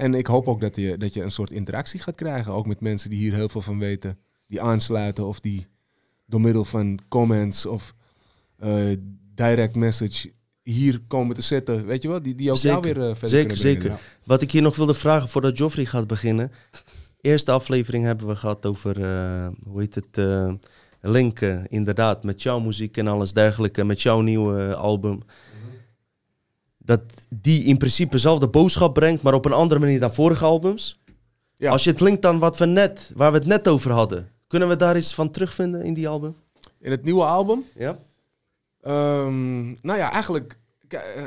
En 0.00 0.14
ik 0.14 0.26
hoop 0.26 0.48
ook 0.48 0.60
dat 0.60 0.76
je, 0.76 0.96
dat 0.96 1.14
je 1.14 1.22
een 1.22 1.30
soort 1.30 1.50
interactie 1.50 2.00
gaat 2.00 2.14
krijgen, 2.14 2.52
ook 2.52 2.66
met 2.66 2.80
mensen 2.80 3.10
die 3.10 3.18
hier 3.18 3.34
heel 3.34 3.48
veel 3.48 3.60
van 3.60 3.78
weten, 3.78 4.18
die 4.46 4.60
aansluiten 4.60 5.26
of 5.26 5.40
die 5.40 5.66
door 6.26 6.40
middel 6.40 6.64
van 6.64 6.98
comments 7.08 7.66
of 7.66 7.94
eh, 8.56 8.74
direct 9.34 9.74
message 9.74 10.32
hier 10.62 11.00
komen 11.06 11.34
te 11.34 11.42
zitten, 11.42 11.86
weet 11.86 12.02
je 12.02 12.08
wel, 12.08 12.22
die, 12.22 12.34
die 12.34 12.50
ook 12.50 12.56
jou 12.56 12.82
Zeker. 12.82 13.00
weer 13.00 13.08
eh, 13.08 13.14
verder 13.16 13.28
Zeker, 13.28 13.46
kunnen 13.46 13.74
brengen. 13.74 13.98
zeker. 13.98 14.18
Wat 14.24 14.42
ik 14.42 14.50
hier 14.50 14.62
nog 14.62 14.76
wilde 14.76 14.94
vragen 14.94 15.28
voordat 15.28 15.58
Joffrey 15.58 15.84
gaat 15.84 16.06
beginnen. 16.06 16.52
Eerste 17.20 17.50
aflevering 17.50 18.04
hebben 18.04 18.26
we 18.26 18.36
gehad 18.36 18.66
over, 18.66 19.02
eh, 19.02 19.48
hoe 19.68 19.80
heet 19.80 19.94
het, 19.94 20.26
linken 21.00 21.66
inderdaad 21.68 22.24
met 22.24 22.42
jouw 22.42 22.60
muziek 22.60 22.96
en 22.96 23.06
alles 23.06 23.32
dergelijke, 23.32 23.84
met 23.84 24.02
jouw 24.02 24.20
nieuwe 24.20 24.74
album. 24.74 25.22
Dat 26.90 27.00
die 27.28 27.64
in 27.64 27.76
principe 27.76 28.10
dezelfde 28.10 28.48
boodschap 28.48 28.94
brengt, 28.94 29.22
maar 29.22 29.34
op 29.34 29.44
een 29.44 29.52
andere 29.52 29.80
manier 29.80 30.00
dan 30.00 30.14
vorige 30.14 30.44
albums. 30.44 31.00
Ja. 31.56 31.70
Als 31.70 31.84
je 31.84 31.90
het 31.90 32.00
linkt 32.00 32.26
aan 32.26 32.38
wat 32.38 32.58
we 32.58 32.66
net, 32.66 33.10
waar 33.16 33.32
we 33.32 33.38
het 33.38 33.46
net 33.46 33.68
over 33.68 33.90
hadden, 33.90 34.28
kunnen 34.46 34.68
we 34.68 34.76
daar 34.76 34.96
iets 34.96 35.14
van 35.14 35.30
terugvinden 35.30 35.82
in 35.84 35.94
die 35.94 36.08
album? 36.08 36.36
In 36.80 36.90
het 36.90 37.04
nieuwe 37.04 37.24
album 37.24 37.64
Ja? 37.74 37.98
Ehm, 38.80 39.64
nou 39.66 39.98
ja, 39.98 40.12
eigenlijk, 40.12 40.58
k- 40.88 40.92
eh, 40.92 41.22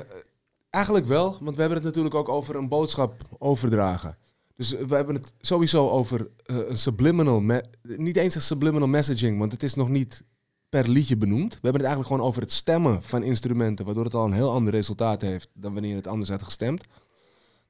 eigenlijk 0.69 1.05
wel. 1.05 1.37
Want 1.41 1.55
we 1.55 1.59
hebben 1.61 1.77
het 1.77 1.87
natuurlijk 1.87 2.15
ook 2.15 2.29
over 2.29 2.55
een 2.55 2.67
boodschap 2.69 3.13
overdragen. 3.37 4.17
Dus 4.55 4.71
we 4.71 4.95
hebben 4.95 5.15
het 5.15 5.33
sowieso 5.41 5.89
over 5.89 6.27
eh, 6.45 6.57
een 6.67 6.77
subliminal... 6.77 7.43
niet 7.81 8.17
eens 8.17 8.35
een 8.35 8.41
subliminal 8.41 8.87
messaging, 8.87 9.39
want 9.39 9.51
het 9.51 9.63
is 9.63 9.73
nog 9.73 9.89
niet 9.89 10.23
per 10.73 10.89
liedje 10.89 11.17
benoemd. 11.17 11.51
We 11.53 11.59
hebben 11.61 11.81
het 11.81 11.89
eigenlijk 11.89 12.11
gewoon 12.11 12.27
over 12.27 12.41
het 12.41 12.51
stemmen 12.51 13.03
van 13.03 13.23
instrumenten... 13.23 13.85
waardoor 13.85 14.03
het 14.03 14.13
al 14.13 14.25
een 14.25 14.33
heel 14.33 14.51
ander 14.51 14.73
resultaat 14.73 15.21
heeft 15.21 15.49
dan 15.53 15.73
wanneer 15.73 15.95
het 15.95 16.07
anders 16.07 16.29
had 16.29 16.43
gestemd. 16.43 16.83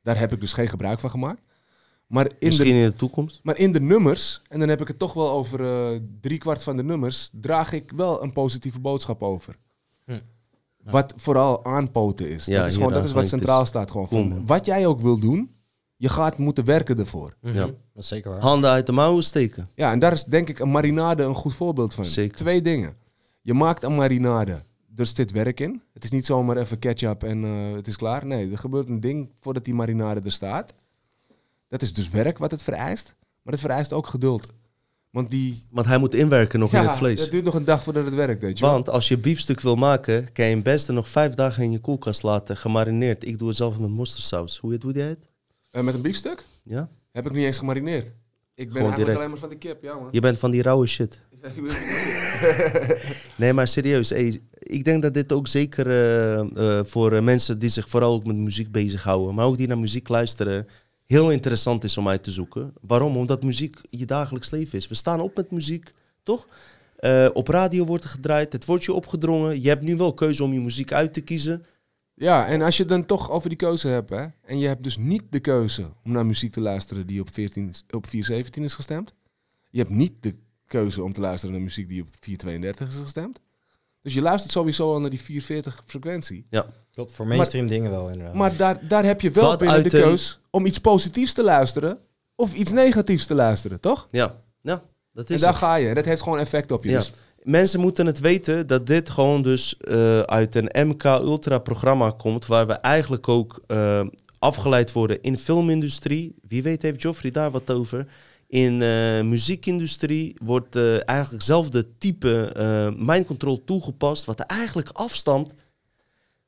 Daar 0.01 0.19
heb 0.19 0.31
ik 0.31 0.39
dus 0.39 0.53
geen 0.53 0.67
gebruik 0.67 0.99
van 0.99 1.09
gemaakt. 1.09 1.41
Maar 2.07 2.25
in 2.25 2.35
Misschien 2.39 2.73
de 2.73 2.79
in 2.79 2.89
de 2.89 2.95
toekomst? 2.95 3.39
maar 3.43 3.57
in 3.57 3.71
de 3.71 3.81
nummers, 3.81 4.41
en 4.47 4.59
dan 4.59 4.69
heb 4.69 4.81
ik 4.81 4.87
het 4.87 4.99
toch 4.99 5.13
wel 5.13 5.31
over 5.31 5.65
eh 5.65 5.99
driekwart 6.21 6.63
van 6.63 6.77
de 6.77 6.83
nummers, 6.83 7.29
draag 7.33 7.71
ik 7.71 7.91
wel 7.95 8.23
een 8.23 8.33
positieve 8.33 8.79
boodschap 8.79 9.23
over. 9.23 9.57
Hm. 10.05 10.19
Wat 10.83 11.13
vooral 11.17 11.65
aanpoten 11.65 12.29
is. 12.29 12.45
Ja, 12.45 12.57
dat 12.57 12.67
is, 12.67 12.73
gewoon, 12.75 12.93
dat 12.93 13.03
is 13.03 13.11
wat 13.11 13.27
centraal 13.27 13.65
staat. 13.65 13.91
Gewoon 13.91 14.07
Cool, 14.07 14.21
van, 14.21 14.29
man. 14.29 14.45
wat 14.45 14.65
jij 14.65 14.87
ook 14.87 15.01
wil 15.01 15.19
doen, 15.19 15.52
je 16.03 16.09
gaat 16.09 16.37
moeten 16.37 16.65
werken 16.65 16.99
ervoor. 16.99 17.35
Mhm, 17.41 17.55
Ja. 17.55 17.65
Dat 17.65 17.75
is 18.03 18.07
zeker 18.07 18.31
waar. 18.31 18.41
Handen 18.41 18.69
uit 18.69 18.85
de 18.85 18.91
mouwen 18.91 19.23
steken. 19.23 19.69
Ja, 19.75 19.91
en 19.91 19.99
daar 19.99 20.11
is 20.11 20.23
denk 20.23 20.49
ik 20.49 20.59
een 20.59 20.71
marinade 20.71 21.23
een 21.23 21.35
goed 21.35 21.53
voorbeeld 21.53 21.93
van. 21.93 22.05
Zeker. 22.05 22.37
Twee 22.37 22.61
dingen. 22.61 22.95
Je 23.41 23.53
maakt 23.53 23.83
een 23.83 23.95
marinade. 23.95 24.61
Er 24.95 25.07
zit 25.07 25.31
werk 25.31 25.59
in. 25.59 25.81
Het 25.93 26.03
is 26.03 26.09
niet 26.11 26.25
zomaar 26.25 26.57
even 26.57 26.79
ketchup 26.79 27.23
en 27.23 27.43
eh, 27.43 27.75
het 27.75 27.87
is 27.87 27.95
klaar. 27.95 28.25
Nee, 28.25 28.51
er 28.51 28.57
gebeurt 28.57 28.87
een 28.87 28.99
ding 28.99 29.29
voordat 29.39 29.65
die 29.65 29.73
marinade 29.73 30.21
er 30.23 30.31
staat. 30.31 30.73
Dat 31.69 31.81
is 31.81 31.93
dus 31.93 32.09
werk 32.09 32.37
wat 32.37 32.51
het 32.51 32.63
vereist. 32.63 33.15
Maar 33.41 33.53
het 33.53 33.61
vereist 33.61 33.93
ook 33.93 34.07
geduld. 34.07 34.51
Want 35.09 35.31
die, 35.31 35.63
Want 35.69 35.87
hij 35.87 35.97
moet 35.97 36.15
inwerken 36.15 36.59
nog 36.59 36.73
in 36.73 36.81
het 36.81 36.95
vlees. 36.95 37.21
Het 37.21 37.31
duurt 37.31 37.43
nog 37.45 37.53
een 37.53 37.65
dag 37.65 37.83
voordat 37.83 38.05
het 38.05 38.13
werkt, 38.15 38.41
weet 38.41 38.57
je 38.57 38.63
wel. 38.65 38.73
Want 38.73 38.89
als 38.89 39.07
je 39.07 39.17
biefstuk 39.17 39.61
wil 39.61 39.75
maken, 39.75 40.31
kan 40.33 40.45
je 40.45 40.51
hem 40.51 40.63
beste 40.63 40.91
nog 40.91 41.09
vijf 41.09 41.33
dagen 41.33 41.63
in 41.63 41.71
je 41.71 41.79
koelkast 41.79 42.23
laten, 42.23 42.57
gemarineerd. 42.57 43.27
Ik 43.27 43.39
doe 43.39 43.47
het 43.47 43.57
zelf 43.57 43.79
met 43.79 43.89
mosterdsaus. 43.89 44.57
Hoe 44.57 44.71
heet 44.71 44.83
hoe 44.83 44.93
die 44.93 45.17
Eh, 45.73 45.83
met 45.83 45.93
een 45.93 46.01
biefstuk 46.01 46.45
Ja? 46.63 46.89
heb 47.11 47.25
ik 47.25 47.31
niet 47.31 47.45
eens 47.45 47.57
gemarineerd. 47.57 48.05
Ik 48.05 48.13
ben 48.55 48.65
Gewoon 48.65 48.81
eigenlijk 48.91 48.95
direct. 48.97 49.17
alleen 49.17 49.29
maar 49.29 49.39
van 49.39 49.49
de 49.49 49.55
kip, 49.57 49.83
ja 49.83 49.95
man. 49.95 50.07
Je 50.11 50.19
bent 50.19 50.37
van 50.39 50.51
die 50.51 50.61
rauwe 50.61 50.87
shit. 50.87 51.19
Nee, 53.35 53.53
maar 53.53 53.67
serieus. 53.67 54.11
ik 54.59 54.83
denk 54.83 55.01
dat 55.01 55.13
dit 55.13 55.31
ook 55.33 55.47
zeker 55.47 55.87
eh, 56.57 56.79
voor 56.85 57.23
mensen 57.23 57.59
die 57.59 57.69
zich 57.69 57.89
vooral 57.89 58.13
ook 58.13 58.25
met 58.25 58.35
muziek 58.35 58.71
bezighouden, 58.71 59.35
maar 59.35 59.45
ook 59.45 59.57
die 59.57 59.67
naar 59.67 59.77
muziek 59.77 60.07
luisteren, 60.07 60.67
heel 61.05 61.31
interessant 61.31 61.83
is 61.83 61.97
om 61.97 62.07
uit 62.07 62.23
te 62.23 62.31
zoeken. 62.31 62.73
Waarom? 62.81 63.17
Omdat 63.17 63.43
muziek 63.43 63.77
je 63.89 64.05
dagelijks 64.05 64.51
leven 64.51 64.77
is. 64.77 64.87
We 64.87 64.95
staan 64.95 65.19
op 65.19 65.35
met 65.35 65.51
muziek, 65.51 65.93
toch? 66.23 66.47
Op 67.33 67.47
radio 67.47 67.85
wordt 67.85 68.03
er 68.03 68.09
gedraaid, 68.09 68.53
het 68.53 68.65
wordt 68.65 68.83
je 68.83 68.93
opgedrongen. 68.93 69.61
Je 69.61 69.67
hebt 69.69 69.83
nu 69.83 69.95
wel 69.97 70.13
keuze 70.13 70.43
om 70.43 70.53
je 70.53 70.61
muziek 70.61 70.91
uit 70.93 71.13
te 71.13 71.21
kiezen. 71.21 71.65
Ja, 72.15 72.47
en 72.47 72.61
als 72.61 72.77
je 72.77 72.83
het 72.83 72.91
dan 72.91 73.05
toch 73.05 73.29
over 73.31 73.49
die 73.49 73.57
keuze 73.57 73.87
hebt, 73.87 74.09
hè, 74.09 74.25
en 74.41 74.59
je 74.59 74.67
hebt 74.67 74.83
dus 74.83 74.97
niet 74.97 75.23
de 75.29 75.39
keuze 75.39 75.91
om 76.03 76.11
naar 76.11 76.25
muziek 76.25 76.51
te 76.51 76.61
luisteren 76.61 77.07
die 77.07 77.21
op, 77.21 77.33
14, 77.33 77.73
op 77.89 78.07
417 78.07 78.63
is 78.63 78.73
gestemd. 78.73 79.13
Je 79.69 79.79
hebt 79.79 79.89
niet 79.91 80.13
de 80.19 80.35
keuze 80.67 81.03
om 81.03 81.13
te 81.13 81.21
luisteren 81.21 81.55
naar 81.55 81.63
muziek 81.63 81.89
die 81.89 82.01
op 82.01 82.07
432 82.19 82.87
is 82.87 83.01
gestemd. 83.01 83.39
Dus 84.01 84.13
je 84.13 84.21
luistert 84.21 84.51
sowieso 84.51 84.93
al 84.93 84.99
naar 84.99 85.09
die 85.09 85.21
440 85.21 85.83
frequentie. 85.85 86.45
Klopt, 86.93 87.11
voor 87.11 87.27
mainstream 87.27 87.67
dingen 87.67 87.91
wel 87.91 88.07
inderdaad. 88.09 88.33
Maar 88.33 88.57
daar, 88.57 88.87
daar 88.87 89.05
heb 89.05 89.21
je 89.21 89.31
wel 89.31 89.43
Wat 89.43 89.59
binnen 89.59 89.83
de 89.83 89.89
keus 89.89 90.39
om 90.49 90.65
iets 90.65 90.77
positiefs 90.77 91.33
te 91.33 91.43
luisteren 91.43 91.99
of 92.35 92.53
iets 92.53 92.71
negatiefs 92.71 93.25
te 93.25 93.33
luisteren, 93.33 93.79
toch? 93.79 94.07
Ja, 94.11 94.41
ja 94.61 94.83
dat 95.13 95.29
En 95.29 95.35
is 95.35 95.41
daar 95.41 95.49
het. 95.49 95.59
ga 95.59 95.75
je. 95.75 95.87
En 95.87 95.95
dat 95.95 96.05
heeft 96.05 96.21
gewoon 96.21 96.39
effect 96.39 96.71
op 96.71 96.83
je. 96.83 96.89
Ja. 96.89 96.97
Dus 96.97 97.11
Mensen 97.43 97.79
moeten 97.79 98.05
het 98.05 98.19
weten 98.19 98.67
dat 98.67 98.87
dit 98.87 99.09
gewoon 99.09 99.41
dus 99.41 99.77
eh, 99.77 100.19
uit 100.19 100.55
een 100.55 100.87
MK 100.87 101.03
Ultra 101.03 101.57
programma 101.59 102.11
komt, 102.11 102.45
waar 102.45 102.67
we 102.67 102.73
eigenlijk 102.73 103.27
ook 103.27 103.63
eh, 103.67 104.01
afgeleid 104.39 104.91
worden 104.91 105.21
in 105.21 105.37
filmindustrie. 105.37 106.35
Wie 106.47 106.63
weet 106.63 106.81
heeft 106.81 107.01
Joffrey 107.01 107.31
daar 107.31 107.51
wat 107.51 107.71
over. 107.71 108.07
In 108.47 108.81
eh, 108.81 109.21
muziekindustrie 109.21 110.35
wordt 110.43 110.75
eigenlijk 110.75 111.31
hetzelfde 111.31 111.97
type 111.97 112.51
mind 112.97 113.25
control 113.25 113.63
toegepast, 113.63 114.25
wat 114.25 114.39
eigenlijk 114.39 114.89
afstamt 114.89 115.53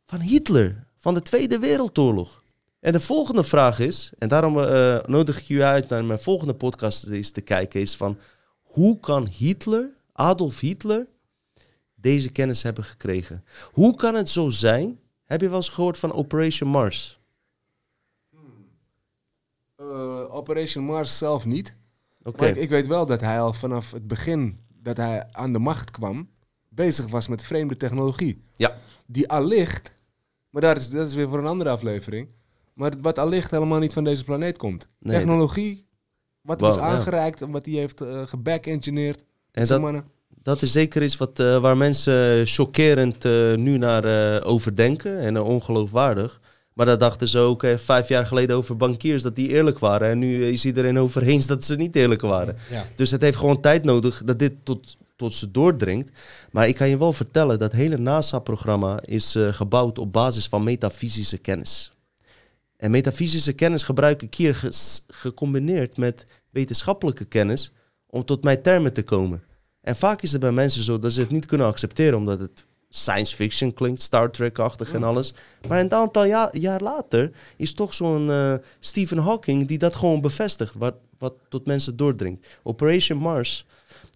van 0.05 0.19
Hitler, 0.19 0.87
van 0.99 1.13
de 1.13 1.21
Tweede 1.21 1.59
Wereldoorlog. 1.59 2.43
En 2.79 2.91
de 2.91 2.99
volgende 2.99 3.43
vraag 3.43 3.79
is, 3.79 4.11
en 4.17 4.27
daarom 4.27 4.53
nodig 5.05 5.41
ik 5.41 5.49
u 5.49 5.61
uit 5.61 5.89
naar 5.89 6.05
mijn 6.05 6.19
volgende 6.19 6.53
podcast 6.53 7.07
eens 7.07 7.31
te 7.31 7.41
kijken, 7.41 7.81
is 7.81 7.95
van 7.95 8.17
hoe 8.61 8.99
kan 8.99 9.27
Hitler, 9.27 9.89
Adolf 10.17 10.59
Hitler, 10.59 11.07
deze 11.95 12.31
kennis 12.31 12.63
hebben 12.63 12.83
gekregen? 12.83 13.43
Hoe 13.71 13.95
kan 13.95 14.15
het 14.15 14.29
zo 14.29 14.49
zijn? 14.49 14.99
Heb 15.23 15.41
je 15.41 15.47
wel 15.47 15.57
eens 15.57 15.69
gehoord 15.69 15.97
van 15.97 16.13
Operation 16.13 16.69
Mars? 16.69 17.19
eh, 19.75 20.35
Operation 20.35 20.83
Mars 20.83 21.17
zelf 21.17 21.45
niet. 21.45 21.75
Oké, 22.23 22.37
Maar 22.39 22.49
ik, 22.49 22.55
ik 22.55 22.69
weet 22.69 22.87
wel 22.87 23.05
dat 23.05 23.21
hij 23.21 23.41
al 23.41 23.53
vanaf 23.53 23.91
het 23.91 24.07
begin 24.07 24.59
dat 24.69 24.97
hij 24.97 25.27
aan 25.31 25.53
de 25.53 25.59
macht 25.59 25.91
kwam, 25.91 26.29
bezig 26.69 27.07
was 27.07 27.27
met 27.27 27.43
vreemde 27.43 27.77
technologie. 27.77 28.43
Ja. 28.55 28.77
Die 29.05 29.29
allicht, 29.29 29.93
maar 30.49 30.61
daar 30.61 30.77
is, 30.77 30.89
dat 30.89 31.07
is 31.07 31.13
weer 31.13 31.29
voor 31.29 31.37
een 31.39 31.45
andere 31.45 31.69
aflevering, 31.69 32.27
maar 32.73 32.93
wat 33.01 33.19
allicht 33.19 33.51
helemaal 33.51 33.79
niet 33.79 33.93
van 33.93 34.03
deze 34.03 34.23
planeet 34.23 34.57
komt. 34.57 34.87
Nee, 34.99 35.15
technologie, 35.17 35.87
wat 36.41 36.61
is 36.61 36.77
aangereikt 36.77 37.41
en 37.41 37.51
wat 37.51 37.65
hij 37.65 37.73
heeft 37.75 38.01
eh 38.01 38.27
geback-engineerd. 38.27 39.23
En 39.55 39.65
dat, 39.67 39.81
dat 40.43 40.61
is 40.61 40.71
zeker 40.71 41.03
iets 41.03 41.17
wat, 41.17 41.39
eh, 41.39 41.57
waar 41.57 41.77
mensen 41.77 42.47
chockerend 42.47 43.25
eh, 43.25 43.55
nu 43.55 43.77
naar 43.77 44.03
eh, 44.03 44.47
overdenken 44.47 45.19
en 45.19 45.35
eh, 45.35 45.45
ongeloofwaardig. 45.45 46.39
Maar 46.73 46.85
dat 46.85 46.99
dachten 46.99 47.27
ze 47.27 47.39
ook 47.39 47.63
eh, 47.63 47.77
vijf 47.77 48.07
jaar 48.07 48.25
geleden 48.25 48.55
over 48.55 48.77
bankiers, 48.77 49.21
dat 49.21 49.35
die 49.35 49.49
eerlijk 49.49 49.79
waren. 49.79 50.09
En 50.09 50.19
nu 50.19 50.45
is 50.45 50.65
iedereen 50.65 50.99
over 50.99 51.23
eens 51.23 51.47
dat 51.47 51.63
ze 51.63 51.75
niet 51.75 51.95
eerlijk 51.95 52.21
waren. 52.21 52.55
ja. 52.69 52.85
Dus 52.95 53.11
het 53.11 53.21
heeft 53.21 53.37
gewoon 53.37 53.61
tijd 53.61 53.83
nodig 53.83 54.21
dat 54.25 54.39
dit 54.39 54.53
tot, 54.63 54.97
tot 55.15 55.33
ze 55.33 55.51
doordringt. 55.51 56.11
Maar 56.51 56.67
ik 56.67 56.75
kan 56.75 56.89
je 56.89 56.97
wel 56.97 57.13
vertellen, 57.13 57.59
dat 57.59 57.71
hele 57.71 57.97
NASA-programma 57.97 58.99
is 59.05 59.35
eh, 59.35 59.53
gebouwd 59.53 59.99
op 59.99 60.13
basis 60.13 60.47
van 60.47 60.63
metafysische 60.63 61.37
kennis. 61.37 61.91
En 62.77 62.91
metafysische 62.91 63.53
kennis 63.53 63.83
gebruik 63.83 64.21
ik 64.21 64.33
hier 64.33 64.55
ges- 64.55 65.03
gecombineerd 65.07 65.97
met 65.97 66.25
wetenschappelijke 66.49 67.25
kennis 67.25 67.71
om 68.15 68.25
tot 68.25 68.43
mijn 68.43 68.61
termen 68.61 68.93
te 68.93 69.03
komen. 69.03 69.43
En 69.81 69.95
vaak 69.95 70.21
is 70.21 70.31
het 70.31 70.41
bij 70.41 70.51
mensen 70.51 70.83
zo 70.83 70.99
dat 70.99 71.11
ze 71.11 71.19
het 71.19 71.31
niet 71.31 71.45
kunnen 71.45 71.67
accepteren 71.67 72.17
omdat 72.17 72.39
het 72.39 72.65
science 72.89 73.35
fiction 73.35 73.73
klinkt, 73.73 74.01
Star 74.01 74.31
Trek-achtig 74.31 74.93
en 74.93 75.03
alles. 75.03 75.33
Maar 75.67 75.79
een 75.79 75.91
aantal 75.93 76.25
ja- 76.25 76.49
jaar 76.51 76.81
later 76.81 77.31
is 77.57 77.73
toch 77.73 77.93
zo'n 77.93 78.31
eh, 78.31 78.53
Stephen 78.79 79.17
Hawking 79.17 79.67
die 79.67 79.77
dat 79.77 79.95
gewoon 79.95 80.21
bevestigt, 80.21 80.73
wat, 80.73 80.95
wat 81.17 81.33
tot 81.49 81.65
mensen 81.65 81.97
doordringt. 81.97 82.47
Operation 82.63 83.17
Mars 83.17 83.65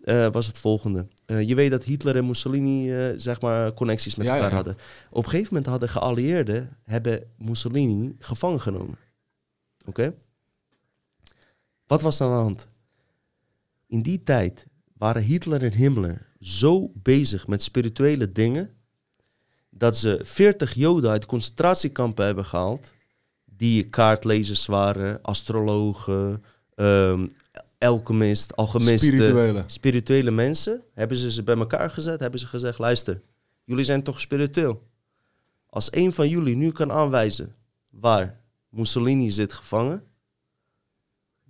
eh, 0.03 0.27
was 0.31 0.47
het 0.47 0.57
volgende. 0.57 1.07
Eh, 1.25 1.47
je 1.47 1.55
weet 1.55 1.71
dat 1.71 1.83
Hitler 1.83 2.15
en 2.15 2.25
Mussolini 2.25 2.93
zeg 3.17 3.41
maar 3.41 3.73
connecties 3.73 4.15
met 4.15 4.27
Ja, 4.27 4.33
elkaar 4.33 4.49
ja, 4.49 4.55
hadden. 4.55 4.75
Op 5.09 5.23
een 5.23 5.29
gegeven 5.29 5.53
moment 5.53 5.71
hadden 5.71 5.89
geallieerden 5.89 6.77
hebben 6.83 7.23
Mussolini 7.37 8.15
gevangen 8.19 8.61
genomen. 8.61 8.97
Oké? 9.85 10.13
Wat 11.87 12.01
was 12.01 12.19
er 12.19 12.25
aan 12.25 12.31
de 12.31 12.37
hand? 12.37 12.67
In 13.89 14.01
die 14.01 14.23
tijd 14.23 14.67
waren 14.97 15.21
Hitler 15.23 15.63
en 15.63 15.73
Himmler 15.73 16.27
zo 16.39 16.91
bezig 16.93 17.47
met 17.47 17.63
spirituele 17.63 18.31
dingen 18.31 18.73
dat 19.69 19.97
ze 19.97 20.19
40 20.23 20.73
Joden 20.73 21.09
uit 21.09 21.25
concentratiekampen 21.25 22.25
hebben 22.25 22.45
gehaald 22.45 22.93
die 23.45 23.89
kaartlezers 23.89 24.65
waren, 24.65 25.21
astrologen, 25.21 26.43
ehm, 26.75 27.27
alchemist, 27.77 28.55
alchemisten, 28.55 29.07
Spirituele. 29.07 29.63
spirituele 29.65 30.31
mensen, 30.31 30.83
hebben 30.93 31.17
ze 31.17 31.31
ze 31.31 31.43
bij 31.43 31.57
elkaar 31.57 31.89
gezet, 31.89 32.19
hebben 32.19 32.39
ze 32.39 32.47
gezegd, 32.47 32.79
luister, 32.79 33.21
jullie 33.63 33.85
zijn 33.85 34.03
toch 34.03 34.19
spiritueel? 34.19 34.87
Als 35.65 35.87
een 35.91 36.13
van 36.13 36.29
jullie 36.29 36.55
nu 36.55 36.71
kan 36.71 36.91
aanwijzen 36.91 37.55
waar 37.89 38.41
Mussolini 38.69 39.31
zit 39.31 39.53
gevangen, 39.53 40.03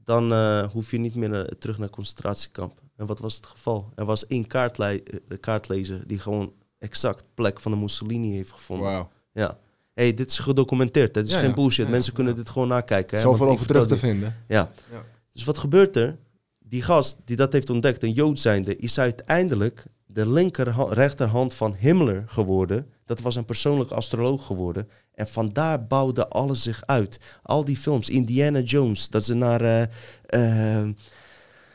dan 0.09 0.33
eh, 0.33 0.69
hoef 0.71 0.91
je 0.91 0.97
niet 0.99 1.15
meer 1.15 1.29
naar- 1.29 1.49
terug 1.59 1.77
naar 1.77 1.89
concentratiekamp. 1.89 2.81
En 2.95 3.05
wat 3.05 3.19
was 3.19 3.35
het 3.35 3.45
geval? 3.45 3.89
Er 3.95 4.05
was 4.05 4.27
één 4.27 4.47
eh, 4.49 4.99
kaartlezer 5.39 6.07
die 6.07 6.19
gewoon 6.19 6.53
exact 6.79 7.23
plek 7.33 7.59
van 7.59 7.71
de 7.71 7.77
Mussolini 7.77 8.33
heeft 8.35 8.51
gevonden. 8.51 8.85
Wauw. 8.87 9.09
Ja. 9.33 9.57
hey, 9.93 10.13
dit 10.13 10.29
is 10.29 10.37
gedocumenteerd. 10.39 11.13
Dit 11.13 11.27
is 11.27 11.33
Ja, 11.33 11.39
geen 11.39 11.49
ja. 11.49 11.55
bullshit. 11.55 11.85
Ja, 11.85 11.91
Mensen 11.91 12.13
kunnen 12.13 12.35
dit 12.35 12.49
gewoon 12.49 12.67
nakijken. 12.67 13.17
hè, 13.17 13.23
Zoveel 13.23 13.47
over 13.47 13.65
terug 13.67 13.87
te 13.87 13.97
vinden. 13.97 14.35
Ja. 14.47 14.71
Ja. 14.91 15.03
Dus 15.33 15.43
wat 15.43 15.57
gebeurt 15.57 15.95
er? 15.95 16.17
Die 16.59 16.81
gast 16.81 17.17
die 17.25 17.35
dat 17.35 17.53
heeft 17.53 17.69
ontdekt, 17.69 18.03
een 18.03 18.11
Jood 18.13 18.39
zijnde, 18.39 18.75
is 18.75 18.99
uiteindelijk 18.99 19.85
de 20.05 20.29
linker 20.29 20.73
rechterhand 20.93 21.53
van 21.53 21.75
Himmler 21.79 22.23
geworden. 22.27 22.91
Dat 23.09 23.21
was 23.21 23.35
een 23.35 23.45
persoonlijk 23.45 23.91
astroloog 23.91 24.45
geworden. 24.45 24.89
En 25.15 25.27
vandaar 25.27 25.87
bouwde 25.87 26.27
alles 26.27 26.61
zich 26.63 26.83
uit. 26.85 27.19
Al 27.43 27.65
die 27.65 27.77
films, 27.77 28.09
Indiana 28.09 28.59
Jones, 28.59 29.09
dat 29.09 29.25
ze 29.25 29.33
naar... 29.33 29.61
eh, 30.25 30.87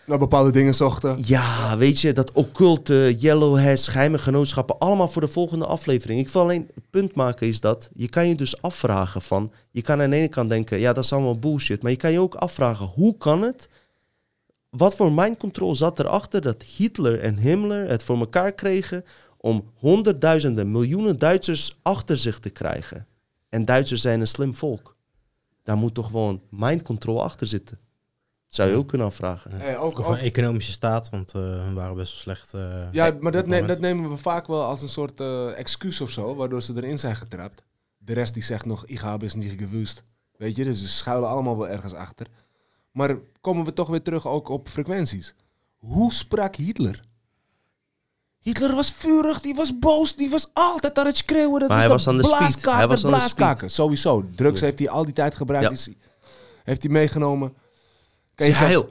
Naar 0.06 0.18
bepaalde 0.18 0.50
dingen 0.50 0.74
zochten. 0.74 1.18
ja, 1.24 1.76
weet 1.76 2.00
je, 2.00 2.12
dat 2.12 2.32
occulte, 2.32 3.16
yellowheads, 3.18 3.88
geheime 3.88 4.18
genootschappen, 4.18 4.78
allemaal 4.78 5.08
voor 5.08 5.22
de 5.22 5.28
volgende 5.28 5.66
aflevering. 5.66 6.20
Ik 6.20 6.28
wil 6.28 6.42
alleen 6.42 6.70
het 6.74 6.90
punt 6.90 7.14
maken 7.14 7.46
is 7.46 7.60
dat, 7.60 7.90
je 7.94 8.08
kan 8.08 8.28
je 8.28 8.34
dus 8.34 8.62
afvragen 8.62 9.22
van, 9.22 9.52
je 9.70 9.82
kan 9.82 10.02
aan 10.02 10.10
de 10.10 10.16
ene 10.16 10.28
kant 10.28 10.50
denken, 10.50 10.78
ja, 10.78 10.92
dat 10.92 11.04
is 11.04 11.12
allemaal 11.12 11.38
bullshit, 11.38 11.82
maar 11.82 11.90
je 11.90 11.96
kan 11.96 12.12
je 12.12 12.20
ook 12.20 12.34
afvragen, 12.34 12.86
hoe 12.86 13.16
kan 13.16 13.42
het? 13.42 13.68
Wat 14.70 14.96
voor 14.96 15.12
mind 15.12 15.36
control 15.36 15.74
zat 15.74 15.98
erachter 15.98 16.40
dat 16.40 16.62
Hitler 16.62 17.20
en 17.20 17.38
Himmler 17.38 17.88
het 17.88 18.02
voor 18.02 18.18
elkaar 18.18 18.52
kregen 18.52 19.04
om 19.44 19.70
honderdduizenden, 19.74 20.70
miljoenen 20.70 21.18
Duitsers 21.18 21.78
achter 21.82 22.16
zich 22.16 22.38
te 22.38 22.50
krijgen? 22.50 23.06
En 23.48 23.64
Duitsers 23.64 24.00
zijn 24.00 24.20
een 24.20 24.26
slim 24.26 24.54
volk. 24.54 24.96
Daar 25.62 25.76
moet 25.76 25.94
toch 25.94 26.06
gewoon 26.06 26.42
mind 26.50 26.82
control 26.82 27.22
achter 27.22 27.46
zitten. 27.46 27.78
Zou 28.48 28.70
je 28.70 28.76
ook 28.76 28.88
kunnen 28.88 29.06
afvragen. 29.06 29.78
Ook, 29.78 29.98
Of 29.98 30.06
ook- 30.06 30.12
een 30.12 30.18
economische 30.18 30.72
staat, 30.72 31.10
want 31.10 31.34
eh 31.34 31.40
hun 31.42 31.74
waren 31.74 31.96
best 31.96 32.12
wel 32.12 32.20
slecht. 32.20 32.54
eh, 32.54 32.92
ja, 32.92 33.16
maar 33.20 33.32
dat, 33.32 33.46
ne- 33.46 33.66
dat 33.66 33.78
nemen 33.80 34.10
we 34.10 34.16
vaak 34.16 34.46
wel 34.46 34.62
als 34.62 34.82
een 34.82 34.88
soort 34.88 35.20
eh, 35.20 35.58
excuus 35.58 36.00
of 36.00 36.10
zo, 36.10 36.34
waardoor 36.34 36.62
ze 36.62 36.72
erin 36.76 36.98
zijn 36.98 37.16
getrapt. 37.16 37.62
De 37.98 38.12
rest 38.12 38.34
die 38.34 38.42
zegt 38.42 38.64
nog, 38.64 38.86
ik 38.86 39.00
heb 39.00 39.22
is 39.22 39.34
niet 39.34 39.60
gewust. 39.60 40.02
Weet 40.36 40.56
je, 40.56 40.64
dus 40.64 40.80
ze 40.80 40.88
schuilen 40.88 41.28
allemaal 41.28 41.56
wel 41.58 41.68
ergens 41.68 41.94
achter. 41.94 42.26
Maar 42.92 43.16
komen 43.40 43.64
we 43.64 43.72
toch 43.72 43.88
weer 43.88 44.02
terug 44.02 44.26
ook 44.26 44.48
op 44.48 44.68
frequenties. 44.68 45.34
Hoe 45.76 46.12
sprak 46.12 46.56
Hitler? 46.56 47.00
Hitler 48.44 48.74
was 48.74 48.92
vurig, 48.92 49.40
die 49.40 49.54
was 49.54 49.78
boos, 49.78 50.16
die 50.16 50.30
was 50.30 50.48
altijd 50.52 50.98
aan 50.98 51.06
het 51.06 51.16
schreeuwen. 51.16 51.60
Dat 51.60 51.68
Maar 51.68 51.78
hij 51.78 51.86
de 51.86 51.92
was 51.92 52.08
aan 52.08 52.16
de 52.16 52.22
speed. 52.24 52.38
blaaskaker, 52.38 52.78
Hij 52.78 52.86
was 52.88 53.04
aan 53.04 53.10
de 53.10 53.16
blaaskaker. 53.16 53.70
Sowieso. 53.70 54.24
Drugs 54.36 54.60
heeft 54.60 54.78
hij 54.78 54.88
al 54.88 55.04
die 55.04 55.14
tijd 55.14 55.34
gebruikt. 55.34 55.66
Ja. 55.66 55.72
Is 55.72 55.84
hij- 55.86 55.96
heeft 56.64 56.82
hij 56.82 56.92
meegenomen. 56.92 57.54
Kan 58.34 58.46
je, 58.46 58.52
zelfs, 58.52 58.68
heel. 58.70 58.88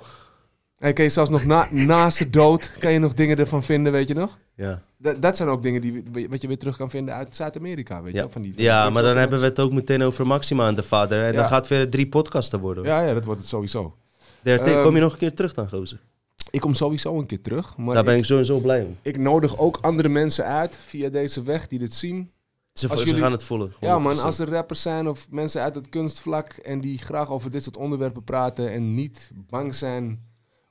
en 0.79 0.93
kan 0.93 1.03
je 1.03 1.09
zelfs 1.09 1.29
nog 1.29 1.45
na, 1.45 1.67
na 1.71 2.09
zijn 2.09 2.31
dood, 2.31 2.71
kan 2.79 2.91
je 2.91 2.99
nog 2.99 3.13
dingen 3.13 3.37
ervan 3.37 3.63
vinden, 3.63 3.91
weet 3.91 4.07
je 4.07 4.13
nog? 4.13 4.37
Ja. 4.55 4.81
Dat, 4.97 5.21
dat 5.21 5.37
zijn 5.37 5.49
ook 5.49 5.63
dingen 5.63 5.81
die, 5.81 6.03
wat 6.29 6.41
je 6.41 6.47
weer 6.47 6.57
terug 6.57 6.77
kan 6.77 6.89
vinden 6.89 7.13
uit 7.15 7.35
Zuid-Amerika, 7.35 8.01
weet 8.01 8.13
je 8.13 8.19
Ja, 8.19 8.29
Van 8.29 8.41
die, 8.41 8.53
van 8.53 8.63
ja 8.63 8.89
maar 8.89 9.03
dan 9.03 9.17
hebben 9.17 9.39
we 9.39 9.45
het 9.45 9.59
ook 9.59 9.71
meteen 9.71 10.01
over 10.03 10.27
Maxima 10.27 10.67
en 10.67 10.75
de 10.75 10.83
vader. 10.83 11.21
En 11.23 11.31
Ja. 11.31 11.37
dan 11.39 11.47
gaat 11.47 11.59
het 11.59 11.67
weer 11.67 11.89
drie 11.89 12.07
podcasten 12.07 12.59
worden. 12.59 12.83
Ja, 12.83 13.01
ja, 13.01 13.13
dat 13.13 13.25
wordt 13.25 13.39
het 13.39 13.49
sowieso. 13.49 13.95
DRT, 14.43 14.61
Ehm, 14.61 14.83
kom 14.83 14.95
je 14.95 15.01
nog 15.01 15.11
een 15.13 15.17
keer 15.17 15.33
terug 15.33 15.53
dan, 15.53 15.69
gozer? 15.69 15.99
Ik 16.53 16.61
kom 16.61 16.73
sowieso 16.73 17.19
een 17.19 17.25
keer 17.25 17.41
terug, 17.41 17.77
maar 17.77 17.93
Daar 17.95 18.03
ben 18.03 18.13
ik, 18.13 18.19
ik 18.19 18.25
sowieso 18.25 18.59
blij 18.59 18.83
om. 18.83 18.97
ik 19.01 19.17
nodig 19.17 19.57
ook 19.57 19.77
andere 19.81 20.09
mensen 20.09 20.45
uit 20.45 20.77
via 20.77 21.09
deze 21.09 21.43
weg 21.43 21.67
die 21.67 21.79
dit 21.79 21.93
zien. 21.93 22.31
Ze, 22.73 22.87
Als 22.89 22.99
ze 22.99 23.05
jullie- 23.05 23.21
gaan 23.21 23.31
het 23.31 23.43
voelen. 23.43 23.73
Ja 23.79 23.99
man, 23.99 24.15
100%. 24.15 24.25
als 24.25 24.39
er 24.39 24.49
rappers 24.49 24.81
zijn 24.81 25.07
of 25.07 25.27
mensen 25.29 25.61
uit 25.61 25.75
het 25.75 25.89
kunstvlak 25.89 26.51
en 26.53 26.81
die 26.81 26.97
graag 26.97 27.29
over 27.29 27.51
dit 27.51 27.63
soort 27.63 27.77
onderwerpen 27.77 28.23
praten 28.23 28.71
en 28.71 28.93
niet 28.93 29.31
bang 29.49 29.75
zijn 29.75 30.23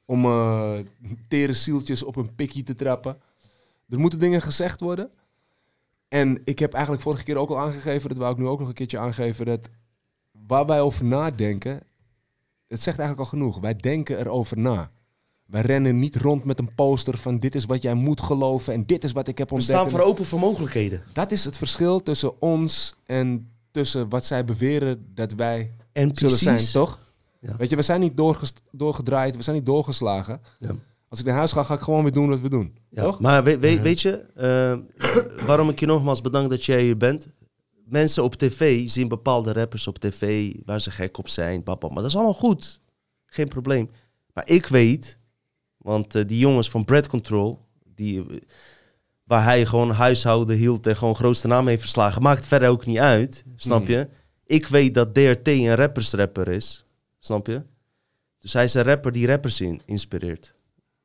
om 0.05 0.25
eh 0.25 0.79
tere 1.29 1.53
zieltjes 1.53 2.03
op 2.03 2.17
een 2.17 2.35
pikkie 2.35 2.63
te 2.63 2.75
trappen. 2.75 3.21
Er 3.89 3.99
moeten 3.99 4.19
dingen 4.19 4.43
gezegd 4.43 4.81
worden. 4.81 5.11
En 6.09 6.41
ik 6.45 6.59
heb 6.59 6.73
eigenlijk 6.73 7.03
vorige 7.03 7.25
keer 7.25 7.37
ook 7.37 7.51
al 7.51 7.59
aangegeven, 7.59 8.09
dat 8.09 8.19
wou 8.19 8.33
ik 8.33 8.39
nu 8.39 8.47
ook 8.47 8.59
nog 8.59 8.69
een 8.69 8.75
keertje 8.75 8.99
aangeven, 8.99 9.47
dat 9.47 9.69
waar 10.47 10.67
wij 10.67 10.81
over 10.81 11.05
nadenken, 11.05 11.81
het 12.69 12.81
zegt 12.81 12.99
eigenlijk 12.99 13.19
al 13.19 13.39
genoeg. 13.39 13.61
Wij 13.61 13.77
denken 13.77 14.19
erover 14.19 14.59
na. 14.59 14.91
Wij 15.53 15.63
rennen 15.63 15.99
niet 15.99 16.17
rond 16.17 16.45
met 16.45 16.59
een 16.59 16.75
poster 16.75 17.19
van 17.19 17.39
dit 17.39 17.55
is 17.55 17.65
wat 17.65 17.83
jij 17.83 17.95
moet 17.95 18.21
geloven 18.21 18.73
en 18.73 18.87
dit 18.87 19.05
is 19.05 19.13
wat 19.13 19.29
ik 19.29 19.39
heb 19.39 19.49
We 19.49 19.55
ontdekt. 19.55 19.79
staan 19.79 19.91
voor 19.91 20.01
open 20.01 20.25
voor 20.25 20.39
mogelijkheden. 20.39 21.03
Dat 21.13 21.31
is 21.31 21.45
het 21.45 21.57
verschil 21.57 22.03
tussen 22.03 22.41
ons 22.41 22.95
en 23.05 23.51
tussen 23.71 24.09
wat 24.09 24.25
zij 24.27 24.45
beweren 24.45 25.07
dat 25.15 25.33
wij 25.33 25.73
En 25.93 26.11
zullen 26.15 26.37
zijn, 26.37 26.65
toch? 26.73 26.99
Ja. 27.41 27.57
Weet 27.57 27.71
je, 27.71 27.77
we 27.77 27.83
zijn 27.83 28.01
niet 28.01 28.17
doorgedraaid, 28.71 29.37
we 29.37 29.43
zijn 29.43 29.57
niet 29.57 29.67
doorgeslagen. 29.67 30.41
Ja. 30.59 30.71
Als 31.09 31.21
ik 31.21 31.27
naar 31.27 31.35
huis 31.37 31.53
ga, 31.53 31.63
ga 31.63 31.75
ik 31.75 31.81
gewoon 31.81 32.03
weer 32.03 32.13
doen 32.13 32.29
wat 32.29 32.41
we 32.41 32.49
doen. 32.49 32.77
Ja, 32.89 33.03
Toch? 33.03 33.21
Maar 33.21 33.45
we- 33.45 33.59
we- 33.59 33.81
weet 33.83 34.01
je, 34.01 34.25
eh, 34.35 35.47
waarom 35.47 35.69
ik 35.69 35.81
je 35.81 35.87
nogmaals 35.87 36.21
bedank 36.21 36.51
dat 36.51 36.65
jij 36.65 36.83
hier 36.83 36.97
bent. 36.97 37.27
Mensen 37.85 38.25
op 38.25 38.35
tv 38.35 38.89
zien 38.89 39.09
bepaalde 39.09 39.53
rappers 39.53 39.87
op 39.87 39.99
tv 39.99 40.53
waar 40.65 40.81
ze 40.81 40.91
gek 40.91 41.19
op 41.19 41.29
zijn. 41.29 41.63
Papa. 41.63 41.87
Maar 41.89 41.97
dat 41.97 42.07
is 42.07 42.15
allemaal 42.15 42.35
goed. 42.35 42.81
Geen 43.27 43.49
probleem. 43.49 43.91
Maar 44.35 44.49
ik 44.49 44.67
weet, 44.67 45.19
want 45.83 46.15
eh, 46.15 46.23
die 46.27 46.39
jongens 46.39 46.71
van 46.71 46.85
Bread 46.85 47.07
Control, 47.07 47.59
die, 47.95 48.21
eh, 48.21 48.37
waar 49.25 49.45
hij 49.45 49.67
gewoon 49.67 49.91
huishouden 49.91 50.57
hield 50.57 50.87
en 50.87 50.97
gewoon 50.97 51.15
grootste 51.15 51.47
naam 51.47 51.67
heeft 51.67 51.81
verslagen, 51.81 52.23
maakt 52.23 52.47
verder 52.47 52.69
ook 52.69 52.87
niet 52.87 52.99
uit. 52.99 53.45
Snap 53.57 53.83
Mhm. 53.83 53.91
je? 53.91 54.09
Ik 54.47 54.67
weet 54.67 54.95
dat 54.95 55.15
DRT 55.15 55.49
een 55.49 55.75
rappersrapper 55.75 56.49
is. 56.49 56.85
Snap 57.19 57.47
je? 57.47 57.63
Dus 58.39 58.53
hij 58.53 58.65
is 58.65 58.75
een 58.75 58.83
rapper 58.83 59.13
die 59.13 59.27
rappers 59.27 59.61
in, 59.61 59.83
inspireert. 59.87 60.55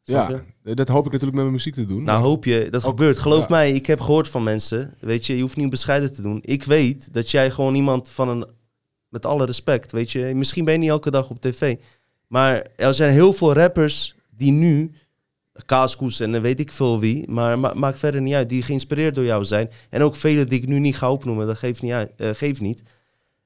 Ja, 0.03 0.43
dat 0.63 0.87
hoop 0.87 1.05
ik 1.05 1.11
natuurlijk 1.11 1.33
met 1.37 1.41
mijn 1.43 1.51
muziek 1.51 1.73
te 1.73 1.85
doen. 1.85 2.03
Nou, 2.03 2.23
hoop 2.23 2.45
je, 2.45 2.67
dat 2.69 2.83
gebeurt. 2.83 3.17
Geloof 3.17 3.39
ja. 3.39 3.45
mij, 3.49 3.71
ik 3.71 3.85
heb 3.85 3.99
gehoord 3.99 4.27
van 4.27 4.43
mensen. 4.43 4.93
Weet 4.99 5.25
je, 5.25 5.35
je 5.35 5.41
hoeft 5.41 5.55
niet 5.55 5.69
bescheiden 5.69 6.13
te 6.13 6.21
doen. 6.21 6.39
Ik 6.41 6.63
weet 6.63 7.13
dat 7.13 7.31
jij 7.31 7.51
gewoon 7.51 7.75
iemand 7.75 8.09
van 8.09 8.29
een. 8.29 8.47
Met 9.09 9.25
alle 9.25 9.45
respect, 9.45 9.91
weet 9.91 10.11
je. 10.11 10.31
Misschien 10.35 10.65
ben 10.65 10.73
je 10.73 10.79
niet 10.79 10.89
elke 10.89 11.11
dag 11.11 11.29
op 11.29 11.41
tv. 11.41 11.75
Maar 12.27 12.67
er 12.75 12.93
zijn 12.93 13.11
heel 13.11 13.33
veel 13.33 13.53
rappers 13.53 14.15
die 14.37 14.51
nu. 14.51 14.91
Kaaskoes 15.65 16.19
en 16.19 16.41
weet 16.41 16.59
ik 16.59 16.71
veel 16.71 16.99
wie. 16.99 17.29
Maar 17.29 17.59
ma 17.59 17.73
maakt 17.73 17.99
verder 17.99 18.21
niet 18.21 18.33
uit. 18.33 18.49
Die 18.49 18.63
geïnspireerd 18.63 19.15
door 19.15 19.23
jou 19.23 19.43
zijn. 19.43 19.69
En 19.89 20.01
ook 20.01 20.15
vele 20.15 20.45
die 20.45 20.61
ik 20.61 20.67
nu 20.67 20.79
niet 20.79 20.97
ga 20.97 21.11
opnoemen. 21.11 21.47
Dat 21.47 21.57
geeft 21.57 21.81
niet. 21.81 21.93
Eh, 22.17 22.29
geeft 22.33 22.61
niet. 22.61 22.83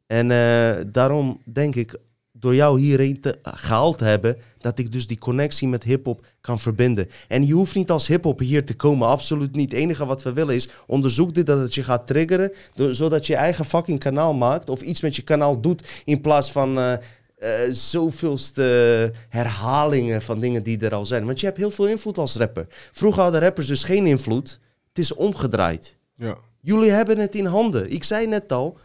En 0.07 0.31
eh, 0.31 0.85
daarom 0.87 1.41
denk 1.43 1.75
ik. 1.75 1.99
Door 2.33 2.55
jou 2.55 2.79
hierheen 2.79 3.19
te, 3.21 3.39
gehaald 3.43 3.97
te 3.97 4.03
hebben. 4.03 4.37
Dat 4.57 4.79
ik 4.79 4.91
dus 4.91 5.07
die 5.07 5.19
connectie 5.19 5.67
met 5.67 5.83
hip-hop 5.83 6.25
kan 6.41 6.59
verbinden. 6.59 7.09
En 7.27 7.45
je 7.45 7.53
hoeft 7.53 7.75
niet 7.75 7.91
als 7.91 8.07
hip-hop 8.07 8.39
hier 8.39 8.65
te 8.65 8.75
komen. 8.75 9.07
Absoluut 9.07 9.55
niet. 9.55 9.71
Het 9.71 9.81
enige 9.81 10.05
wat 10.05 10.23
we 10.23 10.33
willen 10.33 10.55
is. 10.55 10.69
Onderzoek 10.87 11.33
dit 11.35 11.45
dat 11.45 11.59
het 11.59 11.73
je 11.75 11.83
gaat 11.83 12.07
triggeren. 12.07 12.51
zodat 12.75 13.25
je 13.27 13.33
je 13.33 13.39
eigen 13.39 13.65
fucking 13.65 13.99
kanaal 13.99 14.33
maakt. 14.33 14.69
Of 14.69 14.81
iets 14.81 15.01
met 15.01 15.15
je 15.15 15.21
kanaal 15.21 15.61
doet. 15.61 16.01
In 16.05 16.21
plaats 16.21 16.51
van. 16.51 16.79
eh 16.79 16.93
eh, 17.41 17.71
zoveelste 17.71 19.13
herhalingen 19.29 20.21
van 20.21 20.39
dingen 20.39 20.63
die 20.63 20.79
er 20.79 20.93
al 20.93 21.05
zijn. 21.05 21.25
Want 21.25 21.39
je 21.39 21.45
hebt 21.45 21.57
heel 21.57 21.71
veel 21.71 21.87
invloed 21.87 22.17
als 22.17 22.35
rapper. 22.35 22.65
Vroeger 22.91 23.21
hadden 23.21 23.41
rappers 23.41 23.67
dus 23.67 23.83
geen 23.83 24.05
invloed. 24.07 24.59
Het 24.87 24.99
is 24.99 25.13
omgedraaid. 25.13 25.97
Ja. 26.15 26.37
Jullie 26.59 26.89
hebben 26.89 27.17
het 27.17 27.35
in 27.35 27.45
handen. 27.45 27.91
Ik 27.91 28.03
zei 28.03 28.27
net 28.27 28.51
al, 28.51 28.77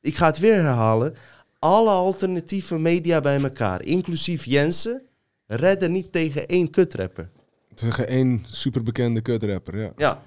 ik 0.00 0.16
ga 0.16 0.26
het 0.26 0.38
weer 0.38 0.54
herhalen. 0.54 1.14
Alle 1.58 1.90
alternatieve 1.90 2.78
media 2.78 3.20
bij 3.20 3.42
elkaar, 3.42 3.82
inclusief 3.82 4.44
Jensen, 4.44 5.02
redden 5.46 5.92
niet 5.92 6.12
tegen 6.12 6.46
één 6.46 6.70
kutrapper. 6.70 7.30
Tegen 7.74 8.08
één 8.08 8.44
superbekende 8.50 9.20
kutrapper, 9.20 9.78
ja. 9.78 9.92
Ja. 9.96 10.22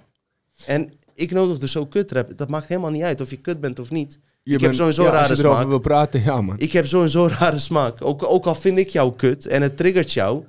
En 0.66 0.90
ik 1.14 1.32
nodig 1.32 1.60
dus 1.60 1.78
ook 1.78 1.92
kutrap. 1.92 2.38
Dat 2.38 2.50
maakt 2.50 2.68
helemaal 2.68 2.92
niet 2.92 3.04
uit 3.04 3.22
of 3.22 3.30
je 3.30 3.38
kut 3.38 3.60
bent 3.60 3.80
of 3.80 3.90
niet. 3.90 4.20
Je 4.44 4.54
ik 4.54 4.62
heb 4.62 4.74
sowieso 4.74 5.04
ja, 5.04 5.12
rare 5.12 5.36
smaak. 5.36 5.68
wil 5.68 5.80
praten, 5.80 6.24
ja 6.24 6.42
man. 6.42 6.60
Ik 6.60 6.72
heb 6.72 6.86
sowieso 6.86 7.28
rare 7.28 7.60
smaak. 7.60 8.06
Ook, 8.06 8.24
ook 8.24 8.46
al 8.46 8.56
vind 8.56 8.78
ik 8.78 8.90
jou 8.90 9.16
kut 9.16 9.46
en 9.46 9.62
het 9.62 9.78
triggert 9.78 10.14
jou. 10.14 10.44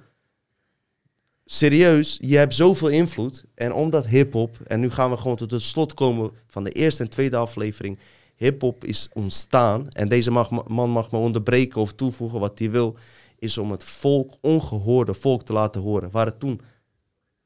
Serieus, 1.45 2.19
je 2.21 2.37
hebt 2.37 2.55
zoveel 2.55 2.89
invloed. 2.89 3.45
En 3.55 3.73
omdat 3.73 4.07
hip-hop, 4.07 4.57
en 4.67 4.81
nu 4.81 4.91
gaan 4.91 5.11
we 5.11 5.17
gewoon 5.17 5.37
tot 5.37 5.51
het 5.51 5.63
slot 5.63 5.95
komen 5.95 6.31
van 6.47 6.65
de 6.65 6.73
eerste 6.73 7.03
en 7.03 7.09
tweede 7.09 7.37
aflevering. 7.37 7.99
Hip-hop 8.37 8.85
is 8.85 9.09
ontstaan. 9.13 9.89
En 9.89 10.09
deze 10.09 10.31
mag, 10.31 10.51
man 10.67 10.91
mag 10.91 11.11
me 11.11 11.19
onderbreken 11.19 11.81
of 11.81 11.93
toevoegen 11.93 12.41
wat 12.41 12.59
hij 12.59 12.71
wil. 12.71 12.97
Is 13.39 13.59
om 13.59 13.71
het 13.71 13.85
volk, 13.85 14.35
ongehoorde 14.41 15.15
volk 15.15 15.43
te 15.43 15.53
laten 15.53 15.81
horen. 15.81 16.11
Waren 16.11 16.39
toen 16.39 16.61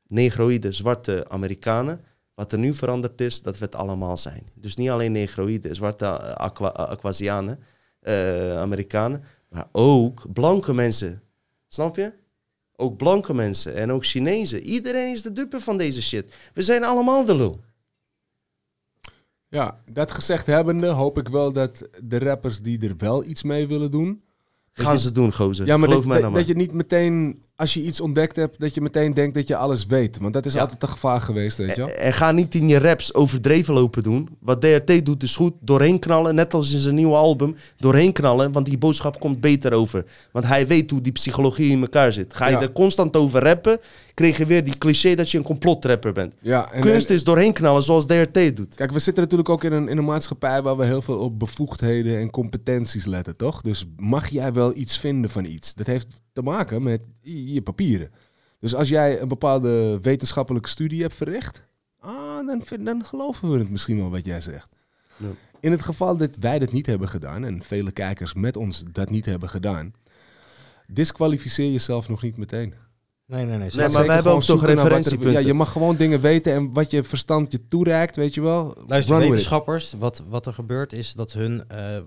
negroïde, 0.06 0.72
zwarte 0.72 1.24
Amerikanen. 1.28 2.00
Wat 2.36 2.52
er 2.52 2.58
nu 2.58 2.74
veranderd 2.74 3.20
is, 3.20 3.42
dat 3.42 3.58
we 3.58 3.64
het 3.64 3.74
allemaal 3.74 4.16
zijn. 4.16 4.46
Dus 4.54 4.76
niet 4.76 4.90
alleen 4.90 5.12
negroïde, 5.12 5.74
zwarte 5.74 6.04
eh, 6.04 6.32
aqua, 6.32 6.68
Aquasianen, 6.68 7.58
eh, 8.00 8.58
Amerikanen. 8.58 9.22
Maar 9.48 9.68
ook 9.72 10.32
blanke 10.32 10.74
mensen. 10.74 11.22
Snap 11.68 11.96
je? 11.96 12.12
Ook 12.76 12.96
blanke 12.96 13.34
mensen 13.34 13.74
en 13.74 13.92
ook 13.92 14.04
Chinezen. 14.04 14.62
Iedereen 14.62 15.12
is 15.12 15.22
de 15.22 15.32
dupe 15.32 15.60
van 15.60 15.76
deze 15.78 16.02
shit. 16.02 16.34
We 16.54 16.62
zijn 16.62 16.84
allemaal 16.84 17.24
de 17.24 17.36
lul. 17.36 17.60
Ja, 19.48 19.78
dat 19.92 20.12
gezegd 20.12 20.46
hebbende 20.46 20.86
hoop 20.86 21.18
ik 21.18 21.28
wel 21.28 21.52
dat 21.52 21.82
de 22.02 22.18
rappers 22.18 22.60
die 22.62 22.88
er 22.88 22.96
wel 22.96 23.24
iets 23.24 23.42
mee 23.42 23.66
willen 23.66 23.90
doen... 23.90 24.22
Gaan 24.72 24.92
je- 24.92 24.98
ze 25.00 25.12
doen, 25.12 25.32
gozer. 25.32 25.66
Ja, 25.66 25.76
maar 25.76 25.88
Geloof 25.88 26.02
dat, 26.04 26.12
mij 26.12 26.20
dat, 26.20 26.30
nou 26.30 26.44
dat 26.44 26.48
je 26.48 26.56
niet 26.56 26.72
meteen, 26.72 27.42
als 27.56 27.74
je 27.74 27.82
iets 27.82 28.00
ontdekt 28.00 28.36
hebt, 28.36 28.60
dat 28.60 28.74
je 28.74 28.80
meteen 28.80 29.14
denkt 29.14 29.34
dat 29.34 29.48
je 29.48 29.56
alles 29.56 29.86
weet. 29.86 30.18
Want 30.18 30.32
dat 30.32 30.46
is 30.46 30.52
Ja. 30.52 30.60
altijd 30.60 30.82
een 30.82 30.88
gevaar 30.88 31.20
geweest, 31.20 31.56
weet 31.56 31.76
je. 31.76 31.82
En, 31.82 31.98
en 31.98 32.12
ga 32.12 32.32
niet 32.32 32.54
in 32.54 32.68
je 32.68 32.78
raps 32.78 33.14
overdreven 33.14 33.74
lopen 33.74 34.02
doen. 34.02 34.28
Wat 34.40 34.60
DRT 34.60 35.04
doet 35.04 35.22
is 35.22 35.36
goed. 35.36 35.52
Doorheen 35.60 35.98
knallen, 35.98 36.34
net 36.34 36.54
als 36.54 36.72
in 36.72 36.78
zijn 36.78 36.94
nieuwe 36.94 37.14
album. 37.14 37.56
Doorheen 37.78 38.12
knallen, 38.12 38.52
want 38.52 38.66
die 38.66 38.78
boodschap 38.78 39.20
komt 39.20 39.40
beter 39.40 39.72
over. 39.72 40.04
Want 40.32 40.46
hij 40.46 40.66
weet 40.66 40.90
hoe 40.90 41.00
die 41.00 41.12
psychologie 41.12 41.70
in 41.70 41.80
elkaar 41.80 42.12
zit. 42.12 42.34
Ga 42.34 42.46
je 42.46 42.52
Ja. 42.52 42.60
er 42.60 42.72
constant 42.72 43.16
over 43.16 43.42
rappen, 43.42 43.78
kreeg 44.14 44.36
je 44.36 44.46
weer 44.46 44.64
die 44.64 44.78
cliché 44.78 45.14
dat 45.14 45.30
je 45.30 45.38
een 45.38 45.44
complotrapper 45.44 46.12
bent. 46.12 46.34
Ja, 46.40 46.72
en, 46.72 46.80
Kunst 46.80 47.08
en- 47.08 47.14
is 47.14 47.24
doorheen 47.24 47.52
knallen 47.52 47.82
zoals 47.82 48.06
DRT 48.06 48.56
doet. 48.56 48.74
Kijk, 48.74 48.92
we 48.92 48.98
zitten 48.98 49.22
natuurlijk 49.22 49.48
ook 49.50 49.64
in 49.64 49.72
een, 49.72 49.88
in 49.88 49.98
een 49.98 50.04
maatschappij 50.04 50.62
waar 50.62 50.76
we 50.76 50.84
heel 50.84 51.02
veel 51.02 51.18
op 51.18 51.38
bevoegdheden 51.38 52.18
en 52.18 52.30
competenties 52.30 53.04
letten, 53.04 53.36
toch? 53.36 53.60
Dus 53.60 53.86
mag 53.96 54.28
jij 54.28 54.52
wel 54.52 54.76
iets 54.76 54.98
vinden 54.98 55.30
van 55.30 55.44
iets? 55.44 55.74
Dat 55.74 55.86
heeft 55.86 56.06
te 56.36 56.42
maken 56.42 56.82
met 56.82 57.10
je 57.22 57.62
papieren. 57.62 58.10
Dus 58.60 58.74
als 58.74 58.88
jij 58.88 59.20
een 59.20 59.28
bepaalde 59.28 59.98
wetenschappelijke 60.02 60.68
studie 60.68 61.02
hebt 61.02 61.14
verricht, 61.14 61.62
ah, 62.00 62.46
dan, 62.46 62.60
vind- 62.64 62.84
dan 62.86 63.04
geloven 63.04 63.50
we 63.50 63.58
het 63.58 63.70
misschien 63.70 63.96
wel 63.96 64.10
wat 64.10 64.26
jij 64.26 64.40
zegt. 64.40 64.68
Ja. 65.16 65.28
In 65.60 65.70
het 65.70 65.82
geval 65.82 66.16
dat 66.16 66.36
wij 66.40 66.58
dat 66.58 66.72
niet 66.72 66.86
hebben 66.86 67.08
gedaan 67.08 67.44
en 67.44 67.62
vele 67.62 67.90
kijkers 67.90 68.34
met 68.34 68.56
ons 68.56 68.84
dat 68.92 69.10
niet 69.10 69.26
hebben 69.26 69.48
gedaan, 69.48 69.92
disqualificeer 70.86 71.70
jezelf 71.72 72.08
nog 72.08 72.22
niet 72.22 72.36
meteen. 72.36 72.74
Nee, 73.26 73.44
nee, 73.44 73.56
nee. 73.58 73.70
Maar 73.76 73.90
wij 74.06 74.14
hebben 74.14 74.32
ook 74.32 74.42
toch 74.42 74.62
er- 74.62 74.68
referentiepunten. 74.74 75.32
Ja, 75.40 75.46
je 75.46 75.54
mag 75.54 75.72
gewoon 75.72 75.96
dingen 75.96 76.20
weten 76.20 76.52
en 76.52 76.72
wat 76.72 76.90
je 76.90 77.02
verstand 77.02 77.52
je 77.52 77.68
toereikt, 77.68 78.16
weet 78.16 78.34
je 78.34 78.40
wel. 78.40 78.76
Luister, 78.86 79.18
wetenschappers, 79.18 79.92
wat, 79.98 80.22
wat 80.28 80.46
er 80.46 80.52
gebeurt 80.54 80.92
is 80.92 81.12
dat 81.12 81.32
hun 81.32 81.68
eh, 81.68 81.98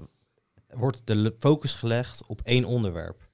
wordt 0.73 1.01
de 1.03 1.35
focus 1.39 1.73
gelegd 1.73 2.21
op 2.27 2.41
één 2.43 2.65
onderwerp. 2.65 3.29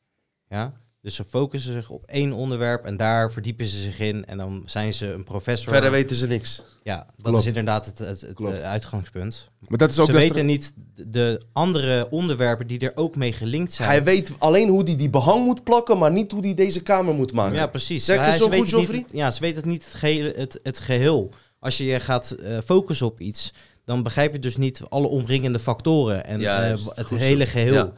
Ja? 0.49 0.73
Dus 1.05 1.15
ze 1.15 1.23
focussen 1.23 1.73
zich 1.73 1.89
op 1.89 2.03
één 2.05 2.33
onderwerp 2.33 2.85
en 2.85 2.97
daar 2.97 3.31
verdiepen 3.31 3.65
ze 3.65 3.81
zich 3.81 3.99
in 3.99 4.25
en 4.25 4.37
dan 4.37 4.63
zijn 4.65 4.93
ze 4.93 5.13
een 5.13 5.23
professor. 5.23 5.71
Verder 5.71 5.91
weten 5.91 6.15
ze 6.15 6.27
niks. 6.27 6.61
Ja, 6.83 6.95
dat 6.95 7.25
Klopt. 7.25 7.39
is 7.39 7.45
inderdaad 7.45 7.85
het, 7.85 7.97
het, 7.97 8.23
eh, 8.23 8.61
uitgangspunt. 8.61 9.49
Maar 9.67 9.77
dat 9.77 9.89
is 9.89 9.99
ook 9.99 10.05
ze 10.05 10.11
weten 10.11 10.45
niet 10.45 10.73
de 10.95 11.41
andere 11.53 12.07
onderwerpen 12.09 12.67
die 12.67 12.79
er 12.79 12.91
ook 12.95 13.15
mee 13.15 13.33
gelinkt 13.33 13.73
zijn. 13.73 13.89
Hij 13.89 14.03
weet 14.03 14.31
alleen 14.37 14.69
hoe 14.69 14.83
hij 14.83 14.95
die 14.95 15.09
behang 15.09 15.45
moet 15.45 15.63
plakken, 15.63 15.97
maar 15.97 16.11
niet 16.11 16.31
hoe 16.31 16.41
hij 16.41 16.53
deze 16.53 16.81
kamer 16.81 17.13
moet 17.13 17.33
maken. 17.33 17.55
Ja, 17.55 17.67
precies. 17.67 18.05
Zeg 18.05 18.31
je 18.31 18.37
zo 18.37 18.49
goed, 18.49 18.69
Joffrey? 18.69 19.05
Ja, 19.11 19.31
ze 19.31 19.39
weten 19.39 19.57
het 19.57 19.65
niet 19.65 19.83
het, 19.85 19.93
gehele, 19.93 20.33
het, 20.35 20.59
het 20.63 20.79
geheel. 20.79 21.33
Als 21.59 21.77
je 21.77 21.85
je 21.85 21.99
gaat 21.99 22.31
eh, 22.31 22.57
focussen 22.65 23.07
op 23.07 23.19
iets, 23.19 23.53
dan 23.83 24.03
begrijp 24.03 24.31
je 24.31 24.39
dus 24.39 24.57
niet 24.57 24.81
alle 24.89 25.07
omringende 25.07 25.59
factoren 25.59 26.25
en 26.25 26.41
eh, 26.41 26.77
het 26.95 27.09
hele 27.09 27.45
geheel. 27.45 27.73
Ja. 27.73 27.93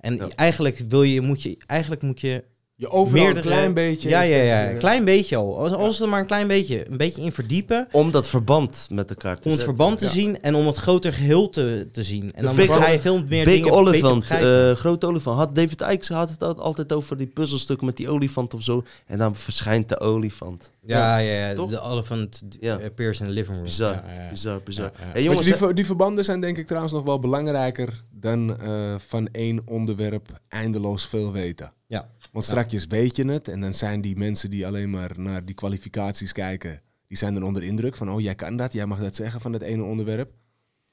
En 0.00 0.16
Ja. 0.16 0.26
eigenlijk 0.36 0.82
wil 0.88 1.02
je, 1.02 1.20
moet 1.20 1.42
je, 1.42 1.56
eigenlijk 1.66 2.02
moet 2.02 2.20
je 2.20 2.44
Je 2.74 2.90
overal 2.90 3.22
meerdere... 3.24 3.46
een 3.48 3.52
klein 3.54 3.74
beetje. 3.74 4.08
Ja, 4.08 4.20
ja, 4.20 4.36
ja, 4.42 4.70
een 4.70 4.78
klein 4.78 5.04
beetje 5.04 5.36
al. 5.36 5.58
Als, 5.58 5.72
als 5.72 6.00
er 6.00 6.08
maar 6.08 6.20
een 6.20 6.26
klein 6.26 6.46
beetje, 6.46 6.90
een 6.90 6.96
beetje 6.96 7.22
in 7.22 7.32
verdiepen, 7.32 7.88
Om 7.92 8.10
dat 8.10 8.26
verband 8.28 8.86
met 8.90 9.10
elkaar 9.10 9.36
te 9.36 9.42
om 9.44 9.50
het 9.50 9.60
zetten. 9.60 9.76
verband 9.76 9.98
te 9.98 10.04
Ja. 10.04 10.10
zien 10.10 10.42
en 10.42 10.54
om 10.54 10.66
het 10.66 10.76
groter 10.76 11.12
geheel 11.12 11.50
te, 11.50 11.88
te 11.92 12.02
zien. 12.02 12.22
En 12.22 12.40
De 12.40 12.46
dan 12.46 12.56
big- 12.56 12.76
ga 12.76 12.88
je 12.88 12.98
veel 13.00 13.24
meer 13.28 13.44
Big 13.44 13.54
dingen 13.54 13.72
Olifant, 13.72 14.30
eh, 14.30 14.70
grote 14.72 15.06
olifant. 15.06 15.38
Had 15.38 15.54
David 15.54 15.80
Icke 15.90 16.14
had 16.14 16.30
het 16.30 16.42
al- 16.42 16.60
altijd 16.60 16.92
over 16.92 17.16
die 17.16 17.26
puzzelstukken 17.26 17.86
met 17.86 17.96
die 17.96 18.08
olifant 18.08 18.54
of 18.54 18.62
zo. 18.62 18.84
En 19.06 19.18
dan 19.18 19.36
verschijnt 19.36 19.88
de 19.88 20.00
olifant. 20.00 20.72
ja, 20.84 21.18
ja, 21.18 21.48
ja, 21.48 21.54
de 21.54 21.80
elephant 21.84 22.42
Ja. 22.60 22.74
appears 22.84 23.20
in 23.20 23.26
the 23.26 23.32
living 23.32 23.54
room. 23.54 23.64
Bizar, 23.64 23.92
Ja, 23.94 24.04
ja, 24.14 24.22
ja. 24.22 24.30
bizar, 24.30 24.60
bizar. 24.64 24.84
Ja, 24.84 24.92
ja. 24.98 25.04
Hey, 25.04 25.12
Weet 25.12 25.22
jongens, 25.24 25.44
je, 25.46 25.50
die, 25.52 25.60
ver- 25.60 25.74
die 25.74 25.86
verbanden 25.86 26.24
zijn 26.24 26.40
denk 26.40 26.56
ik 26.58 26.66
trouwens 26.66 26.92
nog 26.92 27.04
wel 27.04 27.18
belangrijker 27.18 28.02
dan 28.20 28.60
eh, 28.60 28.94
van 28.98 29.28
één 29.32 29.66
onderwerp 29.66 30.40
eindeloos 30.48 31.06
veel 31.06 31.32
weten. 31.32 31.72
Ja. 31.86 32.10
Want 32.32 32.44
straks 32.44 32.86
weet 32.86 33.16
je 33.16 33.24
het 33.24 33.48
en 33.48 33.60
dan 33.60 33.74
zijn 33.74 34.00
die 34.00 34.16
mensen 34.16 34.50
die 34.50 34.66
alleen 34.66 34.90
maar 34.90 35.12
naar 35.16 35.44
die 35.44 35.54
kwalificaties 35.54 36.32
kijken, 36.32 36.80
die 37.06 37.16
zijn 37.18 37.34
dan 37.34 37.42
onder 37.44 37.62
indruk 37.62 37.96
van, 37.96 38.10
oh 38.10 38.20
jij 38.20 38.34
kan 38.34 38.56
dat, 38.56 38.72
jij 38.72 38.86
mag 38.86 38.98
dat 39.00 39.16
zeggen 39.16 39.40
van 39.40 39.52
dat 39.52 39.62
ene 39.62 39.82
onderwerp. 39.82 40.32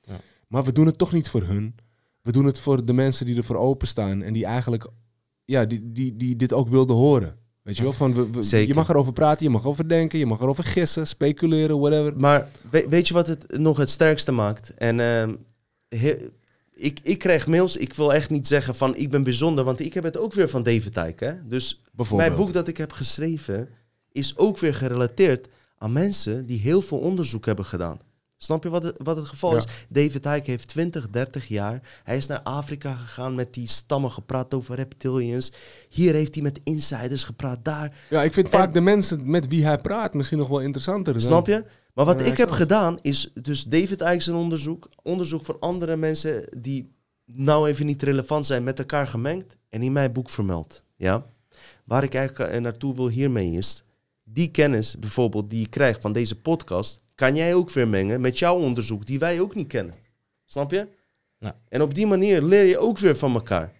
Ja. 0.02 0.20
Maar 0.48 0.64
we 0.64 0.72
doen 0.72 0.86
het 0.86 0.98
toch 0.98 1.14
niet 1.14 1.30
voor 1.30 1.44
hun. 1.44 1.76
We 2.22 2.32
doen 2.32 2.46
het 2.46 2.60
voor 2.60 2.86
de 2.86 2.94
mensen 2.94 3.26
die 3.26 3.38
ervoor 3.38 3.56
openstaan 3.56 4.22
en 4.22 4.34
die 4.34 4.46
eigenlijk, 4.46 4.88
ja, 5.46 5.66
die, 5.66 5.92
die, 5.92 6.16
die 6.16 6.36
dit 6.36 6.54
ook 6.54 6.70
wilden 6.70 6.96
horen. 6.96 7.38
Weet 7.62 7.78
je 7.78 7.84
wel, 7.84 7.94
van 7.94 8.32
we, 8.32 8.68
je 8.68 8.74
mag 8.74 8.90
erover 8.90 9.14
praten, 9.14 9.46
je 9.46 9.50
mag 9.52 9.62
erover 9.62 9.90
denken, 9.90 10.20
je 10.20 10.26
mag 10.26 10.40
erover 10.42 10.64
gissen, 10.64 11.08
speculeren, 11.08 11.80
whatever. 11.80 12.20
Maar 12.20 12.48
we- 12.72 12.86
weet 12.90 13.08
je 13.08 13.14
wat 13.14 13.28
het 13.28 13.58
nog 13.58 13.78
het 13.78 13.90
sterkste 13.90 14.32
maakt? 14.32 14.74
En 14.74 15.00
ehm, 15.00 15.36
he- 15.90 16.30
ik, 16.76 17.00
ik 17.04 17.20
krijg 17.20 17.48
mails, 17.48 17.78
ik 17.78 17.94
wil 17.94 18.14
echt 18.14 18.30
niet 18.30 18.48
zeggen 18.48 18.76
van 18.76 18.96
ik 18.96 19.10
ben 19.10 19.24
bijzonder, 19.24 19.64
want 19.66 19.80
ik 19.80 19.94
heb 19.94 20.04
het 20.04 20.18
ook 20.18 20.34
weer 20.34 20.50
van 20.50 20.64
David. 20.64 20.96
Hè? 21.20 21.48
Dus 21.48 21.82
mijn 22.14 22.36
boek 22.36 22.54
dat 22.54 22.68
ik 22.68 22.78
heb 22.78 22.92
geschreven 22.92 23.70
is 24.12 24.38
ook 24.38 24.58
weer 24.58 24.76
gerelateerd 24.76 25.48
aan 25.78 25.92
mensen 25.94 26.46
die 26.46 26.60
heel 26.60 26.82
veel 26.82 26.98
onderzoek 26.98 27.46
hebben 27.46 27.66
gedaan. 27.66 28.00
Snap 28.38 28.64
je 28.64 28.70
wat 28.70 28.84
het, 28.84 29.00
wat 29.04 29.16
het 29.18 29.26
geval 29.28 29.52
Ja. 29.52 29.58
is? 29.58 29.66
David 29.90 30.26
Icke 30.26 30.52
heeft 30.52 30.68
20, 30.68 31.10
30 31.10 31.48
jaar. 31.48 31.82
Hij 32.04 32.18
is 32.18 32.28
naar 32.28 32.40
Afrika 32.42 32.94
gegaan 32.96 33.36
met 33.36 33.54
die 33.54 33.68
stammen 33.68 34.12
gepraat 34.12 34.54
over 34.54 34.76
reptilians. 34.76 35.52
Hier 35.90 36.14
heeft 36.14 36.34
hij 36.34 36.44
met 36.44 36.60
insiders 36.64 37.24
gepraat, 37.24 37.60
daar. 37.66 37.94
Ja, 38.10 38.24
ik 38.24 38.34
vind 38.34 38.46
En- 38.50 38.52
vaak 38.60 38.74
de 38.74 38.82
mensen 38.82 39.30
met 39.30 39.48
wie 39.48 39.66
hij 39.66 39.78
praat 39.78 40.14
misschien 40.14 40.38
nog 40.38 40.48
wel 40.48 40.60
interessanter. 40.60 41.14
dan- 41.14 41.22
Snap 41.22 41.48
je? 41.48 41.66
Maar 41.96 42.06
wat 42.06 42.22
ik 42.22 42.38
heb 42.38 42.50
gedaan 42.50 43.00
is 43.02 43.32
dus 43.34 43.64
David 43.64 44.04
zijn 44.18 44.36
onderzoek, 44.36 44.90
onderzoek 45.02 45.46
van 45.46 45.60
andere 45.60 45.96
mensen 45.96 46.48
die 46.58 46.94
nou 47.26 47.70
even 47.70 47.86
niet 47.86 48.02
relevant 48.02 48.46
zijn 48.46 48.64
met 48.64 48.80
elkaar 48.80 49.08
gemengd 49.08 49.58
en 49.70 49.82
in 49.82 49.92
mijn 49.92 50.12
boek 50.12 50.30
vermeld. 50.30 50.84
Ja? 50.96 51.26
Waar 51.84 52.04
ik 52.04 52.14
eigenlijk 52.14 52.52
eh, 52.52 52.62
naartoe 52.62 52.96
wil 52.96 53.08
hiermee 53.08 53.52
is, 53.52 53.84
die 54.24 54.52
kennis 54.52 55.00
bijvoorbeeld 55.00 55.50
die 55.50 55.60
je 55.60 55.70
krijgt 55.70 56.02
van 56.02 56.14
deze 56.14 56.42
podcast, 56.42 57.02
kan 57.16 57.36
jij 57.36 57.54
ook 57.54 57.72
weer 57.72 57.88
mengen 57.88 58.22
met 58.22 58.40
jouw 58.40 58.58
onderzoek 58.58 59.06
die 59.06 59.20
wij 59.20 59.40
ook 59.40 59.56
niet 59.56 59.68
kennen. 59.68 59.96
Snap 60.46 60.72
je? 60.72 60.88
Ja. 61.38 61.60
En 61.70 61.82
op 61.82 61.94
die 61.94 62.08
manier 62.08 62.42
leer 62.42 62.64
je 62.64 62.78
ook 62.78 62.98
weer 62.98 63.16
van 63.16 63.34
elkaar. 63.34 63.74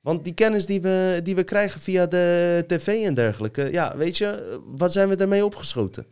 Want 0.00 0.24
die 0.24 0.34
kennis 0.34 0.66
die 0.66 0.80
we, 0.80 1.20
die 1.22 1.34
we 1.34 1.44
krijgen 1.44 1.80
via 1.80 2.06
de 2.06 2.64
tv 2.66 3.04
en 3.04 3.14
dergelijke, 3.14 3.72
ja, 3.72 3.96
weet 3.96 4.16
je, 4.16 4.60
wat 4.64 4.92
zijn 4.92 5.08
we 5.08 5.16
daarmee 5.16 5.44
opgeschoten? 5.44 6.06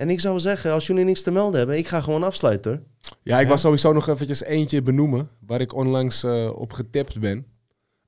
En 0.00 0.10
ik 0.10 0.20
zou 0.20 0.40
zeggen, 0.40 0.72
als 0.72 0.86
jullie 0.86 1.04
niks 1.04 1.22
te 1.22 1.30
melden 1.30 1.58
hebben, 1.58 1.78
ik 1.78 1.88
ga 1.88 2.00
gewoon 2.00 2.22
afsluiten. 2.22 2.70
hoor. 2.72 2.80
Ja, 3.22 3.38
ik 3.38 3.44
Ja. 3.44 3.50
was 3.50 3.60
sowieso 3.60 3.92
nog 3.92 4.08
eventjes 4.08 4.42
eentje 4.42 4.82
benoemen 4.82 5.28
waar 5.46 5.60
ik 5.60 5.74
onlangs 5.74 6.22
eh, 6.22 6.50
op 6.54 6.72
getipt 6.72 7.18
ben. 7.20 7.46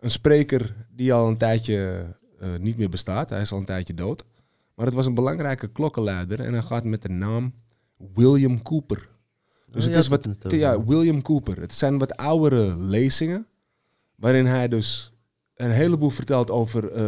Een 0.00 0.10
spreker 0.10 0.74
die 0.90 1.12
al 1.12 1.28
een 1.28 1.36
tijdje 1.36 2.04
eh, 2.40 2.48
niet 2.60 2.76
meer 2.76 2.88
bestaat. 2.88 3.30
Hij 3.30 3.40
is 3.40 3.52
al 3.52 3.58
een 3.58 3.64
tijdje 3.64 3.94
dood. 3.94 4.24
Maar 4.74 4.86
het 4.86 4.94
was 4.94 5.06
een 5.06 5.14
belangrijke 5.14 5.68
klokkenluider 5.68 6.40
en 6.40 6.52
hij 6.52 6.62
gaat 6.62 6.84
met 6.84 7.02
de 7.02 7.08
naam 7.08 7.54
William 8.14 8.62
Cooper. 8.62 9.08
Dus 9.70 9.82
Oh, 9.84 9.88
het 9.90 9.98
is 9.98 10.08
wat, 10.08 10.24
het 10.24 10.52
ja, 10.52 10.84
William 10.84 11.22
Cooper. 11.22 11.60
Het 11.60 11.74
zijn 11.74 11.98
wat 11.98 12.16
oudere 12.16 12.76
lezingen 12.76 13.46
waarin 14.14 14.46
hij 14.46 14.68
dus 14.68 15.12
een 15.54 15.70
heleboel 15.70 16.10
vertelt 16.10 16.50
over 16.50 16.90
eh, 16.92 17.04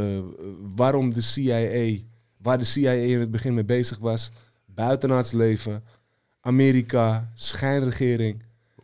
waarom 0.77 1.15
de 1.15 1.21
CIA, 1.21 1.97
waar 2.37 2.59
de 2.59 2.65
CIA 2.65 2.91
in 2.93 3.21
het 3.21 3.31
begin 3.31 3.55
mee 3.55 3.65
bezig 3.65 3.99
was, 3.99 4.31
buitenaards 4.75 5.33
leven, 5.33 5.83
Amerika, 6.41 7.31
schijnregering. 7.35 8.43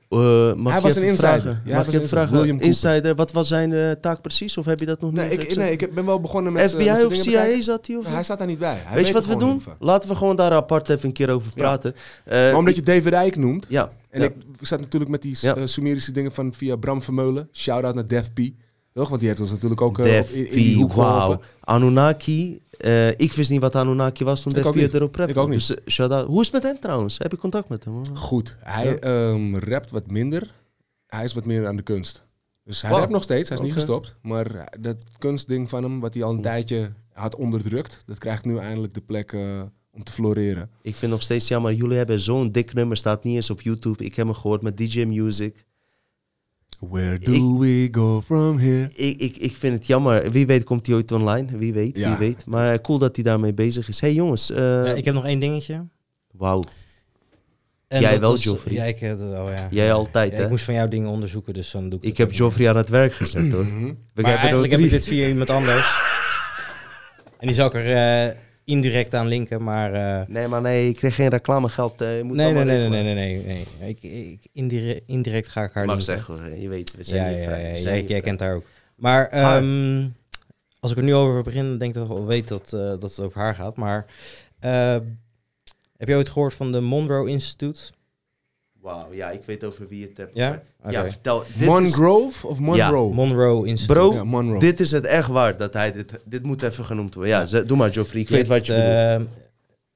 Eh, 0.08 0.18
mag 0.54 0.72
Hij 0.72 0.80
je 0.80 0.86
was 0.86 0.96
een 0.96 1.16
vragen? 1.16 1.38
insider. 1.38 1.60
Ja, 1.64 1.76
mag 1.76 1.84
je 1.86 1.90
een 1.92 1.96
even 1.96 2.08
vragen? 2.08 2.32
William. 2.36 2.58
Insider, 2.60 3.14
wat 3.14 3.32
was 3.32 3.48
zijn 3.48 3.72
eh, 3.72 3.90
taak 3.90 4.20
precies? 4.20 4.56
Of 4.56 4.64
heb 4.64 4.80
je 4.80 4.86
dat 4.86 5.00
nog 5.00 5.12
Nee, 5.12 5.30
niet 5.30 5.42
ik, 5.50 5.56
nee, 5.56 5.72
ik 5.72 5.94
ben 5.94 6.04
wel 6.06 6.20
begonnen 6.20 6.52
met 6.52 6.70
FBI 6.70 6.82
z'n 6.84 7.06
of 7.06 7.14
CIA 7.14 7.30
bekijken. 7.40 7.62
zat 7.62 7.86
hij? 7.86 7.96
Of 7.96 8.06
hij 8.06 8.22
staat 8.22 8.38
daar 8.38 8.46
niet 8.46 8.58
bij. 8.58 8.78
Hij 8.84 8.96
Weet 8.96 9.06
je 9.06 9.12
wat 9.12 9.26
we 9.26 9.36
doen? 9.36 9.62
Laten 9.78 10.08
we 10.08 10.16
gewoon 10.16 10.36
daar 10.36 10.52
apart 10.52 10.88
even 10.88 11.06
een 11.06 11.12
keer 11.12 11.30
over 11.30 11.46
Ja. 11.54 11.60
praten. 11.62 11.94
Eh, 12.24 12.38
Maar 12.38 12.54
omdat 12.56 12.76
je 12.76 12.82
David 12.82 13.06
Rijk 13.06 13.36
noemt, 13.36 13.66
Ja, 13.68 13.92
en 14.10 14.20
ja. 14.20 14.26
ik 14.26 14.66
zat 14.66 14.80
natuurlijk 14.80 15.10
met 15.10 15.22
die 15.22 15.36
Ja. 15.40 15.54
eh, 15.56 15.62
Sumerische 15.66 16.12
dingen 16.12 16.32
van 16.32 16.54
via 16.54 16.76
Bram 16.76 17.02
Vermeulen. 17.02 17.48
Shout-out 17.52 17.94
naar 17.94 18.06
Def 18.06 18.32
P. 18.32 18.38
Toch? 18.92 19.08
Want 19.08 19.20
die 19.20 19.28
heeft 19.28 19.40
ons 19.40 19.50
natuurlijk 19.50 19.80
ook 19.80 19.98
eh, 19.98 20.04
Def 20.04 20.32
in, 20.34 20.46
in 20.50 20.54
die 20.56 20.76
hoek 20.76 20.92
geholpen. 20.92 21.40
Anunnaki. 21.60 22.60
eh, 22.78 23.08
ik 23.08 23.32
wist 23.32 23.50
niet 23.50 23.60
wat 23.60 23.76
Anunnaki 23.76 24.24
was 24.24 24.42
toen 24.42 24.52
Def 24.52 24.74
niet. 24.74 24.94
erop 24.94 25.14
rapte. 25.14 25.32
Ik 25.32 25.38
ook 25.38 25.48
niet. 25.48 25.68
Dus, 25.68 25.74
eh, 25.74 25.86
shout-out. 25.86 26.26
Hoe 26.26 26.40
is 26.40 26.46
het 26.46 26.54
met 26.54 26.62
hem 26.72 26.80
trouwens? 26.80 27.18
Heb 27.18 27.30
je 27.30 27.36
contact 27.38 27.68
met 27.68 27.84
hem? 27.84 28.16
Goed. 28.16 28.56
Hij 28.60 28.84
Ja. 28.84 28.96
ehm, 28.96 29.56
rapt 29.56 29.90
wat 29.90 30.10
minder. 30.10 30.54
Hij 31.06 31.24
is 31.24 31.32
wat 31.32 31.44
meer 31.44 31.66
aan 31.66 31.76
de 31.76 31.82
kunst. 31.82 32.24
Dus 32.64 32.82
hij 32.82 32.90
Wow. 32.90 33.00
rapt 33.00 33.12
nog 33.12 33.22
steeds. 33.22 33.48
Hij 33.48 33.58
is 33.58 33.64
niet 33.64 33.72
gestopt. 33.72 34.14
Maar 34.22 34.68
dat 34.80 34.96
kunstding 35.18 35.68
van 35.68 35.82
hem, 35.82 36.00
wat 36.00 36.14
hij 36.14 36.22
al 36.22 36.32
een 36.32 36.40
tijdje 36.42 36.92
had 37.12 37.36
onderdrukt, 37.36 38.02
dat 38.06 38.18
krijgt 38.18 38.44
nu 38.44 38.56
eindelijk 38.58 38.94
de 38.94 39.00
plek 39.00 39.32
eh, 39.32 39.40
om 39.90 40.02
te 40.04 40.12
floreren. 40.12 40.70
Ik 40.82 40.94
vind 40.94 41.12
nog 41.12 41.22
steeds 41.22 41.48
jammer. 41.48 41.72
Jullie 41.72 41.96
hebben 41.96 42.20
zo'n 42.20 42.52
dik 42.52 42.72
nummer. 42.74 42.96
Staat 42.96 43.24
niet 43.24 43.34
eens 43.34 43.50
op 43.50 43.60
YouTube. 43.60 44.04
Ik 44.04 44.14
heb 44.14 44.26
hem 44.26 44.34
gehoord 44.34 44.62
met 44.62 44.76
DJ 44.76 45.04
Music. 45.04 45.64
Where 46.80 47.18
do 47.18 47.58
we 47.58 47.88
go 47.92 48.20
from 48.24 48.58
here? 48.58 48.90
Ik, 48.94 49.20
ik, 49.20 49.36
ik 49.36 49.56
vind 49.56 49.74
het 49.74 49.86
jammer. 49.86 50.30
Wie 50.30 50.46
weet 50.46 50.64
komt 50.64 50.86
hij 50.86 50.94
ooit 50.94 51.12
online. 51.12 51.58
Wie 51.58 51.72
weet, 51.72 51.96
Ja. 51.96 52.08
wie 52.08 52.18
weet. 52.28 52.46
Maar 52.46 52.80
cool 52.80 52.98
dat 52.98 53.14
hij 53.16 53.24
daarmee 53.24 53.52
bezig 53.54 53.88
is. 53.88 54.00
hey, 54.00 54.12
jongens. 54.14 54.50
eh, 54.50 54.56
Ja, 54.58 54.84
ik 54.92 55.04
heb 55.04 55.14
nog 55.14 55.24
één 55.26 55.40
dingetje. 55.40 55.86
Wauw. 56.30 56.62
En 57.88 58.00
Jij 58.00 58.20
wel, 58.20 58.34
is- 58.34 58.42
Joffrey. 58.42 58.74
Ja, 58.74 58.84
ik, 58.84 59.00
eh, 59.00 59.10
oh 59.20 59.48
ja. 59.54 59.68
Jij 59.70 59.92
altijd, 59.92 60.30
Ja, 60.32 60.36
hè? 60.36 60.42
Ik 60.44 60.48
moest 60.50 60.64
van 60.64 60.74
jou 60.74 60.88
dingen 60.88 61.08
onderzoeken, 61.08 61.54
dus 61.54 61.70
dan 61.70 61.88
doe 61.88 61.98
ik 62.02 62.04
Ik 62.08 62.16
heb. 62.16 62.32
Joffrey 62.32 62.68
aan 62.68 62.76
het 62.76 62.88
werk 62.88 63.12
gezet, 63.12 63.52
hoor. 63.52 63.64
We 64.14 64.22
Maar 64.22 64.34
eigenlijk 64.36 64.72
heb 64.72 64.80
ik 64.80 64.90
dit 64.90 65.06
via 65.06 65.28
iemand 65.28 65.50
anders. 65.50 65.98
en 67.38 67.46
die 67.46 67.54
zal 67.56 67.66
ik 67.66 67.74
er 67.74 67.86
eh, 68.26 68.36
indirect 68.70 69.14
aan 69.14 69.26
linken, 69.26 69.62
maar... 69.62 69.92
eh, 69.92 70.26
Nee, 70.28 70.48
maar 70.48 70.60
nee, 70.60 70.88
ik 70.88 70.96
kreeg 70.96 71.14
geen 71.14 71.28
reclamegeld. 71.28 72.00
eh, 72.00 72.16
je 72.16 72.22
moet 72.24 72.36
nee, 72.36 72.52
nee, 72.52 72.64
nee, 72.64 72.88
nee, 72.88 72.88
regelen. 72.88 73.14
nee, 73.14 73.42
nee, 73.44 73.66
nee. 73.80 73.88
Ik, 73.88 74.02
ik, 74.02 74.48
indirect, 74.52 75.02
indirect 75.06 75.48
ga 75.48 75.62
ik 75.64 75.72
haar 75.72 75.86
Mag 75.86 75.96
linken. 75.96 76.14
zeggen. 76.16 76.60
Je 76.60 76.68
weet, 76.68 76.96
we 76.96 77.02
zijn 77.02 77.32
Ja, 77.32 77.38
ja, 77.38 77.56
ja, 77.56 77.66
ja, 77.76 77.96
jij, 78.06 78.20
kent 78.20 78.40
haar 78.40 78.54
ook. 78.54 78.64
Maar 78.96 79.28
ehm, 79.28 80.08
als 80.80 80.90
ik 80.90 80.96
er 80.96 81.02
nu 81.02 81.14
over 81.14 81.42
begin, 81.42 81.78
denk 81.78 81.82
ik 81.82 81.94
dat 81.94 82.04
ik 82.10 82.12
wel 82.16 82.26
weet 82.26 82.48
dat, 82.48 82.72
eh, 82.72 82.80
dat 82.80 83.02
het 83.02 83.20
over 83.20 83.40
haar 83.40 83.54
gaat. 83.54 83.76
Maar 83.76 84.06
eh, 84.58 84.96
heb 85.96 86.08
je 86.08 86.14
ooit 86.16 86.28
gehoord 86.28 86.54
van 86.54 86.72
de 86.72 86.80
Monroe 86.80 87.28
Institute? 87.28 87.80
Wauw, 88.82 89.12
ja, 89.12 89.30
ik 89.30 89.42
weet 89.44 89.64
over 89.64 89.88
wie 89.88 90.00
je 90.00 90.06
het 90.06 90.16
hebt. 90.16 90.34
Ja? 90.34 90.62
Ja, 90.88 91.04
vertel. 91.04 91.38
Dit 91.38 91.56
is, 91.60 91.66
Mongrove 91.66 92.46
of 92.46 92.58
Monroe? 92.58 93.14
Monroe 93.14 93.66
Institute. 93.66 93.98
bro, 94.00 94.12
Ja, 94.12 94.24
Monroe. 94.24 94.60
dit 94.60 94.80
is 94.80 94.90
het 94.90 95.04
echt 95.04 95.28
waard 95.28 95.58
dat 95.58 95.74
hij 95.74 95.92
dit... 95.92 96.20
Dit 96.24 96.42
moet 96.42 96.62
even 96.62 96.84
genoemd 96.84 97.14
worden. 97.14 97.48
Ja, 97.50 97.62
doe 97.62 97.76
maar, 97.76 97.90
Joffrey. 97.90 98.20
Ik 98.22 98.28
weet 98.28 98.46
wat 98.46 98.66
je 98.66 98.72
bedoelt. 98.72 99.28
eh, 99.28 99.34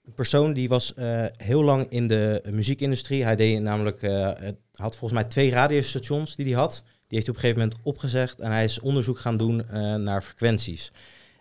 Een 0.06 0.12
persoon 0.14 0.52
die 0.52 0.68
was 0.68 0.94
eh, 0.94 1.24
heel 1.36 1.62
lang 1.62 1.86
in 1.88 2.06
de 2.06 2.42
muziekindustrie. 2.50 3.24
Hij 3.24 3.36
deed 3.36 3.60
namelijk, 3.60 4.02
eh, 4.02 4.30
het 4.34 4.56
had 4.74 4.96
volgens 4.96 5.20
mij 5.20 5.28
twee 5.30 5.50
radiostations 5.50 6.36
die 6.36 6.44
hij 6.46 6.54
had. 6.54 6.82
Die 6.84 7.18
heeft 7.22 7.26
hij 7.26 7.36
op 7.36 7.42
een 7.42 7.48
gegeven 7.48 7.60
moment 7.62 7.78
opgezegd 7.82 8.40
en 8.40 8.52
hij 8.52 8.64
is 8.64 8.80
onderzoek 8.80 9.18
gaan 9.18 9.36
doen 9.36 9.68
eh, 9.68 9.94
naar 9.94 10.22
frequenties. 10.22 10.92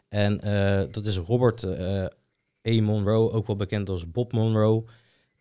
En 0.09 0.39
eh, 0.41 0.81
dat 0.91 1.05
is 1.05 1.17
Robert 1.17 1.63
eh 1.63 2.03
A. 2.67 2.81
Monroe, 2.81 3.31
ook 3.31 3.47
wel 3.47 3.55
bekend 3.55 3.89
als 3.89 4.11
Bob 4.11 4.31
Monroe. 4.33 4.83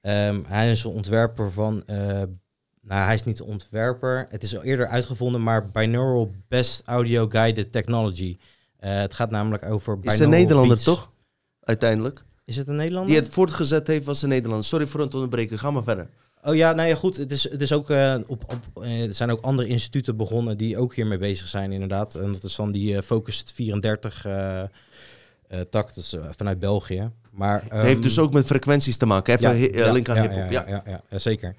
Ehm, 0.02 0.40
hij 0.46 0.70
is 0.70 0.84
een 0.84 0.90
ontwerper 0.90 1.50
van, 1.50 1.82
eh, 1.86 1.96
nou 2.80 3.04
hij 3.04 3.14
is 3.14 3.24
niet 3.24 3.36
de 3.36 3.44
ontwerper, 3.44 4.26
het 4.30 4.42
is 4.42 4.56
al 4.56 4.62
eerder 4.62 4.86
uitgevonden, 4.86 5.42
maar 5.42 5.70
Binaural 5.70 6.34
Best 6.48 6.82
Audio 6.84 7.28
Guided 7.28 7.72
Technology. 7.72 8.38
Eh, 8.76 8.98
het 8.98 9.14
gaat 9.14 9.30
namelijk 9.30 9.64
over 9.64 9.94
is 9.94 10.00
binaural 10.00 10.24
een 10.24 10.30
Nederlander, 10.30 10.74
beats. 10.74 10.84
toch? 10.84 11.10
Uiteindelijk. 11.60 12.24
Is 12.44 12.56
het 12.56 12.68
een 12.68 12.76
Nederlander? 12.76 13.12
Die 13.12 13.20
het 13.20 13.32
voortgezet 13.32 13.86
heeft 13.86 14.06
was 14.06 14.22
een 14.22 14.28
Nederlander. 14.28 14.66
Sorry 14.66 14.86
voor 14.86 15.00
het 15.00 15.14
onderbreken. 15.14 15.58
Ga 15.58 15.70
maar 15.70 15.82
verder. 15.82 16.08
Oh 16.44 16.54
ja, 16.54 16.72
nou 16.72 16.88
ja, 16.88 16.94
goed. 16.94 17.16
Het 17.16 17.32
is, 17.32 17.50
het 17.50 17.60
is 17.60 17.72
ook, 17.72 17.90
eh, 17.90 18.16
op, 18.26 18.52
op, 18.52 18.84
er 18.84 19.14
zijn 19.14 19.30
ook 19.30 19.44
andere 19.44 19.68
instituten 19.68 20.16
begonnen 20.16 20.58
die 20.58 20.78
ook 20.78 20.94
hiermee 20.94 21.18
bezig 21.18 21.48
zijn, 21.48 21.72
inderdaad. 21.72 22.14
En 22.14 22.32
dat 22.32 22.44
is 22.44 22.56
dan 22.56 22.72
die 22.72 23.02
Focus 23.02 23.42
34 23.46 24.24
eh 24.24 24.62
eh, 25.52 25.60
tak, 25.60 25.96
is 25.96 26.12
eh, 26.12 26.28
vanuit 26.30 26.58
België. 26.58 27.10
Maar, 27.32 27.64
heeft 27.68 27.94
ehm, 27.94 28.00
dus 28.00 28.18
ook 28.18 28.32
met 28.32 28.46
frequenties 28.46 28.96
te 28.96 29.06
maken. 29.06 29.34
Even 29.34 29.58
ja, 29.58 29.68
eh, 29.68 29.78
ja, 29.78 29.92
link 29.92 30.08
aan 30.08 30.16
hip-hop. 30.20 30.50
Ja, 30.50 30.50
Ja, 30.50 30.64
ja, 30.68 30.82
ja, 30.86 31.00
ja, 31.08 31.18
zeker. 31.18 31.54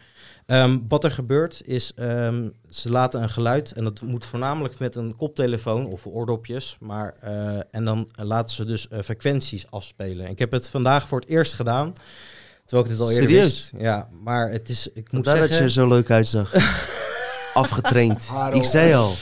Ehm, 0.45 0.79
wat 0.87 1.03
er 1.03 1.11
gebeurt 1.11 1.61
is, 1.65 1.91
ehm, 1.95 2.49
ze 2.69 2.91
laten 2.91 3.21
een 3.21 3.29
geluid 3.29 3.71
en 3.71 3.83
dat 3.83 4.01
moet 4.01 4.25
voornamelijk 4.25 4.79
met 4.79 4.95
een 4.95 5.15
koptelefoon 5.15 5.85
of 5.85 6.05
oordopjes, 6.05 6.77
maar 6.79 7.15
eh, 7.19 7.59
en 7.71 7.85
dan 7.85 8.09
laten 8.15 8.55
ze 8.55 8.65
dus 8.65 8.87
eh, 8.87 8.99
frequenties 8.99 9.65
afspelen. 9.69 10.29
Ik 10.29 10.39
heb 10.39 10.51
het 10.51 10.69
vandaag 10.69 11.07
voor 11.07 11.19
het 11.19 11.29
eerst 11.29 11.53
gedaan, 11.53 11.93
terwijl 12.65 12.89
ik 12.89 12.91
dit 12.91 13.05
al 13.05 13.11
eerder 13.11 13.29
Serieus? 13.29 13.69
wist. 13.71 13.83
Ja, 13.83 14.09
maar 14.23 14.51
het 14.51 14.69
is, 14.69 14.87
ik 14.87 15.11
moet 15.11 15.23
Vandaar 15.23 15.23
dat 15.23 15.35
zeggen, 15.35 15.55
je 15.57 15.63
er 15.63 15.69
zo 15.69 15.87
leuk 15.87 16.11
uitzag. 16.11 16.53
Afgetraind. 17.53 18.29
Ik 18.51 18.63
zei 18.63 18.93
al. 18.93 19.13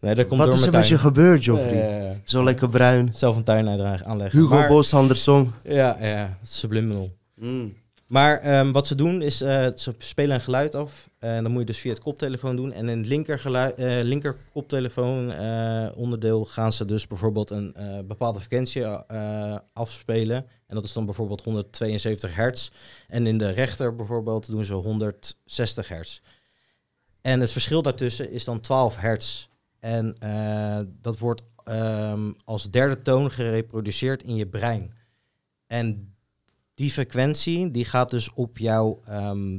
Nee, 0.00 0.14
dat 0.14 0.26
komt 0.26 0.40
Wat 0.40 0.48
door 0.48 0.58
is 0.58 0.64
er 0.66 0.72
met 0.72 0.88
je 0.88 0.98
gebeurd, 0.98 1.44
Joffrey? 1.44 2.08
Eh, 2.10 2.16
Zo 2.24 2.44
lekker 2.44 2.68
bruin. 2.68 3.12
zelf 3.14 3.36
een 3.36 3.44
tuin 3.44 3.68
aan- 3.68 4.04
aanleggen. 4.04 4.38
Hugo 4.40 4.54
Maar- 4.54 4.68
Bos, 4.68 4.94
Andersson. 4.94 5.52
Ja, 5.64 5.96
ja, 6.00 6.38
subliminal. 6.42 7.10
Mm. 7.34 7.74
Maar 8.06 8.38
ehm, 8.40 8.72
wat 8.72 8.86
ze 8.86 8.94
doen 8.94 9.22
is, 9.22 9.40
eh, 9.40 9.66
ze 9.74 9.94
spelen 9.98 10.34
een 10.34 10.40
geluid 10.40 10.74
af. 10.74 11.10
En 11.18 11.42
dan 11.42 11.52
moet 11.52 11.60
je 11.60 11.66
dus 11.66 11.78
via 11.78 11.90
het 11.92 12.02
koptelefoon 12.02 12.56
doen. 12.56 12.72
En 12.72 12.88
in 12.88 12.98
het 12.98 13.06
linker, 13.06 13.38
geluid, 13.38 13.74
eh, 13.74 13.86
linker 14.02 14.36
koptelefoon 14.52 15.32
eh, 15.32 15.86
onderdeel 15.94 16.44
gaan 16.44 16.72
ze 16.72 16.84
dus 16.84 17.06
bijvoorbeeld 17.06 17.50
een 17.50 17.74
eh, 17.74 17.98
bepaalde 18.04 18.38
frequentie 18.38 18.82
eh, 18.84 19.56
afspelen. 19.72 20.36
En 20.66 20.74
dat 20.74 20.84
is 20.84 20.92
dan 20.92 21.04
bijvoorbeeld 21.04 21.42
172 21.42 22.34
hertz. 22.34 22.70
En 23.08 23.26
in 23.26 23.38
de 23.38 23.50
rechter 23.50 23.96
bijvoorbeeld 23.96 24.46
doen 24.48 24.64
ze 24.64 24.74
160 24.74 25.88
hertz. 25.88 26.20
En 27.20 27.40
het 27.40 27.50
verschil 27.50 27.82
daartussen 27.82 28.30
is 28.30 28.44
dan 28.44 28.60
12 28.60 28.96
hertz. 28.96 29.48
En 29.78 30.14
eh, 30.18 30.80
dat 31.00 31.18
wordt 31.18 31.42
ehm, 31.64 32.32
als 32.44 32.70
derde 32.70 33.02
toon 33.02 33.30
gereproduceerd 33.30 34.22
in 34.22 34.36
je 34.36 34.46
brein. 34.46 34.92
En 35.66 36.14
die 36.74 36.90
frequentie 36.90 37.70
die 37.70 37.84
gaat 37.84 38.10
dus 38.10 38.32
op 38.32 38.58
jouw 38.58 39.00
ehm, 39.04 39.58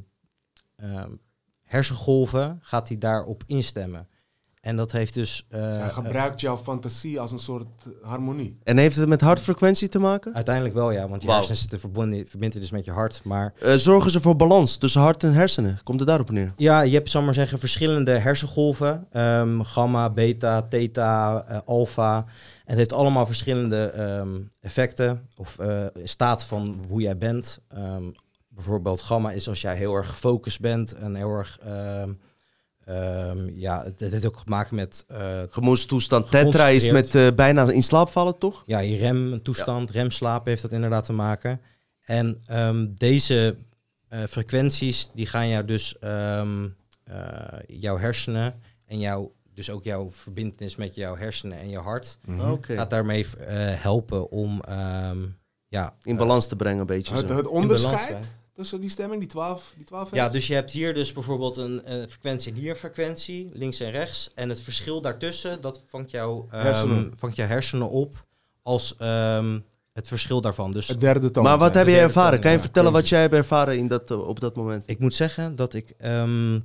ehm, 0.76 1.12
hersengolven, 1.64 2.60
gaat 2.62 2.88
die 2.88 2.98
daarop 2.98 3.44
instemmen. 3.46 4.08
En 4.68 4.76
dat 4.76 4.92
heeft 4.92 5.14
dus... 5.14 5.46
eh, 5.50 5.62
Hij 5.62 5.90
gebruikt 5.90 6.42
jouw 6.42 6.58
fantasie 6.58 7.20
als 7.20 7.32
een 7.32 7.40
soort 7.40 7.68
harmonie. 8.02 8.58
En 8.64 8.78
heeft 8.78 8.96
het 8.96 9.08
met 9.10 9.22
hartfrequentie 9.22 9.88
te 9.90 10.00
maken? 10.00 10.34
uiteindelijk 10.36 10.76
wel, 10.76 10.92
ja, 10.92 11.08
want 11.08 11.22
je 11.22 11.28
Wauw. 11.28 11.38
hersenen 11.38 11.62
zitten 11.62 11.80
verbonden, 11.80 12.28
verbinden 12.28 12.62
dus 12.62 12.72
met 12.72 12.86
je 12.86 12.92
hart. 12.92 13.22
Maar 13.24 13.54
Eh, 13.62 13.74
zorgen 13.74 14.12
ze 14.12 14.20
voor 14.20 14.36
balans 14.36 14.78
tussen 14.78 15.02
hart 15.02 15.24
en 15.24 15.34
hersenen? 15.34 15.80
Komt 15.84 16.00
het 16.00 16.08
daarop 16.08 16.30
neer? 16.32 16.54
ja, 16.56 16.82
je 16.82 16.94
hebt, 16.94 17.10
zal 17.10 17.20
ik 17.20 17.26
maar 17.26 17.36
zeggen, 17.36 17.60
verschillende 17.60 18.12
hersengolven. 18.12 19.08
ehm, 19.12 19.62
gamma, 19.62 20.10
beta, 20.10 20.62
theta, 20.62 21.44
eh, 21.48 21.58
alpha. 21.66 22.18
En 22.18 22.26
het 22.66 22.78
heeft 22.78 22.94
allemaal 22.94 23.26
verschillende 23.26 23.84
ehm, 23.86 24.40
effecten 24.62 25.28
of 25.38 25.60
eh, 25.60 25.86
staat 26.04 26.44
van 26.44 26.80
hoe 26.88 27.02
jij 27.02 27.18
bent. 27.18 27.60
Ehm, 27.68 28.04
bijvoorbeeld 28.48 29.02
gamma 29.02 29.32
is 29.32 29.50
als 29.50 29.62
jij 29.62 29.76
heel 29.76 29.94
erg 29.96 30.10
gefocust 30.10 30.60
bent 30.60 30.94
en 30.96 31.16
heel 31.16 31.30
erg... 31.32 31.60
ehm, 32.88 33.50
ja, 33.54 33.84
het, 33.84 34.00
het 34.00 34.12
heeft 34.12 34.26
ook 34.26 34.44
te 34.44 34.50
maken 34.50 34.76
met 34.76 35.04
eh, 35.08 35.42
Gemoedstoestand. 35.50 36.32
Tetra 36.32 36.68
is 36.68 36.92
met 36.92 37.16
eh, 37.16 37.28
bijna 37.36 37.72
in 37.72 37.84
slaap 37.84 38.10
vallen, 38.10 38.38
toch? 38.38 38.64
ja, 38.66 38.80
je 38.80 38.98
remtoestand, 38.98 39.92
remslaap 39.92 40.46
heeft 40.46 40.62
dat 40.62 40.72
inderdaad 40.72 41.06
te 41.06 41.14
maken. 41.14 41.62
En 42.02 42.42
ehm, 42.46 42.88
deze 42.96 43.56
eh, 44.08 44.24
frequenties, 44.24 45.10
die 45.14 45.26
gaan 45.26 45.48
jou 45.48 45.66
dus 45.66 46.00
ehm, 46.00 46.68
eh, 47.04 47.60
jouw 47.68 47.98
hersenen 47.98 48.62
en 48.86 49.00
jouw, 49.00 49.34
dus 49.54 49.70
ook 49.70 49.84
jouw 49.84 50.12
verbindenis 50.12 50.76
met 50.76 50.96
jouw 50.96 51.16
hersenen 51.16 51.58
en 51.60 51.70
je 51.70 51.80
hart, 51.80 52.18
Oké. 52.40 52.76
gaat 52.76 52.90
daarmee 52.90 53.26
eh, 53.26 53.56
helpen 53.58 54.32
om 54.32 54.62
ehm, 54.62 55.26
ja, 55.68 55.96
In 56.04 56.18
balans 56.18 56.48
te 56.48 56.56
brengen, 56.56 56.80
een 56.80 56.86
beetje 56.86 57.16
Het, 57.16 57.48
onderscheid 57.48 58.30
tussen 58.58 58.82
die 58.82 58.90
stemming, 58.90 59.20
die 59.20 59.30
12, 59.30 59.74
die 59.76 59.86
12 59.86 60.14
Ja, 60.14 60.30
dus 60.30 60.48
je 60.48 60.54
hebt 60.54 60.72
hier 60.72 60.94
dus 60.94 61.14
bijvoorbeeld 61.14 61.58
een, 61.58 61.86
eh, 61.86 61.96
frequentie 62.10 62.52
en 62.52 62.58
hier 62.58 62.70
een 62.70 62.76
frequentie, 62.76 63.50
links 63.54 63.80
en 63.80 63.92
rechts. 63.92 64.32
En 64.36 64.50
het 64.50 64.62
verschil 64.62 65.02
daartussen, 65.02 65.62
dat 65.62 65.82
vangt, 65.88 66.12
jouw 66.12 66.48
ehm, 66.52 66.62
Hersenen. 66.66 67.14
vangt 67.16 67.36
jouw 67.36 67.48
hersenen 67.48 67.90
op 67.90 68.26
als 68.62 68.96
ehm, 68.98 69.60
het 69.94 70.08
verschil 70.08 70.42
daarvan. 70.42 70.72
Dus 70.72 70.88
Het 70.88 71.02
derde 71.02 71.32
toon. 71.32 71.44
Maar 71.44 71.58
wat 71.58 71.74
heb 71.74 71.88
je 71.88 71.98
ervaren? 71.98 72.32
toon, 72.32 72.40
Kan 72.40 72.52
je 72.52 72.58
ja, 72.58 72.64
vertellen 72.64 72.92
wat 72.92 73.10
jij 73.10 73.22
hebt 73.22 73.34
ervaren 73.34 73.78
in 73.78 73.88
dat, 73.88 74.12
eh, 74.12 74.28
op 74.28 74.40
dat 74.40 74.56
moment? 74.56 74.84
ik 74.90 75.00
moet 75.00 75.16
zeggen 75.16 75.56
dat 75.56 75.74
ik 75.74 75.94
ehm, 75.98 76.60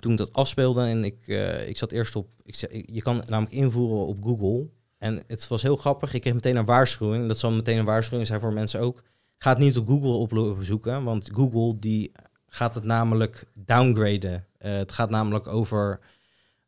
toen 0.00 0.12
ik 0.12 0.18
dat 0.18 0.32
afspeelde 0.32 0.82
en 0.82 1.04
ik, 1.04 1.16
eh, 1.26 1.68
ik 1.68 1.76
zat 1.76 1.92
eerst 1.92 2.16
op, 2.16 2.28
ik, 2.42 2.54
je 2.92 3.02
kan 3.02 3.16
het 3.16 3.28
namelijk 3.28 3.54
invoeren 3.54 4.06
op 4.06 4.22
Google. 4.24 4.68
En 4.98 5.22
het 5.26 5.48
was 5.48 5.62
heel 5.62 5.76
grappig. 5.76 6.14
Ik 6.14 6.20
kreeg 6.20 6.34
meteen 6.34 6.56
een 6.56 6.64
waarschuwing. 6.64 7.28
Dat 7.28 7.38
zal 7.38 7.50
meteen 7.50 7.78
een 7.78 7.84
waarschuwing 7.84 8.26
zijn 8.26 8.40
voor 8.40 8.52
mensen 8.52 8.80
ook. 8.80 9.02
Ga 9.42 9.50
het 9.50 9.58
niet 9.58 9.76
op 9.76 9.88
Google 9.88 10.40
opzoeken, 10.50 11.04
want 11.04 11.30
Google 11.34 11.78
die 11.78 12.12
gaat 12.46 12.74
het 12.74 12.84
namelijk 12.84 13.44
downgraden. 13.54 14.46
Eh, 14.58 14.72
het 14.72 14.92
gaat 14.92 15.10
namelijk 15.10 15.46
over 15.48 15.98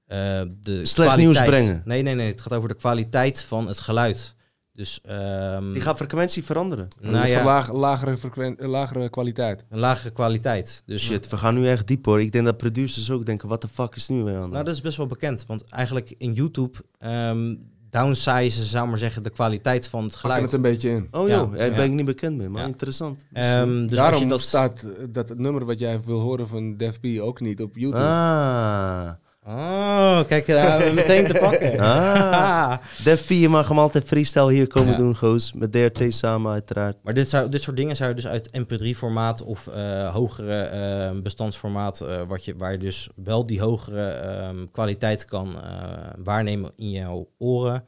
eh, 0.07 0.43
de 0.61 0.87
Slecht 0.87 1.17
nieuws 1.17 1.45
brengen. 1.45 1.83
Nee, 1.85 2.03
nee, 2.03 2.15
nee. 2.15 2.27
Het 2.31 2.41
gaat 2.41 2.53
over 2.53 2.69
de 2.69 2.75
kwaliteit 2.75 3.41
van 3.41 3.67
het 3.69 3.81
geluid. 3.81 4.35
Dus 4.73 5.01
ehm, 5.03 5.73
Die 5.73 5.81
gaat 5.83 5.97
frequentie 5.97 6.45
veranderen. 6.45 6.89
nou 7.01 7.27
ja, 7.27 7.37
Verlaag- 7.37 7.73
lagere, 7.73 8.17
frequen- 8.17 8.59
eh, 8.59 8.69
lagere 8.69 9.09
kwaliteit. 9.09 9.65
een 9.69 9.79
lagere 9.79 10.11
kwaliteit. 10.11 10.83
Dus 10.87 11.03
Shit, 11.03 11.29
we 11.29 11.37
gaan 11.37 11.55
nu 11.55 11.69
echt 11.69 11.87
diep 11.87 12.05
hoor. 12.05 12.21
Ik 12.21 12.33
denk 12.33 12.45
dat 12.45 12.57
producers 12.57 13.11
ook 13.11 13.27
denken, 13.27 13.49
wat 13.49 13.61
de 13.61 13.69
fuck 13.69 13.97
is 13.97 14.09
nu 14.09 14.23
weer 14.23 14.37
aan 14.39 14.51
Nou, 14.51 14.65
dat 14.65 14.75
is 14.75 14.81
best 14.81 14.97
wel 14.97 15.07
bekend. 15.07 15.47
Want 15.47 15.65
eigenlijk 15.65 16.15
in 16.19 16.33
YouTube 16.33 16.79
ehm 16.99 17.55
downsizen, 18.01 18.65
zou 18.65 18.85
ik 18.85 18.91
maar 18.91 18.99
zeggen, 18.99 19.23
de 19.23 19.31
kwaliteit 19.31 19.89
van 19.89 20.05
het 20.05 20.15
geluid. 20.15 20.43
het 20.43 20.53
een 20.53 20.63
beetje 20.63 20.91
in. 20.91 21.09
Oh 21.11 21.29
Ja, 21.29 21.35
joh, 21.37 21.53
ja, 21.53 21.59
daar 21.59 21.69
ja. 21.71 21.75
ben 21.77 21.85
ik 21.85 21.93
niet 21.93 22.05
bekend 22.05 22.37
mee, 22.37 22.49
maar 22.49 22.61
Ja. 22.61 22.67
interessant. 22.67 23.25
Ehm, 23.33 23.73
dus 23.73 23.81
als 23.91 23.91
Daarom 23.99 24.21
je 24.23 24.27
dat 24.29 24.41
staat 24.41 24.85
dat 25.11 25.29
het 25.29 25.39
nummer 25.39 25.65
wat 25.65 25.79
jij 25.79 26.01
wil 26.05 26.21
horen 26.21 26.49
van 26.49 26.77
Def 26.77 27.01
B 27.01 27.07
ook 27.21 27.41
niet 27.41 27.63
op 27.63 27.77
YouTube. 27.77 28.03
Ah, 28.03 29.11
Oh, 29.47 30.25
kijk, 30.27 30.47
daar 30.47 30.69
hebben 30.71 30.89
we 30.89 30.95
meteen 30.95 31.25
te 31.25 31.33
pakken. 31.41 31.79
Ah. 31.85 32.77
Def 33.05 33.27
P, 33.27 33.29
je 33.29 33.49
mag 33.49 33.69
hem 33.69 33.79
altijd 33.79 34.05
freestyle 34.05 34.53
hier 34.53 34.67
komen 34.67 34.91
Ja. 34.93 34.97
doen, 34.99 35.17
goos. 35.17 35.53
Met 35.53 35.73
DRT 35.73 36.15
samen 36.15 36.53
uiteraard. 36.53 36.97
Maar 37.03 37.15
dit, 37.15 37.31
zou, 37.31 37.49
dit 37.49 37.63
soort 37.63 37.77
dingen 37.77 37.97
zou 37.97 38.09
je 38.09 38.15
dus 38.15 38.27
uit 38.27 38.51
MP3-formaat 38.59 39.43
of 39.43 39.67
eh, 39.67 40.13
hogere 40.15 40.61
eh, 40.63 41.21
bestandsformaat, 41.23 42.01
eh, 42.01 42.23
wat 42.29 42.45
je, 42.45 42.55
waar 42.57 42.73
je 42.73 42.79
dus 42.79 43.09
wel 43.17 43.47
die 43.47 43.61
hogere 43.61 44.09
ehm, 44.09 44.67
kwaliteit 44.73 45.25
kan 45.25 45.55
eh, 45.63 45.71
waarnemen 46.19 46.73
in 46.77 46.91
jouw 46.91 47.29
oren, 47.39 47.85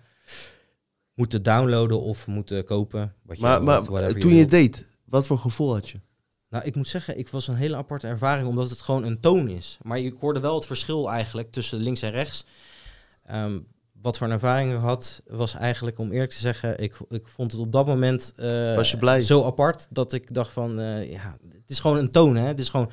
moeten 1.15 1.43
downloaden 1.43 2.01
of 2.03 2.27
moeten 2.27 2.65
kopen. 2.65 3.15
Wat 3.23 3.37
je, 3.37 3.43
Maar, 3.43 3.63
maar 3.63 3.83
toen 4.15 4.35
je 4.35 4.41
het 4.41 4.51
deed, 4.51 4.85
wat 5.05 5.27
voor 5.27 5.39
gevoel 5.39 5.73
had 5.73 5.89
je? 5.89 6.01
Nou, 6.49 6.65
ik 6.65 6.75
moet 6.75 6.89
zeggen, 6.89 7.19
ik 7.19 7.29
was 7.29 7.49
een 7.49 7.55
hele 7.55 7.77
aparte 7.77 8.07
ervaring, 8.07 8.49
omdat 8.49 8.71
het 8.71 8.81
gewoon 8.81 9.05
een 9.05 9.21
toon 9.21 9.49
is. 9.49 9.79
Maar 9.83 9.99
ik 9.99 10.15
hoorde 10.21 10.41
wel 10.41 10.55
het 10.55 10.67
verschil 10.67 11.11
eigenlijk 11.11 11.53
tussen 11.53 11.83
links 11.83 12.03
en 12.03 12.11
rechts. 12.11 12.45
Ehm, 13.25 13.59
wat 14.03 14.19
voor 14.19 14.27
een 14.27 14.33
ervaring 14.33 14.73
ik 14.73 14.79
had, 14.79 15.23
was 15.27 15.55
eigenlijk, 15.55 15.99
om 15.99 16.13
eerlijk 16.13 16.33
te 16.33 16.39
zeggen, 16.39 16.79
ik, 16.79 16.99
ik 17.09 17.29
vond 17.29 17.53
het 17.53 17.61
op 17.61 17.73
dat 17.73 17.87
moment 17.87 18.33
eh, 18.37 18.75
Was 18.75 18.91
je 18.91 18.97
blij? 18.97 19.21
zo 19.21 19.45
apart 19.45 19.87
dat 19.91 20.13
ik 20.13 20.35
dacht 20.35 20.53
van, 20.53 20.81
eh, 20.81 21.11
ja, 21.11 21.37
het 21.53 21.71
is 21.71 21.81
gewoon 21.81 21.97
een 21.97 22.11
toon, 22.11 22.37
hè. 22.37 22.47
Het 22.47 22.59
is 22.59 22.69
gewoon... 22.69 22.91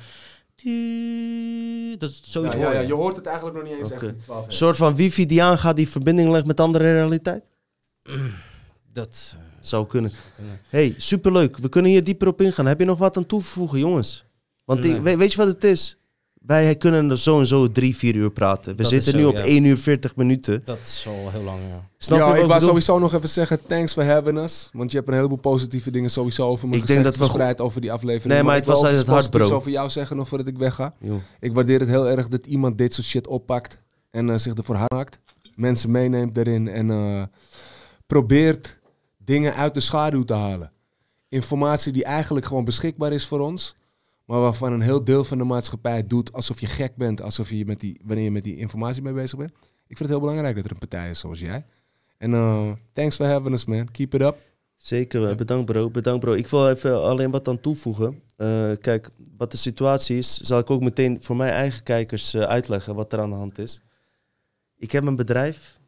Dat 1.98 2.10
is 2.10 2.22
zoiets 2.24 2.54
ja, 2.54 2.60
ja, 2.60 2.66
hoor 2.66 2.74
ja, 2.74 2.80
je. 2.80 2.86
je 2.86 2.94
hoort 2.94 3.16
het 3.16 3.26
eigenlijk 3.26 3.56
nog 3.56 3.66
niet 3.66 3.78
eens 3.78 3.90
echt. 3.90 4.02
in 4.02 4.20
12 4.20 4.46
Een 4.46 4.52
soort 4.52 4.76
van 4.76 4.94
wifi 4.94 5.26
die 5.26 5.42
aangaat, 5.42 5.76
die 5.76 5.88
verbinding 5.88 6.30
legt 6.30 6.46
met 6.46 6.60
andere 6.60 6.92
realiteit? 6.92 7.44
Dat, 8.92 9.36
eh, 9.36 9.53
Zou 9.66 9.86
kunnen. 9.86 10.12
hey, 10.68 10.94
superleuk. 10.96 11.58
We 11.58 11.68
kunnen 11.68 11.90
hier 11.90 12.04
dieper 12.04 12.28
op 12.28 12.40
ingaan. 12.40 12.66
Heb 12.66 12.78
je 12.78 12.84
nog 12.84 12.98
wat 12.98 13.16
aan 13.16 13.26
toevoegen, 13.26 13.78
jongens? 13.78 14.24
Want 14.64 14.80
Nee. 14.80 15.16
weet 15.16 15.32
je 15.32 15.38
wat 15.38 15.46
het 15.48 15.64
is? 15.64 15.98
Wij 16.46 16.76
kunnen 16.76 17.10
er 17.10 17.18
zo 17.18 17.38
en 17.38 17.46
zo 17.46 17.70
drie, 17.70 17.96
vier 17.96 18.14
uur 18.14 18.30
praten. 18.30 18.76
We 18.76 18.82
Dat 18.82 18.90
zitten 18.90 19.16
nu 19.16 19.24
op 19.24 19.34
ja. 19.34 19.42
1 19.44 19.64
uur 19.64 19.76
40 19.76 20.16
minuten. 20.16 20.60
dat 20.64 20.78
is 20.82 21.04
al 21.06 21.30
heel 21.30 21.42
lang, 21.42 21.58
ja. 21.70 21.88
Snap 21.98 22.18
ja, 22.18 22.24
je 22.26 22.32
wat 22.32 22.42
ik 22.42 22.48
wou 22.48 22.60
sowieso 22.60 22.98
nog 22.98 23.14
even 23.14 23.28
zeggen, 23.28 23.60
thanks 23.66 23.92
for 23.92 24.04
having 24.04 24.38
us. 24.38 24.68
Want 24.72 24.90
je 24.90 24.96
hebt 24.96 25.08
een 25.08 25.14
heleboel 25.14 25.38
positieve 25.38 25.90
dingen 25.90 26.10
sowieso 26.10 26.46
over 26.46 26.68
me 26.68 26.74
Ik 26.74 26.80
gezegd, 26.80 27.00
denk 27.02 27.12
dat 27.12 27.18
we 27.18 27.24
verspreid 27.32 27.60
over 27.60 27.80
die 27.80 27.92
aflevering. 27.92 28.34
Nee, 28.34 28.42
maar 28.42 28.56
ik 28.56 28.64
het 28.64 28.70
was 28.70 28.84
uit 28.84 28.96
het 28.96 29.06
hart, 29.06 29.30
bro. 29.30 29.50
over 29.50 29.70
jou 29.70 29.90
zeggen 29.90 30.16
nog 30.16 30.28
voordat 30.28 30.46
ik 30.46 30.58
wegga. 30.58 30.92
Ik 31.40 31.54
waardeer 31.54 31.80
het 31.80 31.88
heel 31.88 32.08
erg 32.08 32.28
dat 32.28 32.46
iemand 32.46 32.78
dit 32.78 32.94
soort 32.94 33.06
shit 33.06 33.26
oppakt 33.26 33.78
en 34.10 34.30
eh, 34.30 34.38
zich 34.38 34.54
ervoor 34.54 34.76
hard 34.76 34.92
maakt. 34.92 35.18
Mensen 35.54 35.90
meeneemt 35.90 36.36
erin 36.36 36.68
en 36.68 36.90
eh, 36.90 37.22
probeert 38.06 38.78
dingen 39.24 39.54
uit 39.54 39.74
de 39.74 39.80
schaduw 39.80 40.24
te 40.24 40.34
halen. 40.34 40.72
Informatie 41.28 41.92
die 41.92 42.04
eigenlijk 42.04 42.46
gewoon 42.46 42.64
beschikbaar 42.64 43.12
is 43.12 43.26
voor 43.26 43.40
ons, 43.40 43.76
maar 44.24 44.40
waarvan 44.40 44.72
een 44.72 44.80
heel 44.80 45.04
deel 45.04 45.24
van 45.24 45.38
de 45.38 45.44
maatschappij 45.44 46.06
doet 46.06 46.32
alsof 46.32 46.60
je 46.60 46.66
gek 46.66 46.96
bent, 46.96 47.22
alsof 47.22 47.50
je 47.50 47.64
met 47.64 47.80
die, 47.80 48.00
wanneer 48.04 48.24
je 48.24 48.30
met 48.30 48.44
die 48.44 48.56
informatie 48.56 49.02
mee 49.02 49.12
bezig 49.12 49.38
bent. 49.38 49.50
Ik 49.86 49.96
vind 49.96 49.98
het 49.98 50.08
heel 50.08 50.20
belangrijk 50.20 50.56
dat 50.56 50.64
er 50.64 50.70
een 50.70 50.78
partij 50.78 51.10
is 51.10 51.18
zoals 51.18 51.40
jij. 51.40 51.64
En 52.18 52.34
eh, 52.34 52.72
thanks 52.92 53.16
for 53.16 53.26
having 53.26 53.54
us, 53.54 53.64
man. 53.64 53.90
Keep 53.90 54.14
it 54.14 54.20
up. 54.20 54.36
Zeker, 54.76 55.28
eh, 55.28 55.36
bedankt 55.36 55.64
bro. 55.64 55.90
Bedankt 55.90 56.20
bro. 56.20 56.32
Ik 56.32 56.46
wil 56.46 56.70
even 56.70 57.02
alleen 57.02 57.30
wat 57.30 57.48
aan 57.48 57.60
toevoegen. 57.60 58.22
Eh, 58.36 58.70
kijk, 58.80 59.10
wat 59.36 59.50
de 59.50 59.56
situatie 59.56 60.18
is, 60.18 60.40
zal 60.40 60.58
ik 60.58 60.70
ook 60.70 60.80
meteen 60.80 61.22
voor 61.22 61.36
mijn 61.36 61.52
eigen 61.52 61.82
kijkers 61.82 62.36
uitleggen 62.36 62.94
wat 62.94 63.12
er 63.12 63.20
aan 63.20 63.30
de 63.30 63.36
hand 63.36 63.58
is. 63.58 63.82
Ik 64.78 64.92
heb 64.92 65.06
een 65.06 65.16
bedrijf, 65.16 65.78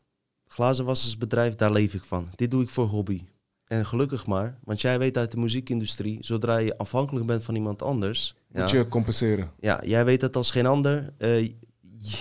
glazenwassersbedrijf, 0.48 1.54
daar 1.54 1.72
leef 1.72 1.94
ik 1.94 2.04
van. 2.04 2.28
Dit 2.34 2.50
doe 2.50 2.62
ik 2.62 2.68
voor 2.68 2.86
hobby. 2.86 3.22
En 3.66 3.86
gelukkig 3.86 4.26
maar, 4.26 4.58
want 4.64 4.80
jij 4.80 4.98
weet 4.98 5.16
uit 5.16 5.30
de 5.30 5.38
muziekindustrie, 5.38 6.18
zodra 6.20 6.56
je 6.56 6.78
afhankelijk 6.78 7.26
bent 7.26 7.44
van 7.44 7.54
iemand 7.54 7.82
anders, 7.82 8.34
Moet 8.52 8.70
ja, 8.70 8.78
je 8.78 8.88
compenseren. 8.88 9.50
ja, 9.60 9.80
jij 9.84 10.04
weet 10.04 10.20
dat 10.20 10.36
als 10.36 10.50
geen 10.50 10.66
ander. 10.66 11.12
Eh, 11.18 11.50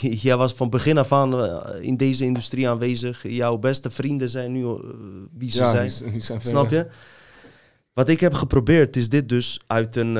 jij 0.26 0.38
was 0.38 0.54
van 0.54 0.70
begin 0.70 0.98
af 0.98 1.12
aan 1.12 1.44
eh, 1.44 1.82
in 1.82 1.98
deze 1.98 2.26
industrie 2.26 2.70
aanwezig. 2.70 3.28
Jouw 3.28 3.58
beste 3.58 3.90
vrienden 3.90 4.30
zijn 4.30 4.52
nu 4.52 4.64
eh, 4.64 4.74
wie 5.34 5.52
ze 5.52 5.60
ja, 5.60 5.72
zijn. 5.72 5.92
die, 6.04 6.12
die 6.12 6.22
zijn 6.22 6.42
ver 6.42 6.50
Snap 6.50 6.70
je? 6.70 6.88
Wat 7.94 8.10
ik 8.10 8.20
heb 8.20 8.34
geprobeerd 8.34 8.96
is 8.96 9.10
dit 9.10 9.30
dus 9.30 9.60
uit 9.68 9.96
een, 9.96 10.18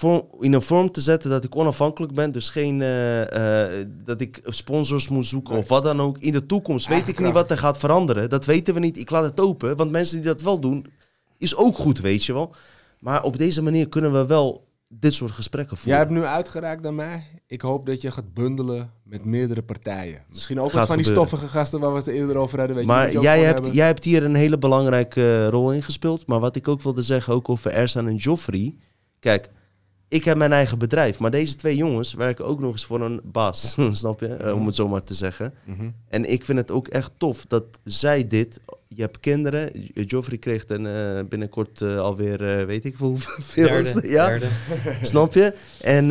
vorm, 0.00 0.22
in 0.40 0.52
een 0.52 0.62
vorm 0.62 0.90
te 0.90 1.00
zetten 1.00 1.30
dat 1.30 1.44
ik 1.44 1.56
onafhankelijk 1.56 2.14
ben. 2.14 2.32
Dus 2.32 2.48
geen 2.48 2.82
eh, 2.82 3.78
eh, 3.80 3.86
dat 4.04 4.20
ik 4.20 4.40
sponsors 4.44 5.08
moet 5.08 5.26
zoeken 5.26 5.52
Nee. 5.52 5.62
of 5.62 5.68
wat 5.68 5.82
dan 5.82 6.00
ook. 6.00 6.18
In 6.18 6.32
de 6.32 6.46
toekomst 6.46 6.88
weet 6.88 7.08
ik 7.08 7.18
niet 7.20 7.32
wat 7.32 7.50
er 7.50 7.58
gaat 7.58 7.78
veranderen. 7.78 8.30
Dat 8.30 8.44
weten 8.44 8.74
we 8.74 8.80
niet. 8.80 8.98
Ik 8.98 9.10
laat 9.10 9.24
het 9.24 9.40
open. 9.40 9.76
Want 9.76 9.90
mensen 9.90 10.16
die 10.16 10.26
dat 10.26 10.40
wel 10.40 10.60
doen, 10.60 10.86
is 11.38 11.56
ook 11.56 11.76
goed, 11.76 12.00
weet 12.00 12.24
je 12.24 12.32
wel. 12.32 12.54
Maar 12.98 13.22
op 13.22 13.36
deze 13.36 13.62
manier 13.62 13.88
kunnen 13.88 14.12
we 14.12 14.26
wel 14.26 14.68
dit 14.88 15.14
soort 15.14 15.30
gesprekken 15.30 15.76
Jij 15.76 15.82
voeren. 15.84 16.00
hebt 16.00 16.12
nu 16.20 16.24
uitgeraakt 16.24 16.82
naar 16.82 16.94
mij. 16.94 17.24
Ik 17.46 17.60
hoop 17.60 17.86
dat 17.86 18.00
je 18.00 18.10
gaat 18.10 18.34
bundelen 18.34 18.92
met 19.04 19.24
meerdere 19.24 19.62
partijen. 19.62 20.22
Misschien 20.28 20.60
ook 20.60 20.72
wat 20.72 20.86
van 20.86 20.96
die 20.96 21.04
stoffige 21.04 21.48
gasten 21.48 21.80
waar 21.80 21.92
we 21.92 21.98
het 21.98 22.06
eerder 22.06 22.36
over 22.36 22.58
hadden. 22.58 22.76
Weet 22.76 22.86
maar 22.86 23.12
jij 23.12 23.40
hebt, 23.40 23.54
hebben. 23.54 23.72
jij 23.72 23.86
hebt 23.86 24.04
hier 24.04 24.24
een 24.24 24.34
hele 24.34 24.58
belangrijke 24.58 25.32
eh, 25.32 25.48
rol 25.48 25.72
in 25.72 25.82
gespeeld. 25.82 26.26
Maar 26.26 26.40
wat 26.40 26.56
ik 26.56 26.68
ook 26.68 26.82
wilde 26.82 27.02
zeggen, 27.02 27.34
ook 27.34 27.48
over 27.48 27.72
Ersan 27.72 28.08
en 28.08 28.16
Joffrey. 28.16 28.74
Kijk, 29.18 29.50
ik 30.10 30.24
heb 30.24 30.36
mijn 30.36 30.52
eigen 30.52 30.78
bedrijf. 30.78 31.18
Maar 31.18 31.30
deze 31.30 31.54
twee 31.54 31.76
jongens 31.76 32.14
werken 32.14 32.44
ook 32.44 32.60
nog 32.60 32.72
eens 32.72 32.84
voor 32.84 33.00
een 33.00 33.20
baas. 33.24 33.76
snap 33.92 34.20
je? 34.20 34.26
Eh, 34.26 34.54
om 34.54 34.66
het 34.66 34.74
zo 34.74 34.88
maar 34.88 35.02
te 35.02 35.14
zeggen. 35.14 35.54
Mhm. 35.64 35.90
En 36.08 36.30
ik 36.30 36.44
vind 36.44 36.58
het 36.58 36.70
ook 36.70 36.88
echt 36.88 37.12
tof 37.16 37.44
dat 37.46 37.64
zij 37.84 38.26
dit... 38.26 38.60
Je 38.88 39.02
hebt 39.02 39.20
kinderen. 39.20 39.70
Joffrey 39.94 40.38
kreeg 40.38 40.66
dan 40.66 40.86
eh, 40.86 41.20
binnenkort 41.28 41.80
eh, 41.80 41.98
alweer, 41.98 42.66
weet 42.66 42.84
ik 42.84 42.96
veel 42.96 43.08
hoeveel. 43.08 43.66
Derde, 43.66 44.08
ja, 44.08 44.28
derde. 44.28 44.46
snap 45.02 45.34
je? 45.34 45.54
En 45.80 46.04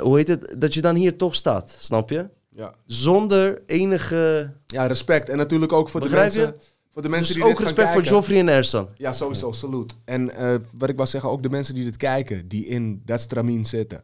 hoe 0.00 0.16
heet 0.16 0.28
het? 0.28 0.54
Dat 0.58 0.74
je 0.74 0.80
dan 0.80 0.94
hier 0.94 1.16
toch 1.16 1.34
staat, 1.34 1.76
snap 1.78 2.10
je? 2.10 2.28
Ja. 2.48 2.74
Zonder 2.86 3.62
enige... 3.66 4.52
ja, 4.66 4.86
respect. 4.86 5.28
En 5.28 5.36
natuurlijk 5.36 5.72
ook 5.72 5.88
voor 5.88 6.00
Begrijp 6.00 6.32
de 6.32 6.40
je? 6.40 6.54
Mensen, 6.90 6.92
voor 6.92 7.02
de 7.02 7.08
mensen 7.08 7.34
Dus 7.34 7.34
die 7.34 7.44
ook 7.44 7.58
dit 7.58 7.58
gaan 7.58 7.66
respect 7.66 7.92
voor. 7.92 8.02
Joffrey 8.02 8.38
en 8.38 8.48
Ersan. 8.48 8.88
Ja, 8.96 9.12
sowieso, 9.12 9.52
salut. 9.52 9.94
En 10.04 10.30
eh, 10.30 10.54
wat 10.78 10.88
ik 10.88 10.96
wou 10.96 11.08
zeggen, 11.08 11.30
ook 11.30 11.42
de 11.42 11.50
mensen 11.50 11.74
die 11.74 11.84
dit 11.84 11.96
kijken, 11.96 12.48
die 12.48 12.66
in 12.66 13.02
dat 13.04 13.20
stramien 13.20 13.64
zitten. 13.64 14.02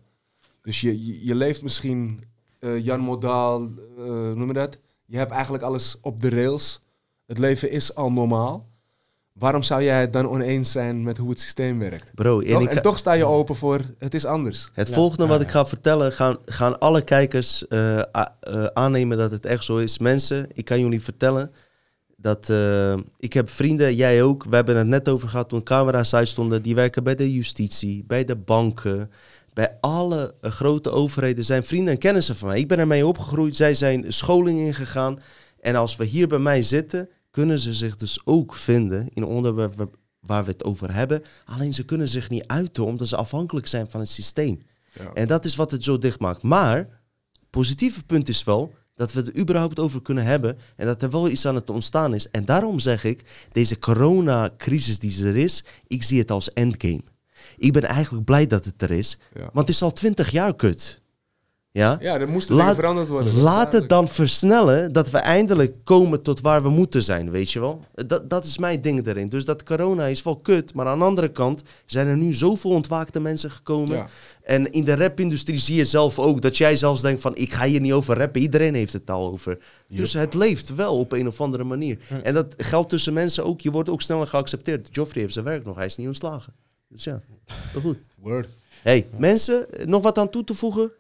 Dus 0.63 0.81
je, 0.81 1.07
je, 1.07 1.27
je 1.27 1.35
leeft 1.35 1.63
misschien 1.63 2.25
eh, 2.59 2.85
Jan 2.85 3.01
Modaal, 3.01 3.63
eh, 3.99 4.05
noem 4.33 4.47
je 4.47 4.53
dat? 4.53 4.79
Je 5.07 5.17
hebt 5.17 5.33
eigenlijk 5.33 5.63
alles 5.63 5.99
op 6.01 6.21
de 6.21 6.29
rails. 6.29 6.81
Het 7.27 7.39
leven 7.39 7.71
is 7.71 7.95
al 7.95 8.13
normaal. 8.13 8.69
Waarom 9.33 9.63
zou 9.63 9.83
jij 9.83 10.01
het 10.01 10.13
dan 10.13 10.29
oneens 10.29 10.73
zijn 10.73 11.03
met 11.03 11.19
hoe 11.19 11.31
het 11.31 11.41
systeem 11.41 11.79
werkt? 11.79 12.15
Bro, 12.15 12.41
en 12.41 12.53
Toch? 12.53 12.69
en 12.69 12.83
toch 12.83 12.99
sta 12.99 13.13
je 13.13 13.25
open 13.25 13.57
voor 13.57 13.81
het 13.99 14.15
is 14.15 14.25
anders. 14.25 14.71
het 14.73 14.89
Ja, 14.89 14.95
volgende 14.95 15.23
ja, 15.23 15.29
wat 15.29 15.39
ja. 15.41 15.45
ik 15.45 15.51
ga 15.51 15.67
vertellen, 15.67 16.13
gaan, 16.13 16.37
gaan 16.45 16.79
alle 16.79 17.03
kijkers 17.03 17.69
eh, 17.69 17.99
eh, 17.99 18.05
aannemen 18.73 19.19
dat 19.19 19.31
het 19.31 19.47
echt 19.47 19.65
zo 19.65 19.77
is. 19.77 19.99
Mensen, 19.99 20.49
ik 20.53 20.65
kan 20.65 20.81
jullie 20.81 21.03
vertellen 21.03 21.53
dat 22.27 22.51
eh, 22.51 22.97
ik 23.19 23.33
heb 23.33 23.51
vrienden, 23.51 23.95
jij 23.95 24.23
ook. 24.23 24.45
We 24.45 24.55
hebben 24.55 24.77
het 24.77 24.87
net 24.87 25.09
over 25.09 25.29
gehad 25.29 25.49
toen 25.49 25.63
camera's 25.63 26.15
uitstonden. 26.15 26.63
Die 26.63 26.75
werken 26.75 27.05
bij 27.05 27.15
de 27.15 27.33
justitie, 27.33 28.05
bij 28.05 28.25
de 28.25 28.37
banken, 28.37 29.11
bij 29.53 29.77
alle 29.81 30.35
eh, 30.41 30.51
grote 30.51 30.91
overheden. 30.91 31.45
Zijn 31.45 31.65
vrienden 31.65 31.93
en 31.93 31.99
kennissen 31.99 32.37
van 32.37 32.49
mij. 32.49 32.59
Ik 32.59 32.69
ben 32.69 32.79
ermee 32.79 33.07
opgegroeid. 33.07 33.57
Zij 33.57 33.75
zijn 33.75 34.13
scholing 34.13 34.59
ingegaan. 34.59 35.19
En 35.61 35.75
als 35.75 35.97
we 35.97 36.05
hier 36.05 36.29
bij 36.29 36.39
mij 36.39 36.63
zitten, 36.63 37.09
kunnen 37.31 37.59
ze 37.59 37.75
zich 37.75 37.97
dus 37.97 38.21
ook 38.25 38.55
vinden 38.55 39.09
in 39.09 39.25
onderwerpen 39.25 39.91
waar 40.21 40.45
we 40.45 40.51
het 40.51 40.65
over 40.65 40.95
hebben. 40.95 41.23
Alleen 41.45 41.75
ze 41.75 41.85
kunnen 41.85 42.09
zich 42.09 42.31
niet 42.31 42.47
uiten 42.47 42.85
omdat 42.85 43.09
ze 43.09 43.17
afhankelijk 43.17 43.67
zijn 43.67 43.91
van 43.91 44.01
het 44.01 44.09
systeem. 44.09 44.63
Ja. 44.93 45.13
En 45.13 45.27
dat 45.27 45.45
is 45.45 45.57
wat 45.57 45.71
het 45.71 45.85
zo 45.85 45.99
dicht 45.99 46.21
maakt. 46.21 46.43
Maar 46.43 46.89
positieve 47.51 48.05
punt 48.05 48.29
is 48.29 48.45
wel 48.45 48.75
dat 48.97 49.13
we 49.13 49.19
het 49.21 49.29
er 49.29 49.37
überhaupt 49.37 49.79
over 49.79 50.03
kunnen 50.03 50.25
hebben 50.25 50.59
en 50.77 50.87
dat 50.87 51.03
er 51.03 51.11
wel 51.11 51.29
iets 51.29 51.47
aan 51.47 51.55
het 51.55 51.71
ontstaan 51.71 52.15
is. 52.15 52.31
En 52.31 52.45
daarom 52.45 52.79
zeg 52.79 53.05
ik, 53.05 53.49
deze 53.53 53.79
coronacrisis 53.79 54.99
die 54.99 55.25
er 55.27 55.37
is, 55.37 55.65
ik 55.87 56.03
zie 56.03 56.19
het 56.19 56.31
als 56.31 56.53
endgame. 56.53 57.03
Ik 57.57 57.73
ben 57.73 57.83
eigenlijk 57.83 58.25
blij 58.25 58.47
dat 58.47 58.65
het 58.65 58.83
er 58.83 58.91
is, 58.91 59.19
Ja. 59.35 59.41
want 59.41 59.67
het 59.67 59.69
is 59.69 59.83
al 59.83 59.93
twintig 59.93 60.31
jaar 60.31 60.57
kut. 60.57 61.01
Ja? 61.77 61.97
Ja, 62.01 62.21
er 62.21 62.29
moesten 62.29 62.55
Laat- 62.57 62.75
veranderd 62.75 63.09
worden. 63.09 63.37
Laat 63.41 63.73
het 63.73 63.89
dan 63.89 64.09
versnellen 64.09 64.93
dat 64.93 65.11
we 65.11 65.19
eindelijk 65.19 65.75
komen 65.85 66.23
tot 66.23 66.41
waar 66.41 66.63
we 66.63 66.69
moeten 66.69 67.03
zijn, 67.03 67.31
weet 67.31 67.51
je 67.51 67.61
wel? 67.61 67.85
Dat, 67.95 68.31
dat 68.31 68.45
is 68.45 68.59
mijn 68.59 68.81
ding 68.81 69.07
erin. 69.07 69.29
Dus 69.29 69.45
dat 69.45 69.63
corona 69.63 70.07
is 70.07 70.23
wel 70.23 70.37
kut, 70.37 70.75
maar 70.75 70.87
aan 70.87 70.99
de 70.99 71.05
andere 71.05 71.29
kant 71.29 71.63
zijn 71.87 72.07
er 72.07 72.17
nu 72.17 72.35
zoveel 72.35 72.71
ontwaakte 72.71 73.21
mensen 73.21 73.51
gekomen. 73.51 73.97
Ja. 73.97 74.07
En 74.43 74.73
in 74.73 74.85
de 74.85 74.95
rapindustrie 74.95 75.59
zie 75.59 75.77
je 75.77 75.85
zelf 75.85 76.19
ook 76.19 76.41
dat 76.43 76.57
jij 76.57 76.77
zelfs 76.77 77.03
denkt 77.03 77.21
van 77.21 77.37
ik 77.37 77.53
ga 77.53 77.65
hier 77.65 77.81
niet 77.81 77.93
over 77.93 78.19
rappen. 78.19 78.41
Iedereen 78.41 78.75
heeft 78.75 78.93
het 78.93 79.11
al 79.11 79.31
over. 79.31 79.59
Dus 79.89 80.13
het 80.13 80.35
leeft 80.35 80.75
wel 80.75 80.99
op 80.99 81.13
een 81.13 81.27
of 81.27 81.41
andere 81.41 81.65
manier. 81.65 81.99
En 82.23 82.35
dat 82.35 82.55
geldt 82.57 82.91
tussen 82.91 83.13
mensen 83.13 83.45
ook. 83.45 83.61
Je 83.61 83.71
wordt 83.71 83.89
ook 83.89 84.03
sneller 84.03 84.27
geaccepteerd. 84.27 84.89
Joffrey 84.93 85.21
heeft 85.23 85.33
zijn 85.35 85.45
werk 85.45 85.65
nog. 85.65 85.77
Hij 85.77 85.87
is 85.87 85.97
niet 85.97 86.07
ontslagen. 86.07 86.53
Dus 86.89 87.05
ja, 87.05 87.21
goed. 87.83 87.97
Word. 88.15 88.49
Hey, 88.83 89.07
mensen, 89.19 89.67
nog 89.85 90.03
wat 90.03 90.19
aan 90.19 90.31
toe 90.31 90.45
te 90.45 90.55
voegen? 90.55 90.91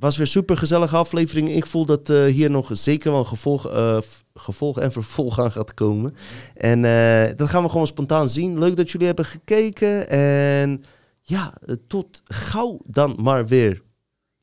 Was 0.00 0.16
weer 0.16 0.26
super 0.26 0.56
gezellige 0.56 0.96
aflevering. 0.96 1.48
Ik 1.50 1.66
voel 1.66 1.84
dat 1.84 2.10
eh, 2.10 2.24
hier 2.24 2.50
nog 2.50 2.70
zeker 2.72 3.10
wel 3.10 3.20
een 3.20 3.26
gevolg, 3.26 3.68
eh, 3.70 3.98
gevolg 4.34 4.78
en 4.78 4.92
vervolg 4.92 5.38
aan 5.40 5.52
gaat 5.52 5.74
komen. 5.74 6.14
En 6.54 6.84
eh, 6.84 7.36
dat 7.36 7.48
gaan 7.48 7.62
we 7.62 7.68
gewoon 7.68 7.86
spontaan 7.86 8.28
zien. 8.28 8.58
Leuk 8.58 8.76
dat 8.76 8.90
jullie 8.90 9.06
hebben 9.06 9.24
gekeken. 9.24 10.08
En 10.08 10.84
ja, 11.20 11.54
tot 11.86 12.22
gauw 12.24 12.78
dan 12.84 13.16
maar 13.22 13.46
weer. 13.46 13.82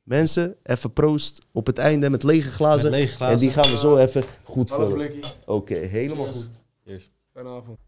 Mensen, 0.03 0.55
even 0.63 0.93
proost 0.93 1.45
op 1.51 1.65
het 1.65 1.77
einde 1.77 2.09
met 2.09 2.23
lege 2.23 2.51
glazen. 2.51 2.91
Met 2.91 2.99
lege 2.99 3.15
glazen. 3.15 3.35
En 3.35 3.41
die 3.41 3.51
gaan 3.51 3.69
we 3.69 3.77
zo 3.77 3.97
even 3.97 4.23
goed 4.43 4.71
vullen. 4.71 5.11
Oké, 5.45 5.75
helemaal 5.75 6.25
Yes. 6.25 6.35
goed. 6.35 7.09
Fijne 7.33 7.49
avond. 7.49 7.79